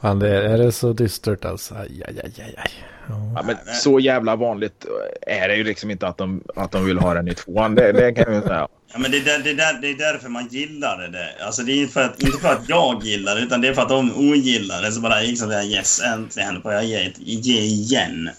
Fan, 0.00 0.18
det 0.18 0.28
är, 0.28 0.42
är 0.42 0.58
det 0.58 0.72
så 0.72 0.92
dystert 0.92 1.44
alltså? 1.44 1.74
Aj, 1.74 2.02
aj, 2.08 2.20
aj, 2.24 2.32
aj, 2.38 2.54
aj. 2.56 2.70
Ja. 3.08 3.32
Ja, 3.34 3.42
men 3.42 3.56
så 3.74 4.00
jävla 4.00 4.36
vanligt 4.36 4.86
är 5.26 5.48
det 5.48 5.56
ju 5.56 5.64
liksom 5.64 5.90
inte 5.90 6.06
att 6.06 6.18
de, 6.18 6.44
att 6.56 6.72
de 6.72 6.84
vill 6.84 6.98
ha 6.98 7.14
den 7.14 7.28
i 7.28 7.34
tvåan. 7.34 7.74
Det, 7.74 7.92
det 7.92 8.12
kan 8.12 8.32
jag 8.32 8.34
ju 8.34 8.48
säga. 8.48 8.68
Ja, 8.92 8.98
men 8.98 9.10
det, 9.10 9.16
är 9.16 9.24
där, 9.24 9.38
det, 9.38 9.50
är 9.50 9.54
där, 9.54 9.80
det 9.80 9.90
är 9.90 10.12
därför 10.12 10.28
man 10.28 10.48
gillar 10.50 11.08
det. 11.08 11.44
Alltså, 11.44 11.62
det 11.62 11.72
är 11.72 11.76
inte 11.76 11.92
för, 11.92 12.04
att, 12.04 12.22
inte 12.22 12.38
för 12.38 12.48
att 12.48 12.68
jag 12.68 13.04
gillar 13.04 13.34
det, 13.34 13.40
utan 13.40 13.60
det 13.60 13.68
är 13.68 13.74
för 13.74 13.82
att 13.82 13.88
de 13.88 14.30
ogillar 14.30 14.82
det. 14.82 14.92
Så 14.92 15.00
bara 15.00 15.20
liksom 15.20 15.52
yes, 15.52 16.02
äntligen 16.02 16.62
får 16.62 16.72
jag 16.72 16.84
ge, 16.84 17.12
ge 17.18 17.60
igen. 17.60 18.30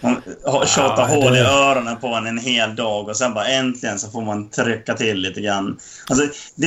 Man 0.00 0.22
tjatar 0.66 1.08
Ja, 1.08 1.14
hål 1.14 1.36
i 1.36 1.40
öronen 1.40 1.96
på 1.96 2.06
en 2.06 2.26
en 2.26 2.38
hel 2.38 2.76
dag 2.76 3.08
och 3.08 3.16
sen 3.16 3.34
bara 3.34 3.46
äntligen 3.46 3.98
så 3.98 4.10
får 4.10 4.22
man 4.22 4.48
trycka 4.50 4.94
till 4.94 5.16
lite 5.16 5.40
grann. 5.40 5.78
Alltså, 6.08 6.26
det, 6.54 6.66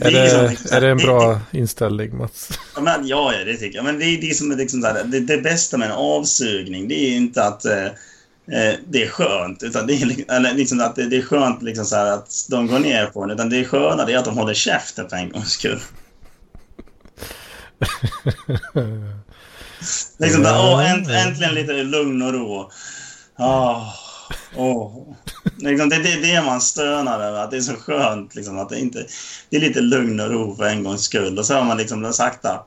Är, 0.00 0.10
det, 0.10 0.22
liksom 0.22 0.46
liksom 0.46 0.76
är 0.76 0.80
det 0.80 0.90
en 0.90 0.98
det- 0.98 1.04
bra 1.04 1.40
inställning 1.50 2.16
Mats? 2.16 2.48
Ja, 2.74 2.80
men, 2.80 3.06
ja, 3.06 3.32
det 3.46 3.56
tycker 3.56 3.76
jag. 3.76 3.84
Men 3.84 3.98
det 3.98 4.04
är 4.04 4.20
det 4.20 4.34
som 4.34 4.50
liksom 4.50 4.82
så 4.82 4.86
här, 4.86 5.04
det, 5.04 5.20
det 5.20 5.38
bästa 5.38 5.76
med 5.78 5.86
en 5.90 5.96
avsugning, 5.96 6.88
det 6.88 6.94
är 6.94 7.16
inte 7.16 7.44
att 7.44 7.64
eh, 7.64 7.84
eh, 7.84 8.74
det 8.88 9.02
är 9.02 9.08
skönt, 9.08 9.62
utan 9.62 9.86
det 9.86 9.94
är, 9.94 10.54
liksom 10.54 10.80
att 10.80 10.96
det, 10.96 11.02
är 11.16 11.22
skönt 11.22 11.62
liksom 11.62 11.84
så 11.84 11.96
att 11.96 12.46
de 12.50 12.66
går 12.66 12.78
ner 12.78 13.06
på 13.06 13.22
en, 13.22 13.30
utan 13.30 13.50
det 13.50 13.56
är 13.58 13.64
sköna 13.64 14.04
det 14.04 14.12
är 14.12 14.18
att 14.18 14.24
de 14.24 14.38
håller 14.38 14.54
käften 14.54 15.08
för 15.08 15.16
en 15.16 15.30
gångs 15.30 15.50
skull. 15.50 15.80
liksom 20.18 20.42
där, 20.42 20.58
åh, 20.58 20.90
änt, 20.90 21.08
äntligen 21.08 21.54
lite 21.54 21.72
lugn 21.72 22.22
och 22.22 22.32
ro. 22.32 22.70
Ah, 23.36 23.92
åh. 24.56 25.14
Liksom, 25.58 25.88
det, 25.88 25.98
det 25.98 26.12
är 26.12 26.20
det 26.20 26.42
man 26.42 26.60
stönar 26.60 27.20
över, 27.20 27.38
att 27.38 27.50
det 27.50 27.56
är 27.56 27.60
så 27.60 27.74
skönt. 27.74 28.34
Liksom, 28.34 28.58
att 28.58 28.68
det, 28.68 28.78
inte, 28.78 29.06
det 29.50 29.56
är 29.56 29.60
lite 29.60 29.80
lugn 29.80 30.20
och 30.20 30.30
ro 30.30 30.56
för 30.56 30.64
en 30.64 30.84
gångs 30.84 31.02
skull. 31.02 31.38
Och 31.38 31.46
så 31.46 31.54
har 31.54 31.64
man 31.64 31.76
liksom 31.76 32.12
sakta... 32.12 32.64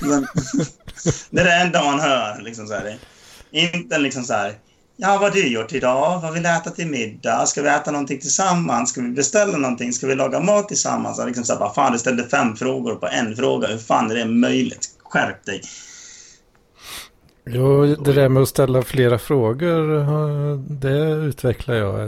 Men, 0.00 0.26
det 1.30 1.40
är 1.40 1.44
det 1.44 1.54
enda 1.54 1.84
man 1.84 2.00
hör. 2.00 2.40
Liksom 2.40 2.66
så 2.66 2.74
här. 2.74 2.98
Inte 3.50 3.98
liksom 3.98 4.24
så 4.24 4.32
här... 4.32 4.54
Ja, 4.96 5.08
vad 5.08 5.20
har 5.20 5.30
du 5.30 5.48
gjort 5.48 5.72
idag? 5.72 6.20
Vad 6.20 6.32
vill 6.32 6.42
du 6.42 6.48
äta 6.48 6.70
till 6.70 6.86
middag? 6.86 7.46
Ska 7.46 7.62
vi 7.62 7.68
äta 7.68 7.90
någonting 7.90 8.20
tillsammans? 8.20 8.90
Ska 8.90 9.00
vi 9.00 9.08
beställa 9.08 9.58
någonting? 9.58 9.92
Ska 9.92 10.06
vi 10.06 10.14
laga 10.14 10.40
mat 10.40 10.68
tillsammans? 10.68 11.18
Och 11.18 11.26
Liksom 11.26 11.44
så 11.44 11.52
här, 11.52 11.60
bara, 11.60 11.74
fan, 11.74 11.92
du 11.92 11.98
ställde 11.98 12.24
fem 12.24 12.56
frågor 12.56 12.94
på 12.94 13.06
en 13.06 13.36
fråga. 13.36 13.68
Hur 13.68 13.78
fan 13.78 14.10
är 14.10 14.14
det 14.14 14.24
möjligt? 14.24 14.88
Skärp 15.02 15.44
dig. 15.44 15.60
Jo, 17.46 17.86
det 17.86 18.12
där 18.12 18.28
med 18.28 18.42
att 18.42 18.48
ställa 18.48 18.82
flera 18.82 19.18
frågor, 19.18 19.96
det 20.80 21.26
utvecklar 21.26 21.74
jag 21.74 22.00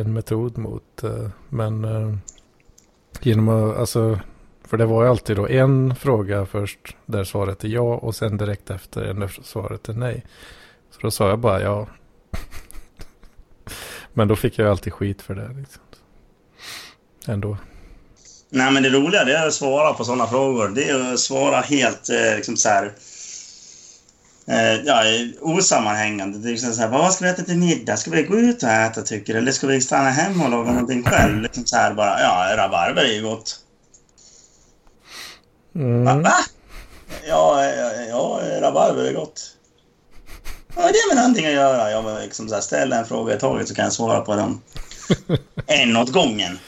en 0.00 0.12
metod 0.12 0.58
mot. 0.58 1.04
Eh, 1.04 1.28
men 1.48 1.84
eh, 1.84 2.14
genom 3.20 3.48
att, 3.48 3.76
alltså, 3.76 4.20
för 4.68 4.76
det 4.76 4.86
var 4.86 5.02
ju 5.02 5.10
alltid 5.10 5.36
då 5.36 5.48
en 5.48 5.94
fråga 5.94 6.46
först 6.46 6.96
där 7.06 7.24
svaret 7.24 7.64
är 7.64 7.68
ja 7.68 7.94
och 7.94 8.14
sen 8.14 8.36
direkt 8.36 8.70
efter 8.70 9.02
en 9.02 9.20
där 9.20 9.38
svaret 9.42 9.88
är 9.88 9.92
nej. 9.92 10.24
Så 10.90 11.00
då 11.00 11.10
sa 11.10 11.28
jag 11.28 11.38
bara 11.38 11.62
ja. 11.62 11.86
Men 14.12 14.28
då 14.28 14.36
fick 14.36 14.58
jag 14.58 14.70
alltid 14.70 14.92
skit 14.92 15.22
för 15.22 15.34
det. 15.34 15.48
Liksom. 15.48 15.82
Ändå. 17.26 17.56
Nej, 18.50 18.72
men 18.72 18.82
det 18.82 18.90
roliga 18.90 19.24
det 19.24 19.36
är 19.36 19.46
att 19.46 19.54
svara 19.54 19.94
på 19.94 20.04
sådana 20.04 20.26
frågor. 20.26 20.68
Det 20.68 20.88
är 20.88 21.12
att 21.12 21.20
svara 21.20 21.60
helt 21.60 22.10
eh, 22.10 22.36
liksom 22.36 22.56
så 22.56 22.68
här, 22.68 22.92
eh, 24.46 24.74
ja, 24.84 25.02
osammanhängande. 25.40 26.38
Det 26.38 26.48
är 26.48 26.50
liksom 26.50 26.72
så 26.72 26.80
här, 26.80 26.88
vad 26.88 27.12
ska 27.12 27.24
vi 27.24 27.30
äta 27.30 27.42
till 27.42 27.58
middag? 27.58 27.96
Ska 27.96 28.10
vi 28.10 28.22
gå 28.22 28.36
ut 28.36 28.62
och 28.62 28.68
äta 28.68 29.02
tycker 29.02 29.32
du? 29.32 29.38
Eller 29.38 29.52
ska 29.52 29.66
vi 29.66 29.80
stanna 29.80 30.10
hemma 30.10 30.44
och 30.44 30.50
laga 30.50 30.70
någonting 30.70 31.04
själv? 31.04 31.42
Liksom 31.42 31.66
så 31.66 31.76
här 31.76 31.94
bara, 31.94 32.20
ja, 32.20 32.56
rabarber 32.56 33.02
är 33.02 33.12
ju 33.12 33.22
gott. 33.22 33.60
Va? 35.72 35.80
Mm. 35.82 36.22
Va? 36.22 36.34
Ja, 37.28 37.64
ja, 37.64 37.92
ja, 38.08 38.40
rabarber 38.60 39.04
är 39.04 39.12
gott. 39.12 39.57
Har 40.74 40.88
det 40.88 41.14
med 41.14 41.16
någonting 41.22 41.46
att 41.46 41.52
göra? 41.52 41.90
Jag 41.90 42.02
var 42.02 42.20
liksom 42.20 42.48
så 42.48 42.54
här, 42.54 42.62
ställ 42.62 42.92
en 42.92 43.04
fråga 43.04 43.34
i 43.36 43.38
taget 43.38 43.68
så 43.68 43.74
kan 43.74 43.84
jag 43.84 43.92
svara 43.92 44.20
på 44.20 44.36
dem. 44.36 44.60
En 45.66 45.96
åt 45.96 46.12
gången. 46.12 46.58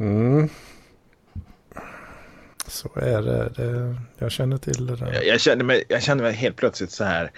Mm. 0.00 0.48
Så 2.66 2.88
är 2.96 3.22
det. 3.22 3.48
det. 3.56 3.96
Jag 4.18 4.32
känner 4.32 4.56
till 4.58 4.86
det 4.86 4.96
där. 4.96 5.12
Jag, 5.12 5.26
jag, 5.26 5.40
kände 5.40 5.64
mig, 5.64 5.84
jag 5.88 6.02
kände 6.02 6.22
mig 6.24 6.32
helt 6.32 6.56
plötsligt 6.56 6.90
så 6.90 7.04
här. 7.04 7.30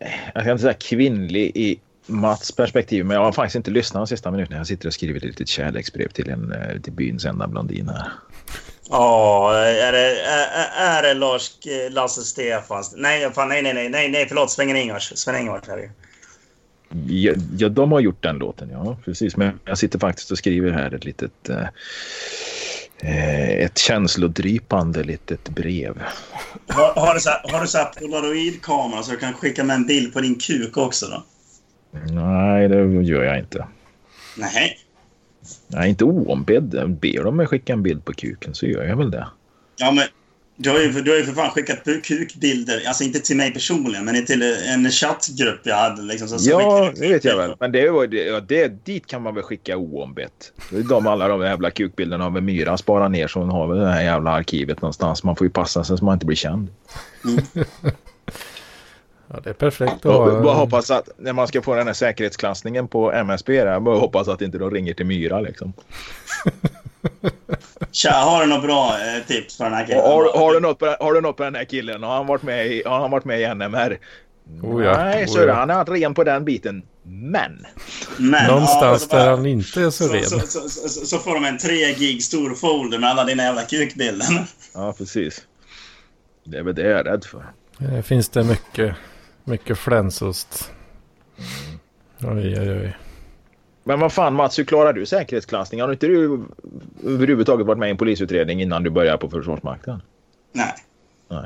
eh, 0.00 0.10
Jag 0.34 0.42
ska 0.42 0.50
inte 0.52 0.62
säga 0.62 0.74
kvinnlig 0.74 1.52
i 1.54 1.80
Mats 2.06 2.52
perspektiv, 2.52 3.04
men 3.04 3.14
jag 3.16 3.24
har 3.24 3.32
faktiskt 3.32 3.56
inte 3.56 3.70
lyssnat 3.70 4.00
de 4.00 4.06
sista 4.06 4.30
minuterna. 4.30 4.56
Jag 4.56 4.66
sitter 4.66 4.86
och 4.88 4.94
skriver 4.94 5.16
ett 5.16 5.24
litet 5.24 5.48
kärleksbrev 5.48 6.08
till, 6.08 6.30
en, 6.30 6.52
eh, 6.52 6.80
till 6.80 6.92
byns 6.92 7.24
enda 7.24 7.46
blondin 7.48 7.88
här. 7.88 8.08
Ja, 8.90 9.54
är 9.56 9.92
det, 9.92 10.20
är, 10.20 10.98
är 10.98 11.02
det 11.02 11.14
Lars, 11.14 11.50
Lasse 11.90 12.22
Stefans? 12.22 12.94
Nej, 12.96 13.30
fan, 13.32 13.48
nej, 13.48 13.62
nej, 13.62 13.74
nej, 13.74 13.88
nej, 13.88 14.08
nej, 14.08 14.26
förlåt, 14.28 14.50
Sven-Ingvars. 14.50 15.12
Sven-Ingvars 15.14 15.68
är 15.68 15.76
det. 15.76 15.90
Ja, 17.12 17.32
ja, 17.58 17.68
de 17.68 17.92
har 17.92 18.00
gjort 18.00 18.22
den 18.22 18.36
låten, 18.36 18.70
ja. 18.72 18.96
Precis. 19.04 19.36
Men 19.36 19.60
jag 19.64 19.78
sitter 19.78 19.98
faktiskt 19.98 20.30
och 20.30 20.38
skriver 20.38 20.70
här 20.70 20.94
ett 20.94 21.04
litet... 21.04 21.48
Eh, 21.48 21.66
eh, 22.98 23.64
ett 23.64 23.78
känslodrypande 23.78 25.02
litet 25.02 25.48
brev. 25.48 26.02
Har, 26.68 26.94
har 26.94 27.14
du 27.14 27.20
så 27.20 27.30
här, 27.30 27.52
har 27.52 27.60
du 27.60 27.66
så 27.66 27.78
här 27.78 27.84
polaroidkamera 27.84 29.02
så 29.02 29.10
du 29.10 29.16
kan 29.16 29.32
skicka 29.32 29.64
med 29.64 29.76
en 29.76 29.86
bild 29.86 30.12
på 30.12 30.20
din 30.20 30.38
kuk 30.38 30.76
också 30.76 31.06
då? 31.06 31.24
Nej, 32.14 32.68
det 32.68 32.76
gör 33.02 33.22
jag 33.22 33.38
inte. 33.38 33.66
Nej. 34.36 34.78
Är 35.74 35.86
inte 35.86 36.04
oombedd. 36.04 36.96
Ber 37.00 37.24
de 37.24 37.36
mig 37.36 37.46
skicka 37.46 37.72
en 37.72 37.82
bild 37.82 38.04
på 38.04 38.12
kuken 38.12 38.54
så 38.54 38.66
gör 38.66 38.84
jag 38.84 38.96
väl 38.96 39.10
det. 39.10 39.26
Ja, 39.76 39.90
men 39.90 40.04
du 40.56 40.70
har 40.70 40.78
ju, 40.80 40.92
du 40.92 41.10
har 41.10 41.18
ju 41.18 41.24
för 41.24 41.32
fan 41.32 41.50
skickat 41.50 41.78
kukbilder. 42.04 42.82
Alltså 42.86 43.04
inte 43.04 43.20
till 43.20 43.36
mig 43.36 43.52
personligen, 43.52 44.04
men 44.04 44.26
till 44.26 44.42
en 44.42 44.90
chattgrupp 44.90 45.60
jag 45.64 45.76
hade. 45.76 46.02
Liksom, 46.02 46.28
så, 46.28 46.38
så 46.38 46.50
Ja, 46.50 46.92
det 46.96 47.08
vet 47.08 47.24
jag 47.24 47.36
väl. 47.36 47.54
Men 47.60 47.72
det, 47.72 47.90
var- 47.90 48.14
ja, 48.14 48.40
det, 48.40 48.84
dit 48.84 49.06
kan 49.06 49.22
man 49.22 49.34
väl 49.34 49.42
skicka 49.44 49.76
oombett. 49.76 50.52
Det 50.70 50.76
är 50.76 50.82
De, 50.82 51.06
alla 51.06 51.28
de 51.28 51.40
jävla 51.40 51.70
kukbilderna 51.70 52.24
har 52.24 52.30
väl 52.30 52.42
Myra 52.42 52.76
sparat 52.76 53.10
ner 53.10 53.28
så 53.28 53.38
hon 53.40 53.50
har 53.50 53.66
väl 53.68 53.78
det 53.78 53.90
här 53.90 54.02
jävla 54.02 54.30
arkivet 54.30 54.82
någonstans. 54.82 55.24
Man 55.24 55.36
får 55.36 55.46
ju 55.46 55.50
passa 55.50 55.84
sig 55.84 55.98
så 55.98 56.04
man 56.04 56.14
inte 56.14 56.26
blir 56.26 56.36
känd. 56.36 56.68
Ja, 59.32 59.40
det 59.44 59.50
är 59.50 59.54
perfekt 59.54 60.04
Och 60.06 60.42
bara 60.42 60.54
hoppas 60.54 60.90
att 60.90 61.08
när 61.16 61.32
man 61.32 61.48
ska 61.48 61.62
få 61.62 61.74
den 61.74 61.86
här 61.86 61.94
säkerhetsklassningen 61.94 62.88
på 62.88 63.12
MSB 63.12 63.64
där, 63.64 63.80
bara 63.80 63.98
hoppas 63.98 64.28
att 64.28 64.42
inte 64.42 64.58
de 64.58 64.70
ringer 64.70 64.94
till 64.94 65.06
Myra 65.06 65.40
liksom. 65.40 65.72
Tja, 67.92 68.10
har 68.12 68.40
du 68.40 68.46
något 68.46 68.62
bra 68.62 68.88
eh, 68.88 69.26
tips 69.26 69.56
för 69.56 69.64
den 69.64 69.72
här 69.72 69.86
killen? 69.86 70.00
Har, 70.02 70.38
har, 70.38 70.54
du 70.54 70.60
något 70.60 70.78
på, 70.78 70.96
har 71.00 71.14
du 71.14 71.20
något 71.20 71.36
på 71.36 71.42
den 71.44 71.54
här 71.54 71.64
killen? 71.64 72.02
Har 72.02 72.16
han 72.16 72.26
varit 72.26 72.42
med 72.42 72.66
i, 72.66 72.82
har 72.86 73.00
han 73.00 73.10
varit 73.10 73.24
med 73.24 73.40
i 73.40 73.54
NMR? 73.54 73.98
Oh 74.62 74.84
ja, 74.84 74.96
Nej, 74.96 75.24
oh 75.24 75.28
så 75.28 75.38
ja. 75.40 75.54
han 75.54 75.68
har 75.68 75.76
varit 75.76 76.02
ren 76.02 76.14
på 76.14 76.24
den 76.24 76.44
biten. 76.44 76.82
Men. 77.02 77.66
Men, 78.18 78.46
Någonstans 78.46 79.02
så 79.02 79.08
bara- 79.08 79.22
där 79.24 79.30
han 79.30 79.46
inte 79.46 79.80
är 79.80 79.90
så 79.90 80.08
så, 80.08 80.14
ren. 80.14 80.24
så, 80.24 80.38
så, 80.40 80.68
så, 80.68 81.06
så 81.06 81.18
får 81.18 81.34
de 81.34 81.44
en 81.44 81.58
3 81.58 81.92
gig 81.94 82.22
stor 82.22 82.54
folder 82.54 82.98
med 82.98 83.10
alla 83.10 83.24
dina 83.24 83.42
jävla 83.42 83.62
kukbilder. 83.62 84.26
Ja, 84.74 84.94
precis. 84.98 85.42
Det 86.44 86.58
är 86.58 86.62
väl 86.62 86.74
det 86.74 86.82
jag 86.82 87.00
är 87.00 87.04
rädd 87.04 87.24
för. 87.24 87.44
Eh, 87.80 88.02
Finns 88.02 88.28
det 88.28 88.44
mycket, 88.44 88.94
mycket 89.50 89.78
flänsost. 89.78 90.72
Oj, 92.20 92.60
oj, 92.60 92.70
oj. 92.70 92.96
Men 93.84 94.00
vad 94.00 94.12
fan 94.12 94.34
Mats, 94.34 94.58
hur 94.58 94.64
klarar 94.64 94.92
du 94.92 95.06
säkerhetsklassning? 95.06 95.80
Har 95.80 95.92
inte 95.92 96.06
du 96.06 96.44
överhuvudtaget 97.06 97.66
varit 97.66 97.78
med 97.78 97.86
i 97.88 97.90
en 97.90 97.96
polisutredning 97.96 98.62
innan 98.62 98.82
du 98.82 98.90
började 98.90 99.18
på 99.18 99.30
Försvarsmakten? 99.30 100.02
Nej. 100.52 100.74
Nej. 101.28 101.44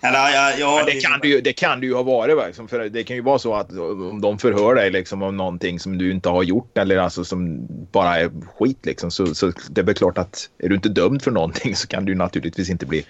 Eller 0.00 0.18
jag... 0.30 0.58
jag 0.58 0.76
Men 0.76 0.86
det, 0.86 1.00
kan 1.00 1.20
du, 1.20 1.28
ju- 1.28 1.40
det 1.40 1.52
kan 1.52 1.80
du 1.80 1.86
ju 1.86 1.94
ha 1.94 2.02
varit. 2.02 2.36
va? 2.36 2.46
Liksom, 2.46 2.68
för 2.68 2.88
det 2.88 3.04
kan 3.04 3.16
ju 3.16 3.22
vara 3.22 3.38
så 3.38 3.54
att 3.54 3.70
om 3.72 4.20
de 4.20 4.38
förhör 4.38 4.74
dig 4.74 4.90
liksom, 4.90 5.22
om 5.22 5.36
någonting 5.36 5.80
som 5.80 5.98
du 5.98 6.10
inte 6.10 6.28
har 6.28 6.42
gjort 6.42 6.78
eller 6.78 6.96
alltså, 6.96 7.24
som 7.24 7.66
bara 7.92 8.18
är 8.18 8.30
skit. 8.58 8.86
Liksom, 8.86 9.10
så, 9.10 9.34
så 9.34 9.52
det 9.70 9.80
är 9.80 9.84
väl 9.84 9.94
klart 9.94 10.18
att 10.18 10.50
är 10.58 10.68
du 10.68 10.74
inte 10.74 10.88
dömd 10.88 11.22
för 11.22 11.30
någonting 11.30 11.76
så 11.76 11.86
kan 11.88 12.04
du 12.04 12.14
naturligtvis 12.14 12.70
inte 12.70 12.86
bli... 12.86 13.06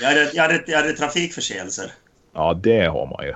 Jag 0.00 0.08
hade, 0.08 0.30
jag 0.34 0.42
hade, 0.42 0.64
jag 0.66 0.78
hade 0.78 0.92
trafikförseelser. 0.92 1.92
Ja, 2.34 2.60
det 2.62 2.86
har 2.86 3.06
man 3.06 3.26
ju. 3.26 3.34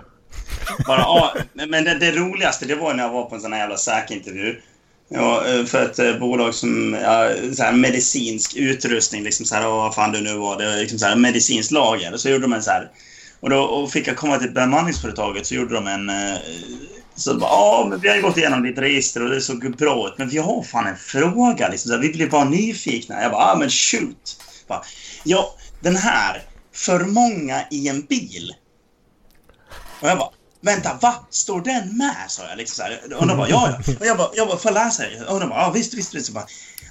Bara, 0.86 0.98
ja, 0.98 1.34
men 1.52 1.84
det, 1.84 1.94
det 1.94 2.12
roligaste 2.12 2.66
det 2.66 2.74
var 2.74 2.94
när 2.94 3.02
jag 3.04 3.10
var 3.10 3.24
på 3.24 3.34
en 3.34 3.40
sån 3.40 3.52
här 3.52 3.60
jävla 3.60 3.76
säkintervju. 3.76 4.60
Ja, 5.08 5.46
eh, 5.48 5.64
för 5.64 5.84
ett 5.84 5.98
eh, 5.98 6.18
bolag 6.18 6.54
som 6.54 6.94
ja, 7.02 7.30
så 7.54 7.62
här 7.62 7.72
medicinsk 7.72 8.56
utrustning, 8.56 9.22
liksom 9.22 9.46
så 9.46 9.54
här, 9.54 9.68
"Åh, 9.68 9.76
vad 9.76 9.94
fan 9.94 10.12
det 10.12 10.20
nu 10.20 10.36
var, 10.36 10.58
det 10.58 10.66
var 10.70 10.76
liksom 10.76 10.98
så 10.98 11.06
här 11.06 11.16
medicinskt 11.16 11.72
lager. 11.72 12.16
Så 12.16 12.28
gjorde 12.28 12.42
de 12.42 12.52
en 12.52 12.62
så 12.62 12.70
här, 12.70 12.90
och 13.40 13.50
då 13.50 13.62
och 13.62 13.92
fick 13.92 14.08
jag 14.08 14.16
komma 14.16 14.38
till 14.38 14.50
bemanningsföretaget 14.50 15.46
så 15.46 15.54
gjorde 15.54 15.74
de 15.74 15.86
en... 15.86 16.08
Eh, 16.08 16.38
så 17.14 17.34
bara, 17.34 17.50
ja, 17.50 17.86
men 17.90 18.00
vi 18.00 18.08
har 18.08 18.16
ju 18.16 18.22
gått 18.22 18.36
igenom 18.36 18.62
ditt 18.62 18.78
register 18.78 19.22
och 19.22 19.30
det 19.30 19.40
såg 19.40 19.76
bra 19.76 20.08
ut, 20.08 20.18
men 20.18 20.28
vi 20.28 20.38
har 20.38 20.62
fan 20.62 20.86
en 20.86 20.96
fråga 20.96 21.68
liksom. 21.68 21.88
Så 21.88 21.94
här, 21.94 22.02
vi 22.02 22.08
blir 22.08 22.30
bara 22.30 22.44
nyfikna. 22.44 23.22
Jag 23.22 23.32
bara, 23.32 23.48
ja 23.50 23.56
men 23.58 23.70
shoot. 23.70 24.42
Bara, 24.68 24.82
ja, 25.24 25.54
den 25.80 25.96
här, 25.96 26.42
för 26.74 27.04
många 27.04 27.60
i 27.70 27.88
en 27.88 28.02
bil. 28.02 28.52
Och 30.00 30.08
jag 30.08 30.18
bara, 30.18 30.30
vänta, 30.60 30.98
va? 31.02 31.14
Står 31.30 31.60
den 31.60 31.96
med? 31.96 32.24
sa 32.28 32.42
jag. 32.48 32.58
Liksom 32.58 32.74
så 32.74 32.82
här. 32.82 33.20
Och 33.20 33.26
de 33.26 33.36
bara, 33.36 33.48
ja, 33.48 33.78
ja. 33.86 33.94
Och 34.00 34.06
jag 34.06 34.16
bara, 34.16 34.28
jag 34.34 34.48
bara 34.48 34.58
får 34.58 34.70
läsa 34.70 35.02
det? 35.02 35.24
Och 35.24 35.40
de 35.40 35.48
bara, 35.48 35.60
ja 35.60 35.70
visst, 35.70 35.94
visst, 35.94 36.14
visst. 36.14 36.30
Bara, 36.30 36.46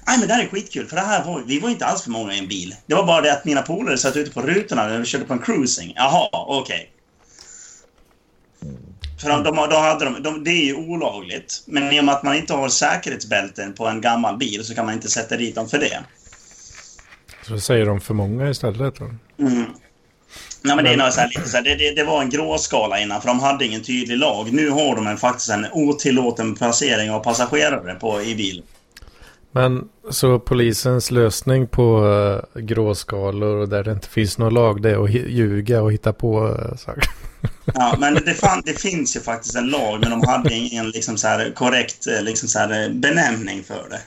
Nej 0.06 0.18
men 0.18 0.28
det 0.28 0.34
här 0.34 0.44
är 0.44 0.48
skitkul 0.48 0.86
för 0.86 0.96
det 0.96 1.02
här 1.02 1.24
var, 1.24 1.42
vi 1.46 1.60
var 1.60 1.70
inte 1.70 1.86
alls 1.86 2.02
för 2.02 2.10
många 2.10 2.34
i 2.34 2.38
en 2.38 2.48
bil. 2.48 2.74
Det 2.86 2.94
var 2.94 3.06
bara 3.06 3.20
det 3.20 3.32
att 3.32 3.44
mina 3.44 3.62
polare 3.62 3.98
satt 3.98 4.16
ute 4.16 4.30
på 4.30 4.42
rutorna 4.42 4.86
när 4.86 4.98
vi 4.98 5.04
körde 5.04 5.24
på 5.24 5.32
en 5.32 5.38
cruising. 5.38 5.92
Jaha, 5.96 6.28
okej. 6.32 6.92
För 9.20 9.28
de, 9.28 9.42
de, 9.42 9.56
de 9.56 9.82
hade 9.82 10.04
de, 10.04 10.22
de, 10.22 10.44
det 10.44 10.50
är 10.50 10.64
ju 10.64 10.74
olagligt. 10.74 11.64
Men 11.66 11.92
i 11.92 12.00
och 12.00 12.04
med 12.04 12.14
att 12.14 12.22
man 12.22 12.36
inte 12.36 12.54
har 12.54 12.68
säkerhetsbälten 12.68 13.74
på 13.74 13.86
en 13.86 14.00
gammal 14.00 14.36
bil 14.36 14.64
så 14.64 14.74
kan 14.74 14.84
man 14.86 14.94
inte 14.94 15.08
sätta 15.08 15.36
dit 15.36 15.54
dem 15.54 15.68
för 15.68 15.78
det. 15.78 16.04
Så 17.42 17.60
säger 17.60 17.86
de 17.86 18.00
för 18.00 18.14
många 18.14 18.50
istället. 18.50 18.94
Då. 18.96 19.04
Mm. 19.38 19.64
Nej, 20.66 20.76
men 20.76 20.84
det, 20.84 21.04
är 21.04 21.10
så 21.10 21.20
här, 21.20 21.28
lite 21.28 21.48
så 21.48 21.56
här, 21.56 21.64
det, 21.64 21.74
det, 21.74 21.94
det 21.94 22.04
var 22.04 22.22
en 22.22 22.30
gråskala 22.30 23.00
innan, 23.00 23.20
för 23.20 23.28
de 23.28 23.40
hade 23.40 23.64
ingen 23.64 23.82
tydlig 23.82 24.18
lag. 24.18 24.52
Nu 24.52 24.70
har 24.70 24.96
de 24.96 25.06
en, 25.06 25.16
faktiskt 25.16 25.50
en 25.50 25.66
otillåten 25.72 26.54
placering 26.54 27.10
av 27.10 27.20
passagerare 27.20 27.94
på, 27.94 28.22
i 28.22 28.34
bil. 28.34 28.62
Men 29.52 29.88
så 30.10 30.38
polisens 30.38 31.10
lösning 31.10 31.66
på 31.66 32.04
uh, 32.04 32.62
gråskalor 32.62 33.56
och 33.56 33.68
där 33.68 33.84
det 33.84 33.92
inte 33.92 34.08
finns 34.08 34.38
någon 34.38 34.54
lag 34.54 34.82
det 34.82 34.90
är 34.90 35.04
att 35.04 35.10
ljuga 35.10 35.82
och 35.82 35.92
hitta 35.92 36.12
på 36.12 36.48
uh, 36.48 36.76
saker. 36.76 37.04
Ja, 37.74 37.96
men 37.98 38.14
det, 38.14 38.34
fan, 38.34 38.62
det 38.64 38.80
finns 38.80 39.16
ju 39.16 39.20
faktiskt 39.20 39.56
en 39.56 39.66
lag, 39.66 40.00
men 40.00 40.10
de 40.10 40.28
hade 40.28 40.54
ingen 40.54 40.90
liksom 40.90 41.16
så 41.16 41.28
här, 41.28 41.52
korrekt 41.54 42.06
eh, 42.06 42.22
liksom 42.22 42.48
så 42.48 42.58
här, 42.58 42.90
benämning 42.90 43.64
för 43.64 43.88
det. 43.90 44.00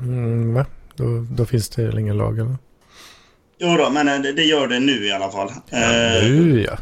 Mm, 0.00 0.54
va? 0.54 0.66
Då, 0.96 1.26
då 1.30 1.46
finns 1.46 1.68
det 1.68 2.00
ingen 2.00 2.16
lag 2.16 2.38
eller? 2.38 2.56
Jo 3.62 3.76
då, 3.76 3.90
men 3.90 4.08
eh, 4.08 4.20
det, 4.20 4.32
det 4.32 4.44
gör 4.44 4.66
det 4.68 4.78
nu 4.80 5.06
i 5.06 5.12
alla 5.12 5.30
fall. 5.30 5.48
Eh, 5.70 6.22
Nu 6.22 6.64
ja. 6.66 6.78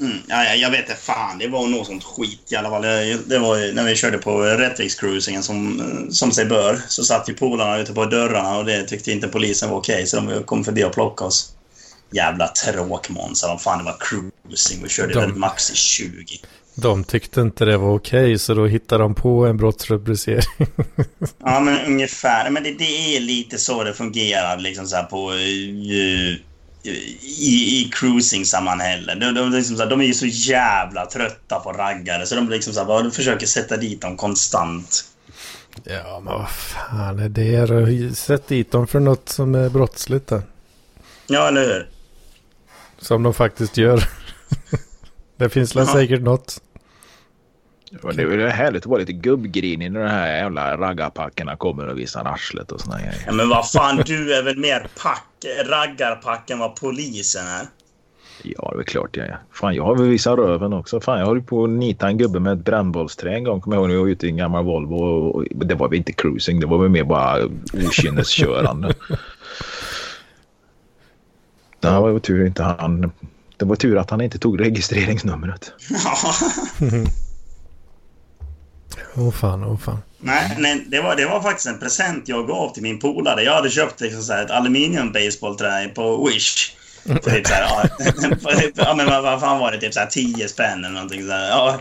Mm, 0.00 0.18
ja, 0.28 0.44
ja, 0.44 0.54
jag 0.54 0.70
vet 0.70 0.80
inte 0.80 0.94
fan. 1.00 1.38
Det 1.38 1.48
var 1.48 1.66
något 1.66 1.86
sånt 1.86 2.04
skit 2.04 2.40
i 2.52 2.56
alla 2.56 2.70
fall. 2.70 2.82
Det, 2.82 3.18
det 3.26 3.38
var 3.38 3.72
när 3.74 3.84
vi 3.84 3.96
körde 3.96 4.18
på 4.18 4.40
Rättvikscruisingen 4.42 5.42
som, 5.42 5.82
som 6.10 6.32
sig 6.32 6.44
bör. 6.44 6.80
Så 6.88 7.04
satt 7.04 7.28
ju 7.28 7.34
polarna 7.34 7.78
ute 7.78 7.92
på 7.92 8.04
dörrarna 8.04 8.56
och 8.58 8.64
det 8.64 8.82
tyckte 8.82 9.12
inte 9.12 9.28
polisen 9.28 9.70
var 9.70 9.76
okej. 9.78 10.06
så 10.06 10.16
de 10.16 10.42
kom 10.44 10.64
förbi 10.64 10.84
och 10.84 10.92
plockade 10.92 11.28
oss. 11.28 11.52
Jävla 12.12 12.48
tråkmånsar. 12.48 13.48
De 13.48 13.58
fan 13.58 13.78
det 13.78 13.84
var 13.84 13.96
cruising. 14.00 14.82
Vi 14.82 14.88
körde 14.88 15.14
De- 15.14 15.20
väl 15.20 15.34
max 15.34 15.70
i 15.70 15.74
20. 15.74 16.24
De 16.74 17.04
tyckte 17.04 17.40
inte 17.40 17.64
det 17.64 17.76
var 17.76 17.94
okej 17.94 18.38
så 18.38 18.54
då 18.54 18.66
hittade 18.66 19.02
de 19.02 19.14
på 19.14 19.46
en 19.46 19.56
brottsrubricering. 19.56 20.68
Ja, 21.44 21.60
men 21.60 21.86
ungefär. 21.86 22.50
Men 22.50 22.62
det, 22.62 22.70
det 22.70 23.16
är 23.16 23.20
lite 23.20 23.58
så 23.58 23.84
det 23.84 23.94
fungerar 23.94 24.58
liksom 24.58 24.86
så 24.86 25.02
på... 25.10 25.32
eh, 25.32 26.38
i, 26.86 27.80
i 27.80 27.90
cruising-sammanhällen. 27.92 29.20
De, 29.20 29.34
de, 29.34 29.50
liksom 29.50 29.76
så 29.76 29.82
här, 29.82 29.90
de 29.90 30.00
är 30.00 30.04
ju 30.04 30.14
så 30.14 30.26
jävla 30.26 31.06
trötta 31.06 31.60
på 31.60 31.72
raggare 31.72 32.26
så 32.26 32.34
de 32.34 32.48
liksom 32.48 32.72
så 32.72 32.80
här, 32.80 32.86
bara 32.86 33.10
försöker 33.10 33.46
sätta 33.46 33.76
dit 33.76 34.00
dem 34.00 34.16
konstant. 34.16 35.04
ja 35.84 36.20
men 36.24 36.34
vad 36.34 36.50
fan 36.50 37.18
är 37.18 37.28
det? 37.28 38.16
Sätt 38.16 38.48
dit 38.48 38.72
dem 38.72 38.86
för 38.86 39.00
något 39.00 39.28
som 39.28 39.54
är 39.54 39.68
brottsligt 39.68 40.26
då. 40.26 40.42
Ja, 41.26 41.48
eller 41.48 41.64
hur? 41.64 41.88
Som 42.98 43.22
de 43.22 43.34
faktiskt 43.34 43.76
gör. 43.76 44.08
Det 45.36 45.48
finns 45.48 45.76
väl 45.76 45.84
Ja. 45.86 45.92
säkert 45.92 46.22
något. 46.22 46.60
Det 48.14 48.22
är 48.22 48.48
härligt 48.48 48.82
att 48.82 48.86
vara 48.86 49.00
lite 49.00 49.12
gubbgrinig 49.12 49.92
när 49.92 50.00
de 50.00 50.08
här 50.10 50.36
jävla 50.36 50.76
raggarpackerna 50.76 51.56
kommer 51.56 51.88
och 51.88 51.98
visar 51.98 52.24
arslet 52.24 52.72
och 52.72 52.80
såna 52.80 52.98
grejer. 52.98 53.22
Ja, 53.26 53.32
men 53.32 53.48
vad 53.48 53.70
fan, 53.70 53.96
du 54.06 54.34
är 54.34 54.42
väl 54.42 54.58
mer 54.58 54.86
pack, 55.02 55.26
raggarpack 55.66 56.50
än 56.50 56.58
vad 56.58 56.76
polisen 56.76 57.46
är? 57.46 57.66
Ja, 58.42 58.72
det 58.76 58.80
är 58.82 58.84
klart 58.84 59.16
jag 59.16 59.26
är. 59.26 59.38
Fan, 59.52 59.74
jag 59.74 59.84
har 59.84 59.96
väl 59.96 60.08
visat 60.08 60.38
röven 60.38 60.72
också. 60.72 61.00
Fan, 61.00 61.18
jag 61.18 61.26
höll 61.26 61.42
på 61.42 61.64
att 61.64 61.70
nita 61.70 62.08
en 62.08 62.18
gubbe 62.18 62.40
med 62.40 62.52
ett 62.52 62.64
brännbollsträ 62.64 63.34
en 63.34 63.44
gång. 63.44 63.60
Kommer 63.60 63.76
jag 63.76 63.80
ihåg 63.80 63.88
när 63.88 63.94
jag 63.94 64.02
var 64.02 64.08
ute 64.08 64.26
i 64.26 64.30
en 64.30 64.36
gammal 64.36 64.64
Volvo. 64.64 64.96
Och, 64.96 65.34
och, 65.34 65.44
det 65.66 65.74
var 65.74 65.88
väl 65.88 65.98
inte 65.98 66.12
cruising, 66.12 66.60
det 66.60 66.66
var 66.66 66.78
väl 66.78 66.88
mer 66.90 67.04
bara 67.04 67.44
okynneskörande. 67.72 68.88
det 71.80 71.90
var 71.90 72.18
tur 72.18 72.46
inte 72.46 72.62
han... 72.62 73.12
Det 73.64 73.68
var 73.68 73.76
tur 73.76 73.98
att 73.98 74.10
han 74.10 74.20
inte 74.20 74.38
tog 74.38 74.60
registreringsnumret. 74.60 75.72
Ja. 76.04 76.34
Åh 79.16 79.30
fan, 79.30 79.64
åh 79.64 79.78
fan. 79.78 79.98
Nej, 80.18 80.56
nej 80.58 80.84
det, 80.88 81.00
var, 81.00 81.16
det 81.16 81.26
var 81.26 81.42
faktiskt 81.42 81.66
en 81.66 81.78
present 81.78 82.28
jag 82.28 82.46
gav 82.46 82.72
till 82.72 82.82
min 82.82 82.98
polare. 82.98 83.42
Jag 83.42 83.54
hade 83.54 83.70
köpt 83.70 84.00
liksom 84.00 84.22
så 84.22 84.32
här 84.32 84.44
ett 84.44 84.50
aluminium 84.50 85.12
baseballträ 85.12 85.88
på 85.88 86.26
Wish. 86.26 86.76
För 87.06 87.14
typ 87.14 87.46
så 87.46 87.54
här, 87.54 87.62
ja, 87.62 87.88
ja, 88.74 88.94
men 88.94 89.06
vad, 89.06 89.22
vad 89.22 89.40
fan 89.40 89.58
var 89.58 89.72
det? 89.72 89.80
Typ 89.80 89.94
så 89.94 90.00
här 90.00 90.06
10 90.06 90.48
spänn 90.48 90.78
eller 90.78 90.94
någonting 90.94 91.26
så 91.26 91.32
här. 91.32 91.48
Ja. 91.48 91.80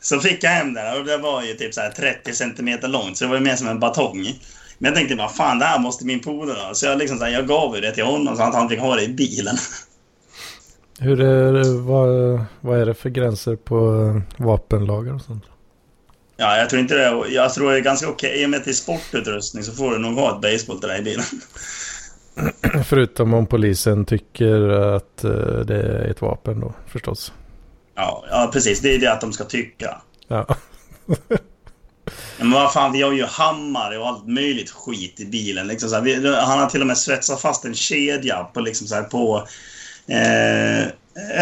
Så 0.00 0.20
fick 0.20 0.44
jag 0.44 0.50
hem 0.50 0.74
det 0.74 0.98
och 0.98 1.04
det 1.04 1.16
var 1.16 1.42
ju 1.42 1.54
typ 1.54 1.74
så 1.74 1.80
här 1.80 1.90
30 1.90 2.34
centimeter 2.34 2.88
långt. 2.88 3.18
Så 3.18 3.24
det 3.24 3.28
var 3.28 3.36
ju 3.36 3.42
mer 3.42 3.56
som 3.56 3.68
en 3.68 3.80
batong. 3.80 4.34
Men 4.78 4.88
jag 4.88 4.94
tänkte 4.94 5.16
bara 5.16 5.28
fan 5.28 5.58
det 5.58 5.64
här 5.64 5.78
måste 5.78 6.06
min 6.06 6.20
polare 6.20 6.58
ha. 6.66 6.74
Så 6.74 6.86
jag, 6.86 6.98
liksom 6.98 7.18
så 7.18 7.24
här, 7.24 7.32
jag 7.32 7.48
gav 7.48 7.74
ju 7.74 7.80
det 7.80 7.92
till 7.92 8.04
honom 8.04 8.36
så 8.36 8.42
att 8.42 8.54
han 8.54 8.68
fick 8.68 8.80
ha 8.80 8.96
det 8.96 9.02
i 9.02 9.08
bilen. 9.08 9.56
Hur 11.02 11.20
är 11.20 11.52
det, 11.52 11.80
vad, 11.80 12.40
vad 12.60 12.80
är 12.80 12.86
det 12.86 12.94
för 12.94 13.10
gränser 13.10 13.56
på 13.56 13.76
eh, 14.36 14.44
vapenlagar 14.44 15.14
och 15.14 15.20
sånt? 15.20 15.44
Ja, 16.36 16.56
jag 16.56 16.70
tror 16.70 16.80
inte 16.80 16.94
det. 16.94 17.28
Jag 17.28 17.54
tror 17.54 17.70
det 17.70 17.76
är 17.76 17.80
ganska 17.80 18.08
okej. 18.08 18.42
I 18.42 18.46
och 18.46 18.50
med 18.50 18.58
att 18.58 18.64
det 18.64 18.70
är 18.70 18.72
sportutrustning 18.72 19.62
så 19.62 19.72
får 19.72 19.90
du 19.90 19.98
nog 19.98 20.14
ha 20.14 20.36
ett 20.36 20.42
basebollträ 20.42 20.98
i 20.98 21.02
bilen. 21.02 21.24
Förutom 22.84 23.34
om 23.34 23.46
polisen 23.46 24.04
tycker 24.04 24.68
att 24.68 25.24
eh, 25.24 25.30
det 25.66 25.82
är 25.82 26.10
ett 26.10 26.22
vapen 26.22 26.60
då 26.60 26.74
förstås. 26.86 27.32
Ja, 27.94 28.24
ja, 28.30 28.50
precis. 28.52 28.80
Det 28.80 28.94
är 28.94 28.98
det 28.98 29.12
att 29.12 29.20
de 29.20 29.32
ska 29.32 29.44
tycka. 29.44 30.00
Ja. 30.28 30.46
Men 32.38 32.50
vad 32.50 32.72
fan, 32.72 32.92
vi 32.92 33.02
har 33.02 33.12
ju 33.12 33.24
hammare 33.24 33.98
och 33.98 34.08
allt 34.08 34.28
möjligt 34.28 34.70
skit 34.70 35.20
i 35.20 35.26
bilen. 35.26 35.66
Liksom 35.66 35.92
här, 35.92 36.00
vi, 36.00 36.34
han 36.36 36.58
har 36.58 36.66
till 36.66 36.80
och 36.80 36.86
med 36.86 36.98
svetsat 36.98 37.40
fast 37.40 37.64
en 37.64 37.74
kedja 37.74 38.44
på, 38.44 38.60
liksom 38.60 38.86
så 38.86 38.94
här, 38.94 39.02
på 39.02 39.46
eh, 40.10 40.88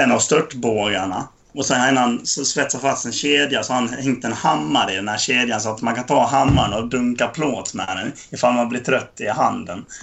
en 0.03 0.13
av 0.13 0.19
störtbågarna. 0.19 1.29
Och 1.55 1.67
sen 1.67 1.81
har 1.81 1.93
han 2.03 2.27
svetsat 2.27 2.81
fast 2.81 3.07
en 3.07 3.13
kedja 3.13 3.63
så 3.63 3.73
han 3.73 3.89
hängt 3.89 4.25
en 4.25 4.33
hammare 4.33 4.93
i 4.93 4.97
den 4.97 5.09
här 5.09 5.19
kedjan 5.19 5.61
så 5.61 5.71
att 5.71 5.83
man 5.83 5.95
kan 5.95 6.07
ta 6.07 6.27
hammaren 6.27 6.73
och 6.73 6.89
dunka 6.89 7.27
plåt 7.29 7.75
med 7.75 7.87
den 7.89 8.13
ifall 8.31 8.55
man 8.55 8.69
blir 8.69 8.81
trött 8.81 9.13
i 9.21 9.29
handen. 9.29 9.85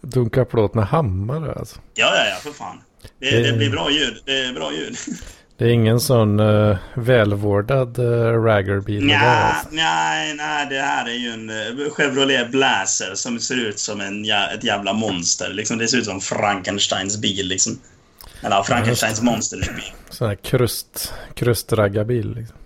Dunka 0.00 0.44
plåt 0.44 0.74
med 0.74 0.84
hammare 0.86 1.52
alltså. 1.54 1.80
Ja, 1.94 2.12
ja, 2.16 2.24
ja, 2.30 2.36
för 2.36 2.50
fan. 2.50 2.80
Det- 3.18 3.42
det 3.50 3.52
blir 3.56 3.70
bra 3.70 3.90
ljud. 3.90 4.22
Det 4.26 4.44
är 4.44 4.52
bra 4.52 4.72
ljud. 4.72 4.96
Det 5.62 5.68
är 5.68 5.72
ingen 5.72 6.00
sån 6.00 6.40
uh, 6.40 6.76
välvårdad 6.94 7.98
uh, 7.98 8.44
där, 8.44 9.00
Nja, 9.00 9.18
alltså. 9.18 9.68
nej, 9.70 10.34
nej, 10.34 10.66
det 10.70 10.80
här 10.80 11.08
är 11.08 11.14
ju 11.14 11.28
en 11.28 11.50
eh, 11.50 11.90
Chevrolet 11.92 12.50
Blazer 12.50 13.14
som 13.14 13.40
ser 13.40 13.54
ut 13.54 13.78
som 13.78 14.00
en, 14.00 14.24
jä- 14.24 14.54
ett 14.54 14.64
jävla 14.64 14.92
monster. 14.92 15.50
Liksom, 15.52 15.78
det 15.78 15.88
ser 15.88 15.98
ut 15.98 16.04
som 16.04 16.20
Frankensteins 16.20 17.20
bil. 17.20 17.48
Liksom. 17.48 17.78
Eller 18.40 18.56
ja, 18.56 18.64
Frankensteins 18.64 19.22
monsters 19.22 19.68
bil. 19.68 19.92
Sån 20.10 20.28
här 20.28 20.34
krust, 20.34 21.14
krustraggarbil. 21.34 22.34
Liksom. 22.34 22.56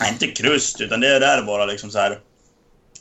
Nej, 0.00 0.12
inte 0.12 0.26
krust, 0.26 0.80
utan 0.80 1.00
det 1.00 1.08
är 1.08 1.20
där 1.20 1.42
bara 1.42 1.66
liksom 1.66 1.90
så 1.90 1.98
här. 1.98 2.18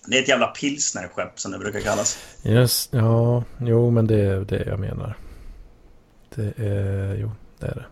Det 0.08 0.18
är 0.18 0.22
ett 0.22 0.30
jävla 0.30 0.48
pilsnerskepp 0.48 1.40
som 1.40 1.52
det 1.52 1.58
brukar 1.58 1.80
kallas. 1.80 2.18
Just, 2.44 2.94
ja, 2.94 3.44
jo 3.60 3.92
men 3.92 4.08
det 4.08 4.22
är 4.22 4.40
det 4.40 4.64
jag 4.66 4.80
menar. 4.80 5.18
Det 6.36 6.54
är, 6.58 7.16
jo, 7.16 7.32
det 7.60 7.66
är 7.68 7.76
det. 7.76 7.86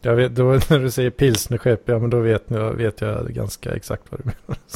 Jag 0.00 0.16
vet, 0.16 0.34
då, 0.34 0.44
när 0.68 0.78
du 0.78 0.90
säger 0.90 1.10
pilsnerskepp, 1.10 1.88
ja 1.88 1.98
men 1.98 2.10
då 2.10 2.20
vet 2.20 2.44
jag, 2.48 2.72
vet 2.72 3.00
jag 3.00 3.34
ganska 3.34 3.74
exakt 3.74 4.02
vad 4.10 4.20
du 4.20 4.24
menar. 4.24 4.58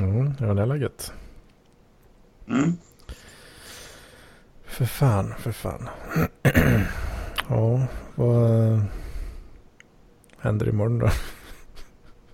Mm, 0.00 0.34
ja, 0.40 0.54
det 0.54 0.62
är 0.62 0.76
gött. 0.76 1.12
Mm. 2.48 2.76
För 4.66 4.84
fan, 4.84 5.34
för 5.38 5.52
fan. 5.52 5.88
ja, 7.48 7.86
vad 8.14 8.72
eh, 8.72 8.82
händer 10.40 10.68
imorgon 10.68 10.98
då? 10.98 11.10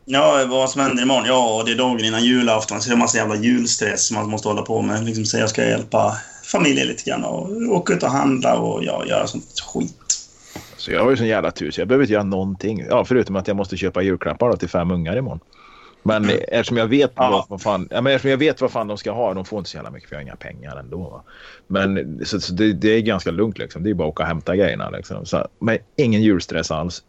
Ja, 0.09 0.47
vad 0.49 0.71
som 0.71 0.81
händer 0.81 1.03
imorgon? 1.03 1.27
Ja, 1.27 1.63
det 1.67 1.73
är 1.73 1.77
dagen 1.77 2.05
innan 2.05 2.25
julafton. 2.25 2.81
Så 2.81 2.89
det 2.89 2.93
är 2.93 2.95
en 2.95 2.99
massa 2.99 3.19
jävla 3.19 3.37
julstress 3.37 4.07
som 4.07 4.17
man 4.17 4.31
måste 4.31 4.49
hålla 4.49 4.63
på 4.63 4.83
med. 4.83 5.05
Liksom 5.05 5.25
säga 5.25 5.41
jag 5.41 5.51
ska 5.51 5.65
hjälpa 5.65 6.17
familjen 6.45 6.87
lite 6.87 7.11
grann 7.11 7.25
och 7.25 7.51
åka 7.51 7.95
ut 7.95 8.03
och 8.03 8.11
handla 8.11 8.59
och 8.59 8.85
ja, 8.85 9.07
göra 9.07 9.27
sånt 9.27 9.61
skit. 9.61 10.06
Så 10.87 10.93
jag 10.93 11.03
har 11.03 11.11
ju 11.11 11.17
sån 11.17 11.27
jävla 11.27 11.51
tur 11.51 11.71
så 11.71 11.81
jag 11.81 11.89
behöver 11.89 12.05
inte 12.05 12.13
göra 12.13 12.23
någonting. 12.25 12.85
Ja, 12.91 13.05
förutom 13.05 13.37
att 13.37 13.49
jag 13.49 13.57
måste 13.57 13.77
köpa 13.77 14.03
julklappar 14.03 14.51
då 14.51 14.57
till 14.57 14.69
fem 14.69 14.91
ungar 14.91 15.17
imorgon. 15.17 15.41
Men 16.03 16.31
eftersom 16.49 16.77
jag 16.77 16.87
vet 16.87 17.13
Ja. 17.15 17.31
vad, 17.31 17.45
vad 17.49 17.63
fan, 17.63 17.89
ja, 17.91 18.01
men 18.01 18.13
eftersom 18.13 18.31
jag 18.31 18.39
vet 18.39 18.61
vad 18.61 18.71
fan 18.71 18.89
de 18.89 18.99
ska 18.99 19.11
ha. 19.13 19.35
De 19.35 19.45
får 19.45 19.59
inte 19.59 19.71
så 19.71 19.77
jävla 19.77 19.91
mycket 19.91 20.09
för 20.09 20.17
jag 20.17 20.21
har 20.21 20.23
inga 20.23 20.37
pengar 20.37 20.77
ändå. 20.77 20.99
Va? 20.99 21.23
Men 21.67 22.21
så, 22.25 22.41
så 22.41 22.53
det, 22.53 22.73
det 22.73 22.89
är 22.89 23.01
ganska 23.01 23.31
lugnt 23.31 23.59
liksom. 23.59 23.83
Det 23.83 23.91
är 23.91 23.95
bara 23.95 24.09
att 24.09 24.13
åka 24.13 24.23
och 24.23 24.29
hämta 24.29 24.57
grejerna 24.57 24.91
liksom. 24.91 25.27
Så, 25.27 25.49
men 25.59 25.79
ingen 25.97 26.23
julstress 26.23 26.71
alls. 26.71 27.03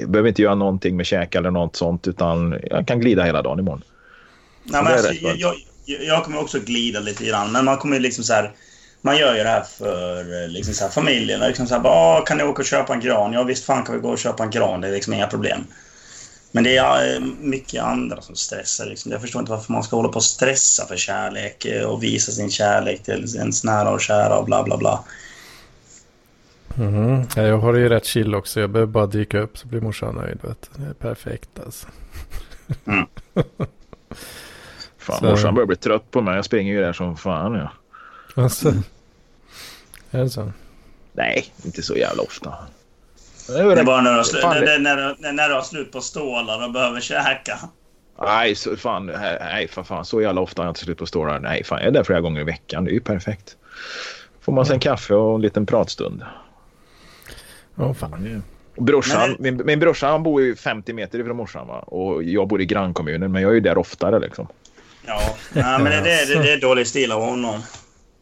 Jag 0.00 0.10
behöver 0.10 0.28
inte 0.28 0.42
göra 0.42 0.54
någonting 0.54 0.96
med 0.96 1.06
käk 1.06 1.34
eller 1.34 1.50
något 1.50 1.76
sånt 1.76 2.08
utan 2.08 2.58
jag 2.70 2.86
kan 2.86 3.00
glida 3.00 3.22
hela 3.22 3.42
dagen 3.42 3.58
imorgon. 3.58 3.82
Nej, 4.64 4.84
men 4.84 4.92
alltså, 4.92 5.12
jag, 5.12 5.36
jag, 5.36 5.54
jag 6.02 6.24
kommer 6.24 6.40
också 6.40 6.58
glida 6.60 7.00
lite 7.00 7.24
grann, 7.24 7.52
men 7.52 7.64
man 7.64 7.76
kommer 7.76 8.00
liksom 8.00 8.24
så 8.24 8.32
här... 8.32 8.52
Man 9.02 9.16
gör 9.16 9.34
ju 9.36 9.42
det 9.42 9.48
här 9.48 9.62
för 9.62 10.42
eh, 10.42 10.48
liksom 10.48 10.74
så 10.74 10.84
här, 10.84 10.90
familjen. 10.90 11.40
Liksom 11.40 11.66
så 11.66 11.74
här, 11.74 11.80
bara, 11.82 11.92
"Ah, 11.94 12.20
kan 12.20 12.36
ni 12.36 12.44
åka 12.44 12.62
och 12.62 12.66
köpa 12.66 12.94
en 12.94 13.00
gran? 13.00 13.32
Ja, 13.32 13.42
visst 13.42 13.64
fan 13.64 13.84
kan 13.84 13.94
vi 13.94 14.00
gå 14.00 14.08
och 14.10 14.18
köpa 14.18 14.42
en 14.44 14.50
gran. 14.50 14.80
Det 14.80 14.88
är 14.88 14.92
liksom 14.92 15.12
inga 15.12 15.26
problem. 15.26 15.64
Men 16.52 16.64
det 16.64 16.76
är 16.76 17.14
eh, 17.14 17.20
mycket 17.40 17.82
andra 17.82 18.20
som 18.22 18.34
stressar. 18.36 18.86
Liksom. 18.86 19.12
Jag 19.12 19.20
förstår 19.20 19.40
inte 19.40 19.52
varför 19.52 19.72
man 19.72 19.82
ska 19.82 19.96
hålla 19.96 20.08
på 20.08 20.16
och 20.16 20.24
stressa 20.24 20.86
för 20.86 20.96
kärlek 20.96 21.64
eh, 21.64 21.84
och 21.84 22.02
visa 22.02 22.32
sin 22.32 22.50
kärlek 22.50 23.02
till 23.02 23.34
ens 23.36 23.64
nära 23.64 23.90
och 23.90 24.00
kära 24.00 24.38
och 24.38 24.44
bla 24.44 24.62
bla 24.62 24.76
bla. 24.76 25.04
Mhm. 26.74 27.22
Ja, 27.36 27.42
jag 27.42 27.58
har 27.58 27.72
det 27.72 27.78
ju 27.80 27.88
rätt 27.88 28.04
chill 28.04 28.34
också. 28.34 28.60
Jag 28.60 28.70
behöver 28.70 28.92
bara 28.92 29.06
dyka 29.06 29.38
upp 29.40 29.58
så 29.58 29.68
blir 29.68 29.80
morsan 29.80 30.14
nöjd. 30.14 30.38
Vet 30.42 30.68
du. 30.76 30.82
Det 30.82 30.90
är 30.90 30.94
perfekt 30.94 31.50
alltså. 31.64 31.86
Fan, 34.98 35.18
Så- 35.18 35.24
morsan 35.24 35.54
börjar 35.54 35.66
bli 35.66 35.76
trött 35.76 36.10
på 36.10 36.20
mig. 36.20 36.36
Jag 36.36 36.44
springer 36.44 36.72
ju 36.72 36.80
där 36.80 36.92
som 36.92 37.16
fan. 37.16 37.54
Ja. 37.54 37.70
Alltså. 38.34 38.68
Är 40.10 40.18
det 40.22 40.30
så? 40.30 40.52
Nej, 41.12 41.52
inte 41.64 41.82
så 41.82 41.96
jävla 41.96 42.22
ofta. 42.22 42.54
Det 43.46 43.58
är 43.58 43.64
Det 43.64 43.80
är 43.80 43.84
bara 43.84 44.00
när 44.00 44.14
du 44.14 44.20
slu- 44.22 44.40
Fan, 44.40 44.56
när, 44.56 44.66
det- 44.66 44.78
när, 44.78 45.32
när, 45.32 45.48
du 45.48 45.54
har 45.54 45.62
slut 45.62 45.92
på 45.92 46.00
stålar 46.00 46.64
och 46.66 46.72
behöver 46.72 47.00
käka. 47.00 47.58
Nej, 48.22 48.54
så, 48.54 48.76
fan, 48.76 49.06
nej, 49.40 49.68
för 49.68 49.82
fan, 49.82 50.04
så 50.04 50.22
jävla 50.22 50.40
ofta 50.40 50.62
har 50.62 50.66
jag 50.66 50.70
inte 50.70 50.80
slut 50.80 50.98
på 50.98 51.06
stålar. 51.06 51.40
Nej, 51.40 51.64
fan, 51.64 51.78
jag 51.78 51.86
är 51.86 51.90
där 51.90 52.04
flera 52.04 52.20
gånger 52.20 52.40
i 52.40 52.44
veckan. 52.44 52.84
Det 52.84 52.90
är 52.90 52.92
ju 52.94 53.00
perfekt. 53.00 53.56
Får 54.40 54.52
man 54.52 54.66
sig 54.66 54.74
en 54.74 54.80
kaffe 54.80 55.14
och 55.14 55.34
en 55.34 55.40
liten 55.42 55.66
pratstund. 55.66 56.22
Åh 57.76 57.92
fan. 57.92 58.42
Och 58.76 58.82
Brorsan, 58.82 59.30
Men 59.30 59.36
min, 59.56 59.66
min 59.66 59.78
brorsa 59.80 60.06
han 60.06 60.22
bor 60.22 60.42
ju 60.42 60.56
50 60.56 60.92
meter 60.92 61.18
ifrån 61.18 61.36
morsan 61.36 61.66
va? 61.66 61.78
och 61.78 62.22
jag 62.22 62.48
bor 62.48 62.60
i 62.60 62.66
grannkommunen 62.66 63.32
men 63.32 63.42
jag 63.42 63.50
är 63.50 63.54
ju 63.54 63.60
där 63.60 63.78
oftare 63.78 64.18
liksom. 64.18 64.46
Ja, 65.06 65.20
nej, 65.52 65.78
men 65.78 65.84
det, 65.84 66.00
det, 66.00 66.34
det, 66.34 66.42
det 66.42 66.52
är 66.52 66.60
dålig 66.60 66.86
stil 66.86 67.12
av 67.12 67.20
honom. 67.22 67.62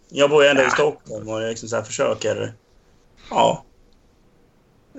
Jag 0.08 0.30
bor 0.30 0.42
ju 0.42 0.48
ändå 0.48 0.62
i 0.62 0.70
Stockholm 0.70 1.28
och 1.28 1.42
jag 1.42 1.48
liksom 1.48 1.68
så 1.68 1.76
här 1.76 1.82
försöker... 1.82 2.52
Ja. 3.30 3.64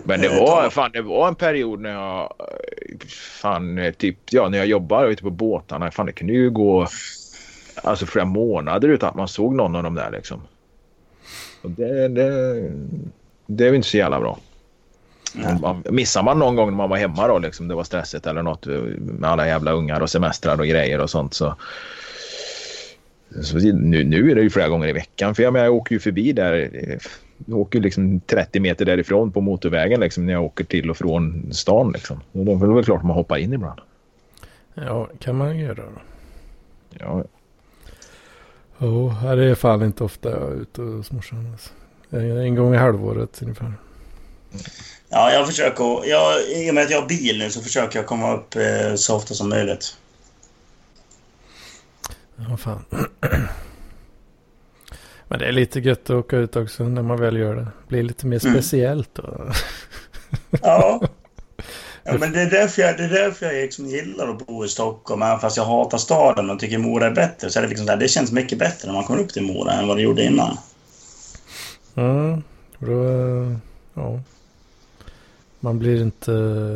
Men 0.04 0.22
det 0.22 0.28
Eh, 0.28 0.40
var, 0.40 0.70
fan, 0.70 0.92
det 0.92 1.02
var 1.02 1.28
en 1.28 1.36
period 1.36 1.80
när 1.80 1.94
jag 1.94 2.34
fan 3.42 3.94
typ 3.98 4.18
ja 4.32 4.50
när 4.50 4.58
jag 4.58 4.68
jobbade 4.68 5.10
ute 5.10 5.24
på 5.24 5.30
båtarna. 5.30 5.92
Fan 5.92 6.06
det 6.06 6.12
kunde 6.12 6.34
ju 6.34 6.50
gå 6.50 6.88
alltså 7.84 8.06
flera 8.06 8.26
månader 8.26 8.88
utan 8.90 9.10
att 9.10 9.16
man 9.16 9.28
såg 9.28 9.56
någon 9.56 9.76
av 9.76 9.84
dem 9.84 9.96
där 9.96 10.12
liksom. 10.12 10.42
Och 11.62 11.72
det, 11.72 12.08
det, 12.08 12.72
det 13.46 13.66
är 13.66 13.70
ju 13.70 13.76
inte 13.76 13.88
så 13.88 13.98
jävla 13.98 14.20
bra. 14.20 14.40
Man, 15.62 15.84
missar 15.90 16.24
man 16.24 16.40
någon 16.40 16.56
gång 16.56 16.70
när 16.70 16.78
man 16.78 16.90
var 16.90 16.98
hemma 16.98 17.28
då 17.28 17.40
liksom 17.40 17.68
det 17.68 17.76
var 17.76 17.84
stressigt 17.84 18.28
eller 18.28 18.44
något 18.44 18.66
med 18.98 19.30
alla 19.30 19.48
jävla 19.48 19.72
ungar 19.72 20.02
och 20.02 20.10
semestrar 20.10 20.60
och 20.60 20.68
grejer 20.68 21.00
och 21.02 21.10
sånt 21.10 21.34
så. 21.34 21.56
Nu, 23.74 24.04
nu 24.04 24.32
är 24.32 24.36
det 24.36 24.42
ju 24.42 24.50
flera 24.50 24.68
gånger 24.70 24.88
i 24.88 24.94
veckan 24.94 25.36
för 25.36 25.44
jag, 25.44 25.54
menar, 25.54 25.66
jag 25.66 25.76
åker 25.76 25.96
ju 25.96 26.00
förbi 26.00 26.32
där. 26.32 26.70
eh, 26.74 26.98
Jag 27.48 27.58
åker 27.58 27.80
liksom 27.80 28.20
30 28.20 28.60
meter 28.60 28.86
därifrån 28.86 29.32
på 29.32 29.42
motorvägen 29.42 30.00
liksom 30.00 30.26
när 30.26 30.34
jag 30.34 30.44
åker 30.44 30.64
till 30.64 30.90
och 30.90 30.98
från 30.98 31.54
stan 31.54 31.92
liksom. 31.92 32.20
Och 32.32 32.46
då 32.46 32.52
är 32.52 32.68
det 32.68 32.74
väl 32.74 32.84
klart 32.84 33.04
man 33.04 33.16
hoppar 33.16 33.38
in 33.38 33.54
ibland. 33.54 33.80
Ja, 34.74 35.10
kan 35.20 35.36
man 35.36 35.60
göra 35.60 35.76
då. 35.76 36.02
Ja, 37.00 37.24
Ja, 38.82 39.36
det 39.36 39.46
är 39.46 39.56
fan 39.56 39.84
inte 39.84 40.04
ofta 40.04 40.30
jag 40.30 40.52
är 40.52 40.62
ute 40.62 40.82
hos 40.82 41.12
morsan. 41.12 41.52
Alltså. 41.52 41.70
En 42.10 42.38
en 42.38 42.56
gång 42.56 42.74
i 42.74 42.78
halvåret 42.78 43.42
ungefär. 43.42 43.74
Ja, 45.10 45.32
jag 45.32 45.48
försöker... 45.48 46.10
Jag, 46.10 46.42
I 46.66 46.70
och 46.72 46.74
med 46.76 46.84
att 46.84 46.90
jag 46.92 47.02
har 47.02 47.08
bil 47.08 47.40
nu 47.40 47.50
så 47.50 47.62
försöker 47.62 48.00
jag 48.00 48.06
komma 48.06 48.36
upp 48.36 48.56
eh, 48.56 48.96
så 48.96 49.16
ofta 49.16 49.34
som 49.34 49.50
möjligt. 49.50 49.98
Ja, 52.50 52.58
fan. 52.58 52.86
Men 55.28 55.40
det 55.40 55.46
är 55.48 55.52
lite 55.52 55.80
gött 55.80 56.04
att 56.04 56.10
åka 56.10 56.38
ut 56.38 56.56
också 56.56 56.84
när 56.84 57.02
man 57.02 57.20
väl 57.20 57.38
gör 57.38 57.56
det. 57.56 57.68
Blir 57.88 58.04
lite 58.04 58.26
mer 58.28 58.46
Mm. 58.46 58.54
speciellt 58.62 59.10
då. 59.16 59.52
Ja. 60.62 61.02
Ja, 62.04 62.18
men 62.20 62.32
det 62.32 62.42
är 62.42 62.50
därför 62.50 62.82
jag, 62.82 62.98
det 62.98 63.04
är 63.04 63.10
därför 63.10 63.46
jag 63.46 63.54
liksom 63.56 63.86
gillar 63.86 64.28
att 64.28 64.48
bo 64.48 64.66
i 64.66 64.68
Stockholm. 64.70 65.22
Även 65.22 65.40
fast 65.40 65.58
jag 65.58 65.66
hatar 65.66 65.98
staden 65.98 66.50
och 66.50 66.60
tycker 66.60 66.78
Mora 66.78 67.06
är 67.08 67.12
bättre. 67.12 67.50
Så 67.50 67.60
är 67.60 67.64
det 67.64 67.70
liksom 67.70 67.88
här, 67.88 67.98
det 67.98 68.08
känns 68.08 68.32
mycket 68.32 68.60
bättre 68.60 68.88
när 68.88 68.94
man 68.94 69.04
kommer 69.04 69.20
upp 69.20 69.30
till 69.34 69.44
Mora 69.44 69.72
än 69.74 69.88
vad 69.88 69.98
det 69.98 70.02
gjorde 70.04 70.24
innan. 70.24 70.58
Mm, 71.96 72.44
då, 72.80 72.92
ja. 73.94 74.20
Man 75.60 75.80
blir 75.80 76.02
inte 76.02 76.32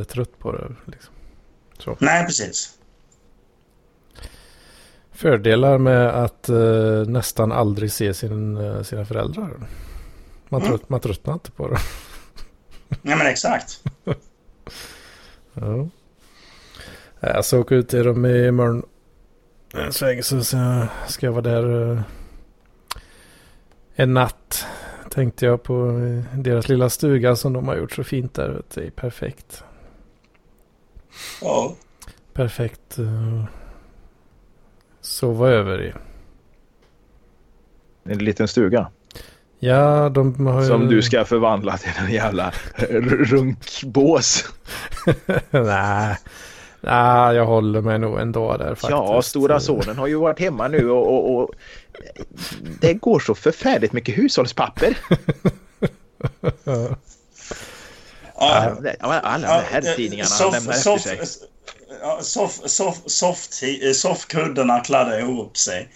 trött 0.10 0.40
på 0.40 0.52
det. 0.52 0.68
Liksom. 0.86 1.96
Nej, 2.00 2.26
precis. 2.26 2.74
Fördelar 5.14 5.78
med 5.78 6.10
att 6.24 6.50
eh, 6.50 7.06
nästan 7.08 7.52
aldrig 7.52 7.92
se 7.92 8.14
sin, 8.14 8.58
eh, 8.58 8.82
sina 8.82 9.06
föräldrar. 9.06 9.50
Man, 10.50 10.62
Mm. 10.62 10.72
trött, 10.72 10.90
man 10.90 11.00
tröttnar 11.00 11.34
inte 11.34 11.52
på 11.52 11.68
det. 11.68 11.78
Ja, 13.02 13.16
men 13.16 13.28
exakt. 13.28 13.84
Ja. 15.54 15.88
Jag 17.20 17.46
ska 17.46 17.58
åka 17.60 17.76
ut 17.76 17.90
till 17.90 18.04
dem 18.04 18.26
imorgon. 18.26 18.84
En 19.74 19.94
sväng 19.94 20.24
så 20.24 20.44
ska 21.08 21.26
jag 21.26 21.32
vara 21.32 21.42
där 21.42 21.92
eh, 21.92 22.02
en 23.96 24.14
natt. 24.14 24.66
Tänkte 25.10 25.46
jag 25.46 25.64
på 25.64 25.90
eh, 25.90 26.40
deras 26.40 26.68
lilla 26.70 26.90
stuga 26.90 27.36
som 27.36 27.54
de 27.54 27.68
har 27.68 27.76
gjort 27.76 27.92
så 27.92 28.04
fint 28.04 28.34
där. 28.34 28.62
Det 28.74 28.86
är 28.86 28.90
perfekt. 28.92 29.64
Ja. 31.42 31.76
Perfekt. 32.34 32.98
Sova 35.04 35.50
över 35.50 35.82
i. 35.82 35.94
en 38.04 38.18
liten 38.18 38.48
stuga. 38.48 38.92
Ja, 39.60 40.10
de 40.10 40.48
har 40.48 40.62
ju... 40.62 40.68
Som 40.68 40.88
du 40.88 41.02
ska 41.02 41.26
förvandla 41.26 41.78
till 41.78 41.92
en 42.00 42.14
jävla 42.14 42.54
runkbås. 43.10 44.46
Nej. 45.50 46.18
Nej, 46.82 47.36
jag 47.36 47.46
håller 47.46 47.82
mig 47.82 48.00
nog 48.00 48.20
ändå 48.20 48.58
där 48.58 48.70
faktiskt. 48.70 48.90
Ja, 48.90 49.22
stora 49.22 49.60
sonen 49.60 49.98
har 49.98 50.08
ju 50.08 50.16
varit 50.16 50.40
hemma 50.40 50.68
nu 50.68 50.90
och, 50.90 51.14
och, 51.14 51.36
och 51.36 51.52
det 52.80 52.94
går 52.94 53.20
så 53.20 53.36
förfärligt 53.36 53.94
mycket 53.94 54.18
hushållspapper. 54.18 54.98
Ja. 58.36 58.76
Alla, 59.02 59.38
de 59.38 59.74
här 59.74 59.96
tidningarna 59.96 60.30
han 60.40 60.52
lämnar 60.52 60.74
efter 60.74 60.98
sig. 60.98 61.20
Ja, 62.04 62.20
soff, 62.22 62.60
soff, 62.66 63.02
soft, 63.06 63.64
eh, 63.64 63.92
soffkuddarna 63.92 64.80
kladdar 64.80 65.20
ihop 65.20 65.58
sig. 65.58 65.90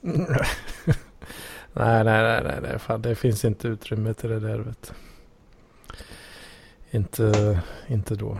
Nej, 1.78 2.04
nej, 2.04 2.22
nej, 2.22 2.42
nej, 2.44 2.58
nej. 2.62 2.78
Fan, 2.78 3.02
det 3.02 3.14
finns 3.14 3.44
inte 3.44 3.68
utrymme 3.68 4.14
till 4.14 4.30
det 4.30 4.40
där 4.40 4.58
vet. 4.58 4.92
Inte, 6.90 7.60
inte 7.88 8.14
då. 8.14 8.38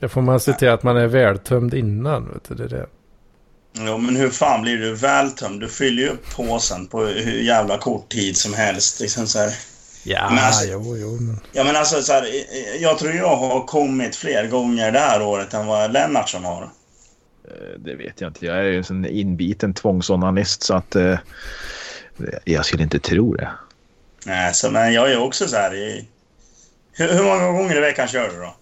Det 0.00 0.08
får 0.08 0.22
man 0.22 0.40
se 0.40 0.52
till 0.52 0.68
att 0.68 0.82
man 0.82 0.96
är 0.96 1.06
vältömd 1.06 1.74
innan. 1.74 2.32
Vet 2.32 2.44
du, 2.48 2.54
det 2.54 2.64
är 2.64 2.68
det. 2.68 2.86
Jo, 3.72 3.98
men 3.98 4.16
hur 4.16 4.30
fan 4.30 4.62
blir 4.62 4.78
du 4.78 4.94
vältömd? 4.94 5.60
Du 5.60 5.68
fyller 5.68 6.02
ju 6.02 6.08
upp 6.08 6.34
påsen 6.36 6.86
på 6.86 7.04
hur 7.04 7.42
jävla 7.42 7.78
kort 7.78 8.08
tid 8.08 8.36
som 8.36 8.54
helst. 8.54 9.00
Liksom 9.00 9.26
så 9.26 9.38
här. 9.38 9.52
Ja, 10.04 10.28
Men 10.30 10.38
alltså- 10.44 10.66
jo, 10.70 10.96
jo. 10.96 11.10
Men... 11.20 11.40
Ja, 11.52 11.64
men 11.64 11.76
alltså 11.76 12.02
så 12.02 12.12
här, 12.12 12.26
jag 12.82 12.98
tror 12.98 13.12
jag 13.12 13.36
har 13.36 13.64
kommit 13.66 14.16
fler 14.16 14.46
gånger 14.46 14.92
det 14.92 14.98
här 14.98 15.22
året 15.22 15.54
än 15.54 15.66
vad 15.66 15.92
Lennartsson 15.92 16.44
har. 16.44 16.62
Eh, 17.48 17.78
Det 17.78 17.94
vet 17.94 18.20
jag 18.20 18.30
inte. 18.30 18.46
Jag 18.46 18.58
är 18.58 18.62
ju 18.62 18.76
en 18.76 18.84
sån 18.84 19.06
inbiten 19.06 19.74
tvångsonanist 19.74 20.62
så 20.62 20.74
att 20.74 20.96
eh, 20.96 21.18
jag 22.44 22.64
skulle 22.64 22.82
inte 22.82 22.98
tro 22.98 23.34
det. 23.34 23.50
Nej, 24.26 24.54
så, 24.54 24.70
men 24.70 24.92
jag 24.92 25.12
är 25.12 25.18
också 25.22 25.48
så 25.48 25.56
här 25.56 25.74
i... 25.74 26.08
Hur, 26.92 27.12
hur 27.12 27.24
många 27.24 27.52
gånger 27.52 27.76
i 27.76 27.80
veckan 27.80 28.08
kör 28.08 28.28
du 28.28 28.36
då? 28.36 28.54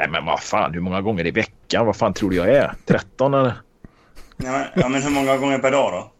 Nej 0.00 0.08
men 0.08 0.24
vad 0.24 0.40
fan, 0.40 0.74
hur 0.74 0.80
många 0.80 1.00
gånger 1.00 1.26
i 1.26 1.30
veckan? 1.30 1.86
Vad 1.86 1.96
fan 1.96 2.14
tror 2.14 2.30
du 2.30 2.36
jag 2.36 2.48
är? 2.48 2.74
13 2.86 3.34
eller? 3.34 3.52
Ja, 4.36 4.52
men, 4.52 4.66
ja, 4.76 4.88
men 4.88 5.02
hur 5.02 5.10
många 5.10 5.36
gånger 5.36 5.58
per 5.58 5.70
dag 5.70 5.92
då? 5.92 6.12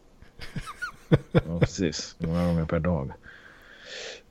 Ja, 1.31 1.59
precis. 1.59 2.15
Hur 2.19 2.27
många 2.27 2.45
gånger 2.45 2.65
per 2.65 2.79
dag? 2.79 3.11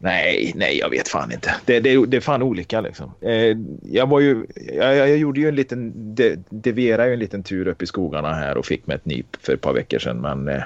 Nej, 0.03 0.53
nej, 0.55 0.79
jag 0.79 0.91
vet 0.91 1.09
fan 1.09 1.33
inte. 1.33 1.55
Det, 1.65 1.81
det, 1.81 2.07
det 2.07 2.17
är 2.17 2.21
fan 2.21 2.43
olika 2.43 2.81
liksom. 2.81 3.13
Eh, 3.21 3.57
jag 3.83 4.07
var 4.07 4.21
ju, 4.21 4.47
jag, 4.73 4.97
jag 4.97 5.17
gjorde 5.17 5.41
ju 5.41 5.49
en 5.49 5.55
liten, 5.55 5.93
de, 6.15 6.37
deverade 6.49 7.09
ju 7.09 7.13
en 7.13 7.19
liten 7.19 7.43
tur 7.43 7.69
upp 7.69 7.83
i 7.83 7.87
skogarna 7.87 8.35
här 8.35 8.57
och 8.57 8.67
fick 8.67 8.87
mig 8.87 8.97
ett 8.97 9.05
nyp 9.05 9.37
för 9.41 9.55
ett 9.55 9.61
par 9.61 9.73
veckor 9.73 9.99
sedan. 9.99 10.21
Men 10.21 10.49
eh, 10.49 10.63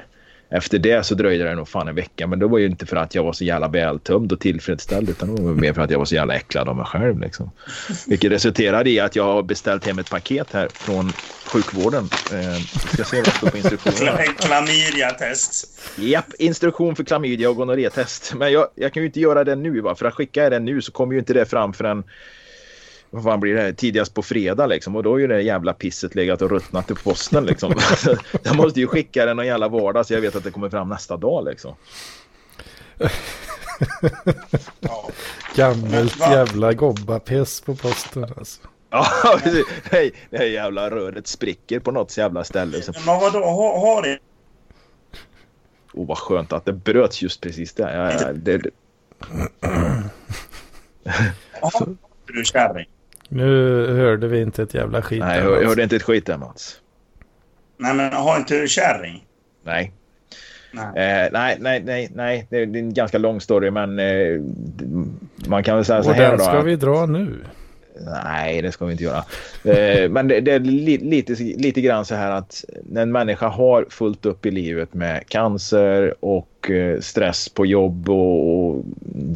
efter 0.56 0.78
det 0.78 1.06
så 1.06 1.14
dröjde 1.14 1.44
det 1.44 1.54
nog 1.54 1.68
fan 1.68 1.88
en 1.88 1.94
vecka. 1.94 2.26
Men 2.26 2.38
det 2.38 2.46
var 2.46 2.58
ju 2.58 2.66
inte 2.66 2.86
för 2.86 2.96
att 2.96 3.14
jag 3.14 3.24
var 3.24 3.32
så 3.32 3.44
jävla 3.44 3.68
vältömd 3.68 4.32
och 4.32 4.40
tillfredsställd 4.40 5.10
utan 5.10 5.34
det 5.34 5.42
var 5.42 5.52
mer 5.52 5.72
för 5.72 5.82
att 5.82 5.90
jag 5.90 5.98
var 5.98 6.04
så 6.04 6.14
jävla 6.14 6.34
äcklad 6.34 6.68
av 6.68 6.76
mig 6.76 6.86
själv 6.86 7.20
liksom. 7.20 7.50
Vilket 8.06 8.32
resulterade 8.32 8.90
i 8.90 9.00
att 9.00 9.16
jag 9.16 9.24
har 9.24 9.42
beställt 9.42 9.86
hem 9.86 9.98
ett 9.98 10.10
paket 10.10 10.52
här 10.52 10.68
från 10.68 11.12
sjukvården. 11.46 12.08
Eh, 12.32 12.62
ska 12.92 13.04
se 13.04 13.16
vad 13.16 13.24
det 13.24 13.30
står 13.30 13.50
på 13.50 13.56
instruktionerna. 13.56 14.18
Klamydia-test. 14.38 15.80
Japp, 15.96 16.34
instruktion 16.38 16.96
för 16.96 17.04
klamydia 17.04 17.50
och 17.50 17.56
gonorré-test. 17.56 18.34
Men 18.36 18.52
jag, 18.52 18.68
jag 18.74 18.92
kan 18.92 19.02
ju 19.02 19.06
inte 19.06 19.20
göra 19.20 19.44
det 19.44 19.54
nu 19.54 19.80
va? 19.80 19.94
För 19.94 20.06
att 20.06 20.14
skicka 20.14 20.50
den 20.50 20.64
nu 20.64 20.82
så 20.82 20.92
kommer 20.92 21.12
ju 21.12 21.18
inte 21.18 21.34
det 21.34 21.44
fram 21.46 21.72
förrän 21.72 22.04
vad 23.14 23.24
fan 23.24 23.40
blir 23.40 23.54
det? 23.54 23.72
Tidigast 23.72 24.14
på 24.14 24.22
fredag 24.22 24.66
liksom. 24.66 24.96
Och 24.96 25.02
då 25.02 25.14
är 25.14 25.18
ju 25.18 25.26
det 25.26 25.42
jävla 25.42 25.72
pisset 25.72 26.14
legat 26.14 26.42
och 26.42 26.50
ruttnat 26.50 26.90
i 26.90 26.94
posten 26.94 27.44
liksom. 27.44 27.74
jag 28.42 28.56
måste 28.56 28.80
ju 28.80 28.86
skicka 28.86 29.26
den 29.26 29.36
någon 29.36 29.46
jävla 29.46 29.68
vardag 29.68 30.06
så 30.06 30.14
jag 30.14 30.20
vet 30.20 30.36
att 30.36 30.44
det 30.44 30.50
kommer 30.50 30.70
fram 30.70 30.88
nästa 30.88 31.16
dag 31.16 31.44
liksom. 31.44 31.74
Ja. 34.80 35.08
Gammalt 35.54 36.18
Va? 36.20 36.32
jävla 36.32 36.72
gobbapiss 36.72 37.60
på 37.60 37.74
posten 37.74 38.24
alltså. 38.36 38.60
Ja. 38.90 39.06
Nej, 39.92 40.12
det 40.30 40.38
här 40.38 40.44
jävla 40.44 40.90
röret 40.90 41.26
spricker 41.26 41.80
på 41.80 41.90
något 41.90 42.16
jävla 42.16 42.44
ställe. 42.44 42.82
Så, 42.82 42.92
Men 43.06 43.20
vadå, 43.20 43.38
har, 43.38 43.80
har 43.80 44.02
det... 44.02 44.18
oh, 45.92 46.06
vad 46.06 46.18
skönt 46.18 46.52
att 46.52 46.64
det 46.64 46.72
bröts 46.72 47.22
just 47.22 47.40
precis 47.40 47.72
där. 47.72 47.96
Ja, 47.96 48.12
ja, 48.20 48.32
det, 48.32 48.58
det, 48.58 48.70
Har 51.60 51.96
du 52.26 52.44
kärring? 52.44 52.86
Nu 53.34 53.86
hörde 53.96 54.28
vi 54.28 54.40
inte 54.40 54.62
ett 54.62 54.74
jävla 54.74 55.02
skit. 55.02 55.20
nej, 55.20 55.38
jag, 55.40 55.62
jag 55.62 55.68
hörde 55.68 55.82
inte 55.82 55.96
ett 55.96 56.02
skit 56.02 56.26
där 56.26 56.38
Mats. 56.38 56.80
Nej, 57.78 57.94
men 57.94 58.12
har 58.12 58.36
inte 58.36 58.60
du 58.60 58.68
kärring? 58.68 59.24
Nej. 59.64 59.92
Nej. 60.72 60.84
Eh, 61.24 61.28
nej, 61.32 61.56
nej, 61.60 61.82
nej, 61.84 62.10
nej. 62.14 62.46
Det 62.50 62.56
är, 62.56 62.62
en 62.76 62.94
ganska 62.94 63.18
lång 63.18 63.40
story 63.40 63.70
men 63.70 63.98
eh, 63.98 64.40
man 65.46 65.62
kan 65.64 65.76
väl 65.76 65.84
säga 65.84 66.02
så 66.02 66.10
Och 66.10 66.14
här 66.16 66.28
den 66.28 66.38
då. 66.38 66.44
ska 66.44 66.52
att- 66.58 66.66
vi 66.66 66.76
dra 66.76 67.06
nu. 67.06 67.34
Nej, 68.00 68.62
det 68.62 68.72
ska 68.72 68.84
vi 68.84 68.92
inte 68.92 69.04
göra. 69.04 69.24
Eh, 69.64 70.10
men 70.10 70.28
det, 70.28 70.40
det 70.40 70.52
är 70.52 70.60
lite, 70.60 71.32
lite 71.42 71.80
grann 71.80 72.04
så 72.04 72.14
här 72.14 72.30
att 72.30 72.64
när 72.82 73.02
en 73.02 73.12
människa 73.12 73.48
har 73.48 73.86
fullt 73.90 74.26
upp 74.26 74.46
i 74.46 74.50
livet 74.50 74.94
med 74.94 75.28
cancer 75.28 76.14
och 76.20 76.70
eh, 76.70 77.00
stress 77.00 77.48
på 77.48 77.66
jobb 77.66 78.08
och, 78.08 78.66
och 78.68 78.84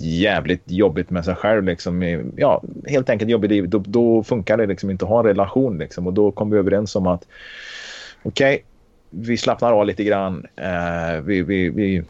jävligt 0.01 0.63
jobbigt 0.67 1.11
med 1.11 1.25
sig 1.25 1.35
själv. 1.35 1.65
Liksom, 1.65 2.23
ja, 2.37 2.63
helt 2.87 3.11
enkelt 3.11 3.31
jobbigt 3.31 3.51
liv. 3.51 3.69
Då, 3.69 3.79
då 3.79 4.23
funkar 4.23 4.57
det 4.57 4.67
liksom 4.67 4.91
inte 4.91 5.05
att 5.05 5.09
ha 5.09 5.19
en 5.19 5.27
relation. 5.27 5.79
Liksom, 5.79 6.07
och 6.07 6.13
då 6.13 6.31
kom 6.31 6.51
vi 6.51 6.59
överens 6.59 6.97
om 6.97 7.07
att 7.07 7.27
okej, 8.23 8.65
vi 9.11 9.37
slappnar 9.37 9.73
av 9.73 9.87
lite 9.87 10.05
grann. 10.05 10.47
Eh, 10.57 11.21
vi, 11.21 11.43
vi, 11.43 11.69
vi, 11.69 12.03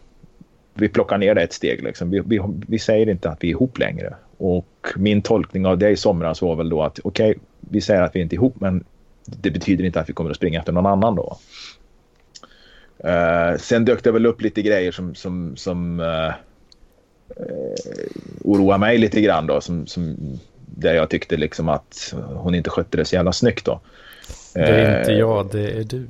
vi 0.75 0.89
plockar 0.89 1.19
ner 1.19 1.35
det 1.35 1.43
ett 1.43 1.53
steg. 1.53 1.83
Liksom. 1.83 2.11
Vi, 2.11 2.23
vi, 2.27 2.41
vi 2.69 2.79
säger 2.79 3.09
inte 3.09 3.31
att 3.31 3.45
vi 3.45 3.49
är 3.49 3.51
ihop 3.51 3.79
längre. 3.79 4.15
Och 4.39 4.93
min 4.97 5.23
tolkning 5.23 5.67
av 5.67 5.79
det 5.79 5.91
i 5.91 5.97
somras 5.97 6.43
var 6.43 6.57
väl 6.57 6.69
då 6.69 6.83
att 6.83 6.99
okej, 7.05 7.39
vi 7.61 7.81
säger 7.81 8.03
att 8.03 8.17
vi 8.17 8.21
inte 8.21 8.35
är 8.35 8.37
ihop 8.37 8.55
men 8.61 8.85
det 9.25 9.51
betyder 9.51 9.85
inte 9.85 10.01
att 10.01 10.09
vi 10.09 10.13
kommer 10.13 10.31
att 10.31 10.37
springa 10.37 10.59
efter 10.59 10.73
någon 10.73 10.87
annan 10.87 11.15
då. 11.15 11.39
Eh, 13.05 13.59
sen 13.59 13.85
dök 13.85 14.05
det 14.05 14.13
väl 14.13 14.27
upp 14.27 14.41
lite 14.41 14.63
grejer 14.63 14.93
som, 14.93 15.15
som, 15.15 15.57
som 15.57 16.01
uh, 16.01 16.33
oroar 18.41 18.79
mig 18.79 18.99
lite 18.99 19.21
grann 19.21 19.47
då. 19.47 19.61
Som, 19.61 19.87
som, 19.87 20.17
där 20.67 20.95
jag 20.95 21.11
tyckte 21.11 21.37
liksom 21.37 21.69
att 21.69 22.15
hon 22.35 22.55
inte 22.55 22.71
skötte 22.71 22.97
det 22.97 23.05
så 23.05 23.15
jävla 23.15 23.33
snyggt 23.33 23.65
då. 23.65 23.81
Det 24.55 24.61
är 24.61 24.99
inte 24.99 25.13
Eh, 25.13 25.19
jag, 25.19 25.51
det 25.53 25.71
är 25.71 25.85
du. 25.85 26.07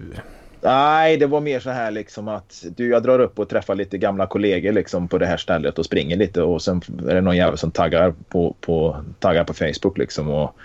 Nej, 0.62 1.16
det 1.16 1.26
var 1.26 1.40
mer 1.40 1.61
så 1.61 1.70
här 1.70 1.90
liksom 1.90 2.28
att 2.28 2.64
du, 2.76 2.88
jag 2.88 3.02
drar 3.02 3.18
upp 3.18 3.38
och 3.38 3.48
träffar 3.48 3.74
lite 3.74 3.98
gamla 3.98 4.26
kollegor 4.26 4.72
liksom 4.72 5.09
på 5.09 5.18
det 5.18 5.26
här 5.26 5.36
stället 5.36 5.78
och 5.78 5.84
springer 5.84 6.16
lite 6.16 6.42
och 6.42 6.62
sen 6.62 6.82
är 7.09 7.14
det 7.14 7.20
någon 7.20 7.36
jävel 7.36 7.59
som 7.59 7.70
taggar 7.70 8.14
på, 8.28 8.56
på, 8.61 9.04
taggar 9.18 9.44
på 9.44 9.54
Facebook 9.54 9.98
liksom 9.98 10.28
och 10.28 10.56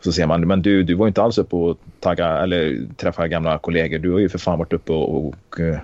så 0.00 0.12
ser 0.12 0.26
man, 0.26 0.46
men 0.46 0.62
du, 0.62 0.82
du 0.82 0.94
var 0.94 1.08
inte 1.08 1.22
alls 1.22 1.38
uppe 1.38 1.56
och 1.56 1.78
tagga 2.00 2.38
eller 2.38 2.86
träffa 2.96 3.28
gamla 3.28 3.58
kollegor. 3.58 3.98
Du 3.98 4.12
har 4.12 4.18
ju 4.18 4.28
för 4.28 4.38
fan 4.38 4.58
varit 4.58 4.72
uppe 4.72 4.92
och, 4.92 5.26
och 5.26 5.60
eh, 5.60 5.78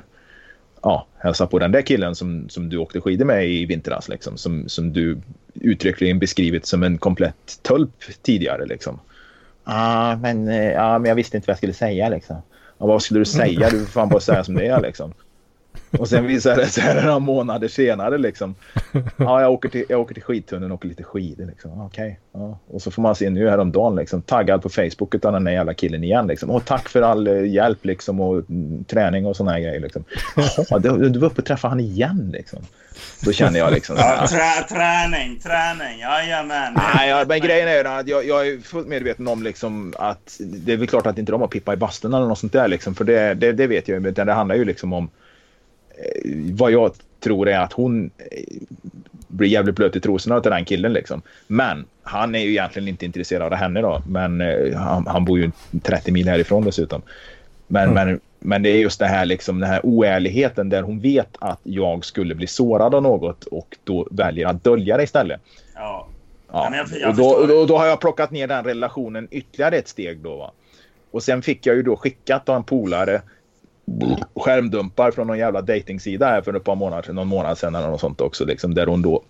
ja, 0.82 1.06
hälsa 1.18 1.46
på 1.46 1.58
den 1.58 1.72
där 1.72 1.82
killen 1.82 2.14
som, 2.14 2.48
som 2.48 2.68
du 2.68 2.76
åkte 2.76 3.00
skidor 3.00 3.24
med 3.24 3.48
i 3.48 3.66
vintras 3.66 4.08
liksom, 4.08 4.36
som, 4.36 4.68
som 4.68 4.92
du 4.92 5.18
uttryckligen 5.54 6.18
beskrivit 6.18 6.66
som 6.66 6.82
en 6.82 6.98
komplett 6.98 7.62
tölp 7.62 8.22
tidigare 8.22 8.66
liksom. 8.66 9.00
Ja, 9.64 10.18
men, 10.22 10.48
eh, 10.48 10.72
ja, 10.72 10.98
men 10.98 11.08
jag 11.08 11.16
visste 11.16 11.36
inte 11.36 11.46
vad 11.46 11.52
jag 11.52 11.58
skulle 11.58 11.72
säga 11.72 12.08
liksom. 12.08 12.36
Ja, 12.78 12.86
vad 12.86 13.02
skulle 13.02 13.20
du 13.20 13.24
säga? 13.24 13.70
Du 13.70 13.78
får 13.78 13.86
fan 13.86 14.08
bara 14.08 14.20
säga 14.20 14.44
som 14.44 14.54
det 14.54 14.66
är 14.66 14.80
liksom. 14.80 15.14
Och 15.98 16.08
sen 16.08 16.26
visar 16.26 16.56
det 16.56 16.66
sig 16.66 16.94
några 16.94 17.18
månader 17.18 17.68
senare 17.68 18.18
liksom. 18.18 18.54
Ja, 19.16 19.40
jag 19.40 19.52
åker 19.52 19.68
till, 19.68 19.84
jag 19.88 20.00
åker 20.00 20.14
till 20.14 20.22
skidtunneln 20.22 20.72
och 20.72 20.78
åker 20.78 20.88
lite 20.88 21.02
skidor 21.02 21.46
liksom. 21.46 21.80
Okej. 21.80 22.20
Ja. 22.32 22.58
Och 22.68 22.82
så 22.82 22.90
får 22.90 23.02
man 23.02 23.14
se 23.14 23.30
nu 23.30 23.48
häromdagen 23.48 23.96
liksom. 23.96 24.22
Taggad 24.22 24.62
på 24.62 24.68
Facebook 24.68 25.24
av 25.24 25.32
den 25.32 25.44
där 25.44 25.52
jävla 25.52 25.74
killen 25.74 26.04
igen 26.04 26.26
liksom. 26.26 26.50
Och 26.50 26.64
tack 26.64 26.88
för 26.88 27.02
all 27.02 27.26
eh, 27.26 27.46
hjälp 27.46 27.84
liksom 27.84 28.20
och 28.20 28.50
mm, 28.50 28.84
träning 28.84 29.26
och 29.26 29.36
såna 29.36 29.50
här 29.50 29.60
grejer 29.60 29.80
liksom. 29.80 30.04
Jaha, 30.36 30.78
du, 30.78 31.08
du 31.08 31.18
var 31.18 31.26
uppe 31.26 31.40
och 31.40 31.46
träffade 31.46 31.70
han 31.70 31.80
igen 31.80 32.30
liksom. 32.32 32.58
Då 33.24 33.32
känner 33.32 33.58
jag 33.58 33.72
liksom. 33.72 33.96
Ja, 33.98 34.26
trä, 34.26 34.62
träning, 34.68 35.40
träning. 35.40 36.00
Jajamän. 36.00 36.74
Nej, 36.94 37.08
ja, 37.08 37.24
men 37.28 37.40
grejen 37.40 37.68
är 37.68 37.84
att 37.84 38.08
jag, 38.08 38.26
jag 38.26 38.48
är 38.48 38.58
fullt 38.58 38.88
medveten 38.88 39.28
om 39.28 39.42
liksom 39.42 39.94
att 39.98 40.36
det 40.38 40.72
är 40.72 40.76
väl 40.76 40.88
klart 40.88 41.06
att 41.06 41.18
inte 41.18 41.32
de 41.32 41.40
har 41.40 41.48
Pippa 41.48 41.72
i 41.72 41.76
bastun 41.76 42.14
eller 42.14 42.26
något 42.26 42.38
sånt 42.38 42.52
där 42.52 42.68
liksom. 42.68 42.94
För 42.94 43.04
det, 43.04 43.34
det, 43.34 43.52
det 43.52 43.66
vet 43.66 43.88
jag 43.88 44.02
ju. 44.02 44.08
Utan 44.08 44.26
det 44.26 44.32
handlar 44.32 44.56
ju 44.56 44.64
liksom 44.64 44.92
om 44.92 45.10
vad 46.52 46.70
jag 46.72 46.92
tror 47.20 47.48
är 47.48 47.58
att 47.58 47.72
hon 47.72 48.10
eh, 48.18 48.42
blir 49.28 49.48
jävligt 49.48 49.76
blöt 49.76 49.96
i 49.96 50.00
trosorna 50.00 50.40
till 50.40 50.50
den 50.50 50.64
killen 50.64 50.92
liksom. 50.92 51.22
Men 51.46 51.84
han 52.02 52.34
är 52.34 52.38
ju 52.38 52.50
egentligen 52.50 52.88
inte 52.88 53.04
intresserad 53.04 53.52
av 53.52 53.58
henne 53.58 53.80
då. 53.80 54.02
Men 54.08 54.40
eh, 54.40 54.76
han, 54.76 55.06
han 55.06 55.24
bor 55.24 55.38
ju 55.38 55.50
30 55.82 56.12
mil 56.12 56.28
härifrån 56.28 56.64
dessutom. 56.64 57.02
Men, 57.66 57.94
men, 57.94 58.20
men 58.38 58.62
det 58.62 58.70
är 58.70 58.76
just 58.78 58.98
det 58.98 59.06
här 59.06 59.24
liksom 59.26 59.60
den 59.60 59.70
här 59.70 59.80
oärligheten 59.86 60.68
där 60.68 60.82
hon 60.82 61.00
vet 61.00 61.28
att 61.38 61.60
jag 61.62 62.04
skulle 62.04 62.34
bli 62.34 62.46
sårad 62.46 62.94
av 62.94 63.02
något 63.02 63.44
och 63.44 63.76
då 63.84 64.08
väljer 64.10 64.46
att 64.46 64.64
dölja 64.64 64.96
det 64.96 65.02
istället. 65.02 65.40
Ja. 65.74 66.08
Ja. 66.52 66.70
Jag- 66.76 67.00
jag 67.00 67.10
och, 67.10 67.16
då, 67.16 67.46
då, 67.46 67.64
då 67.66 67.78
har 67.78 67.86
jag 67.86 68.00
plockat 68.00 68.30
ner 68.30 68.46
den 68.46 68.64
relationen 68.64 69.28
ytterligare 69.30 69.76
ett 69.76 69.88
steg 69.88 70.18
då. 70.18 70.36
Va? 70.36 70.52
Och 71.10 71.22
sen 71.22 71.42
fick 71.42 71.66
jag 71.66 71.76
ju 71.76 71.82
då 71.82 71.96
skickat 71.96 72.48
av 72.48 72.56
en 72.56 72.64
polare 72.64 73.22
skärmdumpar 74.36 75.10
från 75.10 75.26
någon 75.26 75.38
jävla 75.38 75.62
dejtingsida 75.62 76.26
här 76.26 76.42
för 76.42 76.54
ett 76.54 76.64
par 76.64 76.74
månader 76.74 77.02
sedan, 77.02 77.14
någon 77.14 77.28
månad 77.28 77.58
sedan 77.58 77.74
eller 77.74 77.88
något 77.88 78.00
sånt 78.00 78.20
också. 78.20 78.44
Liksom, 78.44 78.74
där 78.74 78.86
hon 78.86 79.02
då 79.02 79.22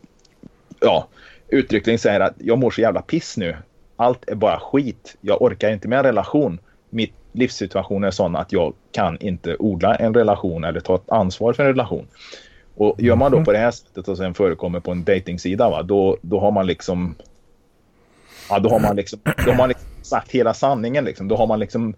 ja, 0.81 1.09
uttryckligen 1.49 1.99
säger 1.99 2.21
att 2.21 2.35
jag 2.39 2.59
mår 2.59 2.71
så 2.71 2.81
jävla 2.81 3.03
piss 3.03 3.37
nu. 3.37 3.57
Allt 3.97 4.29
är 4.29 4.35
bara 4.35 4.61
skit. 4.61 5.17
Jag 5.21 5.43
orkar 5.43 5.71
inte 5.71 5.89
med 5.89 5.99
en 5.99 6.05
relation. 6.05 6.59
Mitt 6.91 7.13
livssituation 7.33 8.05
är 8.05 8.11
sån 8.11 8.37
att 8.37 8.53
jag 8.53 8.73
kan 8.93 9.19
inte 9.21 9.57
odla 9.59 9.95
en 9.95 10.15
relation 10.15 10.65
eller 10.65 10.81
ta 10.81 10.95
ett 10.95 11.11
ansvar 11.11 11.53
för 11.53 11.63
en 11.63 11.69
relation. 11.69 12.07
Och 12.75 13.03
gör 13.03 13.17
man 13.17 13.33
då 13.33 13.45
på 13.45 13.53
det 13.53 13.59
här 13.59 13.71
sättet 13.71 14.09
och 14.09 14.17
sen 14.17 14.35
förekommer 14.35 14.81
på 14.81 14.91
en 14.91 15.05
dejtingsida 15.05 15.71
va, 15.71 15.83
då, 15.83 16.17
då 16.23 16.41
har 16.41 16.51
man 16.51 16.67
liksom 16.67 17.15
Ja, 18.51 18.59
då 18.59 18.69
har 18.69 18.81
man 18.81 18.97
liksom, 18.97 19.21
då 19.25 19.51
har 19.51 19.57
man 19.57 19.69
liksom 19.69 19.89
sagt 20.03 20.31
hela 20.31 20.55
sanningen 20.55 21.05
liksom. 21.05 21.29
Då 21.29 21.37
har 21.37 21.47
man 21.47 21.61
liksom 21.61 21.95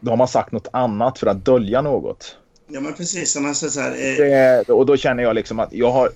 då 0.00 0.10
har 0.10 0.16
man 0.16 0.28
sagt 0.28 0.52
något 0.52 0.68
annat 0.72 1.18
för 1.18 1.26
att 1.26 1.44
dölja 1.44 1.82
något. 1.82 2.36
Ja, 2.68 2.80
men 2.80 2.94
precis. 2.94 3.32
Som 3.32 3.46
alltså, 3.46 3.70
så 3.70 3.80
här, 3.80 3.90
eh, 3.90 4.64
Det, 4.66 4.72
och 4.72 4.86
då 4.86 4.96
känner 4.96 5.22
jag 5.22 5.34
liksom 5.34 5.60
att 5.60 5.72
jag 5.72 5.90
har... 5.90 6.10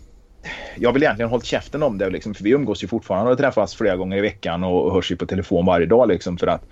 Jag 0.76 0.92
vill 0.92 1.02
egentligen 1.02 1.30
hållit 1.30 1.44
käften 1.44 1.82
om 1.82 1.98
det, 1.98 2.10
liksom, 2.10 2.34
för 2.34 2.44
vi 2.44 2.50
umgås 2.50 2.82
ju 2.82 2.88
fortfarande 2.88 3.32
och 3.32 3.38
träffas 3.38 3.74
flera 3.74 3.96
gånger 3.96 4.16
i 4.16 4.20
veckan 4.20 4.64
och, 4.64 4.94
hörs 4.94 5.10
ju 5.10 5.16
på 5.16 5.26
telefon 5.26 5.66
varje 5.66 5.86
dag. 5.86 6.08
Liksom, 6.08 6.38
för 6.38 6.46
att 6.46 6.62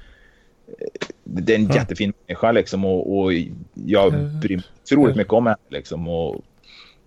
eh, 0.68 1.06
det 1.24 1.54
är 1.54 1.58
en 1.58 1.66
Ja. 1.68 1.74
jättefin 1.74 2.12
människa 2.26 2.52
liksom, 2.52 2.84
och, 2.84 3.18
och 3.18 3.32
jag 3.74 4.12
bryr 4.40 4.56
mig 4.56 4.64
otroligt 4.82 5.16
mycket 5.16 5.32
om 5.32 5.46
henne. 5.46 5.58
Liksom, 5.68 6.08
och, 6.08 6.36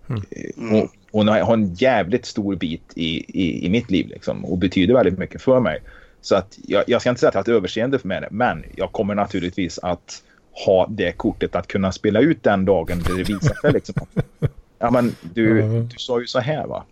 mm. 0.08 0.82
och, 0.82 0.90
hon 1.10 1.28
har, 1.28 1.40
har 1.40 1.54
en 1.54 1.74
jävligt 1.74 2.26
stor 2.26 2.56
bit 2.56 2.92
i, 2.94 3.40
i, 3.42 3.66
i 3.66 3.70
mitt 3.70 3.90
liv 3.90 4.08
liksom, 4.08 4.44
och 4.44 4.58
betyder 4.58 4.94
väldigt 4.94 5.18
mycket 5.18 5.42
för 5.42 5.60
mig. 5.60 5.82
Så 6.24 6.36
att 6.36 6.58
jag, 6.66 6.84
jag 6.86 7.00
ska 7.00 7.10
inte 7.10 7.20
säga 7.20 7.28
att 7.28 7.34
jag 7.34 7.38
har 7.38 7.42
ett 7.42 7.56
överseende 7.56 7.98
med 8.02 8.22
det, 8.22 8.28
men 8.30 8.64
jag 8.76 8.92
kommer 8.92 9.14
naturligtvis 9.14 9.78
att 9.78 10.22
ha 10.66 10.86
det 10.86 11.12
kortet 11.12 11.56
att 11.56 11.66
kunna 11.66 11.92
spela 11.92 12.20
ut 12.20 12.42
den 12.42 12.64
dagen 12.64 13.02
det 13.06 13.12
visar 13.12 13.54
sig. 13.54 13.72
Liksom. 13.72 13.94
Ja, 14.78 14.90
men 14.90 15.16
du, 15.22 15.62
du 15.82 15.96
sa 15.98 16.20
ju 16.20 16.26
så 16.26 16.40
här 16.40 16.66
va. 16.66 16.84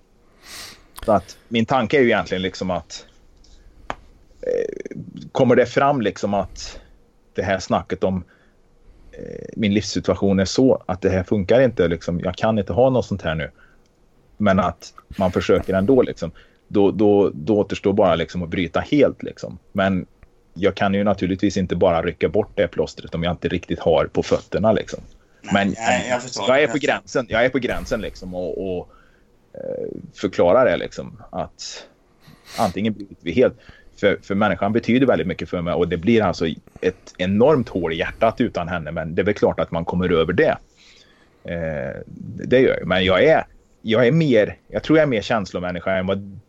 Så 1.05 1.13
att 1.13 1.37
min 1.49 1.67
tanke 1.67 1.97
är 1.97 2.01
ju 2.01 2.07
egentligen 2.07 2.43
liksom 2.43 2.71
att 2.71 3.07
eh, 4.41 4.97
kommer 5.33 5.57
det 5.57 5.67
fram 5.67 6.01
liksom 6.01 6.35
att 6.35 6.81
det 7.35 7.43
här 7.43 7.59
snacket 7.59 8.05
om 8.05 8.25
eh, 9.13 9.49
min 9.57 9.75
livssituation 9.75 10.41
är 10.41 10.45
så 10.45 10.83
att 10.87 11.01
det 11.01 11.11
här 11.11 11.23
funkar 11.23 11.61
inte. 11.61 11.89
Liksom, 11.89 12.21
jag 12.21 12.35
kan 12.35 12.59
inte 12.59 12.73
ha 12.73 12.91
något 12.91 13.07
sånt 13.07 13.23
här 13.23 13.35
nu. 13.35 13.51
Men 14.37 14.61
att 14.61 14.95
man 15.19 15.33
försöker 15.33 15.75
ändå. 15.75 16.03
Liksom, 16.03 16.33
då, 16.73 16.91
då, 16.91 17.31
då 17.35 17.59
återstår 17.59 17.93
bara 17.93 18.15
liksom 18.15 18.43
att 18.43 18.49
bryta 18.49 18.81
helt. 18.81 19.23
Liksom. 19.23 19.59
Men 19.73 20.07
jag 20.55 20.75
kan 20.75 20.95
ju 20.95 21.05
naturligtvis 21.05 21.57
inte 21.57 21.77
bara 21.77 22.03
rycka 22.03 22.29
bort 22.29 22.51
det 22.55 22.69
plåstret 22.69 23.15
om 23.15 23.23
jag 23.23 23.33
inte 23.33 23.49
riktigt 23.49 23.79
har 23.79 24.07
på 24.07 24.23
fötterna. 24.23 24.73
Liksom. 24.73 25.01
Men 25.53 25.69
nej, 25.69 26.07
jag 26.09 26.21
jag 26.49 26.63
är 26.63 26.67
på 26.67 26.79
gränsen. 26.79 27.27
Jag 27.29 27.45
är 27.45 27.49
på 27.49 27.59
gränsen 27.59 28.01
liksom 28.01 28.35
och, 28.35 28.79
och 28.79 28.89
eh, 29.55 29.89
förklarar 30.15 30.65
det 30.65 30.77
liksom 30.77 31.23
att 31.31 31.87
antingen 32.59 32.93
blir 32.93 33.07
vi 33.21 33.33
helt 33.33 33.55
för, 33.97 34.19
för 34.23 34.35
människan 34.35 34.73
betyder 34.73 35.07
väldigt 35.07 35.27
mycket 35.27 35.49
för 35.49 35.61
mig 35.61 35.75
och 35.75 35.89
det 35.89 35.97
blir 35.97 36.23
alltså 36.23 36.47
ett 36.81 37.15
enormt 37.19 37.69
hål 37.69 37.93
i 37.93 37.97
hjärtat 37.97 38.41
utan 38.41 38.69
henne 38.69 38.91
men 38.91 39.15
det 39.15 39.23
är 39.23 39.27
väl 39.27 39.35
klart 39.35 39.61
att 39.61 39.71
man 39.71 39.85
kommer 39.85 40.13
över 40.13 40.33
det. 40.33 40.57
Eh, 41.45 42.01
det 42.49 42.59
gör 42.59 42.77
jag. 42.79 42.87
Men 42.87 43.05
jag 43.05 43.25
är, 43.25 43.47
jag 43.83 44.07
är 44.07 44.13
mer, 44.13 44.57
jag 44.69 44.83
tror 44.83 44.99
jag 44.99 45.03
är 45.03 45.11
mer 45.11 45.23
känslomänniska 45.23 45.97
än 45.97 46.07
vad 46.07 46.41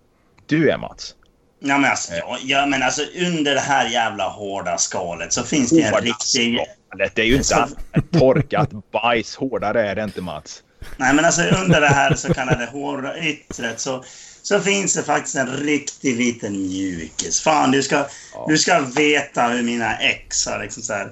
du 0.54 0.70
är 0.70 0.78
Mats. 0.78 1.16
Ja, 1.60 1.78
men 1.78 1.92
alltså, 1.92 2.14
ja, 2.14 2.38
ja, 2.44 2.66
men 2.66 2.84
alltså 2.84 3.02
under 3.16 3.56
det 3.56 3.62
här 3.62 3.90
jävla 3.90 4.30
hårda 4.30 4.78
skalet 4.78 5.34
så 5.34 5.44
finns 5.44 5.70
det 5.70 5.82
en 5.82 5.94
Hårda 5.94 6.06
riktig... 6.06 6.60
skalet, 6.90 7.16
Det 7.16 7.22
är 7.22 7.26
ju 7.26 7.36
inte 7.36 7.68
torkat 8.12 8.70
bajs. 8.92 9.36
Hårdare 9.36 9.90
är 9.90 9.96
det 9.96 10.04
inte 10.04 10.22
Mats. 10.22 10.64
Nej, 10.98 11.14
men 11.14 11.26
alltså 11.26 11.42
under 11.42 11.82
det 11.82 11.88
här 11.88 12.16
så 12.16 12.34
kallade 12.34 12.66
hårda 12.66 13.18
yttret 13.18 13.80
så, 13.80 14.04
så 14.42 14.60
finns 14.60 14.94
det 14.94 15.04
faktiskt 15.04 15.36
en 15.36 15.58
riktig 15.58 16.18
liten 16.18 16.62
mjukis. 16.62 17.42
Fan, 17.42 17.72
du 17.72 17.84
ska, 17.84 18.06
du 18.48 18.58
ska 18.58 18.80
veta 18.80 19.48
hur 19.48 19.64
mina 19.64 19.98
ex 19.98 20.46
har 20.48 20.60
liksom 20.60 20.84
så 20.84 20.94
här... 20.94 21.12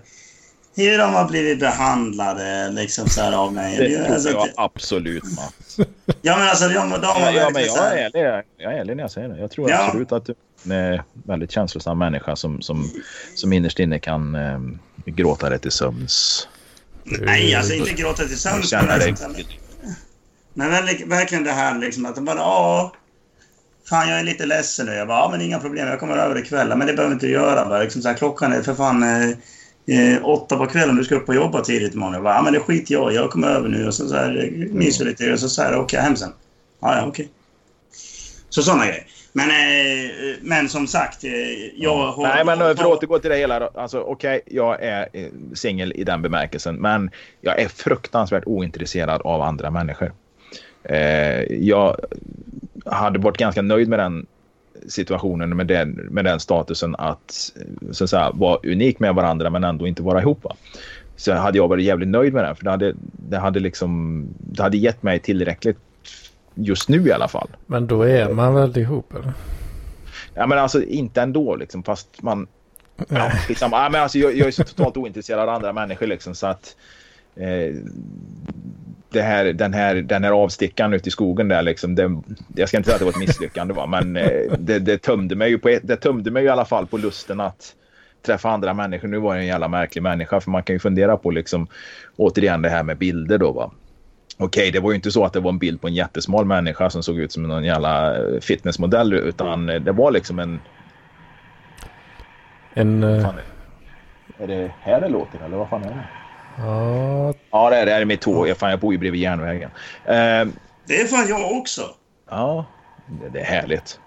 Hur 0.75 0.97
de 0.97 1.13
har 1.13 1.27
blivit 1.27 1.59
behandlade 1.59 2.69
liksom 2.71 3.09
så 3.09 3.21
här 3.21 3.31
av 3.31 3.53
mig. 3.53 3.77
Det 3.77 4.03
tror 4.05 4.13
alltså, 4.13 4.29
jag 4.29 4.47
absolut 4.55 5.23
Mats. 5.23 5.77
ja, 6.21 6.37
men 6.37 6.47
alltså 6.47 6.67
de, 6.67 6.73
de 6.73 7.05
har 7.05 7.31
Ja, 7.31 7.49
men 7.53 7.63
jag 7.65 7.97
är 7.97 7.97
ärlig, 7.97 8.43
jag 8.57 8.73
är 8.73 8.77
ärlig 8.79 8.95
när 8.95 9.03
jag 9.03 9.11
säger 9.11 9.29
det. 9.29 9.39
Jag 9.39 9.51
tror 9.51 9.69
Ja. 9.69 9.85
absolut 9.85 10.11
att 10.11 10.25
du 10.25 10.35
är 10.73 10.91
en 10.93 11.03
väldigt 11.13 11.51
känslosam 11.51 11.97
människa 11.99 12.35
som, 12.35 12.61
som, 12.61 12.89
som 13.35 13.53
innerst 13.53 13.79
inne 13.79 13.99
kan 13.99 14.35
eh, 14.35 14.59
gråta 15.05 15.49
dig 15.49 15.59
till 15.59 15.71
sömns. 15.71 16.47
Nej, 17.03 17.55
alltså 17.55 17.73
inte 17.73 17.91
gråta 17.91 18.23
till 18.23 18.39
sömns. 18.39 18.71
men 18.73 18.99
liksom- 18.99 19.35
Men 20.53 20.71
verkligen 21.09 21.43
det 21.43 21.51
här 21.51 21.79
liksom 21.79 22.05
att 22.05 22.15
de 22.15 22.25
bara 22.25 22.37
ja. 22.37 22.93
Fan 23.89 24.09
jag 24.09 24.19
är 24.19 24.23
lite 24.23 24.45
ledsen 24.45 24.85
nu. 24.85 24.93
Jag 24.93 25.07
bara 25.07 25.19
ja 25.19 25.29
men 25.31 25.41
inga 25.41 25.59
problem 25.59 25.87
jag 25.87 25.99
kommer 25.99 26.17
över 26.17 26.39
ikväll. 26.39 26.77
Men 26.77 26.87
det 26.87 26.93
behöver 26.93 27.13
inte 27.13 27.25
du 27.25 27.31
göra. 27.31 27.65
Bara, 27.69 27.79
liksom 27.83 28.01
så 28.01 28.07
här, 28.07 28.15
klockan 28.15 28.53
är 28.53 28.61
för 28.61 28.75
fan 28.75 29.03
eh, 29.03 29.35
eh, 29.91 30.25
åtta 30.25 30.57
på 30.57 30.65
kvällen 30.65 30.95
du 30.95 31.03
ska 31.03 31.15
upp 31.15 31.29
och 31.29 31.35
jobba 31.35 31.61
tidigt 31.61 31.93
imorgon. 31.93 32.13
Jag 32.13 32.23
bara 32.23 32.35
ja 32.35 32.41
men 32.41 32.53
det 32.53 32.59
skiter 32.59 32.93
jag. 32.93 33.13
Jag 33.13 33.29
kommer 33.29 33.47
över 33.47 33.69
nu 33.69 33.87
och 33.87 33.93
så, 33.93 34.07
så 34.07 34.15
här, 34.15 34.43
eh, 34.43 34.73
myser 34.73 35.05
lite 35.05 35.33
och 35.33 35.39
så, 35.39 35.49
så 35.49 35.61
här 35.61 35.77
åker 35.77 35.97
jag 35.97 36.03
hem 36.03 36.15
sen. 36.15 36.33
Ja 36.79 36.97
ja 36.97 37.05
okej. 37.07 37.29
Så 38.49 38.61
sådana 38.63 38.85
grejer. 38.85 39.05
Men, 39.33 39.49
eh, 39.49 40.11
men 40.41 40.69
som 40.69 40.87
sagt. 40.87 41.23
Eh, 41.23 41.31
jag 41.75 42.11
har, 42.11 42.23
Nej, 42.23 42.45
men 42.45 42.57
för 42.57 42.71
att 42.71 42.85
återgå 42.85 43.19
till 43.19 43.29
det 43.29 43.37
hela. 43.37 43.59
då. 43.59 43.69
Alltså, 43.75 43.99
Okej, 43.99 44.41
jag 44.45 44.83
är 44.83 45.07
eh, 45.13 45.27
singel 45.53 45.93
i 45.95 46.03
den 46.03 46.21
bemärkelsen. 46.21 46.75
Men 46.75 47.11
jag 47.41 47.59
är 47.59 47.67
fruktansvärt 47.67 48.43
ointresserad 48.45 49.21
av 49.21 49.41
andra 49.41 49.71
människor. 49.71 50.13
Eh, 50.83 51.41
jag 51.43 51.95
hade 52.85 53.19
varit 53.19 53.37
ganska 53.37 53.61
nöjd 53.61 53.89
med 53.89 53.99
den 53.99 54.25
situationen, 54.87 55.57
med 55.57 55.67
den, 55.67 55.89
med 55.91 56.25
den 56.25 56.39
statusen 56.39 56.95
att, 56.95 57.51
eh, 57.55 57.91
så 57.91 58.03
att 58.03 58.09
säga, 58.09 58.31
vara 58.33 58.59
unik 58.63 58.99
med 58.99 59.15
varandra 59.15 59.49
men 59.49 59.63
ändå 59.63 59.87
inte 59.87 60.01
vara 60.03 60.21
ihop. 60.21 60.43
Va? 60.43 60.55
Så 61.15 61.33
hade 61.33 61.57
jag 61.57 61.67
varit 61.67 61.85
jävligt 61.85 62.09
nöjd 62.09 62.33
med 62.33 62.43
den. 62.43 62.55
För 62.55 62.63
det 62.63 62.71
hade, 62.71 62.93
det 63.29 63.37
hade, 63.37 63.59
liksom, 63.59 64.25
det 64.37 64.63
hade 64.63 64.77
gett 64.77 65.03
mig 65.03 65.19
tillräckligt 65.19 65.77
just 66.55 66.89
nu 66.89 67.07
i 67.07 67.11
alla 67.11 67.27
fall. 67.27 67.47
Men 67.65 67.87
då 67.87 68.03
är 68.03 68.33
man 68.33 68.55
väl 68.55 68.77
ihop 68.77 69.13
eller? 69.13 69.33
Ja, 70.33 70.47
men 70.47 70.57
alltså 70.57 70.83
inte 70.83 71.21
ändå 71.21 71.55
liksom, 71.55 71.83
fast 71.83 72.21
man... 72.21 72.47
Ja, 73.07 73.31
liksom, 73.49 73.69
ja, 73.71 73.89
men 73.91 74.01
alltså, 74.01 74.17
jag, 74.17 74.37
jag 74.37 74.47
är 74.47 74.51
så 74.51 74.63
totalt 74.63 74.97
ointresserad 74.97 75.39
av 75.39 75.49
andra 75.49 75.73
människor 75.73 76.07
liksom 76.07 76.35
så 76.35 76.47
att... 76.47 76.75
Eh, 77.35 77.75
det 79.11 79.21
här, 79.21 79.45
den, 79.45 79.73
här, 79.73 79.95
den 79.95 80.23
här 80.23 80.31
avstickan 80.31 80.93
ute 80.93 81.09
i 81.09 81.11
skogen 81.11 81.47
där 81.47 81.61
liksom, 81.61 81.95
det, 81.95 82.21
jag 82.55 82.67
ska 82.67 82.77
inte 82.77 82.87
säga 82.87 82.95
att 82.95 82.99
det 82.99 83.05
var 83.05 83.11
ett 83.11 83.19
misslyckande 83.19 83.73
va, 83.73 83.85
men 83.85 84.15
eh, 84.17 84.51
det, 84.59 84.79
det, 84.79 84.97
tömde 84.97 85.35
mig 85.35 85.49
ju 85.49 85.57
på, 85.57 85.69
ett- 85.69 85.87
det 85.87 85.95
tömde 85.95 86.31
mig 86.31 86.43
i 86.43 86.49
alla 86.49 86.65
fall 86.65 86.87
på 86.87 86.97
lusten 86.97 87.39
att 87.39 87.75
träffa 88.25 88.49
andra 88.49 88.73
människor. 88.73 89.07
Nu 89.07 89.17
var 89.17 89.33
jag 89.33 89.41
en 89.41 89.47
jävla 89.47 89.67
märklig 89.67 90.01
människa 90.01 90.39
för 90.39 90.51
man 90.51 90.63
kan 90.63 90.75
ju 90.75 90.79
fundera 90.79 91.17
på 91.17 91.31
liksom 91.31 91.67
återigen 92.15 92.61
det 92.61 92.69
här 92.69 92.83
med 92.83 92.97
bilder 92.97 93.37
då 93.37 93.51
va. 93.51 93.71
Okej, 94.37 94.71
det 94.71 94.79
var 94.79 94.91
ju 94.91 94.95
inte 94.95 95.11
så 95.11 95.25
att 95.25 95.33
det 95.33 95.39
var 95.39 95.49
en 95.51 95.59
bild 95.59 95.81
på 95.81 95.87
en 95.87 95.93
jättesmal 95.93 96.45
människa 96.45 96.89
som 96.89 97.03
såg 97.03 97.19
ut 97.19 97.31
som 97.31 97.43
någon 97.43 97.63
jävla 97.63 98.17
eh, 98.17 98.39
fitnessmodell 98.41 99.13
utan 99.13 99.69
eh, 99.69 99.81
det 99.81 99.91
var 99.91 100.11
liksom 100.11 100.39
en... 100.39 100.59
En... 102.73 103.21
Fan, 103.23 103.35
är 104.37 104.47
det 104.47 104.71
här 104.81 105.01
det 105.01 105.07
låter 105.09 105.45
eller 105.45 105.57
vad 105.57 105.69
fan 105.69 105.83
är 105.83 105.89
det? 105.89 106.07
Ja, 106.65 107.33
Ja, 107.51 107.69
det 107.69 107.75
är, 107.77 107.85
det 107.85 107.91
är 107.93 108.05
mitt 108.05 108.21
tåg. 108.21 108.47
Jag, 108.47 108.57
fan, 108.57 108.69
jag 108.69 108.79
bor 108.79 108.93
ju 108.93 108.97
bredvid 108.99 109.21
järnvägen. 109.21 109.69
Eh, 110.05 110.13
Det 110.87 111.01
är 111.01 111.07
fan 111.07 111.27
jag 111.27 111.51
också. 111.57 111.81
ja, 112.29 112.65
det, 113.21 113.29
det 113.29 113.39
är 113.39 113.45
härligt. 113.45 113.99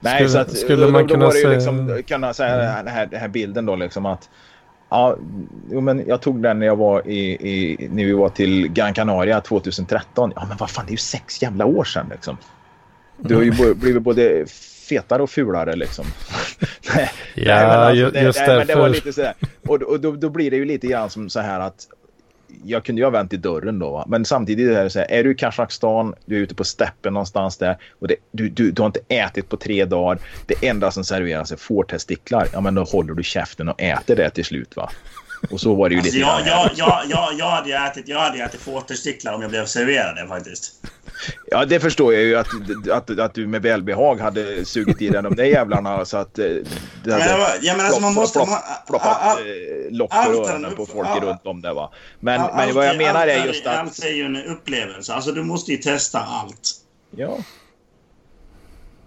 Nej, 0.00 0.14
Skulle- 0.14 0.28
så 0.30 0.38
att, 0.38 0.50
skulle 0.56 0.84
då, 0.86 0.90
man 0.92 1.02
då 1.06 1.14
kunna 1.14 1.24
ju 1.26 1.30
säga- 1.32 1.48
liksom, 1.48 2.02
kunna 2.06 2.34
säga 2.34 2.56
den, 2.56 2.88
här, 2.88 3.06
den 3.06 3.20
här 3.20 3.28
bilden 3.28 3.66
då 3.66 3.76
liksom 3.76 4.06
att 4.06 4.28
Ja, 4.90 5.16
jo, 5.70 5.80
men 5.80 6.04
jag 6.06 6.20
tog 6.20 6.42
den 6.42 6.58
när 6.58 6.66
jag 6.66 6.76
var 6.76 7.08
i, 7.08 7.18
i, 7.30 7.88
när 7.92 8.04
vi 8.04 8.12
var 8.12 8.28
till 8.28 8.68
Gran 8.68 8.94
Canaria 8.94 9.40
2013. 9.40 10.32
Ja, 10.36 10.44
men 10.48 10.56
vad 10.56 10.70
fan, 10.70 10.84
det 10.86 10.90
är 10.90 10.92
ju 10.92 10.96
sex 10.96 11.42
jävla 11.42 11.64
år 11.66 11.84
sedan 11.84 12.06
liksom. 12.10 12.36
Du 13.16 13.34
har 13.34 13.42
ju 13.42 13.50
bo- 13.52 13.74
blivit 13.74 14.02
både 14.02 14.46
fetare 14.88 15.22
och 15.22 15.30
fulare 15.30 15.76
liksom. 15.76 16.06
Nej, 16.94 17.10
Ja, 17.34 17.54
nej, 17.54 17.78
men 17.78 17.96
ju- 17.96 18.10
det, 18.10 18.20
just 18.20 18.38
nej, 18.38 18.48
men 18.58 18.66
det 18.66 18.74
var 18.74 18.82
därför. 18.82 18.94
lite 18.94 19.12
sådär. 19.12 19.34
Och, 19.66 19.82
och 19.82 20.00
då, 20.00 20.12
då 20.12 20.30
blir 20.30 20.50
det 20.50 20.56
ju 20.56 20.64
lite 20.64 20.86
grann 20.86 21.10
som 21.10 21.30
så 21.30 21.40
här 21.40 21.60
att 21.60 21.86
jag 22.64 22.84
kunde 22.84 23.00
ju 23.00 23.04
ha 23.06 23.10
vänt 23.10 23.32
i 23.32 23.36
dörren 23.36 23.78
då. 23.78 23.90
Va? 23.90 24.04
Men 24.08 24.24
samtidigt 24.24 24.76
är 24.76 24.84
det 24.84 24.90
så 24.90 24.98
här, 24.98 25.10
är 25.10 25.24
du 25.24 25.30
i 25.32 25.34
Kazakstan, 25.34 26.14
du 26.26 26.36
är 26.36 26.40
ute 26.40 26.54
på 26.54 26.64
steppen 26.64 27.12
någonstans 27.12 27.56
där 27.58 27.78
och 28.00 28.08
det, 28.08 28.16
du, 28.32 28.48
du, 28.48 28.70
du 28.70 28.82
har 28.82 28.86
inte 28.86 29.00
ätit 29.08 29.48
på 29.48 29.56
tre 29.56 29.84
dagar. 29.84 30.18
Det 30.46 30.68
enda 30.68 30.90
som 30.90 31.04
serveras 31.04 31.52
är 31.52 31.56
fårtestiklar. 31.56 32.48
Ja, 32.52 32.60
men 32.60 32.74
då 32.74 32.84
håller 32.84 33.14
du 33.14 33.22
käften 33.22 33.68
och 33.68 33.82
äter 33.82 34.16
det 34.16 34.30
till 34.30 34.44
slut 34.44 34.76
va. 34.76 34.90
Och 35.50 35.60
så 35.60 35.74
var 35.74 35.88
det 35.88 35.92
ju 35.94 35.98
Alltså, 36.00 36.14
lite 36.14 36.28
jag, 36.28 36.40
jag, 36.46 36.70
jag, 36.76 37.02
jag, 37.10 37.34
jag, 37.38 37.46
hade 37.50 37.68
ju 37.68 37.74
ätit, 37.74 38.08
jag 38.08 38.18
hade 38.20 38.38
ju 38.38 38.44
ätit 38.44 38.60
fårtestiklar 38.60 39.32
om 39.34 39.42
jag 39.42 39.50
blev 39.50 39.64
serverad 39.64 40.16
det 40.16 40.28
faktiskt. 40.28 40.72
Ja, 41.50 41.64
det 41.64 41.80
förstår 41.80 42.14
jag 42.14 42.22
ju 42.22 42.36
att, 42.36 42.46
att, 42.92 43.18
att 43.18 43.34
du 43.34 43.46
med 43.46 43.62
välbehag 43.62 44.20
hade 44.20 44.64
sugit 44.64 45.02
i 45.02 45.08
den 45.08 45.24
de 45.24 45.36
där 45.36 45.44
jävlarna 45.44 46.04
så 46.04 46.16
att 46.16 46.38
eh, 46.38 46.44
det 46.44 46.64
Men, 47.04 47.20
hade 47.20 47.58
ja, 47.62 47.76
men 47.76 47.86
alltså 47.86 48.00
man 48.00 48.14
måste... 48.14 48.38
plopp- 48.38 48.86
ploppat 48.86 49.16
a- 49.22 49.36
eh, 49.40 49.96
lock 49.96 50.10
allt 50.12 50.36
för 50.36 50.44
öronen 50.52 50.64
en 50.70 50.76
på 50.76 50.86
folk 50.86 51.08
a- 51.08 51.18
runt 51.22 51.46
om 51.46 51.62
det 51.62 51.72
va. 51.72 51.92
Men, 52.20 52.40
a- 52.40 52.50
men 52.56 52.64
allt 52.68 52.74
vad 52.74 52.86
jag 52.86 52.96
menar 52.96 53.20
allt 53.20 53.30
är 53.30 53.46
just 53.46 53.66
att... 53.66 53.76
Allt 53.78 54.04
är 54.04 54.08
ju 54.12 54.22
en 54.24 54.36
upplevelse. 54.44 55.14
Alltså 55.14 55.32
du 55.32 55.42
måste 55.42 55.70
ju 55.72 55.76
testa 55.78 56.18
allt. 56.20 56.70
Ja. 57.16 57.38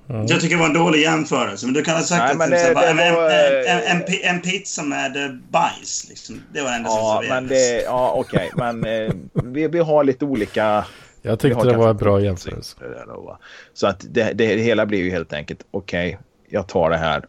Jag 0.08 0.42
tycker 0.42 0.56
det 0.56 0.60
var 0.62 0.68
en 0.68 0.74
dålig 0.74 1.02
jämförelse, 1.02 1.66
men 1.66 1.74
du 1.74 1.84
kan 1.84 1.96
ha 1.96 2.02
sagt 2.04 2.22
Nej, 2.24 2.32
att 2.32 2.38
men 2.38 2.50
det- 2.50 2.56
exempel, 2.56 2.98
det 2.98 3.12
var, 3.12 3.30
en, 3.30 3.66
en, 3.66 3.74
eh, 3.74 3.92
en, 3.92 4.36
en 4.36 4.42
pizza 4.42 4.84
med 4.84 5.26
eh, 5.26 5.32
bajs. 5.50 6.06
Liksom. 6.10 6.42
Det 6.54 6.62
var 6.62 6.70
det 6.70 6.76
enda 6.76 6.90
Ja, 6.90 6.96
som 7.22 7.30
men 7.30 7.48
serverades. 7.48 7.70
det... 7.72 7.82
Ja, 7.84 8.14
okej. 8.16 8.52
Men 8.56 8.86
eh, 8.86 9.12
vi, 9.34 9.68
vi 9.68 9.80
har 9.80 10.04
lite 10.04 10.26
olika... 10.26 10.86
jag 11.22 11.40
tyckte 11.40 11.66
det 11.68 11.78
var 11.78 11.90
en 11.90 11.98
bra 11.98 12.22
jämförelse. 12.22 12.78
Så 13.74 13.88
att 13.88 14.06
det, 14.10 14.24
det, 14.24 14.56
det 14.56 14.62
hela 14.62 14.86
blir 14.86 15.00
ju 15.00 15.10
helt 15.10 15.34
enkelt 15.34 15.60
okej, 15.72 16.20
jag 16.50 16.68
tar 16.68 16.90
det 16.90 16.98
här. 16.98 17.26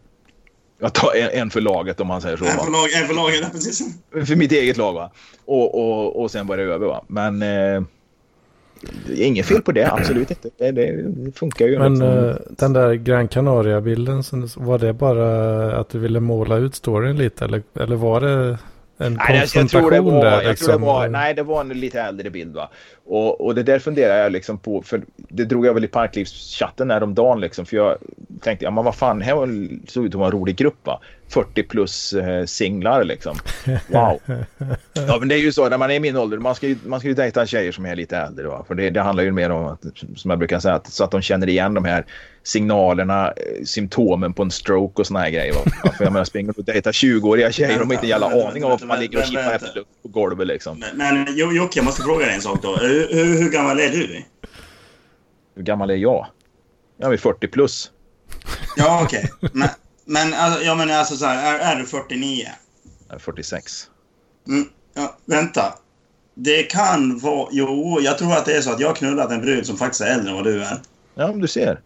Jag 0.79 0.93
tar 0.93 1.15
en, 1.15 1.41
en 1.41 1.49
för 1.49 1.61
laget 1.61 1.99
om 1.99 2.07
man 2.07 2.21
säger 2.21 2.37
så. 2.37 2.45
En 2.45 2.51
för 2.51 2.71
lag- 2.71 3.01
en 3.01 3.07
för 3.07 3.13
laget, 3.15 3.51
precis. 3.51 3.97
För 4.25 4.35
mitt 4.35 4.51
eget 4.51 4.77
lag 4.77 4.93
va. 4.93 5.11
Och, 5.45 5.75
och, 5.79 6.21
och 6.21 6.31
sen 6.31 6.47
var 6.47 6.57
det 6.57 6.63
över 6.63 6.87
va. 6.87 7.03
Men 7.07 7.41
eh, 7.41 7.83
det 9.07 9.23
är 9.23 9.27
inget 9.27 9.45
fel 9.45 9.61
på 9.61 9.71
det, 9.71 9.91
absolut 9.91 10.29
inte. 10.31 10.49
Det, 10.57 10.71
det 10.71 11.31
funkar 11.37 11.67
ju. 11.67 11.79
Men 11.79 11.93
liksom. 11.93 12.27
eh, 12.29 12.35
den 12.49 12.73
där 12.73 12.93
Gran 12.93 13.27
Canaria-bilden, 13.27 14.23
var 14.57 14.79
det 14.79 14.93
bara 14.93 15.75
att 15.79 15.89
du 15.89 15.99
ville 15.99 16.19
måla 16.19 16.57
ut 16.57 16.75
storyn 16.75 17.17
lite? 17.17 17.45
Eller, 17.45 17.63
eller 17.79 17.95
var 17.95 18.21
det 18.21 18.57
en 18.97 19.13
Nej, 19.13 19.49
jag, 19.55 19.69
tror 19.69 19.91
det 19.91 20.01
var, 20.01 20.25
där? 20.25 20.31
jag 20.31 20.41
tror 20.41 20.49
Liksom? 20.49 20.81
det 20.81 20.87
var, 20.87 21.07
nej, 21.07 21.33
det 21.33 21.43
var 21.43 21.61
en 21.61 21.69
lite 21.69 22.01
äldre 22.01 22.29
bild. 22.29 22.55
Va? 22.55 22.69
Och, 23.05 23.41
och 23.45 23.55
det 23.55 23.63
där 23.63 23.79
funderar 23.79 24.17
jag 24.17 24.31
liksom 24.31 24.57
på. 24.57 24.81
För 24.81 25.01
det 25.17 25.45
drog 25.45 25.65
jag 25.65 25.73
väl 25.73 25.83
i 25.85 25.87
Parklivschatten 25.87 26.91
häromdagen. 26.91 27.41
Liksom, 27.41 27.65
för 27.65 27.77
jag 27.77 27.97
tänkte, 28.41 28.65
ja 28.65 28.71
men 28.71 28.83
vad 28.85 28.95
fan, 28.95 29.21
här 29.21 29.35
var- 29.35 29.69
såg 29.89 30.05
ut 30.05 30.09
att 30.11 30.15
vara 30.19 30.25
en 30.27 30.31
rolig 30.31 30.55
grupp. 30.55 30.77
Va? 30.83 30.99
40 31.29 31.63
plus 31.63 32.13
eh, 32.13 32.45
singlar 32.45 33.03
liksom. 33.03 33.37
Wow. 33.87 34.19
Ja 34.93 35.17
men 35.19 35.27
det 35.27 35.35
är 35.35 35.39
ju 35.39 35.51
så 35.51 35.69
när 35.69 35.77
man 35.77 35.91
är 35.91 35.95
i 35.95 35.99
min 35.99 36.17
ålder. 36.17 36.37
Man 36.37 36.55
ska 36.55 36.67
ju, 36.67 36.75
man 36.85 36.99
ska 36.99 37.07
ju 37.09 37.13
dejta 37.13 37.45
tjejer 37.45 37.71
som 37.71 37.85
är 37.85 37.95
lite 37.95 38.17
äldre. 38.17 38.47
Va? 38.47 38.65
För 38.67 38.75
det, 38.75 38.89
det 38.89 39.01
handlar 39.01 39.23
ju 39.23 39.31
mer 39.31 39.49
om 39.49 39.65
att, 39.65 39.81
som 40.15 40.29
jag 40.29 40.39
brukar 40.39 40.59
säga, 40.59 40.73
att, 40.75 40.87
så 40.93 41.03
att 41.03 41.11
de 41.11 41.21
känner 41.21 41.49
igen 41.49 41.73
de 41.73 41.85
här 41.85 42.05
signalerna, 42.43 43.27
eh, 43.27 43.63
symptomen 43.65 44.33
på 44.33 44.43
en 44.43 44.51
stroke 44.51 45.01
och 45.01 45.07
såna 45.07 45.19
här 45.19 45.29
grejer. 45.29 45.53
Va? 45.53 45.59
Ja, 45.83 45.91
För 45.91 46.03
jag 46.03 46.13
menar, 46.13 46.25
springer 46.25 46.53
och 46.59 46.63
dejtar 46.63 46.91
20-åriga 46.91 47.51
tjejer. 47.51 47.79
De 47.79 47.85
har 47.87 47.93
inte 47.93 48.05
en 48.05 48.09
jävla 48.09 48.27
aning 48.47 48.63
om 48.63 48.69
varför 48.69 48.85
man 48.85 48.99
ligger 48.99 49.17
och 49.19 49.25
kippar 49.25 49.41
vänta. 49.49 49.67
äpplen 49.67 49.83
på 50.03 50.07
golvet 50.07 50.47
liksom. 50.47 50.83
Men, 50.95 50.97
men 51.15 51.27
Jo- 51.35 51.51
Jocke, 51.51 51.79
jag 51.79 51.85
måste 51.85 52.01
fråga 52.01 52.25
dig 52.25 52.35
en 52.35 52.41
sak 52.41 52.59
då. 52.61 52.77
Hur, 52.93 53.13
hur, 53.13 53.37
hur 53.41 53.49
gammal 53.49 53.79
är 53.79 53.89
du? 53.89 54.23
Hur 55.55 55.63
gammal 55.63 55.89
är 55.89 55.95
jag? 55.95 56.27
Jag 56.97 57.13
är 57.13 57.17
40 57.17 57.47
plus. 57.47 57.91
Ja, 58.77 59.01
okej. 59.03 59.31
Men, 59.53 59.69
men 60.05 60.33
alltså, 60.33 60.63
jag 60.63 60.77
menar 60.77 60.93
alltså 60.93 61.15
så 61.15 61.25
här, 61.25 61.59
är, 61.59 61.59
är 61.59 61.79
du 61.79 61.85
49? 61.85 62.47
Jag 63.07 63.15
är 63.15 63.19
46. 63.19 63.89
Mm, 64.47 64.65
ja, 64.93 65.17
vänta. 65.25 65.73
Det 66.33 66.63
kan 66.63 67.19
vara... 67.19 67.49
Jo, 67.51 67.99
jag 68.01 68.17
tror 68.17 68.33
att 68.33 68.45
det 68.45 68.57
är 68.57 68.61
så 68.61 68.71
att 68.71 68.79
jag 68.79 68.87
har 68.87 68.95
knullat 68.95 69.31
en 69.31 69.41
brud 69.41 69.65
som 69.65 69.77
faktiskt 69.77 70.01
är 70.01 70.05
äldre 70.05 70.29
än 70.29 70.35
vad 70.35 70.45
du 70.45 70.63
är. 70.63 70.81
Ja, 71.15 71.29
om 71.29 71.41
du 71.41 71.47
ser. 71.47 71.81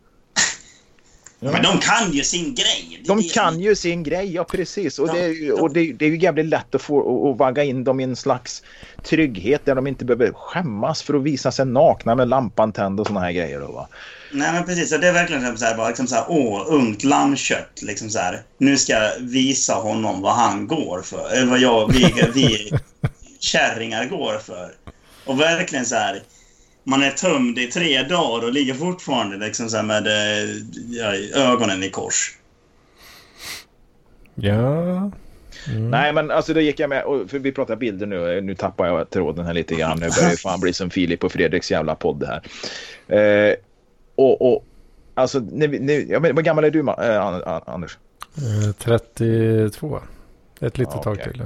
Ja. 1.39 1.51
Men 1.51 1.63
de 1.63 1.79
kan 1.79 2.11
ju 2.11 2.23
sin 2.23 2.55
grej. 2.55 3.01
De 3.07 3.23
kan 3.23 3.59
ju 3.59 3.75
sin 3.75 4.03
grej, 4.03 4.33
ja 4.33 4.43
precis. 4.43 4.99
Och, 4.99 5.07
Ja, 5.09 5.13
det, 5.13 5.19
är 5.19 5.27
ju- 5.27 5.51
och 5.51 5.73
det, 5.73 5.93
det 5.93 6.05
är 6.05 6.09
ju 6.09 6.17
jävligt 6.17 6.45
lätt 6.45 6.75
att 6.75 6.81
få 6.81 7.31
att- 7.31 7.37
vagga 7.37 7.63
in 7.63 7.83
dem 7.83 7.99
i 7.99 8.03
en 8.03 8.15
slags 8.15 8.63
trygghet 9.03 9.65
där 9.65 9.75
de 9.75 9.87
inte 9.87 10.05
behöver 10.05 10.31
skämmas 10.33 11.01
för 11.01 11.13
att 11.13 11.23
visa 11.23 11.51
sig 11.51 11.65
nakna 11.65 12.15
med 12.15 12.27
lampan 12.27 12.71
tänd 12.73 12.99
och 12.99 13.07
såna 13.07 13.19
här 13.19 13.31
grejer. 13.31 13.59
Då, 13.59 13.71
va? 13.71 13.87
Nej 14.31 14.53
men 14.53 14.65
precis, 14.65 14.89
så 14.89 14.97
det 14.97 15.07
är 15.07 15.13
verkligen 15.13 15.45
som 15.47 15.57
så 15.57 15.65
här, 15.65 15.77
bara 15.77 15.87
liksom 15.87 16.07
så 16.07 16.15
här, 16.15 16.25
åh, 16.29 16.63
ungt 16.67 17.03
lammkött. 17.03 17.79
Liksom 17.81 18.09
så 18.09 18.19
här, 18.19 18.41
nu 18.57 18.77
ska 18.77 18.93
jag 18.93 19.11
visa 19.19 19.73
honom 19.73 20.21
vad 20.21 20.33
han 20.35 20.67
går 20.67 21.01
för. 21.01 21.29
Eller 21.33 21.45
vad 21.47 21.59
jag, 21.59 21.93
vi, 21.93 22.13
vi 22.33 22.71
kärringar 23.39 24.05
går 24.05 24.37
för. 24.37 24.71
Och 25.25 25.39
verkligen 25.41 25.85
så 25.85 25.95
här, 25.95 26.21
man 26.87 27.03
är 27.03 27.11
tömd 27.11 27.59
i 27.59 27.67
tre 27.67 28.03
dagar 28.03 28.47
och 28.47 28.53
ligger 28.53 28.73
fortfarande 28.73 29.37
liksom 29.37 29.69
så 29.69 29.77
här 29.77 29.83
med 29.83 30.07
eh, 30.07 30.49
ja, 30.89 31.13
ögonen 31.51 31.83
i 31.83 31.89
kors. 31.89 32.37
Ja. 34.35 35.11
Mm. 35.67 35.89
Nej 35.89 36.13
men 36.13 36.31
alltså 36.31 36.53
då 36.53 36.59
gick 36.59 36.79
jag 36.79 36.89
med, 36.89 37.03
och, 37.03 37.29
för 37.29 37.39
vi 37.39 37.51
pratar 37.51 37.75
bilder 37.75 38.05
nu, 38.05 38.41
nu 38.41 38.55
tappar 38.55 38.87
jag 38.87 39.09
tråden 39.09 39.45
här 39.45 39.53
lite 39.53 39.75
grann. 39.75 39.99
Nu 39.99 40.09
börjar 40.09 40.31
ju 40.31 40.37
fan 40.37 40.59
bli 40.59 40.73
som 40.73 40.89
Filip 40.89 41.23
och 41.23 41.31
Fredriks 41.31 41.71
jävla 41.71 41.95
podd 41.95 42.23
här. 42.27 42.41
Eh, 43.17 43.55
och, 44.15 44.53
och 44.53 44.65
alltså, 45.13 45.39
när 45.39 45.67
vi, 45.67 45.79
när, 45.79 46.11
ja, 46.11 46.19
men, 46.19 46.35
vad 46.35 46.43
gammal 46.43 46.63
är 46.63 46.71
du 46.71 46.79
eh, 46.79 46.87
An- 47.25 47.43
An- 47.43 47.61
Anders? 47.65 47.97
Eh, 48.37 48.71
32. 48.71 49.99
Ett 50.61 50.77
litet 50.77 50.93
Ja, 50.95 51.03
tag 51.03 51.23
till. 51.23 51.43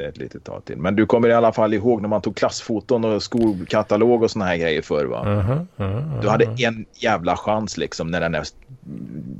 Det 0.00 0.06
ett 0.06 0.18
litet 0.18 0.44
tag 0.44 0.64
till. 0.64 0.76
Men 0.76 0.96
du 0.96 1.06
kommer 1.06 1.28
i 1.28 1.32
alla 1.32 1.52
fall 1.52 1.74
ihåg 1.74 2.02
när 2.02 2.08
man 2.08 2.22
tog 2.22 2.36
klassfoton 2.36 3.04
och 3.04 3.22
skolkatalog 3.22 4.22
och 4.22 4.30
såna 4.30 4.44
här 4.44 4.56
grejer 4.56 4.82
förr 4.82 5.04
va? 5.04 5.16
Aha, 5.16 5.66
aha, 5.78 6.20
Du 6.22 6.28
hade 6.28 6.44
en 6.44 6.86
jävla 6.94 7.36
chans 7.36 7.76
liksom 7.76 8.10
när 8.10 8.20
den 8.20 8.32
där 8.32 8.44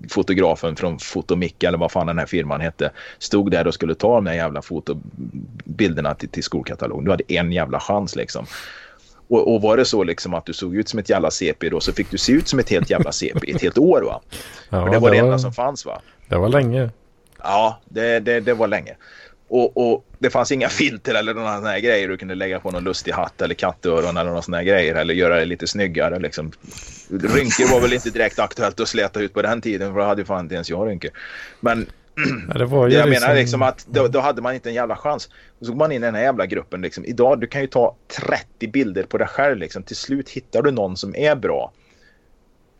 fotografen 0.08 0.76
från 0.76 0.98
Fotomicka 0.98 1.68
eller 1.68 1.78
vad 1.78 1.92
fan 1.92 2.06
den 2.06 2.18
här 2.18 2.26
firman 2.26 2.60
hette 2.60 2.90
stod 3.18 3.50
där 3.50 3.66
och 3.66 3.74
skulle 3.74 3.94
ta 3.94 4.14
de 4.14 4.26
här 4.26 4.34
jävla 4.34 4.62
fotobilderna 4.62 6.14
till, 6.14 6.28
till 6.28 6.44
skolkatalogen. 6.44 7.04
Du 7.04 7.10
hade 7.10 7.24
en 7.28 7.52
jävla 7.52 7.80
chans 7.80 8.16
liksom. 8.16 8.46
Och, 9.28 9.54
och 9.54 9.62
var 9.62 9.76
det 9.76 9.84
så 9.84 10.04
liksom 10.04 10.34
att 10.34 10.46
du 10.46 10.52
såg 10.52 10.76
ut 10.76 10.88
som 10.88 10.98
ett 10.98 11.10
jävla 11.10 11.30
CP 11.30 11.68
då 11.68 11.80
så 11.80 11.92
fick 11.92 12.10
du 12.10 12.18
se 12.18 12.32
ut 12.32 12.48
som 12.48 12.58
ett 12.58 12.70
helt 12.70 12.90
jävla 12.90 13.12
CP 13.12 13.50
ett 13.50 13.62
helt 13.62 13.78
år 13.78 14.02
va? 14.02 14.20
Ja, 14.70 14.84
För 14.84 14.92
det 14.92 14.98
var 14.98 15.10
det 15.10 15.18
enda 15.18 15.38
som 15.38 15.52
fanns 15.52 15.86
va? 15.86 16.00
det 16.28 16.36
var 16.36 16.48
länge. 16.48 16.90
Ja, 17.42 17.80
det, 17.84 18.20
det, 18.20 18.40
det 18.40 18.54
var 18.54 18.68
länge. 18.68 18.96
Och, 19.52 19.76
och 19.92 20.04
det 20.18 20.30
fanns 20.30 20.52
inga 20.52 20.68
filter 20.80 21.14
eller 21.14 21.34
några 21.34 21.48
sådana 21.54 21.68
här 21.70 21.80
grejer. 21.80 22.08
Du 22.08 22.16
kunde 22.16 22.34
lägga 22.34 22.60
på 22.60 22.70
någon 22.70 22.84
lustig 22.84 23.12
hatt 23.12 23.42
eller 23.42 23.54
kattöron 23.54 24.16
eller 24.16 24.30
några 24.30 24.42
sådana 24.42 24.56
här 24.56 24.64
grejer. 24.64 24.94
Eller 24.94 25.14
göra 25.14 25.36
det 25.38 25.44
lite 25.44 25.66
snyggare. 25.66 26.18
Liksom. 26.18 26.52
Rynkor 27.10 27.72
var 27.72 27.80
väl 27.80 27.92
inte 27.92 28.10
direkt 28.10 28.38
aktuellt 28.38 28.80
att 28.80 28.88
släta 28.88 29.20
ut 29.20 29.34
på 29.34 29.42
den 29.42 29.60
tiden. 29.60 29.92
För 29.92 30.00
då 30.00 30.06
hade 30.06 30.20
ju 30.20 30.26
fan 30.26 30.40
inte 30.40 30.54
ens 30.54 30.70
jag 30.70 30.88
rynkor. 30.88 31.10
Men 31.60 31.86
Ja, 32.48 32.58
det 32.58 32.64
var 32.64 32.88
ju 32.88 32.94
jag 32.94 33.08
liksom, 33.08 33.26
menar 33.28 33.40
liksom 33.40 33.62
att 33.62 33.86
då, 33.86 34.08
då 34.08 34.20
hade 34.20 34.42
man 34.42 34.54
inte 34.54 34.68
en 34.68 34.74
jävla 34.74 34.96
chans. 34.96 35.28
Och 35.60 35.66
så 35.66 35.72
går 35.72 35.78
man 35.78 35.92
in 35.92 36.02
i 36.02 36.06
den 36.06 36.14
här 36.14 36.22
jävla 36.22 36.46
gruppen. 36.46 36.82
Liksom. 36.82 37.04
Idag 37.04 37.40
du 37.40 37.46
kan 37.46 37.60
ju 37.60 37.66
ta 37.66 37.96
30 38.26 38.68
bilder 38.68 39.02
på 39.02 39.18
dig 39.18 39.28
själv. 39.28 39.58
Liksom. 39.58 39.82
Till 39.82 39.96
slut 39.96 40.28
hittar 40.30 40.62
du 40.62 40.70
någon 40.70 40.96
som 40.96 41.16
är 41.16 41.34
bra. 41.36 41.72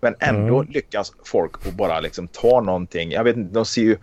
Men 0.00 0.14
ändå 0.20 0.58
Mm. 0.60 0.72
lyckas 0.72 1.12
folk 1.24 1.66
att 1.66 1.74
bara 1.74 2.00
liksom 2.00 2.28
ta 2.28 2.60
någonting. 2.60 3.10
Jag 3.10 3.24
vet 3.24 3.36
inte, 3.36 3.54
de 3.54 3.64
ser 3.66 3.82
ju... 3.82 3.96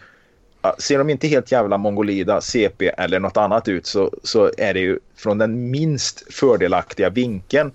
Ser 0.77 0.97
de 0.97 1.09
inte 1.09 1.27
helt 1.27 1.51
jävla 1.51 1.77
mongolida, 1.77 2.41
CP 2.41 2.87
eller 2.97 3.19
något 3.19 3.37
annat 3.37 3.67
ut 3.67 3.85
så, 3.85 4.11
så 4.23 4.51
är 4.57 4.73
det 4.73 4.79
ju 4.79 4.99
från 5.15 5.37
den 5.37 5.71
minst 5.71 6.33
fördelaktiga 6.33 7.09
vinkeln. 7.09 7.71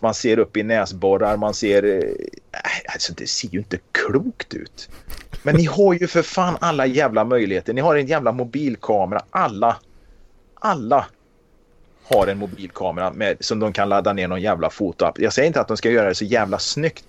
Man 0.00 0.14
ser 0.14 0.38
upp 0.38 0.56
i 0.56 0.62
näsborrar, 0.62 1.36
man 1.36 1.54
ser... 1.54 1.84
eh, 1.84 1.98
äh, 1.98 2.92
Alltså 2.92 3.12
det 3.12 3.26
ser 3.28 3.48
ju 3.48 3.58
inte 3.58 3.78
klokt 3.92 4.54
ut. 4.54 4.88
Men 5.42 5.54
ni 5.56 5.64
har 5.64 5.94
ju 5.94 6.06
för 6.06 6.22
fan 6.22 6.56
alla 6.60 6.86
jävla 6.86 7.24
möjligheter. 7.24 7.72
Ni 7.74 7.80
har 7.80 7.96
en 7.96 8.06
jävla 8.06 8.32
mobilkamera. 8.32 9.22
Alla, 9.30 9.76
alla 10.54 11.06
har 12.04 12.26
en 12.26 12.38
mobilkamera 12.38 13.12
med, 13.12 13.36
som 13.40 13.58
de 13.60 13.72
kan 13.72 13.88
ladda 13.88 14.12
ner 14.12 14.28
någon 14.28 14.40
jävla 14.40 14.70
fotoapp. 14.70 15.18
Jag 15.20 15.32
säger 15.32 15.46
inte 15.46 15.60
att 15.60 15.68
de 15.68 15.76
ska 15.76 15.90
göra 15.90 16.08
det 16.08 16.14
så 16.14 16.24
jävla 16.24 16.58
snyggt. 16.58 17.04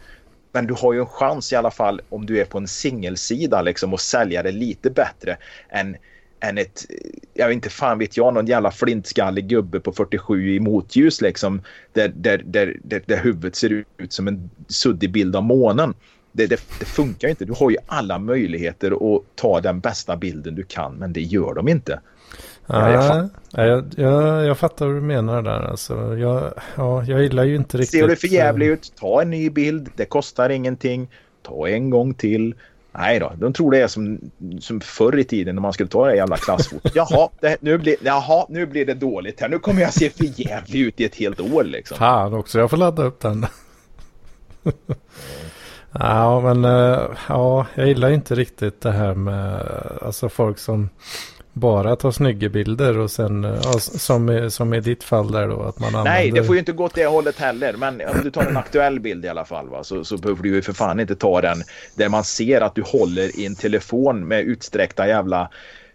Men 0.53 0.67
du 0.67 0.73
har 0.73 0.93
ju 0.93 0.99
en 0.99 1.05
chans 1.05 1.53
i 1.53 1.55
alla 1.55 1.71
fall 1.71 2.01
om 2.09 2.25
du 2.25 2.39
är 2.39 2.45
på 2.45 2.57
en 2.57 2.67
singelsida 2.67 3.61
liksom 3.61 3.93
och 3.93 4.01
sälja 4.01 4.43
det 4.43 4.51
lite 4.51 4.89
bättre 4.89 5.37
än, 5.69 5.95
än 6.39 6.57
ett, 6.57 6.85
jag 7.33 7.47
vet 7.47 7.53
inte 7.53 7.69
fan 7.69 7.99
vet 7.99 8.17
jag, 8.17 8.33
någon 8.33 8.45
jävla 8.45 8.71
flintskallig 8.71 9.47
gubbe 9.47 9.79
på 9.79 9.91
47 9.91 10.55
i 10.55 10.59
motljus 10.59 11.21
liksom. 11.21 11.61
Där, 11.93 12.13
där, 12.15 12.41
där, 12.45 12.77
där, 12.83 13.03
där 13.05 13.17
huvudet 13.17 13.55
ser 13.55 13.85
ut 13.97 14.13
som 14.13 14.27
en 14.27 14.49
suddig 14.67 15.11
bild 15.11 15.35
av 15.35 15.43
månen. 15.43 15.93
Det, 16.31 16.47
det, 16.47 16.61
det 16.79 16.85
funkar 16.85 17.27
ju 17.27 17.31
inte. 17.31 17.45
Du 17.45 17.53
har 17.53 17.69
ju 17.69 17.77
alla 17.85 18.19
möjligheter 18.19 19.15
att 19.15 19.23
ta 19.35 19.61
den 19.61 19.79
bästa 19.79 20.17
bilden 20.17 20.55
du 20.55 20.63
kan 20.63 20.95
men 20.95 21.13
det 21.13 21.21
gör 21.21 21.53
de 21.53 21.67
inte. 21.67 21.99
Ja, 22.67 22.91
jag 22.91 23.03
Ja, 23.03 23.29
ja, 23.51 23.65
jag, 23.65 23.85
jag, 23.95 24.45
jag 24.45 24.57
fattar 24.57 24.85
vad 24.85 24.95
du 24.95 25.01
menar 25.01 25.41
där. 25.41 25.69
Alltså, 25.69 26.17
jag, 26.17 26.53
ja, 26.75 27.03
jag 27.03 27.23
gillar 27.23 27.43
ju 27.43 27.55
inte 27.55 27.77
riktigt. 27.77 27.99
Ser 27.99 28.07
det 28.07 28.15
för 28.15 28.27
jävligt 28.27 28.67
eh, 28.67 28.73
ut, 28.73 28.93
ta 28.99 29.21
en 29.21 29.29
ny 29.29 29.49
bild. 29.49 29.89
Det 29.95 30.05
kostar 30.05 30.49
ingenting. 30.49 31.07
Ta 31.41 31.67
en 31.67 31.89
gång 31.89 32.13
till. 32.13 32.55
Nej 32.97 33.19
då, 33.19 33.33
de 33.35 33.53
tror 33.53 33.71
det 33.71 33.81
är 33.81 33.87
som, 33.87 34.19
som 34.59 34.81
förr 34.81 35.19
i 35.19 35.23
tiden 35.23 35.55
när 35.55 35.61
man 35.61 35.73
skulle 35.73 35.89
ta 35.89 36.07
det 36.07 36.15
jävla 36.15 36.37
klassfotot. 36.37 36.91
Jaha, 36.95 37.29
det, 37.39 37.57
nu, 37.59 37.77
blir, 37.77 37.95
jaha, 38.01 38.45
nu 38.49 38.65
blir 38.65 38.85
det 38.85 38.93
dåligt 38.93 39.41
här. 39.41 39.49
Nu 39.49 39.59
kommer 39.59 39.81
jag 39.81 39.93
se 39.93 40.09
för 40.09 40.41
jävlig 40.41 40.79
ut 40.79 40.99
i 40.99 41.05
ett 41.05 41.15
helt 41.15 41.39
år 41.39 41.63
liksom. 41.63 41.97
Fan 41.97 42.33
också, 42.33 42.59
jag 42.59 42.69
får 42.69 42.77
ladda 42.77 43.03
upp 43.03 43.19
den. 43.19 43.45
ja, 45.91 46.39
men 46.53 46.65
eh, 46.65 47.01
ja, 47.27 47.65
jag 47.75 47.87
gillar 47.87 48.11
inte 48.11 48.35
riktigt 48.35 48.81
det 48.81 48.91
här 48.91 49.13
med 49.13 49.61
alltså 50.01 50.29
folk 50.29 50.59
som 50.59 50.89
bara 51.53 51.95
tar 51.95 52.11
snygga 52.11 52.49
bilder 52.49 52.97
och 52.97 53.11
sen 53.11 53.45
eh, 53.45 53.59
ja, 53.63 53.79
som, 53.79 54.51
som 54.51 54.73
i 54.73 54.79
ditt 54.79 55.03
fall 55.03 55.31
där 55.31 55.47
då 55.47 55.61
att 55.61 55.79
man 55.79 55.87
använder. 55.87 56.11
Nej, 56.11 56.31
det 56.31 56.43
får 56.43 56.55
ju 56.55 56.59
inte 56.59 56.71
gå 56.71 56.83
åt 56.83 56.95
det 56.95 57.05
hållet 57.05 57.39
heller. 57.39 57.73
Men 57.73 58.01
om 58.01 58.23
du 58.23 58.31
tar 58.31 58.45
en 58.45 58.57
aktuell 58.57 58.99
bild 58.99 59.25
i 59.25 59.27
alla 59.27 59.45
fall 59.45 59.69
va, 59.69 59.83
så, 59.83 60.03
så 60.03 60.17
behöver 60.17 60.43
du 60.43 60.49
ju 60.49 60.61
för 60.61 60.73
fan 60.73 60.99
inte 60.99 61.15
ta 61.15 61.41
den 61.41 61.63
där 61.95 62.09
man 62.09 62.23
ser 62.23 62.61
att 62.61 62.75
du 62.75 62.81
håller 62.81 63.39
i 63.39 63.45
en 63.45 63.55
telefon 63.55 64.27
med 64.27 64.41
utsträckta 64.41 65.07
jävla 65.07 65.49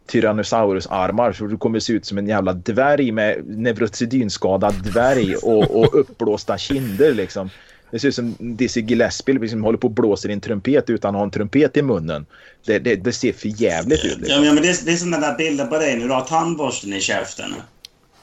Tyrannosaurus-armar 0.06 1.32
så 1.32 1.46
du 1.46 1.56
kommer 1.56 1.80
se 1.80 1.92
ut 1.92 2.06
som 2.06 2.18
en 2.18 2.28
jävla 2.28 2.52
dvärg 2.52 3.12
med 3.12 3.46
neurosedynskadad 3.46 4.74
dvärg 4.84 5.36
och, 5.36 5.80
och 5.80 6.00
uppblåsta 6.00 6.58
kinder 6.58 7.14
liksom. 7.14 7.50
Det 7.90 7.98
ser 7.98 8.08
ut 8.08 8.14
som 8.14 8.36
Dizzy 8.38 8.80
Gillespie 8.80 9.48
som 9.48 9.64
håller 9.64 9.78
på 9.78 9.86
och 9.86 9.92
blåser 9.92 10.28
i 10.28 10.32
en 10.32 10.40
trumpet 10.40 10.90
utan 10.90 11.14
att 11.14 11.18
ha 11.18 11.24
en 11.24 11.30
trumpet 11.30 11.76
i 11.76 11.82
munnen. 11.82 12.26
Det, 12.66 12.78
det, 12.78 12.96
det 12.96 13.12
ser 13.12 13.32
för 13.32 13.62
jävligt 13.62 14.04
ut. 14.04 14.12
Ja, 14.12 14.18
Liksom. 14.18 14.54
men 14.54 14.62
det, 14.62 14.68
är, 14.68 14.84
det 14.84 14.92
är 14.92 14.96
som 14.96 15.10
den 15.10 15.20
där 15.20 15.36
bilden 15.38 15.68
på 15.68 15.78
dig 15.78 15.96
när 15.96 16.06
du 16.08 16.12
har 16.14 16.24
tandborsten 16.24 16.92
i 16.92 17.00
käften. 17.00 17.54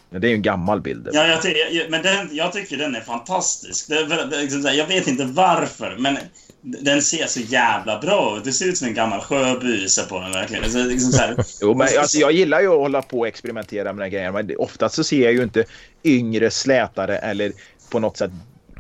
Men 0.10 0.22
Det 0.22 0.28
är 0.28 0.30
ju 0.30 0.36
en 0.36 0.42
gammal 0.42 0.82
bild. 0.82 1.10
Ja, 1.14 1.28
jag, 1.28 1.40
jag, 1.72 1.90
men 1.90 2.04
den, 2.04 2.30
jag 2.32 2.54
tycker 2.54 2.78
den 2.78 2.96
är 2.96 3.02
fantastisk. 3.02 3.90
Liksom 4.32 4.64
så 4.64 4.70
jag 4.74 4.88
vet 4.88 5.08
inte 5.08 5.26
varför, 5.26 5.96
men 6.00 6.18
Den 6.62 7.02
ser 7.02 7.26
så 7.28 7.40
jävla 7.40 8.00
bra 8.00 8.38
ut. 8.38 8.44
Det 8.44 8.52
ser 8.52 8.66
ut 8.66 8.78
som 8.78 8.88
en 8.88 8.94
gammal 8.94 9.22
sjöbuse 9.22 10.04
på 10.10 10.20
den 10.20 10.32
verkligen. 10.32 10.64
Alltså, 10.64 10.84
liksom 10.84 11.12
så 11.12 11.18
här, 11.18 11.36
Jo, 11.62 11.74
men 11.74 11.88
alltså, 12.00 12.18
jag 12.18 12.32
gillar 12.32 12.62
ju 12.62 12.68
att 12.68 12.80
hålla 12.80 13.02
på 13.02 13.20
och 13.20 13.28
experimentera 13.28 13.94
med 13.94 14.04
den 14.04 14.12
grejen. 14.12 14.34
Men 14.34 14.52
oftast 14.58 14.96
så 14.96 15.04
ser 15.04 15.24
jag 15.24 15.34
ju 15.34 15.44
inte 15.44 15.64
yngre, 16.04 16.52
slätare 16.52 17.18
eller 17.18 17.52
på 17.90 18.00
något 18.00 18.18
sätt, 18.18 18.32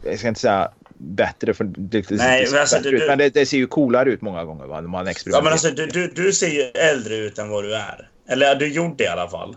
jag 0.06 0.20
ska 0.20 0.28
inte 0.28 0.40
säga 0.40 0.72
bättre 0.98 1.54
för 1.54 1.64
det, 1.64 2.02
det, 2.02 2.12
Nej, 2.12 2.46
det, 2.46 2.52
men 2.52 2.60
alltså, 2.60 2.80
du- 2.84 2.90
ut, 2.98 3.08
men 3.08 3.18
det, 3.18 3.30
det 3.34 3.46
ser 3.46 3.58
ju 3.58 3.68
coolare 3.68 4.10
ut 4.10 4.22
många 4.22 4.46
gånger 4.46 4.66
va, 4.66 4.82
när 4.82 4.88
man 4.90 5.08
ja, 5.26 5.42
men 5.44 5.52
alltså, 5.52 5.70
du, 5.70 5.86
du, 5.86 6.08
du 6.08 6.34
ser 6.34 6.48
ju 6.50 6.62
äldre 6.62 7.16
ut 7.16 7.40
än 7.40 7.50
vad 7.50 7.64
du 7.64 7.76
är. 7.76 8.10
Eller 8.30 8.56
du 8.56 8.68
gjorde 8.68 9.04
i 9.04 9.08
alla 9.08 9.28
fall. 9.30 9.56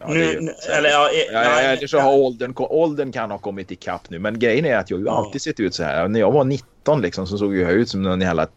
Ja, 0.00 0.06
det 0.06 0.14
nu, 0.14 0.24
ju- 0.24 0.48
eller 0.78 0.90
ja, 0.90 1.10
Ja, 1.32 1.42
ja, 1.44 1.60
eller 1.60 1.86
så 1.86 1.98
har 1.98 2.14
åldern, 2.14 2.52
åldern 2.56 3.12
kan 3.12 3.30
ha 3.30 3.38
kommit 3.38 3.70
ikapp 3.70 4.10
nu. 4.10 4.18
Men 4.18 4.38
grejen 4.38 4.64
är 4.64 4.76
att 4.76 4.90
jag 4.90 4.98
har 4.98 5.24
alltid 5.24 5.42
sett 5.42 5.60
ut 5.60 5.74
så 5.74 5.82
här. 5.82 6.08
När 6.08 6.20
jag 6.20 6.32
var 6.32 6.44
19 6.44 7.02
liksom, 7.02 7.26
så 7.26 7.38
såg 7.38 7.56
jag 7.56 7.72
ut 7.72 7.88
som 7.88 8.02
någon 8.02 8.20
jävla 8.20 8.48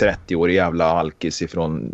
30-årig 0.00 0.54
jävla 0.54 0.84
alkis 0.84 1.42
ifrån 1.42 1.90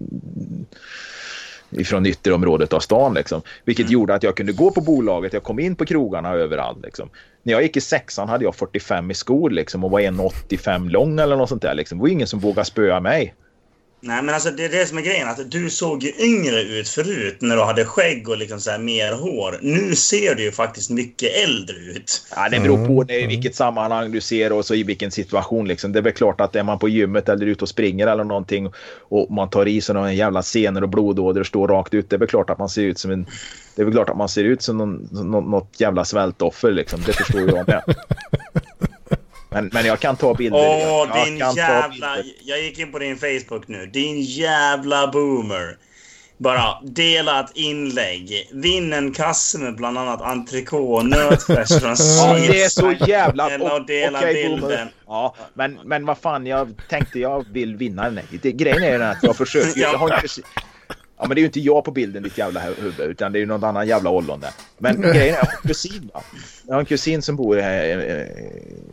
ifrån 1.71 2.07
ytterområdet 2.07 2.73
av 2.73 2.81
stan. 2.81 3.15
Liksom. 3.15 3.43
Vilket 3.65 3.85
Mm. 3.85 3.93
gjorde 3.93 4.15
att 4.15 4.23
jag 4.23 4.37
kunde 4.37 4.53
gå 4.53 4.71
på 4.71 4.81
bolaget. 4.81 5.33
Jag 5.33 5.43
kom 5.43 5.59
in 5.59 5.77
på 5.77 5.85
krogarna 5.85 6.33
överallt. 6.35 6.79
Liksom. 6.83 7.11
När 7.43 7.53
jag 7.53 7.63
gick 7.63 7.77
i 7.77 7.81
sexan 7.81 8.29
hade 8.29 8.45
jag 8.45 8.55
45 8.55 9.11
i 9.11 9.15
skor 9.15 9.51
liksom, 9.51 9.85
och 9.85 9.91
var 9.91 10.01
1,85 10.01 10.91
lång 10.91 11.19
eller 11.19 11.37
något 11.37 11.49
sånt 11.49 11.63
där. 11.63 11.75
Liksom. 11.75 11.99
Det 11.99 12.03
var 12.03 12.09
ingen 12.09 12.27
som 12.27 12.41
vågade 12.41 12.65
spöa 12.65 13.01
mig. 13.01 13.35
Nej, 14.05 14.23
men 14.23 14.35
alltså 14.35 14.51
det 14.51 14.65
är 14.65 14.69
det 14.69 14.87
som 14.87 14.99
är 14.99 15.03
grejen. 15.03 15.29
Att 15.29 15.51
du 15.51 15.71
såg 15.71 16.03
ju 16.03 16.13
yngre 16.19 16.63
ut 16.63 16.89
förut 16.89 17.37
när 17.41 17.57
du 17.57 17.63
hade 17.63 17.85
skägg 17.85 18.29
och 18.29 18.37
liksom 18.37 18.61
så 18.61 18.71
här 18.71 18.79
mer 18.79 19.13
hår. 19.13 19.59
Nu 19.63 19.95
ser 19.95 20.35
du 20.35 20.43
ju 20.43 20.53
faktiskt 20.53 20.91
mycket 20.91 21.37
äldre 21.45 21.77
ut. 21.77 22.27
Ja, 22.37 22.49
det 22.49 22.61
beror 22.61 22.87
på 22.87 22.93
Mm, 22.93 23.07
det, 23.07 23.21
i 23.21 23.27
vilket 23.27 23.55
sammanhang 23.55 24.13
du 24.13 24.21
ser 24.21 24.53
och 24.53 24.65
så 24.65 24.75
i 24.75 24.83
vilken 24.83 25.11
situation. 25.11 25.69
Liksom. 25.69 25.93
Det 25.93 25.99
är 25.99 26.03
väl 26.03 26.13
klart 26.13 26.41
att 26.41 26.57
är 26.57 26.63
man 26.63 26.79
på 26.79 26.89
gymmet 26.89 27.29
eller 27.29 27.47
ute 27.47 27.65
och 27.65 27.69
springer 27.69 28.07
eller 28.07 28.25
någonting 28.25 28.73
och 28.99 29.31
man 29.31 29.51
tar 29.51 29.69
i 29.69 29.81
sig 29.81 29.95
några 29.95 30.13
jävla 30.13 30.43
senor 30.43 30.83
och 30.83 30.89
blodådror 30.89 31.45
står 31.45 31.69
rakt 31.69 31.95
ut. 31.95 32.11
Det 32.11 32.17
är 32.17 32.21
väl 32.21 32.29
klart 32.29 32.51
att 32.51 32.59
man 32.59 32.69
ser 32.69 32.83
ut 32.83 32.99
som 32.99 33.11
en... 33.11 33.27
Det 33.75 33.83
är 33.83 33.85
väl 33.85 33.95
klart 33.95 34.11
att 34.11 34.17
man 34.17 34.29
ser 34.29 34.45
ut 34.45 34.63
som 34.63 34.79
någon, 34.79 35.51
något 35.51 35.81
jävla 35.81 36.05
svältoffer 36.05 36.73
liksom. 36.73 37.01
Det 37.07 37.13
förstår 37.13 37.41
jag 37.41 37.69
med. 37.69 37.83
Men, 39.53 39.71
men 39.73 39.87
jag 39.87 40.01
kan 40.01 40.17
ta 40.17 40.35
bilder. 40.35 40.59
Åh, 40.59 41.09
jag 41.15 41.27
din 41.27 41.39
jävla... 41.57 42.17
Jag 42.43 42.63
gick 42.63 42.79
in 42.79 42.93
på 42.93 42.99
din 42.99 43.17
Facebook 43.17 43.69
nu. 43.69 43.87
Din 43.87 44.21
jävla 44.21 45.07
boomer. 45.07 45.77
Bara 46.39 46.81
dela 46.83 47.41
ett 47.41 47.51
inlägg. 47.55 48.49
Vinn 48.53 48.93
en 48.93 49.13
kasse 49.13 49.59
med 49.59 49.77
bland 49.77 49.99
annat 49.99 50.23
entrecote 50.23 50.83
och 50.97 51.07
nötfärs 51.07 51.81
från 51.81 51.97
Ja, 52.19 52.35
det 52.49 52.63
är 52.63 52.69
så 52.69 52.93
jävla... 53.07 53.51
Eller 53.51 53.77
att 53.77 53.87
dela 53.87 54.21
boomer. 54.21 54.35
bilden. 54.35 54.89
Ja, 55.07 55.35
men, 55.55 55.79
men 55.85 56.07
vad 56.07 56.19
fan, 56.19 56.47
jag 56.47 56.75
tänkte 56.89 57.19
jag 57.19 57.47
vill 57.53 57.77
vinna 57.77 58.05
den 58.05 58.17
här. 58.17 58.27
Det, 58.43 58.53
grejen 58.53 58.83
är 58.83 58.99
den 58.99 59.11
att 59.11 59.23
jag 59.23 59.37
försöker... 59.37 59.81
Jag 59.81 59.99
har 59.99 60.15
inte, 60.15 60.43
ja, 61.23 61.29
men 61.29 61.35
det 61.35 61.39
är 61.39 61.43
ju 61.43 61.47
inte 61.47 61.61
jag 61.61 61.85
på 61.85 61.91
bilden, 61.91 62.23
ditt 62.23 62.39
jävla 62.39 62.61
hu- 62.61 62.81
huvud, 62.81 63.11
utan 63.11 63.33
det 63.33 63.39
är 63.39 63.41
ju 63.41 63.47
någon 63.47 63.65
annan 63.65 63.87
jävla 63.87 64.11
ollon 64.11 64.41
där. 64.41 64.51
Men 64.79 65.01
grejen 65.01 65.17
är, 65.17 65.27
jag 65.27 65.37
har 65.37 65.53
en 65.63 65.69
kusin 65.69 66.11
va? 66.15 66.23
Jag 66.67 66.75
har 66.75 66.81
en 66.81 66.87
kusin 66.87 67.23
som 67.23 67.37
bor 67.37 67.57
här, 67.57 67.85
eh, 67.85 68.27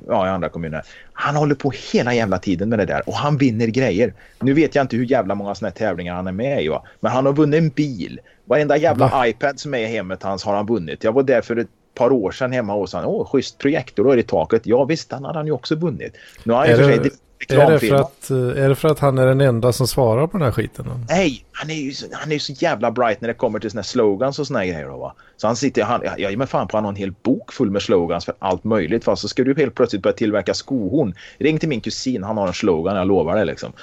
ja, 0.07 0.27
i 0.27 0.29
andra 0.29 0.49
kommuner. 0.49 0.83
Han 1.13 1.35
håller 1.35 1.55
på 1.55 1.71
hela 1.91 2.13
jävla 2.13 2.39
tiden 2.39 2.69
med 2.69 2.79
det 2.79 2.85
där 2.85 3.09
och 3.09 3.13
han 3.15 3.37
vinner 3.37 3.67
grejer. 3.67 4.13
Nu 4.39 4.53
vet 4.53 4.75
jag 4.75 4.83
inte 4.83 4.95
hur 4.95 5.05
jävla 5.05 5.35
många 5.35 5.55
såna 5.55 5.69
här 5.69 5.75
tävlingar 5.75 6.15
han 6.15 6.27
är 6.27 6.31
med 6.31 6.63
i 6.63 6.67
va? 6.67 6.83
Men 6.99 7.11
han 7.11 7.25
har 7.25 7.33
vunnit 7.33 7.57
en 7.57 7.69
bil. 7.69 8.19
Varenda 8.45 8.77
jävla 8.77 9.07
Va? 9.07 9.27
iPad 9.27 9.59
som 9.59 9.73
är 9.73 9.79
i 9.79 9.85
hemmet 9.85 10.23
hans 10.23 10.43
har 10.43 10.55
han 10.55 10.65
vunnit. 10.65 11.03
Jag 11.03 11.11
var 11.11 11.23
där 11.23 11.41
för 11.41 11.55
ett 11.55 11.67
par 11.95 12.11
år 12.11 12.31
sedan 12.31 12.51
hemma 12.51 12.73
hos 12.73 12.93
honom. 12.93 13.09
Åh, 13.09 13.27
schysst 13.27 13.57
projektor 13.57 14.03
då 14.03 14.15
i 14.15 14.23
taket. 14.23 14.61
Ja 14.65 14.85
visst, 14.85 15.09
den 15.09 15.25
hade 15.25 15.39
han 15.39 15.45
ju 15.45 15.51
också 15.51 15.75
vunnit. 15.75 16.13
Nu 16.43 16.53
har 16.53 16.59
han 16.59 16.69
ju 16.69 16.75
för 16.75 16.83
sig 16.83 17.11
är, 17.47 17.71
det 17.71 17.79
för 17.79 17.95
att, 17.95 18.29
eh, 18.29 18.63
är 18.63 18.69
det 18.69 18.75
för 18.75 18.87
att 18.87 18.99
han 18.99 19.17
är 19.17 19.25
den 19.25 19.41
enda 19.41 19.73
som 19.73 19.87
svarar 19.87 20.27
på 20.27 20.37
den 20.37 20.45
här 20.45 20.51
skiten? 20.51 21.05
Nej, 21.09 21.45
han 21.51 21.69
är 21.69 21.73
ju 21.73 21.91
så, 21.91 22.05
han 22.11 22.31
är 22.31 22.39
så 22.39 22.53
jävla 22.53 22.91
bright 22.91 23.21
när 23.21 23.27
det 23.27 23.33
kommer 23.33 23.59
till 23.59 23.71
såna 23.71 23.79
här 23.79 23.83
slogans 23.83 24.39
och 24.39 24.47
såna 24.47 24.59
här 24.59 24.65
grejer. 24.65 24.87
Då, 24.87 24.97
va? 24.97 25.15
Så 25.37 25.47
han 25.47 25.55
sitter, 25.55 25.83
han, 25.83 26.01
jag 26.03 26.19
ger 26.19 26.37
mig 26.37 26.47
fan 26.47 26.67
på 26.67 26.77
han 26.77 26.83
har 26.83 26.91
en 26.91 26.95
hel 26.95 27.11
bok 27.11 27.53
full 27.53 27.71
med 27.71 27.81
slogans 27.81 28.25
för 28.25 28.35
allt 28.39 28.63
möjligt. 28.63 29.03
Fast 29.03 29.21
så 29.21 29.27
ska 29.27 29.43
du 29.43 29.55
helt 29.55 29.75
plötsligt 29.75 30.01
börja 30.01 30.15
tillverka 30.15 30.53
skohorn. 30.53 31.13
Ring 31.37 31.59
till 31.59 31.69
min 31.69 31.81
kusin, 31.81 32.23
han 32.23 32.37
har 32.37 32.47
en 32.47 32.53
slogan, 32.53 32.95
jag 32.95 33.07
lovar 33.07 33.35
det 33.35 33.45
liksom. 33.45 33.73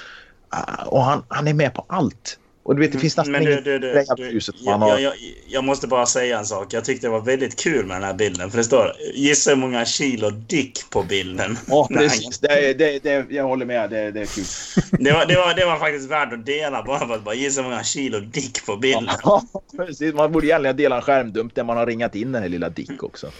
Ah, 0.49 0.85
Och 0.85 1.01
han, 1.01 1.23
han 1.27 1.47
är 1.47 1.53
med 1.53 1.73
på 1.73 1.85
allt. 1.89 2.39
Och 2.67 2.75
du 2.75 2.81
vet, 2.81 2.91
det 2.91 2.99
finns 2.99 3.17
nästan 3.17 3.31
Men 3.31 3.43
du, 3.45 3.55
du, 3.61 3.79
du, 3.79 4.03
du 4.17 4.39
jag, 4.59 4.71
han 4.71 4.81
har. 4.81 4.89
jag, 4.89 5.01
jag, 5.01 5.13
jag 5.47 5.63
måste 5.63 5.87
bara 5.87 6.05
säga 6.05 6.39
en 6.39 6.45
sak. 6.45 6.73
Jag 6.73 6.85
tyckte 6.85 7.07
det 7.07 7.11
var 7.11 7.21
väldigt 7.21 7.59
kul 7.59 7.85
med 7.85 7.95
den 7.95 8.03
här 8.03 8.13
bilden. 8.13 8.51
För 8.51 8.57
det 8.57 8.63
står 8.63 8.93
gissa 9.13 9.49
hur 9.49 9.57
många 9.57 9.85
kilo 9.85 10.29
dick 10.29 10.89
på 10.89 11.03
bilden. 11.03 11.57
Ja, 11.67 11.87
Nej, 11.89 12.09
precis. 12.09 12.39
Det, 12.39 12.73
det, 12.73 13.03
det, 13.03 13.25
jag 13.29 13.43
håller 13.43 13.65
med, 13.65 13.89
det, 13.89 14.11
det 14.11 14.21
är 14.21 14.25
kul. 14.25 14.43
Det 15.05 15.11
var, 15.11 15.25
det, 15.25 15.35
var, 15.35 15.53
det 15.55 15.65
var 15.65 15.77
faktiskt 15.79 16.09
värt 16.11 16.33
att 16.33 16.45
dela 16.45 16.83
bara 16.83 17.07
för 17.07 17.15
att 17.15 17.23
bara 17.23 17.35
gissa 17.35 17.61
hur 17.61 17.69
många 17.69 17.83
kilo 17.83 18.19
dick 18.19 18.65
på 18.65 18.75
bilden. 18.77 19.15
Ja, 19.23 19.43
precis. 19.77 20.13
Man 20.13 20.31
borde 20.31 20.47
egentligen 20.47 20.77
dela 20.77 20.95
en 20.95 21.01
skärmdump 21.01 21.55
där 21.55 21.63
man 21.63 21.77
har 21.77 21.85
ringat 21.85 22.15
in 22.15 22.31
den 22.31 22.41
här 22.41 22.49
lilla 22.49 22.69
Dick 22.69 23.03
också. 23.03 23.31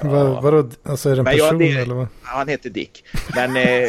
Vad, 0.00 0.42
vadå, 0.42 0.70
alltså 0.82 1.08
är 1.10 1.12
det 1.14 1.20
en 1.20 1.24
Men 1.24 1.36
jag- 1.36 1.48
person 1.50 1.58
det- 1.58 1.80
eller 1.82 1.94
vad? 1.94 2.06
Han 2.22 2.48
heter 2.48 2.70
Dick. 2.70 3.04
Men 3.34 3.56
eh, 3.56 3.88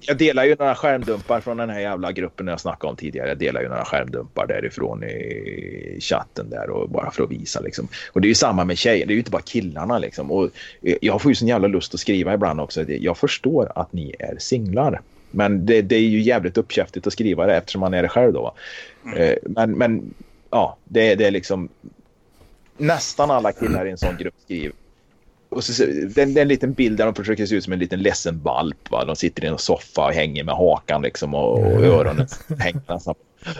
jag 0.00 0.16
delar 0.16 0.44
ju 0.44 0.56
några 0.58 0.74
skärmdumpar 0.74 1.40
från 1.40 1.56
den 1.56 1.70
här 1.70 1.80
jävla 1.80 2.12
gruppen 2.12 2.46
jag 2.46 2.60
snackade 2.60 2.90
om 2.90 2.96
tidigare. 2.96 3.28
Jag 3.28 3.38
delar 3.38 3.62
ju 3.62 3.68
några 3.68 3.84
skärmdumpar 3.84 4.46
därifrån 4.46 5.04
i 5.04 5.98
chatten 6.00 6.50
där 6.50 6.70
och 6.70 6.90
bara 6.90 7.10
för 7.10 7.22
att 7.22 7.30
visa 7.30 7.60
liksom. 7.60 7.88
Och 8.12 8.20
det 8.20 8.26
är 8.26 8.28
ju 8.28 8.34
samma 8.34 8.64
med 8.64 8.78
tjejer. 8.78 9.06
Det 9.06 9.12
är 9.12 9.14
ju 9.14 9.18
inte 9.18 9.30
bara 9.30 9.42
killarna 9.42 9.98
liksom. 9.98 10.30
Och 10.30 10.44
eh, 10.82 10.96
jag 11.00 11.22
får 11.22 11.30
ju 11.30 11.34
sån 11.34 11.48
jävla 11.48 11.68
lust 11.68 11.94
att 11.94 12.00
skriva 12.00 12.34
ibland 12.34 12.60
också. 12.60 12.90
Jag 12.90 13.18
förstår 13.18 13.72
att 13.74 13.92
ni 13.92 14.14
är 14.18 14.36
singlar. 14.38 15.00
Men 15.30 15.66
det, 15.66 15.82
det 15.82 15.96
är 15.96 16.00
ju 16.00 16.20
jävligt 16.20 16.58
uppkäftigt 16.58 17.06
att 17.06 17.12
skriva 17.12 17.46
det 17.46 17.56
eftersom 17.56 17.80
man 17.80 17.94
är 17.94 18.02
det 18.02 18.08
själv 18.08 18.32
då. 18.32 18.42
va. 18.42 18.54
Eh, 19.16 19.36
men, 19.42 19.70
men 19.72 20.14
ja, 20.50 20.76
det, 20.84 21.14
det 21.14 21.26
är 21.26 21.30
liksom 21.30 21.68
nästan 22.76 23.30
alla 23.30 23.52
killar 23.52 23.86
i 23.86 23.90
en 23.90 23.98
sån 23.98 24.16
grupp 24.16 24.34
skriver 24.44 24.72
och 25.50 25.64
så, 25.64 25.84
det, 25.84 26.22
är- 26.22 26.38
en 26.38 26.48
liten 26.48 26.72
bild 26.72 26.98
där 26.98 27.04
de 27.04 27.14
försöker 27.14 27.46
se 27.46 27.54
ut 27.54 27.64
som 27.64 27.72
en 27.72 27.78
liten 27.78 28.02
ledsen 28.02 28.40
valp. 28.42 28.90
Va? 28.90 29.04
De 29.04 29.16
sitter 29.16 29.44
i 29.44 29.46
en 29.46 29.58
soffa 29.58 30.06
och 30.06 30.12
hänger 30.12 30.44
med 30.44 30.54
hakan 30.54 31.02
liksom 31.02 31.34
och, 31.34 31.58
och 31.58 31.84
öronen 31.84 32.26
hänger 32.58 32.80
nästan. 32.88 33.14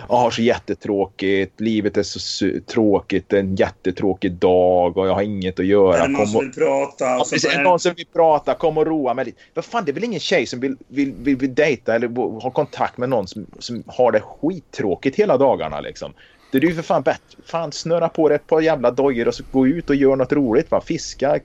Jag 0.08 0.16
har 0.16 0.30
så 0.30 0.42
jättetråkigt. 0.42 1.60
Livet 1.60 1.96
är 1.96 2.02
så 2.02 2.50
tråkigt. 2.66 3.32
En 3.32 3.56
jättetråkig 3.56 4.32
dag 4.32 4.96
och 4.98 5.08
jag 5.08 5.14
har 5.14 5.22
inget 5.22 5.60
att 5.60 5.66
göra. 5.66 5.98
Är 5.98 6.08
det 6.08 6.12
någon 6.12 6.26
som 6.26 6.40
vill 6.40 6.52
prata? 6.52 7.04
Ja, 7.04 7.20
Och 7.20 7.26
så 7.26 7.34
precis, 7.34 7.52
är 7.54 7.58
det 7.58 7.64
någon 7.64 7.80
som 7.80 7.94
vill 7.96 8.06
prata, 8.12 8.54
kom 8.54 8.78
och 8.78 8.86
roa 8.86 9.14
mig 9.14 9.24
lite. 9.24 9.38
Vad 9.54 9.64
fan, 9.64 9.84
det 9.84 9.90
är 9.90 9.94
väl 9.94 10.04
ingen 10.04 10.20
tjej 10.20 10.46
som 10.46 10.60
vill, 10.60 10.76
vill, 10.88 11.12
vill, 11.12 11.36
vill 11.36 11.54
dejta 11.54 11.94
eller 11.94 12.08
ha 12.40 12.50
kontakt 12.50 12.98
med 12.98 13.08
någon 13.08 13.26
som, 13.28 13.46
som 13.58 13.82
har 13.86 14.12
det 14.12 14.20
skittråkigt 14.20 15.16
hela 15.16 15.36
dagarna 15.36 15.80
liksom. 15.80 16.12
Det 16.50 16.58
är 16.58 16.62
ju 16.62 16.74
för 16.74 16.82
fan 16.82 17.02
bättre. 17.02 17.20
Fan 17.44 17.72
snöra 17.72 18.08
på 18.08 18.28
dig 18.28 18.36
ett 18.36 18.46
par 18.46 18.60
jävla 18.60 18.90
dojor 18.90 19.28
och 19.28 19.34
så 19.34 19.42
gå 19.52 19.66
ut 19.66 19.90
och 19.90 19.96
gör 19.96 20.16
något 20.16 20.32
roligt 20.32 20.70
va. 20.70 20.80
Fiska, 20.80 21.40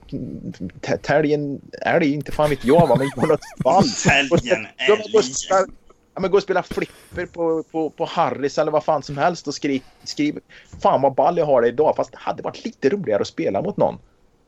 tälj 1.02 1.34
en 1.34 1.60
älg, 1.82 2.12
inte 2.14 2.32
fan 2.32 2.50
vet 2.50 2.64
jag 2.64 2.86
va. 2.86 2.96
Men 2.98 3.10
gör 3.16 3.26
något 3.26 3.40
ballt. 3.64 4.02
Tälj 4.04 4.50
en 4.50 4.66
älg. 4.66 5.22
spela- 5.22 5.66
Ja, 6.14 6.20
men 6.20 6.30
gå 6.30 6.36
och 6.36 6.42
spela 6.42 6.62
flipper 6.62 7.26
på, 7.26 7.62
på, 7.70 7.90
på 7.90 8.04
Harris 8.04 8.58
eller 8.58 8.72
vad 8.72 8.84
fan 8.84 9.02
som 9.02 9.18
helst 9.18 9.46
och 9.48 9.54
skriv, 9.54 9.82
skriv 10.04 10.38
Fan 10.82 11.00
vad 11.02 11.14
ball 11.14 11.38
jag 11.38 11.46
har 11.46 11.62
det 11.62 11.68
idag. 11.68 11.94
Fast 11.96 12.12
det 12.12 12.18
hade 12.20 12.42
varit 12.42 12.64
lite 12.64 12.88
roligare 12.88 13.20
att 13.20 13.26
spela 13.26 13.62
mot 13.62 13.76
någon. 13.76 13.98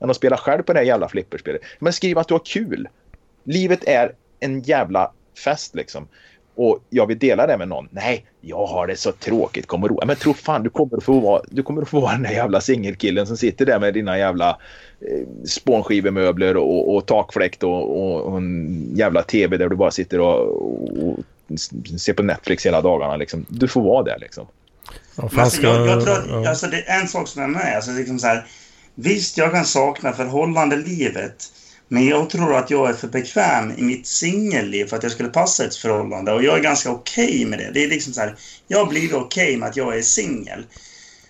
Än 0.02 0.10
att 0.10 0.16
spela 0.16 0.36
själv 0.36 0.62
på 0.62 0.72
det 0.72 0.78
här 0.78 0.86
jävla 0.86 1.08
flipperspelet. 1.08 1.60
Men 1.78 1.92
skriv 1.92 2.18
att 2.18 2.28
du 2.28 2.34
har 2.34 2.42
kul. 2.44 2.88
Livet 3.44 3.84
är 3.84 4.12
en 4.40 4.60
jävla 4.60 5.12
fest 5.44 5.74
liksom. 5.74 6.08
Och 6.58 6.78
jag 6.90 7.06
vill 7.06 7.18
dela 7.18 7.46
det 7.46 7.58
med 7.58 7.68
någon. 7.68 7.88
Nej, 7.90 8.24
jag 8.40 8.66
har 8.66 8.86
det 8.86 8.96
så 8.96 9.12
tråkigt. 9.12 9.66
Kommer 9.66 9.88
ro. 9.88 10.00
Men 10.06 10.16
tro 10.16 10.34
fan, 10.34 10.62
du 10.62 10.70
kommer 10.70 10.96
att 10.96 11.04
få 11.04 11.20
vara, 11.20 11.42
du 11.50 11.62
kommer 11.62 11.82
att 11.82 11.88
få 11.88 12.00
vara 12.00 12.12
den 12.12 12.22
där 12.22 12.30
jävla 12.30 12.60
singelkillen 12.60 13.26
som 13.26 13.36
sitter 13.36 13.66
där 13.66 13.78
med 13.78 13.94
dina 13.94 14.18
jävla 14.18 14.58
eh, 15.00 15.46
spånskivemöbler 15.46 16.56
och, 16.56 16.94
och 16.94 17.06
takfläkt 17.06 17.62
och, 17.62 18.00
och, 18.00 18.20
och 18.20 18.36
en 18.36 18.90
jävla 18.94 19.22
tv 19.22 19.56
där 19.56 19.68
du 19.68 19.76
bara 19.76 19.90
sitter 19.90 20.20
och, 20.20 20.62
och 21.08 21.18
ser 22.00 22.12
på 22.12 22.22
Netflix 22.22 22.66
hela 22.66 22.80
dagarna. 22.80 23.16
Liksom. 23.16 23.46
Du 23.48 23.68
får 23.68 23.82
vara 23.82 24.02
där 24.02 24.18
liksom. 24.18 24.46
Alltså, 25.16 25.62
jag, 25.62 25.86
jag 25.86 26.04
tror 26.04 26.14
att, 26.14 26.46
alltså, 26.46 26.66
det 26.66 26.88
är 26.88 27.00
en 27.00 27.08
sak 27.08 27.28
som 27.28 27.42
är 27.42 27.48
med. 27.48 27.76
Alltså, 27.76 27.90
liksom 27.90 28.18
så 28.18 28.26
här, 28.26 28.46
visst, 28.94 29.38
jag 29.38 29.52
kan 29.52 29.64
sakna 29.64 30.12
förhållandelivet. 30.12 31.52
Men 31.88 32.06
jag 32.06 32.30
tror 32.30 32.54
att 32.56 32.70
jag 32.70 32.88
är 32.88 32.92
för 32.92 33.08
bekväm 33.08 33.72
i 33.78 33.82
mitt 33.82 34.06
singelliv 34.06 34.84
för 34.86 34.96
att 34.96 35.02
jag 35.02 35.12
skulle 35.12 35.28
passa 35.28 35.64
ett 35.64 35.76
förhållande. 35.76 36.32
Och 36.32 36.44
jag 36.44 36.58
är 36.58 36.62
ganska 36.62 36.90
okej 36.90 37.44
med 37.44 37.58
det. 37.58 37.70
Det 37.74 37.84
är 37.84 37.88
liksom 37.88 38.12
så 38.12 38.20
här, 38.20 38.36
jag 38.68 38.78
har 38.78 38.86
blivit 38.86 39.12
okej 39.12 39.56
med 39.56 39.68
att 39.68 39.76
jag 39.76 39.98
är 39.98 40.02
singel. 40.02 40.66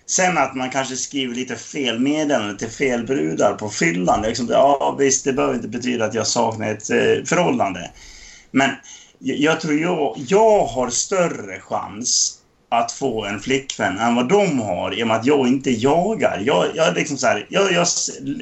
Sen 0.05 0.37
att 0.37 0.55
man 0.55 0.69
kanske 0.69 0.95
skriver 0.95 1.35
lite 1.35 1.55
fel 1.55 1.99
meddelande 1.99 2.59
till 2.59 2.69
fel 2.69 3.05
brudar 3.05 3.53
på 3.53 3.69
fyllan. 3.69 4.21
Liksom, 4.21 4.47
ja, 4.49 4.95
visst, 4.99 5.25
det 5.25 5.33
behöver 5.33 5.55
inte 5.55 5.67
betyda 5.67 6.05
att 6.05 6.13
jag 6.13 6.27
saknar 6.27 6.71
ett 6.71 6.89
eh, 6.89 7.25
förhållande. 7.25 7.91
Men 8.51 8.69
jag, 9.19 9.37
jag 9.37 9.61
tror 9.61 9.79
jag, 9.79 10.15
jag 10.27 10.65
har 10.65 10.89
större 10.89 11.59
chans 11.59 12.38
att 12.69 12.91
få 12.91 13.25
en 13.25 13.39
flickvän 13.39 13.97
än 13.97 14.15
vad 14.15 14.29
de 14.29 14.59
har 14.59 14.99
i 14.99 15.03
och 15.03 15.07
med 15.07 15.17
att 15.17 15.25
jag 15.25 15.47
inte 15.47 15.71
jagar. 15.71 16.41
Jag, 16.45 16.65
jag, 16.75 16.95
liksom 16.95 17.17
så 17.17 17.27
här, 17.27 17.45
jag, 17.49 17.71
jag, 17.71 17.87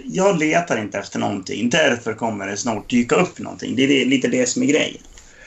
jag 0.05 0.39
letar 0.39 0.77
inte 0.77 0.97
efter 0.97 1.19
någonting. 1.19 1.69
Därför 1.69 2.13
kommer 2.13 2.47
det 2.47 2.57
snart 2.57 2.89
dyka 2.89 3.15
upp 3.15 3.39
någonting. 3.39 3.75
Det 3.75 3.83
är 3.83 3.87
det, 3.87 4.05
lite 4.05 4.27
det 4.27 4.49
som 4.49 4.63
är 4.63 4.67
grejen. 4.67 5.01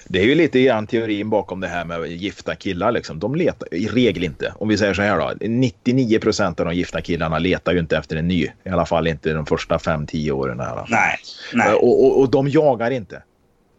Det 0.08 0.20
är 0.20 0.24
ju 0.24 0.34
lite 0.34 0.60
grann 0.60 0.86
teorin 0.86 1.30
bakom 1.30 1.60
det 1.60 1.68
här 1.68 1.84
med 1.84 2.06
gifta 2.06 2.54
killar. 2.54 2.92
Liksom. 2.92 3.18
De 3.18 3.34
letar 3.34 3.74
i 3.74 3.86
regel 3.86 4.24
inte. 4.24 4.54
Om 4.58 4.68
vi 4.68 4.78
säger 4.78 4.94
så 4.94 5.02
här 5.02 5.18
då. 5.18 5.32
99 5.40 6.18
procent 6.18 6.60
av 6.60 6.66
de 6.66 6.74
gifta 6.74 7.00
killarna 7.00 7.38
letar 7.38 7.72
ju 7.72 7.78
inte 7.78 7.96
efter 7.96 8.16
en 8.16 8.28
ny. 8.28 8.48
I 8.64 8.68
alla 8.72 8.86
fall 8.86 9.06
inte 9.06 9.32
de 9.32 9.46
första 9.46 9.76
5-10 9.76 10.30
åren. 10.30 10.60
Här. 10.60 10.86
Nej. 10.88 11.16
nej. 11.52 11.74
Och, 11.74 12.04
och, 12.06 12.20
och 12.20 12.30
de 12.30 12.48
jagar 12.48 12.90
inte. 12.90 13.22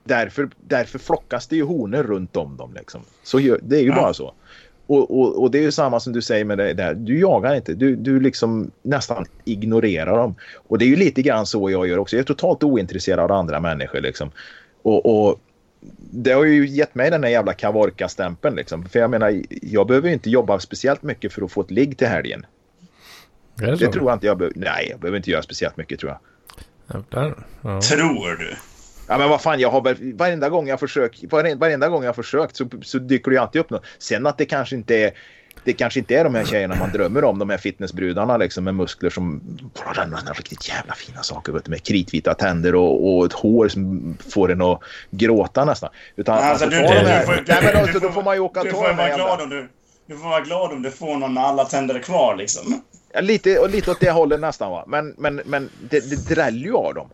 Därför, 0.03 0.49
därför 0.67 0.99
flockas 0.99 1.47
det 1.47 1.55
ju 1.55 1.63
honor 1.63 2.03
runt 2.03 2.37
om 2.37 2.57
dem. 2.57 2.73
Liksom. 2.73 3.01
Så 3.23 3.37
det 3.61 3.75
är 3.77 3.81
ju 3.81 3.87
Ja. 3.87 3.95
bara 3.95 4.13
så. 4.13 4.33
Och, 4.91 5.19
och, 5.19 5.41
och 5.41 5.51
det 5.51 5.57
är 5.57 5.61
ju 5.61 5.71
samma 5.71 5.99
som 5.99 6.13
du 6.13 6.21
säger 6.21 6.45
med 6.45 6.57
det 6.57 6.73
där. 6.73 6.93
Du 6.93 7.19
jagar 7.19 7.55
inte. 7.55 7.73
Du, 7.73 7.95
du 7.95 8.19
liksom 8.19 8.71
nästan 8.81 9.25
ignorerar 9.45 10.17
dem. 10.17 10.35
Och 10.53 10.77
det 10.77 10.85
är 10.85 10.87
ju 10.87 10.95
lite 10.95 11.21
grann 11.21 11.45
så 11.45 11.71
jag 11.71 11.87
gör 11.87 11.97
också. 11.97 12.15
Jag 12.15 12.21
är 12.21 12.25
totalt 12.25 12.63
ointresserad 12.63 13.19
av 13.19 13.31
andra 13.31 13.59
människor. 13.59 14.01
Liksom. 14.01 14.31
Och, 14.81 15.05
och 15.05 15.39
det 16.11 16.31
har 16.31 16.43
ju 16.43 16.67
gett 16.67 16.95
mig 16.95 17.11
den 17.11 17.23
här 17.23 17.31
jävla 17.31 17.53
Kavorka-stämpeln. 17.53 18.55
Liksom. 18.55 18.85
För 18.85 18.99
jag 18.99 19.09
menar, 19.09 19.41
jag 19.49 19.87
behöver 19.87 20.07
ju 20.07 20.13
inte 20.13 20.29
jobba 20.29 20.59
speciellt 20.59 21.03
mycket 21.03 21.33
för 21.33 21.41
att 21.41 21.51
få 21.51 21.61
ett 21.61 21.71
ligg 21.71 21.97
till 21.97 22.07
helgen. 22.07 22.45
Det 23.55 23.75
Det 23.75 23.87
tror 23.87 24.09
jag 24.09 24.15
inte 24.15 24.27
jag 24.27 24.37
behöver. 24.37 24.57
Nej, 24.57 24.87
jag 24.89 24.99
behöver 24.99 25.17
inte 25.17 25.31
göra 25.31 25.41
speciellt 25.41 25.77
mycket 25.77 25.99
tror 25.99 26.11
jag. 26.11 26.19
Jävlar. 26.95 27.45
Ja. 27.61 27.81
Tror 27.81 28.37
du? 28.37 28.55
Ja 29.11 29.17
men 29.17 29.29
vad 29.29 29.41
fan, 29.41 29.59
jag 29.59 29.71
har 29.71 30.13
varenda 30.17 30.49
gång 30.49 30.67
jag 30.67 30.79
försökt, 30.79 31.23
varenda, 31.23 31.89
gång 31.89 32.03
jag 32.03 32.15
försökt 32.15 32.55
så, 32.55 32.67
så 32.81 32.97
dyker 32.97 33.31
det 33.31 33.35
ju 33.35 33.41
alltid 33.41 33.61
upp 33.61 33.69
något. 33.69 33.85
Sen 33.99 34.27
att 34.27 34.37
det 34.37 34.45
kanske 34.45 34.75
inte 34.75 34.95
är 34.95 35.11
det 35.63 35.73
kanske 35.73 35.99
inte 35.99 36.15
är 36.15 36.23
de 36.23 36.35
här 36.35 36.45
tjejerna 36.45 36.75
man 36.75 36.91
drömmer 36.91 37.23
om, 37.23 37.39
de 37.39 37.49
här 37.49 37.57
fitnessbrudarna 37.57 38.37
liksom 38.37 38.63
med 38.63 38.75
muskler 38.75 39.09
som 39.09 39.41
bara 39.85 39.93
rönar 40.05 40.33
riktigt 40.33 40.69
jävla 40.69 40.93
fina 40.93 41.23
saker 41.23 41.51
vet 41.53 41.65
du, 41.65 41.71
med 41.71 41.83
kritvita 41.83 42.33
tänder 42.33 42.75
och, 42.75 43.17
och 43.17 43.25
ett 43.25 43.33
hår 43.33 43.67
som 43.67 44.17
får 44.33 44.51
en 44.51 44.61
att 44.61 44.79
gråta 45.09 45.65
nästan. 45.65 45.89
Utan 46.15 46.37
Alltså, 46.37 46.65
alltså, 46.65 46.81
du, 46.81 46.87
du, 46.87 46.93
här, 46.93 47.19
du, 47.19 47.25
får- 47.25 47.33
nej, 47.47 47.59
men 47.63 47.71
du 47.73 47.77
alltså, 47.79 47.99
då 47.99 48.09
får 48.09 48.23
man 48.23 48.35
ju 48.35 48.41
åka 48.41 48.61
och 48.61 48.69
ta 48.69 48.87
de 48.87 48.93
här 48.93 49.15
glad 49.15 49.41
om 49.41 49.49
du... 49.49 49.69
Du 50.07 50.17
får 50.17 50.29
vara 50.29 50.41
glad 50.41 50.71
om 50.71 50.81
du 50.81 50.91
får 50.91 51.17
någon 51.17 51.33
med 51.33 51.43
alla 51.43 51.65
tänder 51.65 51.99
kvar 51.99 52.35
liksom. 52.35 52.81
Ja, 53.13 53.21
lite, 53.21 53.59
och 53.59 53.69
lite 53.69 53.91
åt 53.91 53.99
det 53.99 54.11
hållet 54.11 54.39
nästan 54.39 54.71
va. 54.71 54.83
Men, 54.87 55.15
men, 55.17 55.41
men 55.45 55.69
det, 55.89 56.09
det 56.09 56.35
dräller 56.35 56.65
ju 56.65 56.73
av 56.73 56.93
dem. 56.93 57.09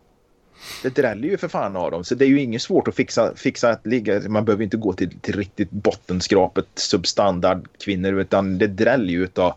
Det 0.82 0.94
dräller 0.94 1.28
ju 1.28 1.36
för 1.36 1.48
fan 1.48 1.76
av 1.76 1.90
dem. 1.90 2.04
Så 2.04 2.14
det 2.14 2.24
är 2.24 2.28
ju 2.28 2.40
inget 2.40 2.62
svårt 2.62 2.88
att 2.88 2.94
fixa, 2.94 3.34
fixa 3.36 3.70
att 3.70 3.86
ligga. 3.86 4.20
Man 4.28 4.44
behöver 4.44 4.64
inte 4.64 4.76
gå 4.76 4.92
till, 4.92 5.18
till 5.20 5.36
riktigt 5.36 5.70
bottenskrapet 5.70 6.66
substandard 6.74 7.68
kvinnor. 7.84 8.20
Utan 8.20 8.58
det 8.58 8.66
dräller 8.66 9.12
ju 9.12 9.28
av 9.34 9.52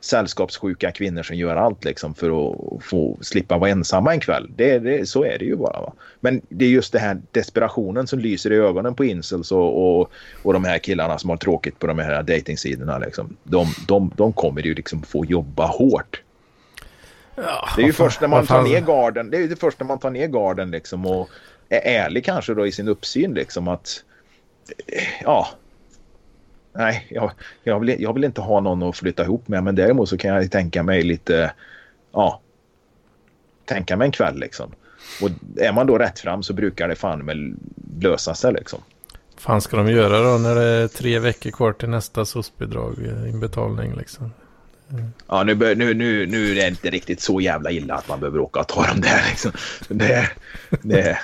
sällskapssjuka 0.00 0.90
kvinnor 0.90 1.22
som 1.22 1.36
gör 1.36 1.56
allt 1.56 1.84
liksom 1.84 2.14
för 2.14 2.50
att 2.50 2.84
få 2.84 3.18
slippa 3.20 3.58
vara 3.58 3.70
ensamma 3.70 4.12
en 4.12 4.20
kväll. 4.20 4.50
Det, 4.56 4.78
det, 4.78 5.08
så 5.08 5.24
är 5.24 5.38
det 5.38 5.44
ju 5.44 5.56
bara. 5.56 5.80
Va? 5.80 5.92
Men 6.20 6.40
det 6.48 6.64
är 6.64 6.68
just 6.68 6.92
det 6.92 6.98
här 6.98 7.22
desperationen 7.30 8.06
som 8.06 8.18
lyser 8.18 8.52
i 8.52 8.56
ögonen 8.56 8.94
på 8.94 9.04
incels 9.04 9.52
och, 9.52 10.00
och, 10.00 10.10
och 10.42 10.52
de 10.52 10.64
här 10.64 10.78
killarna 10.78 11.18
som 11.18 11.30
har 11.30 11.36
tråkigt 11.36 11.78
på 11.78 11.86
de 11.86 11.98
här 11.98 12.22
datingsidorna. 12.22 12.98
Liksom. 12.98 13.36
De, 13.44 13.66
de, 13.86 14.12
de 14.16 14.32
kommer 14.32 14.62
ju 14.62 14.74
liksom 14.74 15.02
få 15.02 15.24
jobba 15.24 15.66
hårt. 15.66 16.22
Ja, 17.42 17.68
Det 17.76 17.82
är 17.82 17.86
ju 17.86 17.92
först 17.92 18.20
när 18.20 18.28
man 18.28 18.46
tar 18.46 18.62
ner 18.62 18.80
garden. 18.80 19.30
Det 19.30 19.36
är 19.36 19.40
ju 19.40 19.48
det 19.48 19.56
först 19.56 19.80
när 19.80 19.86
man 19.86 19.98
tar 19.98 20.10
ner 20.10 20.26
garden 20.26 20.70
liksom 20.70 21.06
och 21.06 21.30
är 21.68 21.80
ärlig 22.04 22.24
kanske 22.24 22.54
då 22.54 22.66
i 22.66 22.72
sin 22.72 22.88
uppsyn 22.88 23.34
liksom 23.34 23.68
att 23.68 24.04
eh, 24.86 25.02
ja. 25.22 25.48
Nej, 26.72 27.06
jag, 27.10 27.32
jag, 27.62 27.80
vill, 27.80 28.02
jag 28.02 28.12
vill 28.12 28.24
inte 28.24 28.40
ha 28.40 28.60
någon 28.60 28.82
att 28.82 28.96
flytta 28.96 29.22
ihop 29.22 29.48
med 29.48 29.64
men 29.64 29.74
däremot 29.74 30.08
så 30.08 30.18
kan 30.18 30.34
jag 30.34 30.50
tänka 30.50 30.82
mig 30.82 31.02
lite 31.02 31.52
ja. 32.12 32.40
Tänka 33.64 33.96
mig 33.96 34.06
en 34.06 34.12
kväll 34.12 34.38
liksom. 34.38 34.70
Och 35.22 35.30
är 35.56 35.72
man 35.72 35.86
då 35.86 35.98
rätt 35.98 36.18
fram 36.18 36.42
så 36.42 36.52
brukar 36.52 36.88
det 36.88 36.94
fan 36.94 37.26
väl 37.26 37.54
lösa 38.00 38.34
sig 38.34 38.52
liksom. 38.52 38.80
fan 39.36 39.60
ska 39.60 39.76
de 39.76 39.90
göra 39.90 40.32
då 40.32 40.38
när 40.38 40.54
det 40.54 40.64
är 40.64 40.88
tre 40.88 41.18
veckor 41.18 41.50
kvar 41.50 41.72
till 41.72 41.88
nästa 41.88 42.24
SOS-bidrag 42.24 43.06
eh, 43.06 43.30
inbetalning 43.30 43.94
liksom? 43.94 44.30
Ja, 45.28 45.42
nu, 45.42 45.54
nu, 45.54 45.94
nu, 45.94 46.26
nu 46.26 46.50
är 46.50 46.54
det 46.54 46.68
inte 46.68 46.90
riktigt 46.90 47.20
så 47.20 47.40
jävla 47.40 47.70
illa 47.70 47.94
att 47.94 48.08
man 48.08 48.20
behöver 48.20 48.40
åka 48.40 48.60
och 48.60 48.68
ta 48.68 48.86
dem 48.86 49.00
där. 49.00 49.24
Liksom. 49.28 49.52
Det, 49.88 50.30
det, 50.82 51.18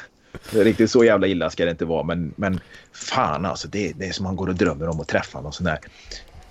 det 0.51 0.61
är 0.61 0.65
riktigt 0.65 0.91
så 0.91 1.05
jävla 1.05 1.27
illa 1.27 1.51
ska 1.51 1.65
det 1.65 1.71
inte 1.71 1.85
vara. 1.85 2.03
Men, 2.03 2.33
men 2.37 2.61
fan 2.93 3.47
alltså, 3.47 3.69
det, 3.69 3.93
det 3.97 4.07
är 4.07 4.13
som 4.13 4.25
man 4.25 4.37
går 4.37 4.49
och 4.49 4.55
drömmer 4.55 4.89
om 4.89 5.01
att 5.01 5.09
träffa 5.09 5.41
någon 5.41 5.53
sån 5.53 5.67
där. 5.67 5.79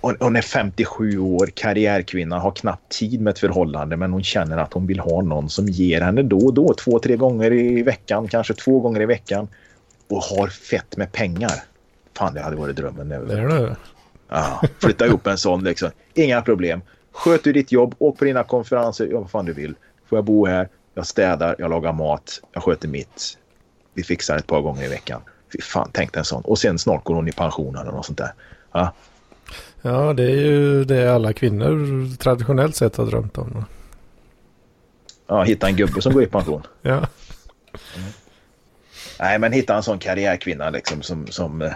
Hon 0.02 0.36
är 0.36 0.42
57 0.42 1.20
år, 1.20 1.50
karriärkvinna, 1.54 2.40
har 2.40 2.52
knappt 2.52 2.92
tid 2.92 3.22
med 3.22 3.32
ett 3.32 3.40
förhållande 3.40 3.98
men 3.98 4.12
hon 4.12 4.24
känner 4.24 4.58
att 4.58 4.74
hon 4.74 4.88
vill 4.88 5.00
ha 5.00 5.22
någon 5.22 5.50
som 5.50 5.68
ger 5.68 6.02
henne 6.02 6.24
då 6.24 6.40
och 6.40 6.54
då, 6.54 6.74
två, 6.74 7.00
tre 7.00 7.16
gånger 7.16 7.54
i 7.54 7.84
veckan, 7.84 8.28
kanske 8.28 8.54
två 8.54 8.80
gånger 8.80 9.02
i 9.02 9.06
veckan 9.06 9.48
och 10.10 10.24
har 10.24 10.48
fett 10.48 10.98
med 10.98 11.12
pengar. 11.12 11.64
Fan, 12.18 12.34
det 12.34 12.42
hade 12.42 12.56
varit 12.56 12.76
drömmen. 12.76 13.10
Det 13.10 13.16
är 13.16 13.48
det. 13.48 13.76
Ja, 14.30 14.62
flytta 14.80 15.06
ihop 15.06 15.28
en 15.28 15.38
sån 15.38 15.64
liksom. 15.64 15.90
Inga 16.14 16.42
problem. 16.42 16.82
Sköt 17.18 17.44
du 17.44 17.54
ditt 17.54 17.72
jobb, 17.72 17.96
åk 17.98 18.18
på 18.18 18.26
dina 18.26 18.44
konferenser, 18.44 19.06
gör 19.06 19.20
vad 19.20 19.30
fan 19.30 19.46
du 19.46 19.54
vill. 19.54 19.76
Får 20.06 20.18
jag 20.18 20.26
bo 20.26 20.46
här, 20.46 20.70
jag 20.94 21.08
städar, 21.08 21.56
jag 21.60 21.70
lagar 21.70 21.94
mat, 21.94 22.42
jag 22.52 22.64
sköter 22.64 22.88
mitt. 22.88 23.38
Vi 23.94 24.04
fixar 24.04 24.38
ett 24.38 24.48
par 24.48 24.62
gånger 24.62 24.84
i 24.84 24.88
veckan. 24.88 25.22
Fy 25.52 25.62
fan, 25.62 25.90
tänk 25.94 26.14
dig 26.14 26.20
en 26.20 26.26
sån. 26.26 26.42
Och 26.42 26.60
sen 26.60 26.80
snart 26.80 27.04
går 27.04 27.16
hon 27.16 27.28
i 27.28 27.32
pension 27.32 27.76
eller 27.76 27.92
något 27.92 28.06
sånt 28.06 28.18
där. 28.18 28.34
Ja, 28.72 28.94
Ja, 29.82 30.14
det 30.14 30.24
är 30.24 30.36
ju 30.36 30.84
det 30.84 31.14
alla 31.16 31.34
kvinnor 31.34 32.08
traditionellt 32.18 32.76
sett 32.76 32.98
har 32.98 33.06
drömt 33.06 33.38
om. 33.38 33.66
ja 35.28 35.44
hitta 35.44 35.68
en 35.68 35.76
gubbe 35.76 36.02
som 36.02 36.14
går 36.14 36.24
i 36.24 36.28
pension. 36.28 36.64
Ja, 36.82 37.08
Nej, 39.20 39.40
men 39.40 39.52
hitta 39.52 39.76
en 39.76 39.84
sån 39.84 40.00
karriärkvinna 40.00 40.70
liksom 40.70 41.02
som, 41.02 41.28
som 41.28 41.62
eh, 41.62 41.74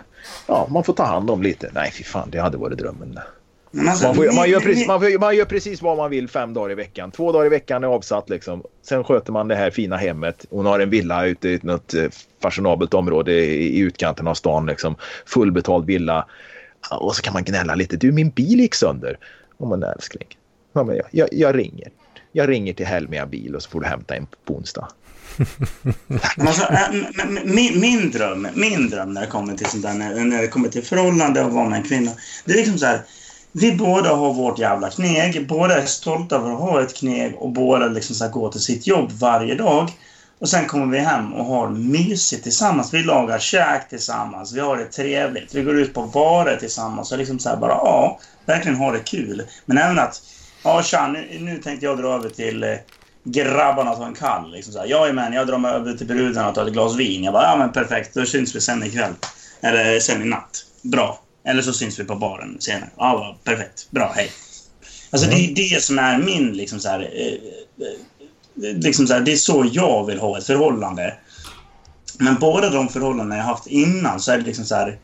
ja, 0.47 0.67
man 0.69 0.83
får 0.83 0.93
ta 0.93 1.03
hand 1.03 1.29
om 1.29 1.43
lite. 1.43 1.71
Nej, 1.73 1.91
fy 1.91 2.03
fan, 2.03 2.29
det 2.29 2.39
hade 2.39 2.57
varit 2.57 2.77
drömmen. 2.77 3.19
Alltså, 3.77 4.07
Man, 4.07 4.15
får, 4.15 4.35
man, 4.35 4.49
gör 4.49 4.59
precis, 4.59 4.87
man, 4.87 4.99
får, 4.99 5.19
man 5.19 5.35
gör 5.35 5.45
precis 5.45 5.81
vad 5.81 5.97
man 5.97 6.09
vill 6.09 6.27
fem 6.27 6.53
dagar 6.53 6.71
i 6.71 6.75
veckan. 6.75 7.11
Två 7.11 7.31
dagar 7.31 7.45
i 7.45 7.49
veckan 7.49 7.83
är 7.83 7.87
avsatt 7.87 8.29
liksom. 8.29 8.63
Sen 8.83 9.03
sköter 9.03 9.31
man 9.31 9.47
det 9.47 9.55
här 9.55 9.71
fina 9.71 9.97
hemmet. 9.97 10.45
Hon 10.49 10.65
har 10.65 10.79
en 10.79 10.89
villa 10.89 11.25
ute 11.25 11.49
i 11.49 11.59
något 11.63 11.93
eh, 11.93 12.05
fashionabelt 12.41 12.93
område 12.93 13.31
i, 13.31 13.77
i 13.77 13.79
utkanten 13.79 14.27
av 14.27 14.33
stan 14.33 14.65
liksom. 14.65 14.95
Fullbetald 15.25 15.85
villa. 15.85 16.27
Och 16.91 17.15
så 17.15 17.21
kan 17.21 17.33
man 17.33 17.43
gnälla 17.43 17.75
lite. 17.75 17.97
Du, 17.97 18.11
min 18.11 18.29
bil 18.29 18.59
gick 18.59 18.75
sönder. 18.75 19.17
Oh, 19.57 19.69
men 19.69 19.83
älskling. 19.83 20.27
Ja, 20.73 20.83
men 20.83 20.95
jag, 20.95 21.05
jag, 21.11 21.29
jag 21.31 21.57
ringer. 21.57 21.89
Jag 22.31 22.49
ringer 22.49 22.73
till 22.73 22.85
Helmia 22.85 23.25
bil 23.25 23.55
och 23.55 23.63
så 23.63 23.69
får 23.69 23.81
du 23.81 23.87
hämta 23.87 24.15
en 24.15 24.27
på 24.45 24.55
onsdag. 24.55 24.87
Alltså, 26.37 26.63
äh, 26.63 26.89
min, 27.43 27.79
min, 27.79 28.11
dröm, 28.11 28.47
min 28.53 28.89
dröm 28.89 29.13
när 29.13 29.21
det 29.21 29.27
kommer 29.27 29.55
till 29.55 29.65
sånt 29.65 29.83
där, 29.83 29.93
när, 29.93 30.25
när 30.25 30.41
det 30.41 30.47
kommer 30.47 30.69
till 30.69 30.83
förhållande 30.83 31.43
och 31.43 31.51
vara 31.51 31.69
med 31.69 31.77
en 31.77 31.83
kvinna. 31.83 32.11
Det 32.45 32.51
är 32.51 32.57
liksom 32.57 32.77
så 32.77 32.85
här. 32.85 33.01
Vi 33.51 33.75
båda 33.75 34.15
har 34.15 34.33
vårt 34.33 34.59
jävla 34.59 34.89
kneg. 34.89 35.47
Båda 35.47 35.81
är 35.81 35.85
stolta 35.85 36.35
över 36.35 36.51
att 36.51 36.59
ha 36.59 36.81
ett 36.81 36.95
kneg 36.95 37.35
och 37.35 37.49
båda 37.49 37.87
liksom 37.87 38.15
så 38.15 38.29
går 38.29 38.51
till 38.51 38.61
sitt 38.61 38.87
jobb 38.87 39.11
varje 39.11 39.55
dag. 39.55 39.89
Och 40.39 40.49
sen 40.49 40.67
kommer 40.67 40.85
vi 40.85 40.99
hem 40.99 41.33
och 41.33 41.45
har 41.45 41.69
mysigt 41.69 42.43
tillsammans. 42.43 42.93
Vi 42.93 43.03
lagar 43.03 43.39
käk 43.39 43.89
tillsammans. 43.89 44.53
Vi 44.53 44.59
har 44.59 44.77
det 44.77 44.85
trevligt. 44.85 45.55
Vi 45.55 45.63
går 45.63 45.79
ut 45.79 45.93
på 45.93 46.03
barer 46.03 46.57
tillsammans 46.57 47.11
och 47.11 47.17
liksom 47.17 47.39
så 47.39 47.49
här 47.49 47.57
bara, 47.57 47.71
ja, 47.71 48.19
verkligen 48.45 48.77
ha 48.77 48.91
det 48.91 48.99
kul. 48.99 49.43
Men 49.65 49.77
även 49.77 49.99
att, 49.99 50.21
ja 50.63 50.83
tja, 50.83 51.07
nu, 51.07 51.39
nu 51.39 51.57
tänkte 51.57 51.85
jag 51.85 51.97
dra 51.97 52.07
över 52.07 52.29
till 52.29 52.63
eh, 52.63 52.69
grabbarna 53.23 53.53
grabbarna 53.53 53.95
ta 53.95 54.05
en 54.05 54.13
kall. 54.13 54.51
Liksom 54.51 54.73
så 54.73 54.79
här. 54.79 54.87
Jajamän, 54.87 55.33
jag 55.33 55.47
drar 55.47 55.57
mig 55.57 55.71
över 55.71 55.93
till 55.93 56.07
brudarna 56.07 56.49
och 56.49 56.55
tar 56.55 56.65
ett 56.65 56.73
glas 56.73 56.95
vin. 56.95 57.23
Jag 57.23 57.33
bara, 57.33 57.43
ja 57.43 57.55
men 57.57 57.71
perfekt, 57.71 58.13
då 58.13 58.25
syns 58.25 58.55
vi 58.55 58.61
sen 58.61 58.83
ikväll. 58.83 59.13
Eller 59.61 59.99
sen 59.99 60.21
i 60.21 60.25
natt. 60.25 60.65
Bra. 60.81 61.20
Eller 61.43 61.61
så 61.61 61.73
syns 61.73 61.99
vi 61.99 62.03
på 62.03 62.15
baren 62.15 62.57
senare. 62.59 62.89
Ja, 62.97 63.17
bra, 63.17 63.53
perfekt. 63.53 63.87
Bra, 63.91 64.11
hej. 64.15 64.31
Alltså 65.09 65.29
det 65.29 65.35
är 65.35 65.55
det 65.55 65.83
som 65.83 65.99
är 65.99 66.17
min 66.17 66.53
liksom 66.53 66.79
så 66.79 66.89
här, 66.89 66.99
eh, 66.99 67.33
eh, 67.87 68.77
liksom 68.77 69.07
så 69.07 69.13
här, 69.13 69.21
Det 69.21 69.31
är 69.31 69.37
så 69.37 69.69
jag 69.73 70.05
vill 70.05 70.19
ha 70.19 70.37
ett 70.37 70.45
förhållande. 70.45 71.17
Men 72.19 72.39
båda 72.39 72.69
de 72.69 72.89
förhållanden 72.89 73.37
jag 73.37 73.45
haft 73.45 73.67
innan 73.67 74.19
så 74.19 74.31
är 74.31 74.37
det 74.37 74.43
liksom 74.43 74.65
så 74.65 74.75
här... 74.75 74.99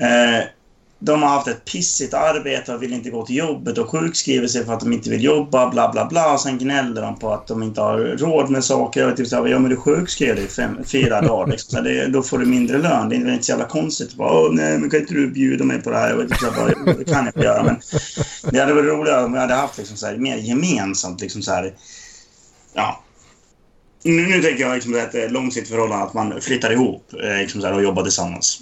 Eh, 0.00 0.44
de 0.98 1.22
har 1.22 1.28
haft 1.28 1.48
ett 1.48 1.64
pissigt 1.64 2.14
arbete 2.14 2.74
och 2.74 2.82
vill 2.82 2.92
inte 2.92 3.10
gå 3.10 3.26
till 3.26 3.36
jobbet 3.36 3.78
och 3.78 3.90
sjukskriver 3.90 4.48
sig 4.48 4.64
för 4.64 4.72
att 4.72 4.80
de 4.80 4.92
inte 4.92 5.10
vill 5.10 5.24
jobba, 5.24 5.70
bla 5.70 5.92
bla 5.92 6.06
bla. 6.06 6.32
Och 6.32 6.40
sen 6.40 6.58
gnäller 6.58 7.02
de 7.02 7.18
på 7.18 7.32
att 7.32 7.46
de 7.46 7.62
inte 7.62 7.80
har 7.80 7.98
råd 7.98 8.50
med 8.50 8.64
saker. 8.64 9.10
Och 9.10 9.16
typ 9.16 9.28
så 9.28 9.36
här, 9.36 9.46
ja 9.46 9.58
men 9.58 9.70
du 9.70 9.76
sjukskrev 9.76 10.36
dig 10.36 10.44
i 10.44 10.48
fem, 10.48 10.84
fyra 10.84 11.20
dagar. 11.20 11.46
Liksom. 11.50 11.76
Så 11.76 11.82
det, 11.82 12.06
då 12.06 12.22
får 12.22 12.38
du 12.38 12.46
mindre 12.46 12.78
lön. 12.78 13.08
Det 13.08 13.16
är 13.16 13.32
inte 13.32 13.44
så 13.44 13.52
jävla 13.52 13.66
konstigt. 13.66 14.14
Bara, 14.14 14.32
Åh, 14.32 14.52
nej, 14.52 14.78
men 14.78 14.90
kan 14.90 15.00
inte 15.00 15.14
du 15.14 15.30
bjuda 15.30 15.64
mig 15.64 15.82
på 15.82 15.90
det 15.90 15.98
här? 15.98 16.14
Vet 16.14 16.24
inte, 16.24 16.36
så 16.36 16.50
här, 16.50 16.74
bara, 16.84 16.92
det 16.92 17.04
kan 17.04 17.14
jag 17.14 17.26
inte 17.26 17.40
göra. 17.40 17.62
Men 17.62 17.80
det 18.50 18.58
hade 18.60 18.74
varit 18.74 18.92
roligare 18.92 19.24
om 19.24 19.32
vi 19.32 19.38
hade 19.38 19.54
haft 19.54 19.78
liksom 19.78 19.96
så 19.96 20.06
här, 20.06 20.16
mer 20.16 20.36
gemensamt. 20.36 21.20
Liksom 21.20 21.42
så 21.42 21.52
här, 21.52 21.74
ja. 22.74 23.02
Nu, 24.02 24.26
nu 24.26 24.42
tänker 24.42 24.64
jag 24.64 24.74
liksom 24.74 24.94
att 24.94 25.14
ett 25.14 25.32
långsiktigt 25.32 25.72
förhållande, 25.72 26.04
att 26.04 26.14
man 26.14 26.40
flyttar 26.40 26.72
ihop 26.72 27.12
eh, 27.22 27.38
liksom 27.38 27.60
så 27.60 27.66
här, 27.66 27.74
och 27.74 27.82
jobbar 27.82 28.02
tillsammans. 28.02 28.60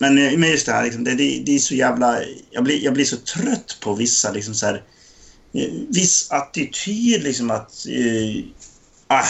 Men, 0.00 0.18
eh, 0.18 0.38
men 0.38 0.50
just 0.50 0.66
det 0.66 0.72
här, 0.72 0.84
liksom, 0.84 1.04
det, 1.04 1.14
det, 1.14 1.42
det 1.46 1.54
är 1.54 1.58
så 1.58 1.74
jävla... 1.74 2.18
Jag 2.50 2.64
blir, 2.64 2.84
jag 2.84 2.94
blir 2.94 3.04
så 3.04 3.16
trött 3.16 3.76
på 3.80 3.94
vissa 3.94 4.30
liksom 4.30 4.54
så 4.54 4.66
här, 4.66 4.82
eh, 5.54 5.70
viss 5.88 6.30
attityd 6.30 7.22
liksom 7.22 7.50
att... 7.50 7.86
Eh, 7.88 8.44
ah, 9.06 9.24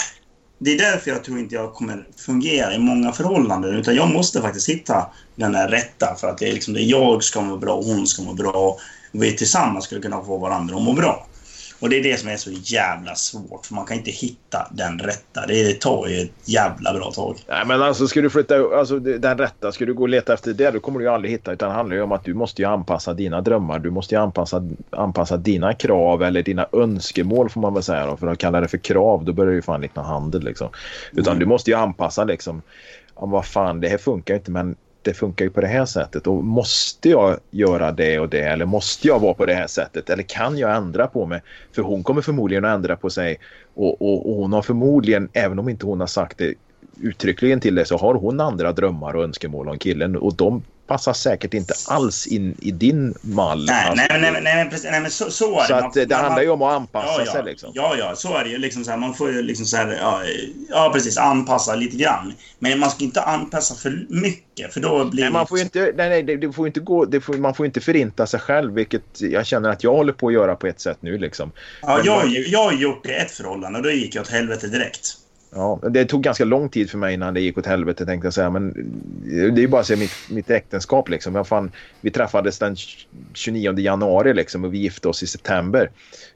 det 0.58 0.70
är 0.70 0.78
därför 0.78 1.10
jag 1.10 1.24
tror 1.24 1.38
inte 1.38 1.54
jag 1.54 1.74
kommer 1.74 2.06
fungera 2.16 2.74
i 2.74 2.78
många 2.78 3.12
förhållanden. 3.12 3.74
Utan 3.74 3.94
jag 3.94 4.10
måste 4.12 4.40
faktiskt 4.40 4.68
hitta 4.68 5.06
den 5.36 5.52
där 5.52 5.68
rätta. 5.68 6.14
För 6.14 6.28
att 6.28 6.38
det 6.38 6.48
är 6.48 6.52
liksom 6.52 6.74
det 6.74 6.82
jag 6.82 7.24
ska 7.24 7.40
må 7.40 7.56
bra, 7.56 7.82
hon 7.82 8.06
ska 8.06 8.22
må 8.22 8.32
bra. 8.32 8.52
Och 8.52 8.80
vi 9.12 9.36
tillsammans 9.36 9.84
skulle 9.84 10.00
kunna 10.00 10.24
få 10.24 10.38
varandra 10.38 10.76
att 10.76 10.82
må 10.82 10.92
bra. 10.92 11.26
Och 11.80 11.88
det 11.88 11.98
är 11.98 12.02
det 12.02 12.20
som 12.20 12.28
är 12.28 12.36
så 12.36 12.50
jävla 12.50 13.14
svårt. 13.14 13.66
För 13.66 13.74
man 13.74 13.86
kan 13.86 13.96
inte 13.96 14.10
hitta 14.10 14.68
den 14.72 14.98
rätta. 14.98 15.46
Det 15.46 15.80
tar 15.80 16.06
ju 16.08 16.20
ett 16.20 16.30
jävla 16.44 16.92
bra 16.92 17.10
tag. 17.10 17.36
Nej, 17.48 17.66
men 17.66 17.82
alltså 17.82 18.06
ska 18.06 18.20
du 18.20 18.30
flytta, 18.30 18.54
alltså 18.78 18.98
den 18.98 19.38
rätta, 19.38 19.72
ska 19.72 19.86
du 19.86 19.94
gå 19.94 20.02
och 20.02 20.08
leta 20.08 20.34
efter 20.34 20.52
det, 20.52 20.70
då 20.70 20.80
kommer 20.80 20.98
du 20.98 21.04
ju 21.04 21.10
aldrig 21.10 21.32
hitta. 21.32 21.52
Utan 21.52 21.68
det 21.68 21.74
handlar 21.74 21.96
ju 21.96 22.02
om 22.02 22.12
att 22.12 22.24
du 22.24 22.34
måste 22.34 22.62
ju 22.62 22.68
anpassa 22.68 23.14
dina 23.14 23.40
drömmar. 23.40 23.78
Du 23.78 23.90
måste 23.90 24.14
ju 24.14 24.20
anpassa, 24.20 24.68
anpassa 24.90 25.36
dina 25.36 25.74
krav 25.74 26.22
eller 26.22 26.42
dina 26.42 26.66
önskemål 26.72 27.50
får 27.50 27.60
man 27.60 27.74
väl 27.74 27.82
säga 27.82 28.06
då. 28.06 28.16
För 28.16 28.26
att 28.26 28.38
kalla 28.38 28.60
det 28.60 28.68
för 28.68 28.78
krav, 28.78 29.24
då 29.24 29.32
börjar 29.32 29.50
det 29.50 29.56
ju 29.56 29.62
fan 29.62 29.80
likna 29.80 30.02
handel 30.02 30.44
liksom. 30.44 30.68
Utan 31.12 31.38
du 31.38 31.46
måste 31.46 31.70
ju 31.70 31.76
anpassa 31.76 32.24
liksom. 32.24 32.62
Ja, 33.16 33.26
vad 33.26 33.46
fan, 33.46 33.80
det 33.80 33.88
här 33.88 33.98
funkar 33.98 34.34
inte 34.34 34.50
men 34.50 34.76
det 35.02 35.14
funkar 35.14 35.44
ju 35.44 35.50
på 35.50 35.60
det 35.60 35.66
här 35.66 35.86
sättet. 35.86 36.26
Och 36.26 36.44
måste 36.44 37.08
jag 37.08 37.38
göra 37.50 37.92
det 37.92 38.18
och 38.18 38.28
det 38.28 38.40
eller 38.40 38.66
måste 38.66 39.08
jag 39.08 39.20
vara 39.20 39.34
på 39.34 39.46
det 39.46 39.54
här 39.54 39.66
sättet? 39.66 40.10
Eller 40.10 40.22
kan 40.22 40.58
jag 40.58 40.76
ändra 40.76 41.06
på 41.06 41.26
mig? 41.26 41.42
För 41.72 41.82
hon 41.82 42.02
kommer 42.02 42.22
förmodligen 42.22 42.64
att 42.64 42.74
ändra 42.74 42.96
på 42.96 43.10
sig. 43.10 43.36
Och, 43.74 44.02
och, 44.02 44.30
och 44.30 44.36
hon 44.36 44.52
har 44.52 44.62
förmodligen, 44.62 45.28
även 45.32 45.58
om 45.58 45.68
inte 45.68 45.86
hon 45.86 46.00
har 46.00 46.06
sagt 46.06 46.38
det 46.38 46.54
uttryckligen 47.00 47.60
till 47.60 47.74
det 47.74 47.84
så 47.84 47.96
har 47.96 48.14
hon 48.14 48.40
andra 48.40 48.72
drömmar 48.72 49.16
och 49.16 49.24
önskemål 49.24 49.68
om 49.68 49.78
killen. 49.78 50.16
Och 50.16 50.34
de 50.34 50.62
passar 50.90 51.12
säkert 51.12 51.54
inte 51.54 51.74
alls 51.88 52.26
in 52.26 52.56
i 52.60 52.70
din 52.70 53.14
mall. 53.20 53.64
Nej, 53.66 53.84
alltså. 53.88 53.94
nej, 54.10 54.20
nej, 54.20 54.32
nej, 54.32 54.42
nej, 54.42 54.56
men 54.56 54.70
precis, 54.70 54.90
nej, 54.90 55.00
men 55.00 55.10
så, 55.10 55.30
så 55.30 55.60
är 55.60 55.64
Så 55.64 55.72
det. 55.72 55.78
att 55.84 55.92
det 55.94 56.08
Man- 56.10 56.20
handlar 56.24 56.42
ju 56.42 56.48
om 56.50 56.62
att 56.62 56.72
anpassa 56.72 57.06
ja, 57.18 57.22
ja, 57.26 57.32
sig 57.32 57.44
liksom. 57.44 57.70
Ja, 57.74 57.94
ja, 57.98 58.16
så 58.16 58.36
är 58.36 58.44
det 58.44 58.50
ju. 58.50 58.58
Liksom 58.58 58.84
så 58.84 58.90
här, 58.90 58.98
man 58.98 59.14
får 59.14 59.32
ju 59.32 59.42
liksom 59.42 59.66
så 59.66 59.76
här, 59.76 59.98
ja, 60.00 60.22
ja, 60.68 60.90
precis, 60.94 61.18
anpassa 61.18 61.74
lite 61.74 61.96
grann. 61.96 62.32
Men 62.58 62.78
man 62.78 62.90
ska 62.90 63.04
inte 63.04 63.20
anpassa 63.22 63.74
för 63.74 64.06
mycket, 64.08 64.72
för 64.74 64.80
då 64.80 65.04
blir 65.04 65.22
Nej, 65.22 65.32
man 65.32 65.46
får 65.46 65.58
ju 65.58 65.64
inte, 65.64 65.92
nej, 65.96 66.08
nej, 66.08 66.22
det, 66.22 66.36
det 66.36 66.52
får 66.52 66.66
inte 66.66 66.80
gå, 66.80 67.04
det 67.04 67.20
får, 67.20 67.34
man 67.34 67.54
får 67.54 67.66
inte 67.66 67.80
förinta 67.80 68.26
sig 68.26 68.40
själv, 68.40 68.74
vilket 68.74 69.20
jag 69.20 69.46
känner 69.46 69.68
att 69.68 69.84
jag 69.84 69.92
håller 69.92 70.12
på 70.12 70.26
att 70.28 70.32
göra 70.34 70.54
på 70.56 70.66
ett 70.66 70.80
sätt 70.80 70.98
nu 71.00 71.18
liksom. 71.18 71.52
Ja, 71.82 71.96
Men 71.96 72.06
jag, 72.06 72.16
man- 72.24 72.44
jag 72.46 72.64
har 72.64 72.72
gjort 72.72 73.04
det 73.04 73.12
i 73.12 73.16
ett 73.16 73.30
förhållande 73.30 73.78
och 73.78 73.82
då 73.84 73.90
gick 73.90 74.14
jag 74.14 74.22
åt 74.22 74.28
helvete 74.28 74.66
direkt. 74.66 75.16
Ja, 75.52 75.80
det 75.90 76.04
tog 76.04 76.22
ganska 76.22 76.44
lång 76.44 76.68
tid 76.68 76.90
för 76.90 76.98
mig 76.98 77.14
innan 77.14 77.34
det 77.34 77.40
gick 77.40 77.58
åt 77.58 77.66
helvete 77.66 78.06
tänkte 78.06 78.26
jag 78.26 78.34
säga. 78.34 78.50
Men 78.50 78.72
det 79.24 79.60
är 79.60 79.60
ju 79.60 79.68
bara 79.68 79.80
att 79.80 79.86
se 79.86 79.96
mitt, 79.96 80.12
mitt 80.30 80.50
äktenskap 80.50 81.08
liksom. 81.08 81.34
Jag 81.34 81.46
fan, 81.48 81.72
vi 82.00 82.10
träffades 82.10 82.58
den 82.58 82.76
29 83.32 83.78
januari 83.78 84.34
liksom 84.34 84.64
och 84.64 84.74
vi 84.74 84.78
gifte 84.78 85.08
oss 85.08 85.22
i 85.22 85.26
september. 85.26 85.90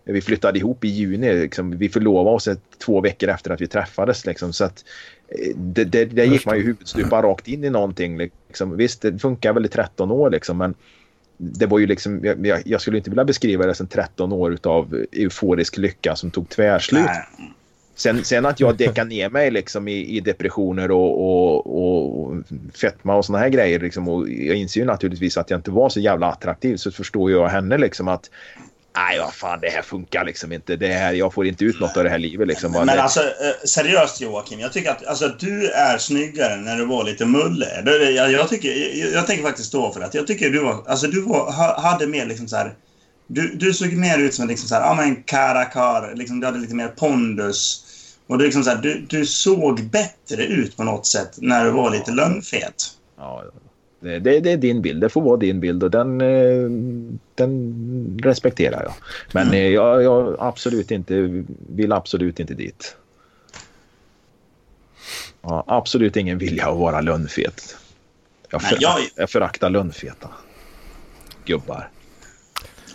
Vi 0.04 0.20
flyttade 0.20 0.58
ihop 0.58 0.84
i 0.84 0.88
juni. 0.88 1.32
Liksom. 1.32 1.78
Vi 1.78 1.88
förlovade 1.88 2.36
oss 2.36 2.48
ett, 2.48 2.60
två 2.84 3.00
veckor 3.00 3.28
efter 3.28 3.50
att 3.50 3.60
vi 3.60 3.66
träffades. 3.66 4.26
Liksom. 4.26 4.52
Så 4.52 4.64
att, 4.64 4.84
eh, 5.28 5.56
det, 5.56 5.84
det, 5.84 6.04
där 6.04 6.24
gick 6.24 6.46
man 6.46 6.56
ju 6.56 6.62
huvudstupa 6.62 7.22
rakt 7.22 7.48
in 7.48 7.64
i 7.64 7.70
någonting. 7.70 8.18
Liksom. 8.18 8.76
Visst, 8.76 9.02
det 9.02 9.18
funkar 9.18 9.52
väl 9.52 9.66
i 9.66 9.68
13 9.68 10.10
år 10.10 10.30
liksom, 10.30 10.58
men 10.58 10.74
det 11.36 11.66
var 11.66 11.78
ju 11.78 11.86
liksom, 11.86 12.20
jag, 12.24 12.62
jag 12.64 12.80
skulle 12.80 12.96
inte 12.96 13.10
vilja 13.10 13.24
beskriva 13.24 13.66
det 13.66 13.74
som 13.74 13.86
13 13.86 14.32
år 14.32 14.58
av 14.62 15.04
euforisk 15.12 15.76
lycka 15.76 16.16
som 16.16 16.30
tog 16.30 16.48
tvärslut. 16.48 17.04
Nej. 17.04 17.54
Sen, 17.96 18.24
sen 18.24 18.46
att 18.46 18.60
jag 18.60 18.76
däckar 18.76 19.04
ner 19.04 19.30
mig 19.30 19.50
liksom 19.50 19.88
i, 19.88 20.16
i 20.16 20.20
depressioner 20.20 20.90
och, 20.90 21.20
och, 21.20 22.24
och 22.24 22.36
fetma 22.80 23.16
och 23.16 23.24
såna 23.24 23.38
här 23.38 23.48
grejer. 23.48 23.80
Liksom, 23.80 24.08
och 24.08 24.28
jag 24.30 24.56
inser 24.56 24.80
ju 24.80 24.86
naturligtvis 24.86 25.36
att 25.36 25.50
jag 25.50 25.58
inte 25.58 25.70
var 25.70 25.88
så 25.88 26.00
jävla 26.00 26.26
attraktiv. 26.26 26.76
Så 26.76 26.90
förstår 26.90 27.30
jag 27.30 27.48
henne 27.48 27.78
liksom 27.78 28.08
att 28.08 28.30
nej, 28.96 29.18
vad 29.18 29.32
fan, 29.34 29.58
det 29.62 29.68
här 29.68 29.82
funkar 29.82 30.24
liksom 30.24 30.52
inte. 30.52 30.76
Det 30.76 30.88
här, 30.88 31.12
jag 31.12 31.34
får 31.34 31.46
inte 31.46 31.64
ut 31.64 31.80
något 31.80 31.96
av 31.96 32.04
det 32.04 32.10
här 32.10 32.18
livet. 32.18 32.48
Liksom. 32.48 32.72
Men 32.72 32.86
det- 32.86 33.02
alltså 33.02 33.20
eh, 33.20 33.66
seriöst 33.66 34.20
Joakim, 34.20 34.60
jag 34.60 34.72
tycker 34.72 34.90
att 34.90 35.06
alltså, 35.06 35.28
du 35.40 35.70
är 35.70 35.98
snyggare 35.98 36.56
när 36.56 36.76
du 36.76 36.84
var 36.86 37.04
lite 37.04 37.24
mulle. 37.26 37.66
Jag, 38.16 38.32
jag, 38.32 38.48
tycker, 38.48 38.68
jag, 38.98 39.12
jag 39.12 39.26
tänker 39.26 39.44
faktiskt 39.44 39.68
stå 39.68 39.92
för 39.92 40.00
det. 40.00 40.08
Jag 40.12 40.26
tycker 40.26 40.50
du 40.50 40.58
var, 40.58 40.84
alltså 40.86 41.06
du 41.06 41.20
var, 41.22 41.52
hade 41.80 42.06
mer 42.06 42.26
liksom 42.26 42.48
så 42.48 42.56
här. 42.56 42.74
Du, 43.26 43.48
du 43.54 43.72
såg 43.72 43.92
mer 43.92 44.18
ut 44.18 44.34
som 44.34 44.42
en 44.42 44.48
liksom 44.48 44.68
så 44.68 44.74
här, 44.74 44.82
ja 44.82 44.94
men 44.94 45.22
karakar, 45.22 46.12
liksom, 46.14 46.40
du 46.40 46.46
hade 46.46 46.58
lite 46.58 46.74
mer 46.74 46.88
pondus. 46.88 47.83
Och 48.26 48.38
du, 48.38 48.44
liksom 48.44 48.62
så 48.64 48.70
här, 48.70 48.82
du, 48.82 49.00
du 49.08 49.26
såg 49.26 49.82
bättre 49.84 50.44
ut 50.46 50.76
på 50.76 50.84
något 50.84 51.06
sätt 51.06 51.30
när 51.36 51.64
du 51.64 51.70
var 51.70 51.90
lite 51.90 52.10
lönnfet. 52.12 52.74
ja, 53.16 53.44
det, 54.00 54.18
det, 54.18 54.40
det 54.40 54.52
är 54.52 54.56
din 54.56 54.82
bild. 54.82 55.00
Det 55.00 55.08
får 55.08 55.20
vara 55.22 55.36
din 55.36 55.60
bild 55.60 55.82
och 55.82 55.90
den, 55.90 56.20
eh, 56.20 56.70
den 57.34 58.20
respekterar 58.22 58.82
jag. 58.82 58.92
Men 59.32 59.50
eh, 59.52 59.68
jag, 59.68 60.02
jag 60.02 60.36
absolut 60.38 60.90
inte, 60.90 61.44
vill 61.74 61.92
absolut 61.92 62.40
inte 62.40 62.54
dit. 62.54 62.96
Har 65.40 65.64
absolut 65.66 66.16
ingen 66.16 66.38
vilja 66.38 66.68
att 66.70 66.78
vara 66.78 67.00
lönnfet. 67.00 67.76
Jag, 68.50 68.62
för, 68.62 68.76
jag- 68.80 69.00
jag 69.16 69.30
föraktar 69.30 69.70
lönnfeta 69.70 70.28
gubbar. 71.44 71.88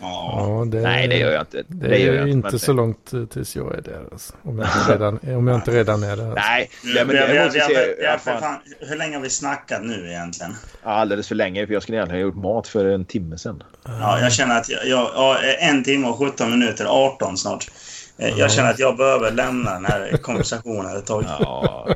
Ja. 0.02 0.36
Ja, 0.62 0.66
det, 0.66 0.82
Nej, 0.82 1.08
det 1.08 1.18
gör 1.18 1.32
jag 1.32 1.42
inte. 1.42 1.64
Det, 1.68 1.88
Det, 1.88 1.98
gör 2.00 2.14
är 2.14 2.18
jag 2.18 2.26
ju 2.28 2.32
inte. 2.34 2.48
inte 2.48 2.60
så 2.60 2.74
långt 2.74 3.14
eh, 3.14 3.26
tills 3.26 3.56
jag 3.56 3.76
är 3.78 3.82
där. 3.82 4.04
Alltså. 4.12 4.34
Om, 4.44 4.60
jag 4.60 4.68
inte 4.68 4.94
redan, 4.94 5.20
om 5.38 5.48
jag 5.48 5.56
inte 5.58 5.72
redan 5.72 6.04
är 6.04 6.08
där. 6.18 6.26
Alltså. 6.26 6.46
Nej, 6.50 6.70
nej 6.84 7.06
men 7.06 7.52
ser 7.52 7.68
vi, 7.98 8.04
jag 8.04 8.22
fan, 8.22 8.56
hur 8.80 8.96
länge 8.96 9.16
har 9.16 9.22
vi 9.24 9.30
snackat 9.30 9.82
nu 9.84 10.08
egentligen? 10.10 10.56
alldeles 10.84 11.28
för 11.28 11.36
länge 11.36 11.66
för 11.68 11.74
jag 11.74 11.84
skulle 11.84 11.98
egentligen 11.98 12.24
ha 12.24 12.28
gjort 12.32 12.44
mat 12.44 12.68
för 12.68 12.86
en 12.86 13.06
timme 13.06 13.38
sedan. 13.38 13.64
Ja, 13.86 14.20
jag 14.22 14.32
känner 14.34 14.58
att 14.60 14.70
jag, 14.70 14.88
jag, 14.88 15.10
ja, 15.16 15.38
en 15.60 15.84
timme 15.84 16.08
och 16.08 16.18
17 16.18 16.52
minuter, 16.60 16.86
18 16.90 17.38
snart. 17.38 17.66
Eh, 18.18 18.40
Jag 18.40 18.52
känner 18.52 18.70
att 18.70 18.80
jag 18.80 18.98
behöver 18.98 19.32
lämna 19.32 19.74
den 19.74 19.86
här 19.86 20.18
konversationen 20.22 20.98
ett 20.98 21.06
tag. 21.06 21.24
Ja. 21.28 21.88
Det 21.88 21.96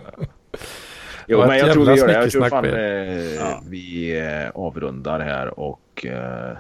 Jo, 1.28 1.48
men 1.48 1.58
jag 1.58 1.74
tror 1.74 1.86
vi 1.86 1.94
gör 2.00 2.08
det. 2.08 2.14
Jag 2.14 2.32
tror 2.32 2.50
fan 2.50 2.66
eh, 2.66 3.36
Ja. 3.36 3.62
vi 3.70 4.18
eh, 4.20 4.50
avrundar 4.56 5.20
här 5.20 5.60
och 5.60 6.06
eh, 6.06 6.58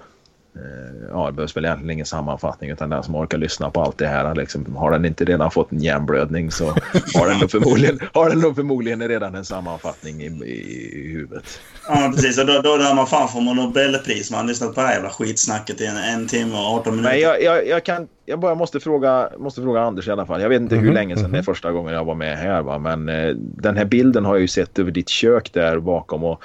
ja, 1.09 1.25
det 1.25 1.31
behövs 1.31 1.57
väl 1.57 1.65
egentligen 1.65 1.91
ingen 1.91 2.05
sammanfattning 2.05 2.69
utan 2.69 2.89
den 2.89 3.03
som 3.03 3.15
orkar 3.15 3.37
lyssna 3.37 3.69
på 3.69 3.81
allt 3.81 3.97
det 3.97 4.07
här 4.07 4.35
liksom, 4.35 4.75
har 4.75 4.91
den 4.91 5.05
inte 5.05 5.25
redan 5.25 5.51
fått 5.51 5.71
en 5.71 5.79
hjärnblödning 5.79 6.51
så 6.51 6.65
har 7.15 7.27
den 7.27 7.39
nog 7.39 7.51
förmodligen, 7.51 7.99
har 8.13 8.29
den 8.29 8.39
nog 8.39 8.55
förmodligen 8.55 9.07
redan 9.07 9.35
en 9.35 9.45
sammanfattning 9.45 10.21
i, 10.21 10.25
i, 10.25 11.05
i 11.05 11.11
huvudet. 11.11 11.59
Ja, 11.87 12.11
precis. 12.15 12.39
Och 12.39 12.45
då, 12.45 12.61
då 12.61 12.77
där 12.77 12.95
man 12.95 13.07
fan 13.07 13.29
får 13.29 13.41
man 13.41 13.55
Nobelpris. 13.55 14.31
Man 14.31 14.39
har 14.39 14.47
lyssnat 14.47 14.75
på 14.75 14.81
det 14.81 14.87
här 14.87 14.93
jävla 14.93 15.09
skitsnacket 15.09 15.81
i 15.81 15.85
en, 15.85 15.97
en 15.97 16.27
timme 16.27 16.53
och 16.53 16.65
18 16.65 16.95
minuter. 16.95 17.11
Men 17.11 17.21
jag, 17.21 17.43
jag, 17.43 17.67
jag, 17.67 17.83
kan, 17.83 18.07
jag 18.25 18.39
bara 18.39 18.55
måste 18.55 18.79
fråga, 18.79 19.29
måste 19.37 19.61
fråga 19.61 19.81
Anders 19.81 20.07
i 20.07 20.11
alla 20.11 20.25
fall. 20.25 20.41
Jag 20.41 20.49
vet 20.49 20.61
inte 20.61 20.75
hur 20.75 20.83
Mhm, 20.83 20.93
länge 20.93 21.17
sedan 21.17 21.31
det 21.31 21.37
är 21.37 21.43
första 21.43 21.71
gången 21.71 21.93
jag 21.93 22.05
var 22.05 22.15
med 22.15 22.37
här. 22.37 22.61
Va? 22.61 22.77
Men 22.77 23.09
eh, 23.09 23.35
den 23.37 23.77
här 23.77 23.85
bilden 23.85 24.25
har 24.25 24.35
jag 24.35 24.41
ju 24.41 24.47
sett 24.47 24.79
över 24.79 24.91
ditt 24.91 25.09
kök 25.09 25.53
där 25.53 25.79
bakom. 25.79 26.23
Och, 26.23 26.43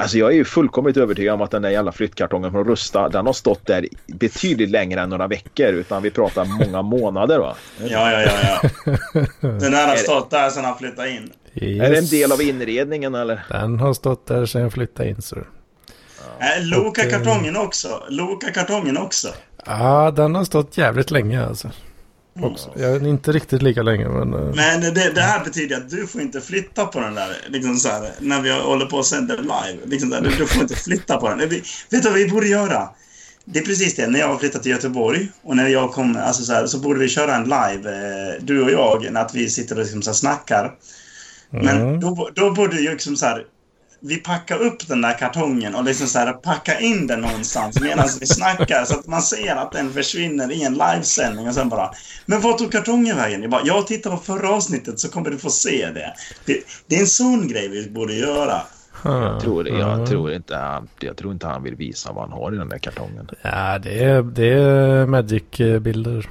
alltså 0.00 0.18
jag 0.18 0.30
är 0.30 0.34
ju 0.34 0.44
fullkomligt 0.44 0.96
övertygad 0.96 1.34
om 1.34 1.40
att 1.40 1.50
den 1.50 1.62
där 1.62 1.70
jävla 1.70 1.92
flyttkartongen 1.92 2.50
från 2.50 2.64
Rusta, 2.64 3.08
den 3.08 3.26
har 3.26 3.32
stått 3.32 3.66
där 3.66 3.86
betydligt 4.06 4.70
längre 4.70 5.00
än 5.00 5.10
några 5.10 5.26
veckor. 5.26 5.66
Utan 5.66 6.02
vi 6.02 6.10
pratar 6.10 6.44
många 6.44 6.82
månader 6.82 7.38
va? 7.38 7.56
Ja, 7.78 8.12
ja, 8.12 8.22
ja. 8.22 8.60
ja. 8.84 9.20
Den 9.40 9.74
här 9.74 9.88
har 9.88 9.96
stått 9.96 10.30
där 10.30 10.50
sedan 10.50 10.64
han 10.64 10.78
flyttade 10.78 11.10
in. 11.10 11.32
Yes. 11.54 11.86
Är 11.86 11.90
det 11.90 11.98
en 11.98 12.06
del 12.06 12.32
av 12.32 12.42
inredningen 12.42 13.14
eller? 13.14 13.46
Den 13.48 13.78
har 13.78 13.94
stått 13.94 14.26
där 14.26 14.46
sedan 14.46 14.62
jag 14.62 14.72
flyttade 14.72 15.08
in. 15.08 15.22
Så. 15.22 15.36
Äh, 15.36 15.44
Loka-kartongen 16.62 17.56
också. 17.56 18.02
Loka-kartongen 18.08 18.96
också. 18.96 19.28
Ja, 19.66 20.10
den 20.16 20.34
har 20.34 20.44
stått 20.44 20.78
jävligt 20.78 21.10
länge 21.10 21.46
alltså. 21.46 21.70
Också. 22.44 22.70
Jag 22.76 22.90
är 22.90 23.06
inte 23.06 23.32
riktigt 23.32 23.62
lika 23.62 23.82
länge 23.82 24.08
men... 24.08 24.34
eh, 24.34 24.54
Men 24.54 24.80
det, 24.80 25.10
det 25.14 25.20
här 25.20 25.44
betyder 25.44 25.76
att 25.76 25.90
du 25.90 26.06
får 26.06 26.20
inte 26.20 26.40
flytta 26.40 26.86
på 26.86 27.00
den 27.00 27.14
där, 27.14 27.36
liksom 27.48 27.76
så 27.76 27.88
här, 27.88 28.10
när 28.18 28.40
vi 28.40 28.50
håller 28.52 28.86
på 28.86 28.96
och 28.96 29.06
sänder 29.06 29.36
live. 29.38 29.78
Liksom 29.86 30.10
där, 30.10 30.20
du, 30.38 30.46
får 30.46 30.62
inte 30.62 30.76
flytta 30.76 31.16
på 31.16 31.28
den. 31.28 31.38
Vi, 31.38 31.62
vet 31.90 32.02
du 32.02 32.08
vad 32.08 32.18
vi 32.18 32.28
borde 32.28 32.46
göra? 32.48 32.88
Det 33.44 33.58
är 33.58 33.64
precis 33.64 33.96
det, 33.96 34.06
när 34.06 34.20
jag 34.20 34.28
har 34.28 34.38
flyttat 34.38 34.62
till 34.62 34.72
Göteborg 34.72 35.28
och 35.42 35.56
när 35.56 35.68
jag 35.68 35.92
kommer, 35.92 36.20
alltså 36.20 36.42
så 36.42 36.52
här, 36.52 36.66
så 36.66 36.78
borde 36.78 37.00
vi 37.00 37.08
köra 37.08 37.34
en 37.36 37.44
live, 37.44 37.90
eh, 37.90 38.42
du 38.44 38.62
och 38.62 38.70
jag, 38.70 39.12
när 39.12 39.20
att 39.20 39.34
vi 39.34 39.50
sitter 39.50 39.74
och 39.78 39.82
liksom 39.82 40.02
så 40.02 40.10
här 40.10 40.14
snackar. 40.14 40.72
Men 41.50 41.68
Mm. 41.80 42.00
då, 42.00 42.30
då 42.34 42.50
borde 42.50 42.76
ju 42.80 42.90
liksom 42.90 43.16
så 43.16 43.26
här, 43.26 43.44
vi 44.02 44.16
packa 44.16 44.56
upp 44.56 44.88
den 44.88 45.02
där 45.02 45.18
kartongen 45.18 45.74
och 45.74 45.84
liksom 45.84 46.06
så 46.06 46.18
här, 46.18 46.32
packa 46.32 46.80
in 46.80 47.06
den 47.06 47.20
någonstans 47.20 47.80
medan 47.80 48.08
vi 48.20 48.26
snackar 48.26 48.84
så 48.84 48.98
att 48.98 49.06
man 49.06 49.22
ser 49.22 49.56
att 49.56 49.72
den 49.72 49.92
försvinner 49.92 50.52
i 50.52 50.62
en 50.62 50.72
livesändning 50.72 51.48
och 51.48 51.54
sen 51.54 51.68
bara 51.68 51.90
Men 52.26 52.40
vart 52.40 52.58
tog 52.58 52.72
kartongen 52.72 53.16
vägen? 53.16 53.42
Jag 53.42 53.50
bara, 53.50 53.62
jag 53.64 53.86
tittar 53.86 54.10
på 54.10 54.16
förra 54.16 54.50
avsnittet 54.50 55.00
så 55.00 55.08
kommer 55.08 55.30
du 55.30 55.38
få 55.38 55.50
se 55.50 55.90
det. 55.94 56.14
Det, 56.44 56.60
det 56.86 56.96
är 56.96 57.00
en 57.00 57.06
sån 57.06 57.48
grej 57.48 57.68
vi 57.68 57.90
borde 57.90 58.14
göra. 58.14 58.62
Jag 59.04 59.40
tror, 59.40 59.68
ja. 59.68 59.74
jag, 59.78 60.08
tror 60.08 60.32
inte 60.32 60.56
han, 60.56 60.88
jag 61.00 61.16
tror 61.16 61.32
inte 61.32 61.46
han 61.46 61.62
vill 61.62 61.74
visa 61.74 62.12
vad 62.12 62.28
han 62.28 62.38
har 62.38 62.54
i 62.54 62.56
den 62.56 62.68
där 62.68 62.78
kartongen. 62.78 63.28
Ja, 63.42 63.78
det 63.78 64.04
är, 64.04 64.22
det 64.22 64.48
är 64.48 65.06
Magic-bilder. 65.06 66.28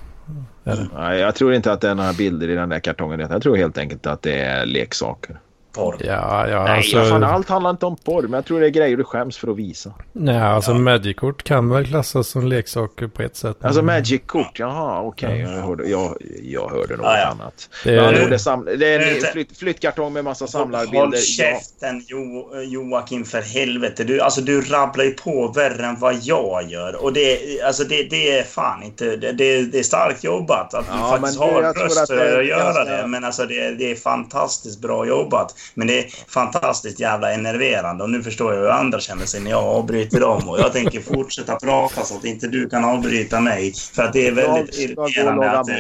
Nej, 0.96 1.20
jag 1.20 1.36
tror 1.36 1.54
inte 1.54 1.72
att 1.72 1.82
det 1.82 1.90
är 1.90 1.96
några 1.96 2.14
bilder 2.14 2.50
i 2.50 2.56
den 2.56 2.70
där 2.70 2.80
kartongen. 2.80 3.20
Jag 3.20 3.42
tror 3.42 3.58
helt 3.58 3.78
enkelt 3.78 4.06
att 4.06 4.22
det 4.22 4.42
är 4.42 4.66
leksaker. 4.66 5.40
Porr. 5.74 5.96
Ja, 6.00 6.48
ja, 6.50 6.64
Nej, 6.64 6.78
alltså. 6.78 7.06
fan, 7.06 7.24
allt 7.24 7.50
handlar 7.50 7.70
inte 7.70 7.86
om 7.86 7.96
porr, 7.96 8.22
men 8.22 8.34
jag 8.34 8.46
tror 8.46 8.60
det 8.60 8.66
är 8.66 8.70
grejer 8.70 8.98
du 8.98 9.04
skäms 9.04 9.38
för 9.38 9.52
att 9.52 9.58
visa. 9.58 9.94
Nej, 10.14 10.42
alltså 10.42 10.74
Magic-kort 10.74 11.44
kan 11.44 11.70
väl 11.70 11.86
klassas 11.88 12.28
som 12.28 12.48
leksaker 12.48 13.08
på 13.08 13.22
ett 13.22 13.36
sätt. 13.36 13.58
Alltså 13.62 13.82
Magic-kort, 13.82 14.60
jaha 14.60 15.02
okej. 15.02 15.40
Jag, 15.40 15.50
hörde, 15.50 15.90
jag, 15.90 16.16
jag 16.44 16.70
hörde 16.70 16.96
något 16.96 17.06
Ja, 17.06 17.18
ja. 17.18 17.26
annat. 17.28 17.70
Det 17.84 17.92
Ja, 17.94 18.04
är- 18.04 18.30
det, 18.30 18.40
sam, 18.40 18.66
det 18.66 18.94
är 18.94 19.16
en 19.16 19.22
flytt, 19.32 19.58
flyttkartong 19.58 20.14
med 20.14 20.24
massa 20.24 20.44
Håll 20.44 20.50
samlarbilder. 20.50 21.18
Ja. 21.18 21.22
käften 21.22 22.04
jo, 22.08 22.50
Joakim 22.64 23.26
för 23.26 23.42
helvete. 23.42 24.04
Du, 24.04 24.22
alltså, 24.22 24.42
du 24.42 24.62
rabblar 24.62 25.04
ju 25.06 25.12
på 25.12 25.48
värre 25.56 25.86
än 25.86 26.00
vad 26.00 26.16
jag 26.24 26.64
gör. 26.70 27.04
Och 27.04 27.14
det, 27.14 27.40
alltså, 27.62 27.84
det, 27.84 28.04
det 28.04 28.38
är 28.40 28.44
fan 28.44 28.84
inte... 28.84 29.16
Det, 29.16 29.32
det, 29.32 29.62
det 29.62 29.80
är 29.80 29.84
starkt 29.84 30.24
jobbat 30.24 30.74
att 30.74 30.86
du 30.86 30.92
Ja, 31.00 31.10
faktiskt 31.12 31.40
har 31.40 31.62
jag 31.62 31.76
tror 31.76 31.84
röst 31.86 32.02
att 32.02 32.10
är 32.10 32.40
att 32.40 32.46
göra 32.48 32.86
det. 32.86 33.08
Men 33.08 33.24
alltså 33.24 33.46
det, 33.46 33.72
det 33.72 33.92
är 33.92 33.96
fantastiskt 33.96 34.82
bra 34.82 35.06
jobbat. 35.08 35.56
Men 35.74 35.88
det 35.88 36.00
är 36.00 36.10
fantastiskt 36.28 37.00
jävla 37.00 37.32
enerverande. 37.32 38.04
Och 38.04 38.10
nu 38.10 38.24
förstår 38.24 38.54
jag 38.54 38.62
hur 38.62 38.70
andra 38.70 39.00
känner 39.00 39.26
sig 39.26 39.42
när 39.42 39.52
jag 39.52 39.64
avbryter 39.64 40.20
dem. 40.20 40.50
Och 40.50 40.60
jag 40.60 40.74
tänker 40.74 41.00
fortsätta 41.02 41.56
prata 41.56 42.02
så 42.04 42.16
att 42.18 42.26
inte 42.26 42.48
du 42.48 42.70
kan 42.70 42.86
avbryta 42.86 43.40
mig. 43.40 43.74
För 43.94 44.04
att 44.04 44.14
det 44.14 44.28
är 44.28 44.32
väldigt 44.32 44.76
irriterande 44.80 45.52
att... 45.60 45.70
eh, 45.70 45.76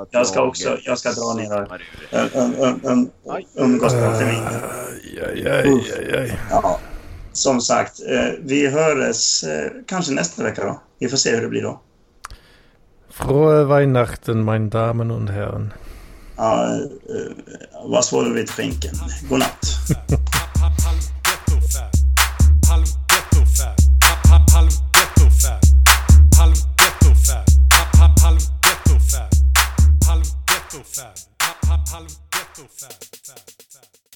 att 0.00 0.08
jag 0.10 0.26
ska 0.26 0.42
också- 0.42 0.78
jag 0.84 0.98
ska 0.98 1.10
dra 1.12 1.34
ner 1.34 1.62
och- 1.62 1.68
um, 2.36 2.54
um, 2.58 2.80
um, 2.82 3.10
umgås 3.56 3.92
på 3.92 3.98
termin. 3.98 4.42
Aj, 5.22 5.46
aj, 5.46 5.48
aj, 5.48 6.20
aj. 6.20 6.38
Ja, 6.50 6.78
som 7.32 7.60
sagt, 7.60 8.00
eh, 8.10 8.32
vi 8.40 8.66
hörs 8.66 9.44
eh, 9.44 9.70
kanske 9.86 10.12
nästa 10.12 10.42
vecka 10.42 10.64
då. 10.64 10.80
Vi 10.98 11.08
får 11.08 11.16
se 11.16 11.30
hur 11.34 11.42
det 11.42 11.48
blir 11.48 11.62
då. 11.62 11.80
Frohe 13.10 13.64
Weihnachten, 13.64 14.44
meine 14.44 14.68
Damen 14.70 15.10
und 15.10 15.30
Herren. 15.30 15.72
Ja, 16.36 16.74
eh, 16.74 17.32
vad 17.84 18.04
svår 18.04 18.24
vid 18.24 18.50
skänken. 18.50 18.94
God 19.28 19.42